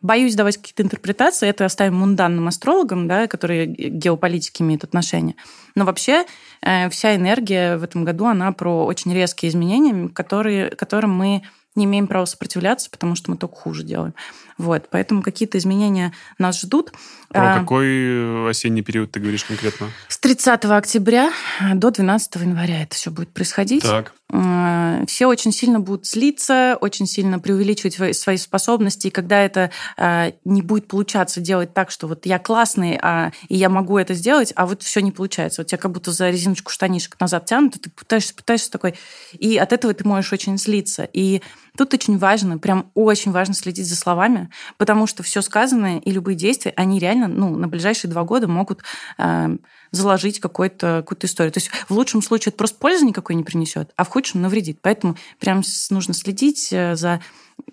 Боюсь 0.00 0.34
давать 0.34 0.56
какие-то 0.56 0.82
интерпретации, 0.82 1.48
это 1.48 1.64
оставим 1.64 1.96
мунданным 1.96 2.48
астрологам, 2.48 3.08
да, 3.08 3.26
которые 3.26 3.66
геополитики 3.66 4.62
имеют 4.62 4.84
отношение. 4.84 5.36
Но 5.74 5.84
вообще 5.84 6.24
э, 6.60 6.88
вся 6.90 7.16
энергия 7.16 7.76
в 7.76 7.84
этом 7.84 8.04
году, 8.04 8.26
она 8.26 8.52
про 8.52 8.84
очень 8.84 9.12
резкие 9.14 9.50
изменения, 9.50 10.08
которые, 10.08 10.70
которым 10.70 11.12
мы 11.14 11.42
не 11.74 11.86
имеем 11.86 12.06
права 12.06 12.26
сопротивляться, 12.26 12.90
потому 12.90 13.14
что 13.14 13.30
мы 13.30 13.36
только 13.36 13.56
хуже 13.56 13.82
делаем. 13.82 14.14
Вот, 14.62 14.86
поэтому 14.90 15.22
какие-то 15.22 15.58
изменения 15.58 16.12
нас 16.38 16.60
ждут. 16.60 16.92
Про 17.30 17.56
а, 17.56 17.58
какой 17.58 18.48
осенний 18.48 18.82
период 18.82 19.10
ты 19.10 19.18
говоришь 19.18 19.42
конкретно? 19.42 19.88
С 20.06 20.20
30 20.20 20.64
октября 20.66 21.32
до 21.74 21.90
12 21.90 22.36
января 22.36 22.84
это 22.84 22.94
все 22.94 23.10
будет 23.10 23.32
происходить. 23.32 23.82
Так. 23.82 24.14
А, 24.32 25.04
все 25.08 25.26
очень 25.26 25.50
сильно 25.50 25.80
будут 25.80 26.06
злиться, 26.06 26.78
очень 26.80 27.06
сильно 27.08 27.40
преувеличивать 27.40 28.16
свои 28.16 28.36
способности, 28.36 29.08
и 29.08 29.10
когда 29.10 29.40
это 29.40 29.72
а, 29.96 30.32
не 30.44 30.62
будет 30.62 30.86
получаться 30.86 31.40
делать 31.40 31.74
так, 31.74 31.90
что 31.90 32.06
вот 32.06 32.24
я 32.24 32.38
классный, 32.38 33.00
а, 33.02 33.32
и 33.48 33.56
я 33.56 33.68
могу 33.68 33.98
это 33.98 34.14
сделать, 34.14 34.52
а 34.54 34.64
вот 34.64 34.84
все 34.84 35.00
не 35.00 35.10
получается. 35.10 35.62
Вот 35.62 35.66
тебя 35.66 35.78
как 35.78 35.90
будто 35.90 36.12
за 36.12 36.30
резиночку 36.30 36.70
штанишек 36.70 37.18
назад 37.18 37.46
тянут, 37.46 37.74
и 37.74 37.80
ты 37.80 37.90
пытаешься, 37.90 38.32
пытаешься 38.32 38.70
такой, 38.70 38.94
и 39.32 39.58
от 39.58 39.72
этого 39.72 39.92
ты 39.92 40.06
можешь 40.06 40.32
очень 40.32 40.56
злиться. 40.56 41.02
И 41.12 41.42
Тут 41.76 41.94
очень 41.94 42.18
важно, 42.18 42.58
прям 42.58 42.90
очень 42.94 43.32
важно 43.32 43.54
следить 43.54 43.86
за 43.86 43.96
словами, 43.96 44.50
потому 44.76 45.06
что 45.06 45.22
все 45.22 45.40
сказанное 45.40 45.98
и 45.98 46.10
любые 46.10 46.36
действия, 46.36 46.74
они 46.76 46.98
реально 46.98 47.28
ну, 47.28 47.56
на 47.56 47.66
ближайшие 47.66 48.10
два 48.10 48.24
года 48.24 48.46
могут 48.46 48.82
э, 49.18 49.56
заложить 49.90 50.38
какую-то 50.40 51.04
какую 51.06 51.26
историю. 51.28 51.52
То 51.52 51.60
есть 51.60 51.70
в 51.88 51.94
лучшем 51.94 52.20
случае 52.20 52.50
это 52.50 52.58
просто 52.58 52.78
пользы 52.78 53.06
никакой 53.06 53.36
не 53.36 53.44
принесет, 53.44 53.90
а 53.96 54.04
в 54.04 54.08
худшем 54.08 54.42
навредит. 54.42 54.80
Поэтому 54.82 55.16
прям 55.38 55.62
нужно 55.90 56.12
следить 56.12 56.68
э, 56.72 56.94
за 56.94 57.20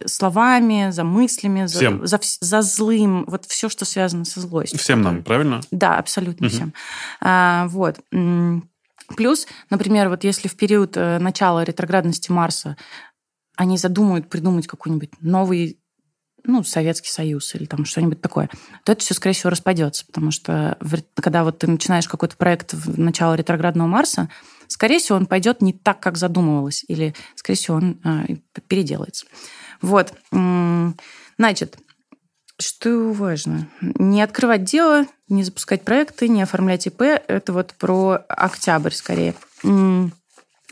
словами, 0.06 0.91
за 0.91 1.04
мыслями, 1.04 1.66
всем. 1.66 2.06
за, 2.06 2.20
за, 2.22 2.38
за 2.39 2.62
злым, 2.62 3.26
вот 3.28 3.45
все, 3.45 3.70
что 3.70 3.86
связано 3.86 4.26
со 4.26 4.39
злостью. 4.39 4.80
Всем 4.80 5.02
нам, 5.02 5.24
правильно? 5.24 5.62
Да, 5.72 5.97
абсолютно 5.97 6.47
угу. 6.47 6.56
всем. 6.56 6.74
А, 7.22 7.68
вот. 7.68 7.97
Плюс, 9.16 9.47
например, 9.70 10.10
вот 10.10 10.24
если 10.24 10.47
в 10.47 10.56
период 10.56 10.95
э, 10.95 11.18
начала 11.20 11.64
ретроградности 11.64 12.32
Марса 12.32 12.78
они 13.60 13.78
задумают 13.78 14.30
придумать 14.30 14.68
какой-нибудь 14.68 15.12
новый 15.20 15.82
ну, 16.45 16.64
Советский 16.64 17.10
Союз 17.10 17.53
или 17.55 17.66
там 17.66 17.84
что-нибудь 17.84 18.22
такое, 18.22 18.49
то 18.86 18.93
это 18.93 19.01
все, 19.01 19.14
скорее 19.14 19.36
всего, 19.36 19.49
распадется, 19.49 20.05
потому 20.05 20.32
что 20.32 20.78
когда 21.16 21.43
вот 21.43 21.60
ты 21.60 21.68
начинаешь 21.68 22.07
какой-то 22.07 22.38
проект 22.38 22.74
в 22.74 22.97
начало 22.97 23.34
ретроградного 23.34 23.89
Марса, 23.89 24.30
скорее 24.68 24.99
всего, 24.99 25.18
он 25.18 25.26
пойдет 25.26 25.62
не 25.62 25.74
так, 25.74 25.99
как 25.99 26.18
задумывалось, 26.18 26.86
или, 26.88 27.14
скорее 27.36 27.57
всего, 27.57 27.76
он 27.76 27.99
э, 28.05 28.36
переделается. 28.70 29.26
Вот. 29.82 30.14
Значит, 31.38 31.78
что 32.57 33.12
важно? 33.12 33.68
Не 33.82 34.22
открывать 34.22 34.64
дело, 34.64 35.05
не 35.28 35.43
запускать 35.43 35.84
проекты, 35.84 36.30
не 36.30 36.41
оформлять 36.41 36.88
ИП. 36.88 37.01
Это 37.01 37.51
вот 37.51 37.74
про 37.74 38.24
октябрь 38.30 38.93
скорее. 38.93 39.36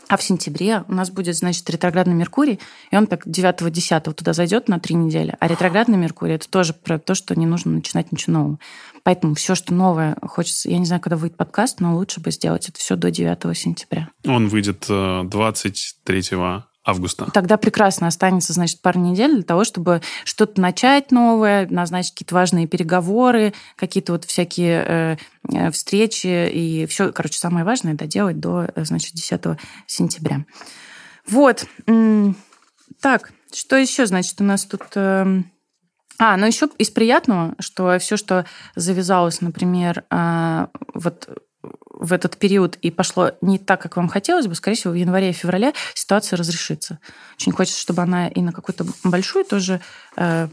А 0.08 0.16
в 0.16 0.22
сентябре 0.22 0.84
у 0.88 0.94
нас 0.94 1.10
будет, 1.10 1.36
значит, 1.36 1.68
ретроградный 1.68 2.14
Меркурий, 2.14 2.58
и 2.90 2.96
он 2.96 3.06
так 3.06 3.26
9-10 3.26 4.12
туда 4.14 4.32
зайдет 4.32 4.68
на 4.68 4.80
три 4.80 4.94
недели. 4.94 5.36
А 5.38 5.46
ретроградный 5.48 5.98
Меркурий– 5.98 6.34
это 6.36 6.48
тоже 6.48 6.72
про 6.72 6.98
то, 6.98 7.14
что 7.14 7.38
не 7.38 7.44
нужно 7.44 7.72
начинать 7.72 8.10
ничего 8.10 8.32
нового. 8.32 8.58
Поэтому 9.02 9.34
все, 9.34 9.54
что 9.54 9.74
новое, 9.74 10.16
хочется... 10.22 10.70
Я 10.70 10.78
не 10.78 10.86
знаю, 10.86 11.02
когда 11.02 11.16
выйдет 11.16 11.36
подкаст, 11.36 11.80
но 11.80 11.94
лучше 11.94 12.20
бы 12.20 12.30
сделать 12.30 12.68
это 12.68 12.78
все 12.78 12.96
до 12.96 13.10
9 13.10 13.56
сентября. 13.56 14.08
Он 14.26 14.48
выйдет 14.48 14.86
23 14.88 16.18
э, 16.18 16.62
августа. 16.88 17.28
Тогда 17.32 17.58
прекрасно 17.58 18.06
останется, 18.06 18.52
значит, 18.52 18.80
пару 18.80 18.98
недель 18.98 19.34
для 19.34 19.42
того, 19.42 19.64
чтобы 19.64 20.00
что-то 20.24 20.60
начать 20.60 21.10
новое, 21.12 21.68
назначить 21.68 22.12
какие-то 22.12 22.34
важные 22.34 22.66
переговоры, 22.66 23.52
какие-то 23.76 24.12
вот 24.12 24.24
всякие 24.24 24.84
э, 24.86 25.16
э 25.52 25.70
встречи 25.70 26.50
и 26.50 26.86
все, 26.86 27.12
короче, 27.12 27.38
самое 27.38 27.64
важное 27.64 27.94
доделать 27.94 28.40
до, 28.40 28.68
э, 28.74 28.84
значит, 28.84 29.14
10 29.14 29.58
сентября. 29.86 30.44
Вот. 31.26 31.66
Так, 33.00 33.32
что 33.52 33.76
еще, 33.76 34.06
значит, 34.06 34.40
у 34.40 34.44
нас 34.44 34.64
тут... 34.64 34.82
Э, 34.94 35.42
а, 36.18 36.36
ну 36.36 36.46
еще 36.46 36.68
из 36.78 36.90
приятного, 36.90 37.54
что 37.60 37.98
все, 37.98 38.16
что 38.16 38.44
завязалось, 38.74 39.40
например, 39.40 40.04
а, 40.10 40.70
вот 40.94 41.28
в 41.98 42.12
этот 42.12 42.36
период 42.36 42.76
и 42.76 42.90
пошло 42.90 43.32
не 43.40 43.58
так, 43.58 43.82
как 43.82 43.96
вам 43.96 44.08
хотелось 44.08 44.46
бы, 44.46 44.54
скорее 44.54 44.76
всего, 44.76 44.92
в 44.92 44.96
январе 44.96 45.30
и 45.30 45.32
феврале 45.32 45.72
ситуация 45.94 46.36
разрешится. 46.36 46.98
Очень 47.36 47.52
хочется, 47.52 47.80
чтобы 47.80 48.02
она 48.02 48.28
и 48.28 48.40
на 48.40 48.52
какую-то 48.52 48.86
большую 49.04 49.44
тоже 49.44 49.80
э, 50.16 50.48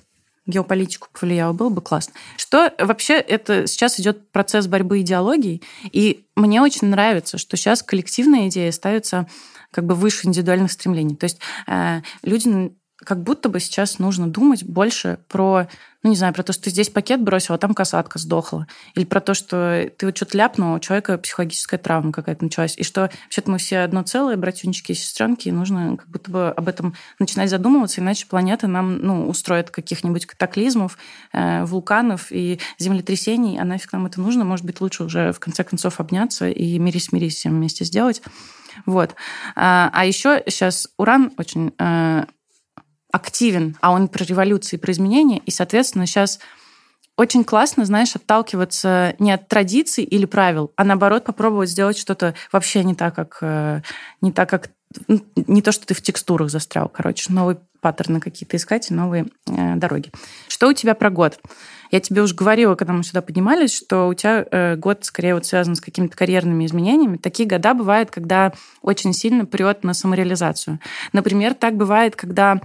геополитику 0.48 1.08
повлияла, 1.12 1.54
было 1.54 1.70
бы 1.70 1.82
классно. 1.82 2.14
Что 2.38 2.74
вообще 2.80 3.14
это 3.14 3.68
сейчас 3.68 4.00
идет 4.00 4.32
процесс 4.32 4.68
борьбы 4.68 5.02
идеологий, 5.02 5.64
и 5.92 6.26
мне 6.36 6.62
очень 6.62 6.88
нравится, 6.88 7.38
что 7.38 7.58
сейчас 7.58 7.84
коллективная 7.84 8.48
идея 8.48 8.72
ставится 8.72 9.28
как 9.72 9.86
бы 9.86 9.96
выше 9.96 10.28
индивидуальных 10.28 10.72
стремлений. 10.72 11.16
То 11.16 11.26
есть 11.26 11.40
э, 11.68 12.02
люди 12.24 12.74
как 13.06 13.22
будто 13.22 13.48
бы 13.50 13.60
сейчас 13.60 14.00
нужно 14.00 14.28
думать 14.28 14.64
больше 14.64 15.20
про, 15.30 15.68
ну, 16.04 16.10
не 16.10 16.16
знаю, 16.16 16.34
про 16.34 16.44
то, 16.44 16.52
что 16.52 16.64
ты 16.64 16.70
здесь 16.72 16.90
пакет 16.90 17.22
бросил, 17.22 17.54
а 17.54 17.58
там 17.58 17.74
касатка 17.74 18.20
сдохла. 18.20 18.68
Или 18.96 19.06
про 19.06 19.22
то, 19.22 19.34
что 19.34 19.90
ты 19.98 20.08
вот 20.08 20.18
что-то 20.18 20.38
ляпнул, 20.38 20.74
у 20.74 20.80
человека 20.80 21.18
психологическая 21.18 21.80
травма 21.80 22.12
какая-то 22.12 22.44
началась. 22.44 22.78
И 22.78 22.84
что 22.84 23.10
вообще-то 23.26 23.52
мы 23.52 23.60
все 23.60 23.80
одно 23.80 24.02
целое, 24.04 24.36
братюнички 24.36 24.92
и 24.92 24.96
сестренки, 24.96 25.48
и 25.48 25.52
нужно 25.52 25.98
как 25.98 26.10
будто 26.10 26.32
бы 26.32 26.50
об 26.50 26.68
этом 26.68 26.96
начинать 27.20 27.50
задумываться, 27.50 28.02
иначе 28.02 28.26
планета 28.28 28.68
нам, 28.68 28.98
ну, 28.98 29.30
устроит 29.30 29.70
каких-нибудь 29.70 30.26
катаклизмов, 30.26 30.98
э, 31.32 31.64
вулканов 31.64 32.32
и 32.32 32.60
землетрясений, 32.80 33.60
а 33.60 33.66
нафиг 33.66 33.94
нам 33.94 34.08
это 34.08 34.20
нужно? 34.20 34.44
Может 34.44 34.66
быть, 34.66 34.82
лучше 34.82 35.04
уже 35.04 35.32
в 35.32 35.40
конце 35.40 35.64
концов 35.64 36.00
обняться 36.00 36.50
и 36.50 36.80
мирись-мирись 36.80 37.36
всем 37.36 37.54
вместе 37.54 37.86
сделать. 37.86 38.22
Вот. 38.86 39.16
А, 39.56 39.90
а 39.94 40.06
еще 40.06 40.44
сейчас 40.48 40.90
уран 40.98 41.32
очень 41.38 41.74
э, 41.80 42.26
активен, 43.16 43.78
а 43.80 43.92
он 43.92 44.10
про 44.10 44.26
революции, 44.26 44.76
про 44.76 44.92
изменения, 44.92 45.38
и, 45.46 45.52
соответственно, 45.52 46.06
сейчас 46.06 46.40
очень 47.16 47.46
классно, 47.46 47.86
знаешь, 47.86 48.14
отталкиваться 48.14 49.16
не 49.20 49.32
от 49.32 49.48
традиций 49.48 50.04
или 50.04 50.26
правил, 50.26 50.74
а 50.76 50.84
наоборот 50.84 51.24
попробовать 51.24 51.70
сделать 51.70 51.98
что-то 51.98 52.36
вообще 52.52 52.84
не 52.84 52.94
так, 52.94 53.16
как 53.16 53.38
э, 53.40 53.82
не 54.20 54.34
так, 54.34 54.50
как 54.50 54.70
ну, 55.08 55.22
не 55.36 55.62
то, 55.62 55.72
что 55.72 55.86
ты 55.86 55.94
в 55.94 56.02
текстурах 56.02 56.50
застрял, 56.50 56.90
короче, 56.90 57.32
новые 57.32 57.58
паттерны 57.80 58.20
какие-то 58.20 58.58
искать 58.58 58.92
и 58.92 58.94
новые 58.94 59.28
э, 59.48 59.76
дороги. 59.76 60.12
Что 60.50 60.68
у 60.68 60.74
тебя 60.74 60.94
про 60.94 61.10
год? 61.10 61.40
Я 61.92 62.02
тебе 62.02 62.22
уже 62.22 62.36
говорила, 62.36 62.76
когда 62.76 62.94
мы 62.94 63.04
сюда 63.04 63.22
поднимались, 63.22 63.74
что 63.74 64.08
у 64.08 64.14
тебя 64.14 64.46
э, 64.52 64.76
год 64.76 65.06
скорее 65.06 65.36
вот 65.36 65.46
связан 65.46 65.76
с 65.76 65.82
какими-то 65.82 66.18
карьерными 66.18 66.66
изменениями. 66.66 67.18
Такие 67.18 67.48
года 67.48 67.74
бывают, 67.74 68.12
когда 68.12 68.52
очень 68.82 69.14
сильно 69.14 69.46
прет 69.46 69.84
на 69.84 69.94
самореализацию. 69.94 70.80
Например, 71.14 71.54
так 71.54 71.76
бывает, 71.78 72.16
когда 72.16 72.60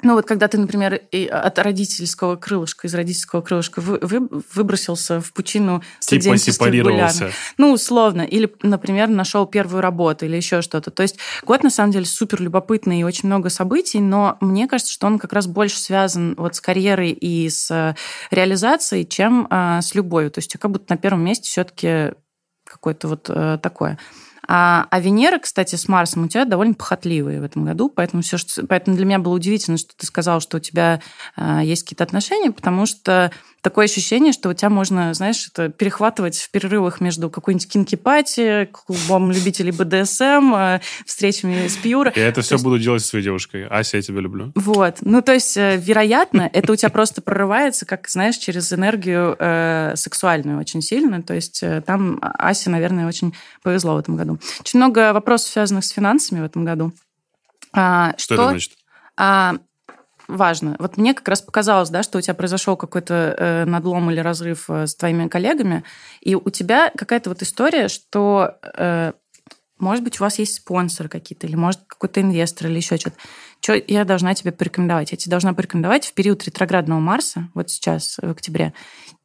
ну 0.00 0.14
вот 0.14 0.26
когда 0.26 0.46
ты, 0.46 0.58
например, 0.58 1.00
от 1.30 1.58
родительского 1.58 2.36
крылышка, 2.36 2.86
из 2.86 2.94
родительского 2.94 3.40
крылышка 3.40 3.80
вы, 3.80 3.98
вы, 4.00 4.28
выбросился 4.54 5.20
в 5.20 5.32
пучину 5.32 5.82
типа 5.98 6.36
сепарировался. 6.36 7.32
Ну, 7.56 7.72
условно. 7.72 8.22
Или, 8.22 8.54
например, 8.62 9.08
нашел 9.08 9.44
первую 9.44 9.80
работу 9.80 10.24
или 10.24 10.36
еще 10.36 10.62
что-то. 10.62 10.92
То 10.92 11.02
есть 11.02 11.18
год, 11.42 11.64
на 11.64 11.70
самом 11.70 11.90
деле, 11.90 12.04
супер 12.04 12.40
любопытный 12.40 13.00
и 13.00 13.04
очень 13.04 13.26
много 13.26 13.50
событий, 13.50 13.98
но 13.98 14.36
мне 14.40 14.68
кажется, 14.68 14.92
что 14.92 15.08
он 15.08 15.18
как 15.18 15.32
раз 15.32 15.48
больше 15.48 15.80
связан 15.80 16.36
вот 16.38 16.54
с 16.54 16.60
карьерой 16.60 17.10
и 17.10 17.50
с 17.50 17.96
реализацией, 18.30 19.04
чем 19.04 19.48
а, 19.50 19.82
с 19.82 19.96
любовью. 19.96 20.30
То 20.30 20.38
есть 20.38 20.56
как 20.58 20.70
будто 20.70 20.94
на 20.94 20.96
первом 20.96 21.24
месте 21.24 21.50
все 21.50 21.64
таки 21.64 22.14
какое-то 22.64 23.08
вот 23.08 23.26
а, 23.30 23.58
такое. 23.58 23.98
А, 24.48 24.86
а 24.90 25.00
Венера, 25.00 25.38
кстати, 25.38 25.76
с 25.76 25.88
Марсом 25.88 26.24
у 26.24 26.28
тебя 26.28 26.46
довольно 26.46 26.72
похотливые 26.72 27.40
в 27.40 27.44
этом 27.44 27.66
году, 27.66 27.92
поэтому, 27.94 28.22
все, 28.22 28.38
что, 28.38 28.66
поэтому 28.66 28.96
для 28.96 29.04
меня 29.04 29.18
было 29.18 29.34
удивительно, 29.34 29.76
что 29.76 29.94
ты 29.94 30.06
сказал, 30.06 30.40
что 30.40 30.56
у 30.56 30.60
тебя 30.60 31.02
а, 31.36 31.62
есть 31.62 31.82
какие-то 31.82 32.04
отношения, 32.04 32.50
потому 32.50 32.86
что 32.86 33.30
такое 33.60 33.86
ощущение, 33.86 34.32
что 34.32 34.48
у 34.48 34.54
тебя 34.54 34.70
можно, 34.70 35.12
знаешь, 35.14 35.48
это 35.48 35.68
перехватывать 35.68 36.38
в 36.38 36.50
перерывах 36.50 37.00
между 37.00 37.28
какой-нибудь 37.28 37.68
кинки-пати, 37.68 38.68
клубом 38.72 39.30
любителей 39.30 39.72
БДСМ, 39.72 40.54
э, 40.54 40.80
встречами 41.04 41.68
с 41.68 41.76
Пьюра. 41.76 42.12
Я 42.14 42.28
это 42.28 42.42
все 42.42 42.54
есть... 42.54 42.64
буду 42.64 42.78
делать 42.78 43.02
со 43.02 43.08
своей 43.08 43.24
девушкой. 43.24 43.66
Ася, 43.66 43.96
я 43.96 44.02
тебя 44.02 44.20
люблю. 44.20 44.52
Вот. 44.54 44.98
Ну, 45.02 45.22
то 45.22 45.34
есть, 45.34 45.56
э, 45.56 45.76
вероятно, 45.76 46.48
это 46.52 46.72
у 46.72 46.76
тебя 46.76 46.90
просто 46.90 47.20
прорывается, 47.20 47.84
как, 47.84 48.08
знаешь, 48.08 48.36
через 48.36 48.72
энергию 48.72 49.36
э, 49.38 49.92
сексуальную 49.96 50.58
очень 50.60 50.80
сильно. 50.80 51.22
То 51.22 51.34
есть, 51.34 51.62
э, 51.62 51.82
там 51.84 52.18
Асе, 52.22 52.70
наверное, 52.70 53.06
очень 53.06 53.34
повезло 53.62 53.96
в 53.96 53.98
этом 53.98 54.16
году. 54.16 54.37
Очень 54.60 54.78
много 54.78 55.12
вопросов, 55.12 55.50
связанных 55.50 55.84
с 55.84 55.90
финансами 55.90 56.40
в 56.40 56.44
этом 56.44 56.64
году. 56.64 56.92
А, 57.72 58.14
что, 58.16 58.34
что 58.34 58.34
это 58.34 58.48
значит? 58.50 58.72
А, 59.16 59.56
важно. 60.28 60.76
Вот 60.78 60.96
мне 60.96 61.14
как 61.14 61.28
раз 61.28 61.42
показалось, 61.42 61.90
да, 61.90 62.02
что 62.02 62.18
у 62.18 62.20
тебя 62.20 62.34
произошел 62.34 62.76
какой-то 62.76 63.34
э, 63.36 63.64
надлом 63.64 64.10
или 64.10 64.20
разрыв 64.20 64.68
э, 64.70 64.86
с 64.86 64.94
твоими 64.94 65.28
коллегами, 65.28 65.84
и 66.20 66.34
у 66.34 66.50
тебя 66.50 66.92
какая-то 66.96 67.30
вот 67.30 67.42
история, 67.42 67.88
что, 67.88 68.58
э, 68.62 69.12
может 69.78 70.04
быть, 70.04 70.20
у 70.20 70.24
вас 70.24 70.38
есть 70.38 70.56
спонсоры 70.56 71.08
какие-то, 71.08 71.46
или, 71.46 71.56
может, 71.56 71.80
какой-то 71.86 72.20
инвестор, 72.20 72.68
или 72.68 72.76
еще 72.76 72.96
что-то. 72.96 73.16
Что 73.60 73.74
я 73.74 74.04
должна 74.04 74.34
тебе 74.34 74.52
порекомендовать? 74.52 75.12
Я 75.12 75.18
тебе 75.18 75.30
должна 75.30 75.52
порекомендовать 75.52 76.06
в 76.06 76.14
период 76.14 76.44
ретроградного 76.44 77.00
Марса, 77.00 77.48
вот 77.54 77.70
сейчас, 77.70 78.18
в 78.20 78.30
октябре, 78.30 78.72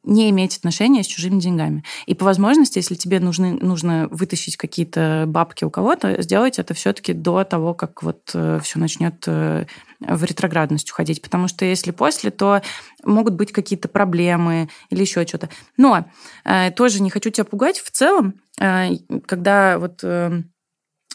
не 0.02 0.28
иметь 0.30 0.58
отношения 0.58 1.02
с 1.02 1.06
чужими 1.06 1.40
деньгами. 1.40 1.82
И 2.06 2.14
по 2.14 2.24
возможности, 2.24 2.78
если 2.78 2.94
тебе 2.94 3.20
нужны, 3.20 3.52
нужно 3.54 4.08
вытащить 4.10 4.56
какие-то 4.56 5.24
бабки 5.26 5.64
у 5.64 5.70
кого-то, 5.70 6.20
сделать 6.22 6.58
это 6.58 6.74
все-таки 6.74 7.12
до 7.12 7.44
того, 7.44 7.74
как 7.74 8.02
вот 8.02 8.30
э, 8.34 8.60
все 8.62 8.78
начнет 8.78 9.24
э, 9.26 9.66
в 10.00 10.24
ретроградность 10.24 10.90
уходить. 10.90 11.22
Потому 11.22 11.48
что 11.48 11.64
если 11.64 11.90
после, 11.90 12.30
то 12.30 12.60
могут 13.02 13.34
быть 13.34 13.52
какие-то 13.52 13.88
проблемы 13.88 14.68
или 14.90 15.00
еще 15.00 15.26
что-то. 15.26 15.48
Но 15.76 16.04
э, 16.44 16.70
тоже 16.72 17.02
не 17.02 17.10
хочу 17.10 17.30
тебя 17.30 17.44
пугать. 17.44 17.78
В 17.78 17.90
целом, 17.90 18.34
э, 18.60 18.90
когда 19.26 19.78
вот 19.78 20.00
э, 20.02 20.42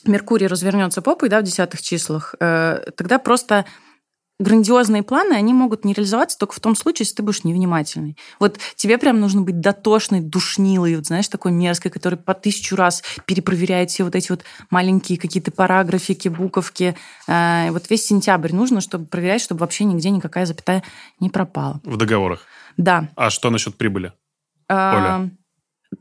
Меркурий 0.06 0.48
развернется 0.48 1.02
попой 1.02 1.30
да, 1.30 1.42
в 1.42 1.44
десятых 1.44 1.82
числах, 1.82 2.36
э, 2.40 2.84
тогда 2.96 3.20
просто 3.20 3.66
грандиозные 4.40 5.04
планы, 5.04 5.34
они 5.34 5.54
могут 5.54 5.84
не 5.84 5.94
реализоваться 5.94 6.38
только 6.38 6.54
в 6.54 6.60
том 6.60 6.76
случае, 6.76 7.04
если 7.04 7.16
ты 7.16 7.24
будешь 7.24 7.44
невнимательный. 7.44 8.18
Вот 8.40 8.58
тебе 8.76 8.98
прям 8.98 9.20
нужно 9.20 9.42
быть 9.42 9.60
дотошной, 9.60 10.22
душнилой, 10.22 10.96
вот, 10.96 11.08
знаешь, 11.08 11.28
такой 11.28 11.52
мерзкой, 11.52 11.92
который 11.92 12.18
по 12.18 12.34
тысячу 12.34 12.76
раз 12.76 13.04
перепроверяет 13.26 13.92
все 13.92 14.06
вот 14.06 14.16
эти 14.16 14.32
вот 14.32 14.44
маленькие 14.70 15.20
какие-то 15.20 15.52
параграфики, 15.52 16.30
буковки. 16.30 16.96
Э, 17.28 17.72
вот 17.72 17.90
весь 17.90 18.06
сентябрь 18.06 18.54
нужно, 18.54 18.80
чтобы 18.80 19.06
проверять, 19.06 19.42
чтобы 19.42 19.60
вообще 19.60 19.84
нигде 19.84 20.10
никакая 20.10 20.46
запятая 20.46 20.84
не 21.20 21.30
пропала. 21.30 21.82
В 21.84 21.98
договорах? 21.98 22.44
Да. 22.78 23.10
А 23.16 23.30
что 23.30 23.50
насчет 23.50 23.78
прибыли? 23.78 24.14
А, 24.70 24.96
Оля? 24.96 25.32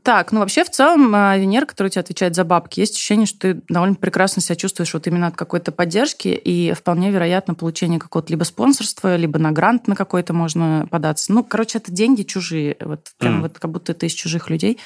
Так, 0.03 0.31
ну 0.31 0.39
вообще 0.39 0.63
в 0.63 0.69
целом 0.69 1.13
а, 1.15 1.35
Венера, 1.35 1.65
который 1.65 1.89
тебе 1.89 2.01
отвечает 2.01 2.35
за 2.35 2.43
бабки, 2.43 2.79
есть 2.79 2.95
ощущение, 2.95 3.25
что 3.25 3.39
ты 3.39 3.61
довольно 3.69 3.95
прекрасно 3.95 4.41
себя 4.41 4.55
чувствуешь 4.55 4.93
вот 4.93 5.07
именно 5.07 5.27
от 5.27 5.35
какой-то 5.35 5.71
поддержки, 5.71 6.27
и 6.27 6.73
вполне 6.73 7.09
вероятно 7.09 7.55
получение 7.55 7.99
какого-то 7.99 8.31
либо 8.31 8.43
спонсорства, 8.43 9.15
либо 9.15 9.39
на 9.39 9.51
грант 9.51 9.87
на 9.87 9.95
какой-то 9.95 10.33
можно 10.33 10.87
податься. 10.91 11.33
Ну, 11.33 11.43
короче, 11.43 11.79
это 11.79 11.91
деньги 11.91 12.21
чужие, 12.21 12.77
вот 12.79 13.07
прям 13.17 13.39
mm. 13.39 13.41
вот 13.41 13.59
как 13.59 13.71
будто 13.71 13.95
ты 13.95 14.05
из 14.05 14.13
чужих 14.13 14.51
людей 14.51 14.79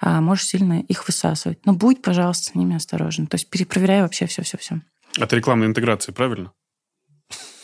а, 0.00 0.20
можешь 0.20 0.46
сильно 0.46 0.80
их 0.80 1.06
высасывать. 1.06 1.64
Но 1.64 1.72
будь, 1.72 2.02
пожалуйста, 2.02 2.50
с 2.50 2.54
ними 2.56 2.74
осторожен. 2.74 3.28
То 3.28 3.36
есть 3.36 3.48
перепроверяй 3.48 4.02
вообще 4.02 4.26
все-все-все. 4.26 4.80
Это 5.16 5.36
рекламная 5.36 5.68
интеграция, 5.68 6.12
правильно? 6.12 6.52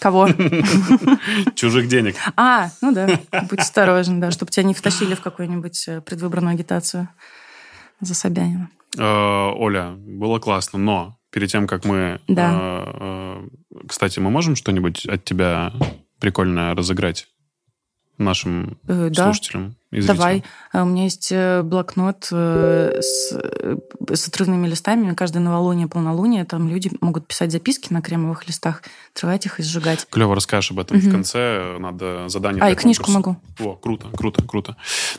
Кого? 0.04 0.28
Чужих 1.54 1.88
денег. 1.88 2.16
А, 2.36 2.68
ну 2.82 2.92
да, 2.92 3.08
будь 3.48 3.60
осторожен, 3.60 4.20
да, 4.20 4.30
чтобы 4.30 4.52
тебя 4.52 4.64
не 4.64 4.74
втащили 4.74 5.14
в 5.14 5.22
какую-нибудь 5.22 5.88
э, 5.88 6.02
предвыборную 6.02 6.52
агитацию 6.52 7.08
за 8.00 8.14
Собянина. 8.14 8.68
Э, 8.98 9.02
Оля, 9.02 9.92
было 9.96 10.38
классно, 10.40 10.78
но 10.78 11.16
перед 11.30 11.48
тем, 11.48 11.66
как 11.66 11.86
мы... 11.86 12.20
Да. 12.28 12.84
Э, 12.86 13.48
кстати, 13.88 14.18
мы 14.18 14.28
можем 14.28 14.56
что-нибудь 14.56 15.06
от 15.06 15.24
тебя 15.24 15.72
прикольное 16.20 16.74
разыграть 16.74 17.26
нашим 18.18 18.76
да. 18.82 19.32
слушателям? 19.32 19.74
И 19.94 20.02
Давай. 20.02 20.42
А 20.72 20.82
у 20.82 20.86
меня 20.86 21.04
есть 21.04 21.30
э, 21.30 21.62
блокнот 21.62 22.28
э, 22.32 22.98
с, 23.00 23.32
э, 23.32 23.76
с 24.12 24.26
отрывными 24.26 24.66
листами. 24.66 25.14
Каждое 25.14 25.38
новолуние, 25.38 25.86
полнолуние, 25.86 26.44
там 26.44 26.68
люди 26.68 26.90
могут 27.00 27.28
писать 27.28 27.52
записки 27.52 27.92
на 27.92 28.02
кремовых 28.02 28.48
листах, 28.48 28.82
отрывать 29.14 29.46
их 29.46 29.60
и 29.60 29.62
сжигать. 29.62 30.04
Клево 30.10 30.34
расскажешь 30.34 30.72
об 30.72 30.80
этом 30.80 30.98
угу. 30.98 31.06
в 31.06 31.10
конце. 31.12 31.76
Надо 31.78 32.28
задание 32.28 32.60
А, 32.60 32.70
и 32.70 32.74
книжку 32.74 33.12
могу. 33.12 33.36
О, 33.60 33.76
круто, 33.76 34.08
круто, 34.16 34.42
круто. 34.42 34.76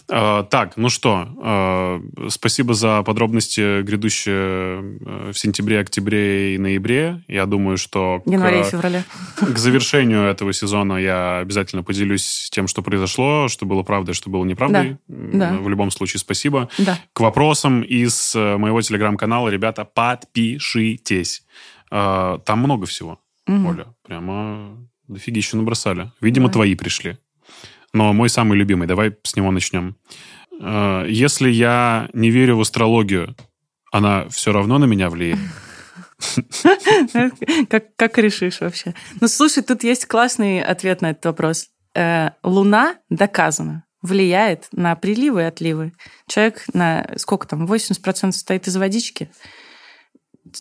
А, 0.09 0.43
так, 0.43 0.75
ну 0.75 0.89
что, 0.89 2.01
спасибо 2.27 2.73
за 2.73 3.01
подробности 3.03 3.81
грядущие 3.81 5.31
в 5.31 5.35
сентябре, 5.35 5.79
октябре 5.79 6.55
и 6.55 6.57
ноябре. 6.57 7.23
Я 7.29 7.45
думаю, 7.45 7.77
что... 7.77 8.21
Январе 8.25 8.59
и 8.59 8.63
феврале. 8.63 9.05
К 9.37 9.57
завершению 9.57 10.23
этого 10.23 10.51
сезона 10.51 10.97
я 10.97 11.37
обязательно 11.37 11.81
поделюсь 11.81 12.49
тем, 12.51 12.67
что 12.67 12.81
произошло, 12.81 13.47
что 13.47 13.65
было 13.65 13.83
правдой, 13.83 14.13
что 14.15 14.29
было 14.29 14.43
неправдой 14.43 14.64
правдой. 14.69 14.97
Да. 15.07 15.53
В 15.53 15.69
любом 15.69 15.91
случае, 15.91 16.19
спасибо. 16.19 16.69
Да. 16.77 16.99
К 17.13 17.19
вопросам 17.21 17.81
из 17.81 18.35
э, 18.35 18.57
моего 18.57 18.81
телеграм-канала, 18.81 19.49
ребята, 19.49 19.85
подпишитесь. 19.85 21.43
Э, 21.91 22.39
там 22.45 22.59
много 22.59 22.85
всего, 22.85 23.19
угу. 23.47 23.69
Оля. 23.69 23.87
Прямо 24.03 24.77
дофигища 25.07 25.57
набросали. 25.57 26.11
Видимо, 26.21 26.47
давай. 26.47 26.53
твои 26.53 26.75
пришли. 26.75 27.17
Но 27.93 28.13
мой 28.13 28.29
самый 28.29 28.57
любимый, 28.57 28.87
давай 28.87 29.15
с 29.23 29.35
него 29.35 29.51
начнем. 29.51 29.95
Э, 30.59 31.05
если 31.07 31.49
я 31.49 32.09
не 32.13 32.29
верю 32.29 32.57
в 32.57 32.61
астрологию, 32.61 33.35
она 33.91 34.27
все 34.29 34.51
равно 34.51 34.77
на 34.77 34.85
меня 34.85 35.09
влияет? 35.09 35.39
Как, 37.69 37.95
как 37.97 38.17
решишь 38.17 38.61
вообще? 38.61 38.93
Ну, 39.19 39.27
слушай, 39.27 39.61
тут 39.61 39.83
есть 39.83 40.05
классный 40.05 40.61
ответ 40.61 41.01
на 41.01 41.11
этот 41.11 41.25
вопрос. 41.25 41.67
Луна 42.43 42.95
доказана 43.09 43.84
влияет 44.05 44.67
на 44.71 44.95
приливы 44.95 45.41
и 45.41 45.45
отливы. 45.45 45.93
Человек 46.27 46.65
на 46.73 47.09
сколько 47.17 47.47
там, 47.47 47.65
80% 47.65 48.31
состоит 48.31 48.67
из 48.67 48.77
водички. 48.77 49.29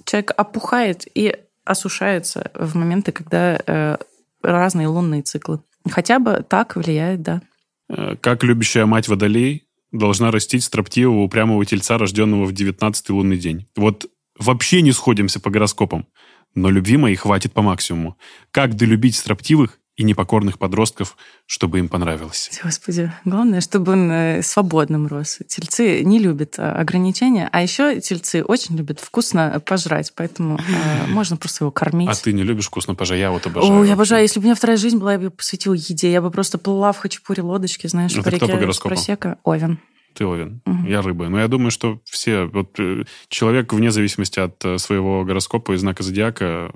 Человек 0.07 0.33
опухает 0.37 1.07
и 1.15 1.37
осушается 1.65 2.51
в 2.55 2.77
моменты, 2.77 3.12
когда 3.12 3.61
э, 3.66 3.97
разные 4.43 4.89
лунные 4.89 5.23
циклы. 5.23 5.61
Хотя 5.91 6.19
бы 6.19 6.45
так 6.49 6.77
влияет, 6.77 7.23
да. 7.23 7.43
Э, 7.89 8.16
как 8.21 8.43
любящая 8.45 8.87
мать 8.87 9.09
водолей 9.09 9.65
должна 9.93 10.31
растить 10.31 10.65
строптивого 10.65 11.23
упрямого 11.23 11.65
тельца, 11.65 11.99
рожденного 11.99 12.47
в 12.47 12.53
19-й 12.53 13.12
лунный 13.12 13.39
день. 13.39 13.69
Вот 13.77 14.07
вообще 14.39 14.83
не 14.83 14.93
сходимся 14.93 15.39
по 15.39 15.51
гороскопам, 15.51 16.07
но 16.55 16.71
любви 16.71 16.97
моей 16.97 17.16
хватит 17.16 17.53
по 17.53 17.62
максимуму. 17.62 18.19
Как 18.51 18.75
долюбить 18.75 19.16
строптивых 19.16 19.79
и 19.97 20.03
непокорных 20.03 20.59
подростков, 20.59 21.16
чтобы 21.47 21.79
им 21.79 21.89
понравилось. 21.89 22.51
Господи, 22.62 23.12
главное, 23.25 23.61
чтобы 23.61 23.93
он 23.93 24.11
э, 24.11 24.43
свободным 24.43 25.07
рос. 25.07 25.39
Тельцы 25.47 26.03
не 26.03 26.19
любят 26.19 26.57
а, 26.59 26.73
ограничения, 26.73 27.49
а 27.53 27.62
еще 27.62 28.01
тельцы 28.01 28.43
очень 28.43 28.77
любят 28.77 28.99
вкусно 28.99 29.62
пожрать, 29.65 30.12
поэтому 30.16 30.59
э, 30.59 31.07
можно 31.09 31.37
просто 31.37 31.65
его 31.65 31.71
кормить. 31.71 32.09
А 32.09 32.15
ты 32.15 32.33
не 32.33 32.43
любишь 32.43 32.66
вкусно 32.66 32.97
пожрать? 32.97 33.21
Я 33.21 33.31
вот 33.31 33.47
обожаю. 33.47 33.81
О, 33.81 33.85
я 33.85 33.93
обожаю. 33.93 34.23
Если 34.23 34.41
бы 34.41 34.45
у 34.45 34.47
меня 34.47 34.57
вторая 34.57 34.77
жизнь 34.77 34.99
была, 34.99 35.12
я 35.12 35.19
бы 35.19 35.31
посвятила 35.31 35.75
еде. 35.75 36.11
Я 36.11 36.21
бы 36.21 36.31
просто 36.33 36.59
плыла 36.59 36.91
в 36.93 36.99
хачапури 36.99 37.41
лодочки, 37.41 37.87
знаешь, 37.87 38.12
Это 38.12 38.23
по 38.25 38.29
реке 38.31 38.47
кто 38.47 38.55
по 38.55 38.61
гороскопу? 38.61 38.95
Просека. 38.95 39.39
Овен. 39.45 39.79
Ты 40.15 40.27
овен, 40.27 40.61
угу. 40.65 40.87
я 40.87 41.03
рыба. 41.03 41.29
Но 41.29 41.41
я 41.41 41.49
думаю, 41.49 41.73
что 41.73 42.01
все... 42.05 42.45
Вот, 42.45 42.79
э, 42.79 43.03
человек, 43.29 43.73
вне 43.73 43.91
зависимости 43.91 44.39
от 44.39 44.65
э, 44.65 44.79
своего 44.79 45.25
гороскопа 45.25 45.73
и 45.73 45.77
знака 45.77 46.05
зодиака, 46.05 46.71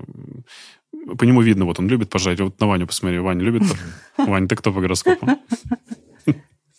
по 1.17 1.23
нему 1.23 1.41
видно, 1.41 1.65
вот 1.65 1.79
он 1.79 1.87
любит 1.87 2.09
пожать. 2.09 2.39
Вот 2.39 2.59
на 2.59 2.67
Ваню 2.67 2.87
посмотри. 2.87 3.19
Ваня 3.19 3.41
любит 3.41 3.63
Ваня, 4.17 4.47
ты 4.47 4.55
кто 4.55 4.71
по 4.71 4.81
гороскопу? 4.81 5.27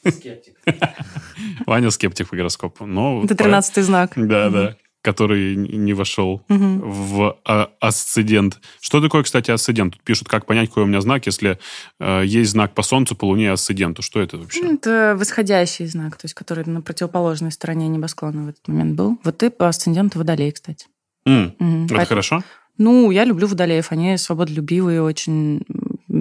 Скептик. 0.06 0.54
Ваня 1.66 1.90
скептик 1.90 2.28
по 2.28 2.36
гороскопу. 2.36 2.86
Но 2.86 3.22
Это 3.24 3.34
тринадцатый 3.34 3.82
знак. 3.82 4.12
Да, 4.16 4.50
да 4.50 4.76
который 5.02 5.56
не 5.56 5.94
вошел 5.94 6.42
угу. 6.48 6.80
в 6.82 7.38
а, 7.46 7.70
асцендент. 7.80 8.60
Что 8.80 9.00
такое, 9.00 9.22
кстати, 9.22 9.50
асцендент? 9.50 9.94
Тут 9.94 10.02
пишут, 10.02 10.28
как 10.28 10.44
понять, 10.44 10.68
какой 10.68 10.82
у 10.82 10.86
меня 10.86 11.00
знак, 11.00 11.24
если 11.26 11.58
э, 11.98 12.22
есть 12.26 12.50
знак 12.50 12.74
по 12.74 12.82
Солнцу, 12.82 13.16
по 13.16 13.24
Луне, 13.24 13.50
асценденту. 13.50 14.02
Что 14.02 14.20
это 14.20 14.36
вообще? 14.36 14.60
Это 14.74 15.16
восходящий 15.18 15.86
знак, 15.86 16.16
то 16.16 16.26
есть 16.26 16.34
который 16.34 16.64
на 16.66 16.82
противоположной 16.82 17.50
стороне 17.50 17.88
небосклона 17.88 18.44
в 18.44 18.48
этот 18.48 18.68
момент 18.68 18.94
был. 18.94 19.18
Вот 19.24 19.38
ты 19.38 19.50
по 19.50 19.68
асценденту 19.68 20.18
Водолей, 20.18 20.52
кстати. 20.52 20.86
Mm. 21.26 21.54
Угу. 21.58 21.84
Это 21.84 21.94
Поэтому... 21.94 22.06
хорошо? 22.06 22.44
Ну, 22.80 23.10
я 23.10 23.26
люблю 23.26 23.46
водолеев. 23.46 23.92
Они 23.92 24.16
свободолюбивые, 24.16 25.02
очень 25.02 25.60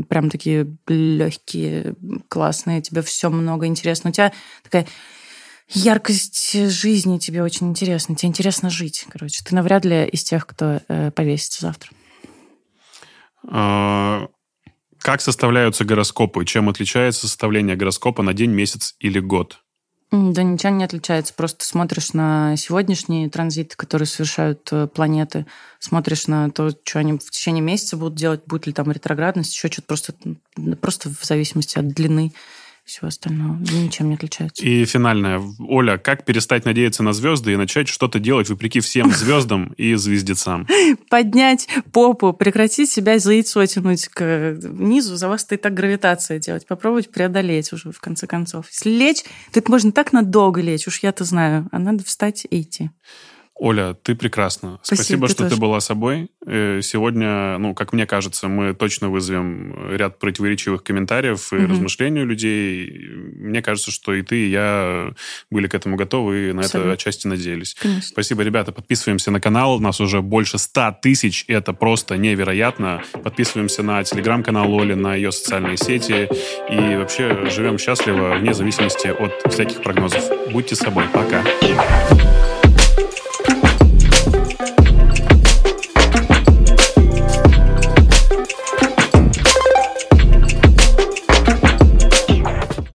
прям 0.10 0.30
такие 0.30 0.68
легкие, 0.88 1.95
классные. 2.27 2.81
Тебе 2.81 3.02
все 3.02 3.30
много 3.30 3.65
интересно. 3.65 4.10
У 4.10 4.14
тебя 4.14 4.34
такая 4.61 4.86
яркость 5.69 6.52
жизни 6.69 7.18
тебе 7.18 7.44
очень 7.44 7.69
интересна. 7.69 8.14
Тебе 8.14 8.27
интересно 8.27 8.69
жить, 8.69 9.06
короче. 9.10 9.41
Ты 9.41 9.56
навряд 9.56 9.86
ли 9.86 10.06
из 10.06 10.26
тех, 10.26 10.45
кто 10.45 10.81
э, 10.90 11.11
повесится 11.11 11.61
завтра. 11.61 11.91
А, 13.48 14.27
как 14.98 15.22
составляются 15.22 15.86
гороскопы? 15.86 16.44
Чем 16.44 16.68
отличается 16.68 17.22
составление 17.22 17.77
гороскопа 17.77 18.22
на 18.22 18.34
день, 18.34 18.52
месяц 18.52 18.95
или 18.99 19.22
год? 19.22 19.64
Да 20.11 20.41
ничего 20.41 20.72
не 20.72 20.84
отличается. 20.84 21.36
Просто 21.36 21.65
смотришь 21.65 22.14
на 22.14 22.56
сегодняшние 22.56 23.30
транзиты, 23.30 23.76
которые 23.76 24.07
совершают 24.07 24.68
э, 24.72 24.88
планеты, 24.88 25.45
смотришь 25.77 26.26
на 26.26 26.49
то, 26.49 26.69
что 26.69 26.99
они 26.99 27.14
в 27.14 27.30
течение 27.30 27.61
месяца 27.61 27.95
будут 27.95 28.15
делать, 28.15 28.41
будет 28.48 28.65
ли 28.65 28.73
там 28.73 28.91
ретроградность, 28.91 29.53
еще 29.53 29.68
что-то 29.68 29.88
просто, 29.88 30.14
просто 30.81 31.10
в 31.10 31.23
зависимости 31.23 31.77
от 31.77 31.90
длины 31.90 32.34
всего 32.90 33.07
остального. 33.07 33.57
Ничем 33.60 34.10
не 34.10 34.16
отличается. 34.16 34.64
И 34.66 34.84
финальное. 34.86 35.41
Оля, 35.60 35.98
как 35.98 36.26
перестать 36.26 36.66
надеяться 36.66 37.03
на 37.03 37.14
звезды 37.14 37.53
и 37.53 37.56
начать 37.56 37.88
что-то 37.88 38.20
делать 38.20 38.49
вопреки 38.49 38.80
всем 38.80 39.11
звездам 39.16 39.74
и 39.78 39.95
звездецам? 39.95 40.68
Поднять 41.10 41.68
попу, 41.91 42.34
прекратить 42.34 42.90
себя 42.90 43.20
за 43.20 43.34
яйцо 43.34 43.66
тянуть 43.66 44.07
к 44.07 44.57
низу, 44.61 45.16
за 45.16 45.28
вас-то 45.28 45.56
и 45.56 45.57
так 45.57 45.74
гравитация 45.74 46.40
делать. 46.40 46.66
Попробовать 46.66 47.11
преодолеть 47.11 47.72
уже, 47.72 47.91
в 47.91 47.99
конце 47.99 48.28
концов. 48.28 48.68
Если 48.72 48.90
лечь, 48.90 49.24
то 49.52 49.60
это 49.60 49.70
можно 49.72 49.91
так 49.91 50.11
надолго 50.11 50.61
лечь, 50.61 50.88
уж 50.88 50.99
я-то 51.03 51.24
знаю. 51.24 51.70
А 51.72 51.80
надо 51.80 52.03
встать 52.03 52.48
и 52.49 52.61
идти. 52.61 52.90
Оля, 53.60 53.94
ты 53.94 54.15
прекрасна. 54.15 54.80
Спасибо, 54.84 55.03
Спасибо 55.03 55.27
ты 55.27 55.34
что 55.34 55.44
тоже. 55.44 55.56
ты 55.56 55.61
была 55.61 55.81
собой. 55.81 56.30
Э, 56.45 56.80
сегодня, 56.81 57.57
ну, 57.57 57.73
как 57.73 57.91
мне 57.91 58.06
кажется, 58.06 58.48
мы 58.48 58.73
точно 58.73 59.10
вызовем 59.10 59.76
ряд 59.95 60.18
противоречивых 60.18 60.81
комментариев 60.81 61.52
и 61.52 61.57
угу. 61.57 61.68
размышлений 61.68 62.22
у 62.22 62.26
людей. 62.26 62.90
Мне 63.36 63.61
кажется, 63.61 63.91
что 63.91 64.14
и 64.14 64.22
ты, 64.22 64.48
и 64.48 64.49
я 64.49 65.11
были 65.52 65.68
к 65.68 65.76
этому 65.76 65.98
готовы 65.98 66.49
и 66.49 66.53
на 66.53 66.61
Абсолютно. 66.61 66.91
это 66.91 66.94
отчасти 66.94 67.27
надеялись. 67.27 67.76
Конечно. 67.76 68.07
Спасибо, 68.07 68.44
ребята. 68.44 68.72
Подписываемся 68.72 69.30
на 69.30 69.41
канал. 69.41 69.81
Нас 69.81 69.99
уже 69.99 70.22
больше 70.22 70.57
ста 70.57 70.94
тысяч. 70.94 71.44
Это 71.49 71.73
просто 71.73 72.15
невероятно. 72.15 73.03
Подписываемся 73.23 73.84
на 73.84 74.02
телеграм-канал 74.06 74.73
Оли, 74.80 74.94
на 74.94 75.15
ее 75.15 75.34
социальные 75.34 75.76
сети. 75.76 76.30
И 76.69 76.95
вообще 76.95 77.49
живем 77.49 77.77
счастливо, 77.77 78.38
вне 78.40 78.53
зависимости 78.53 79.07
от 79.07 79.52
всяких 79.52 79.81
прогнозов. 79.81 80.23
Будьте 80.49 80.76
собой. 80.76 81.03
Пока. 81.14 81.44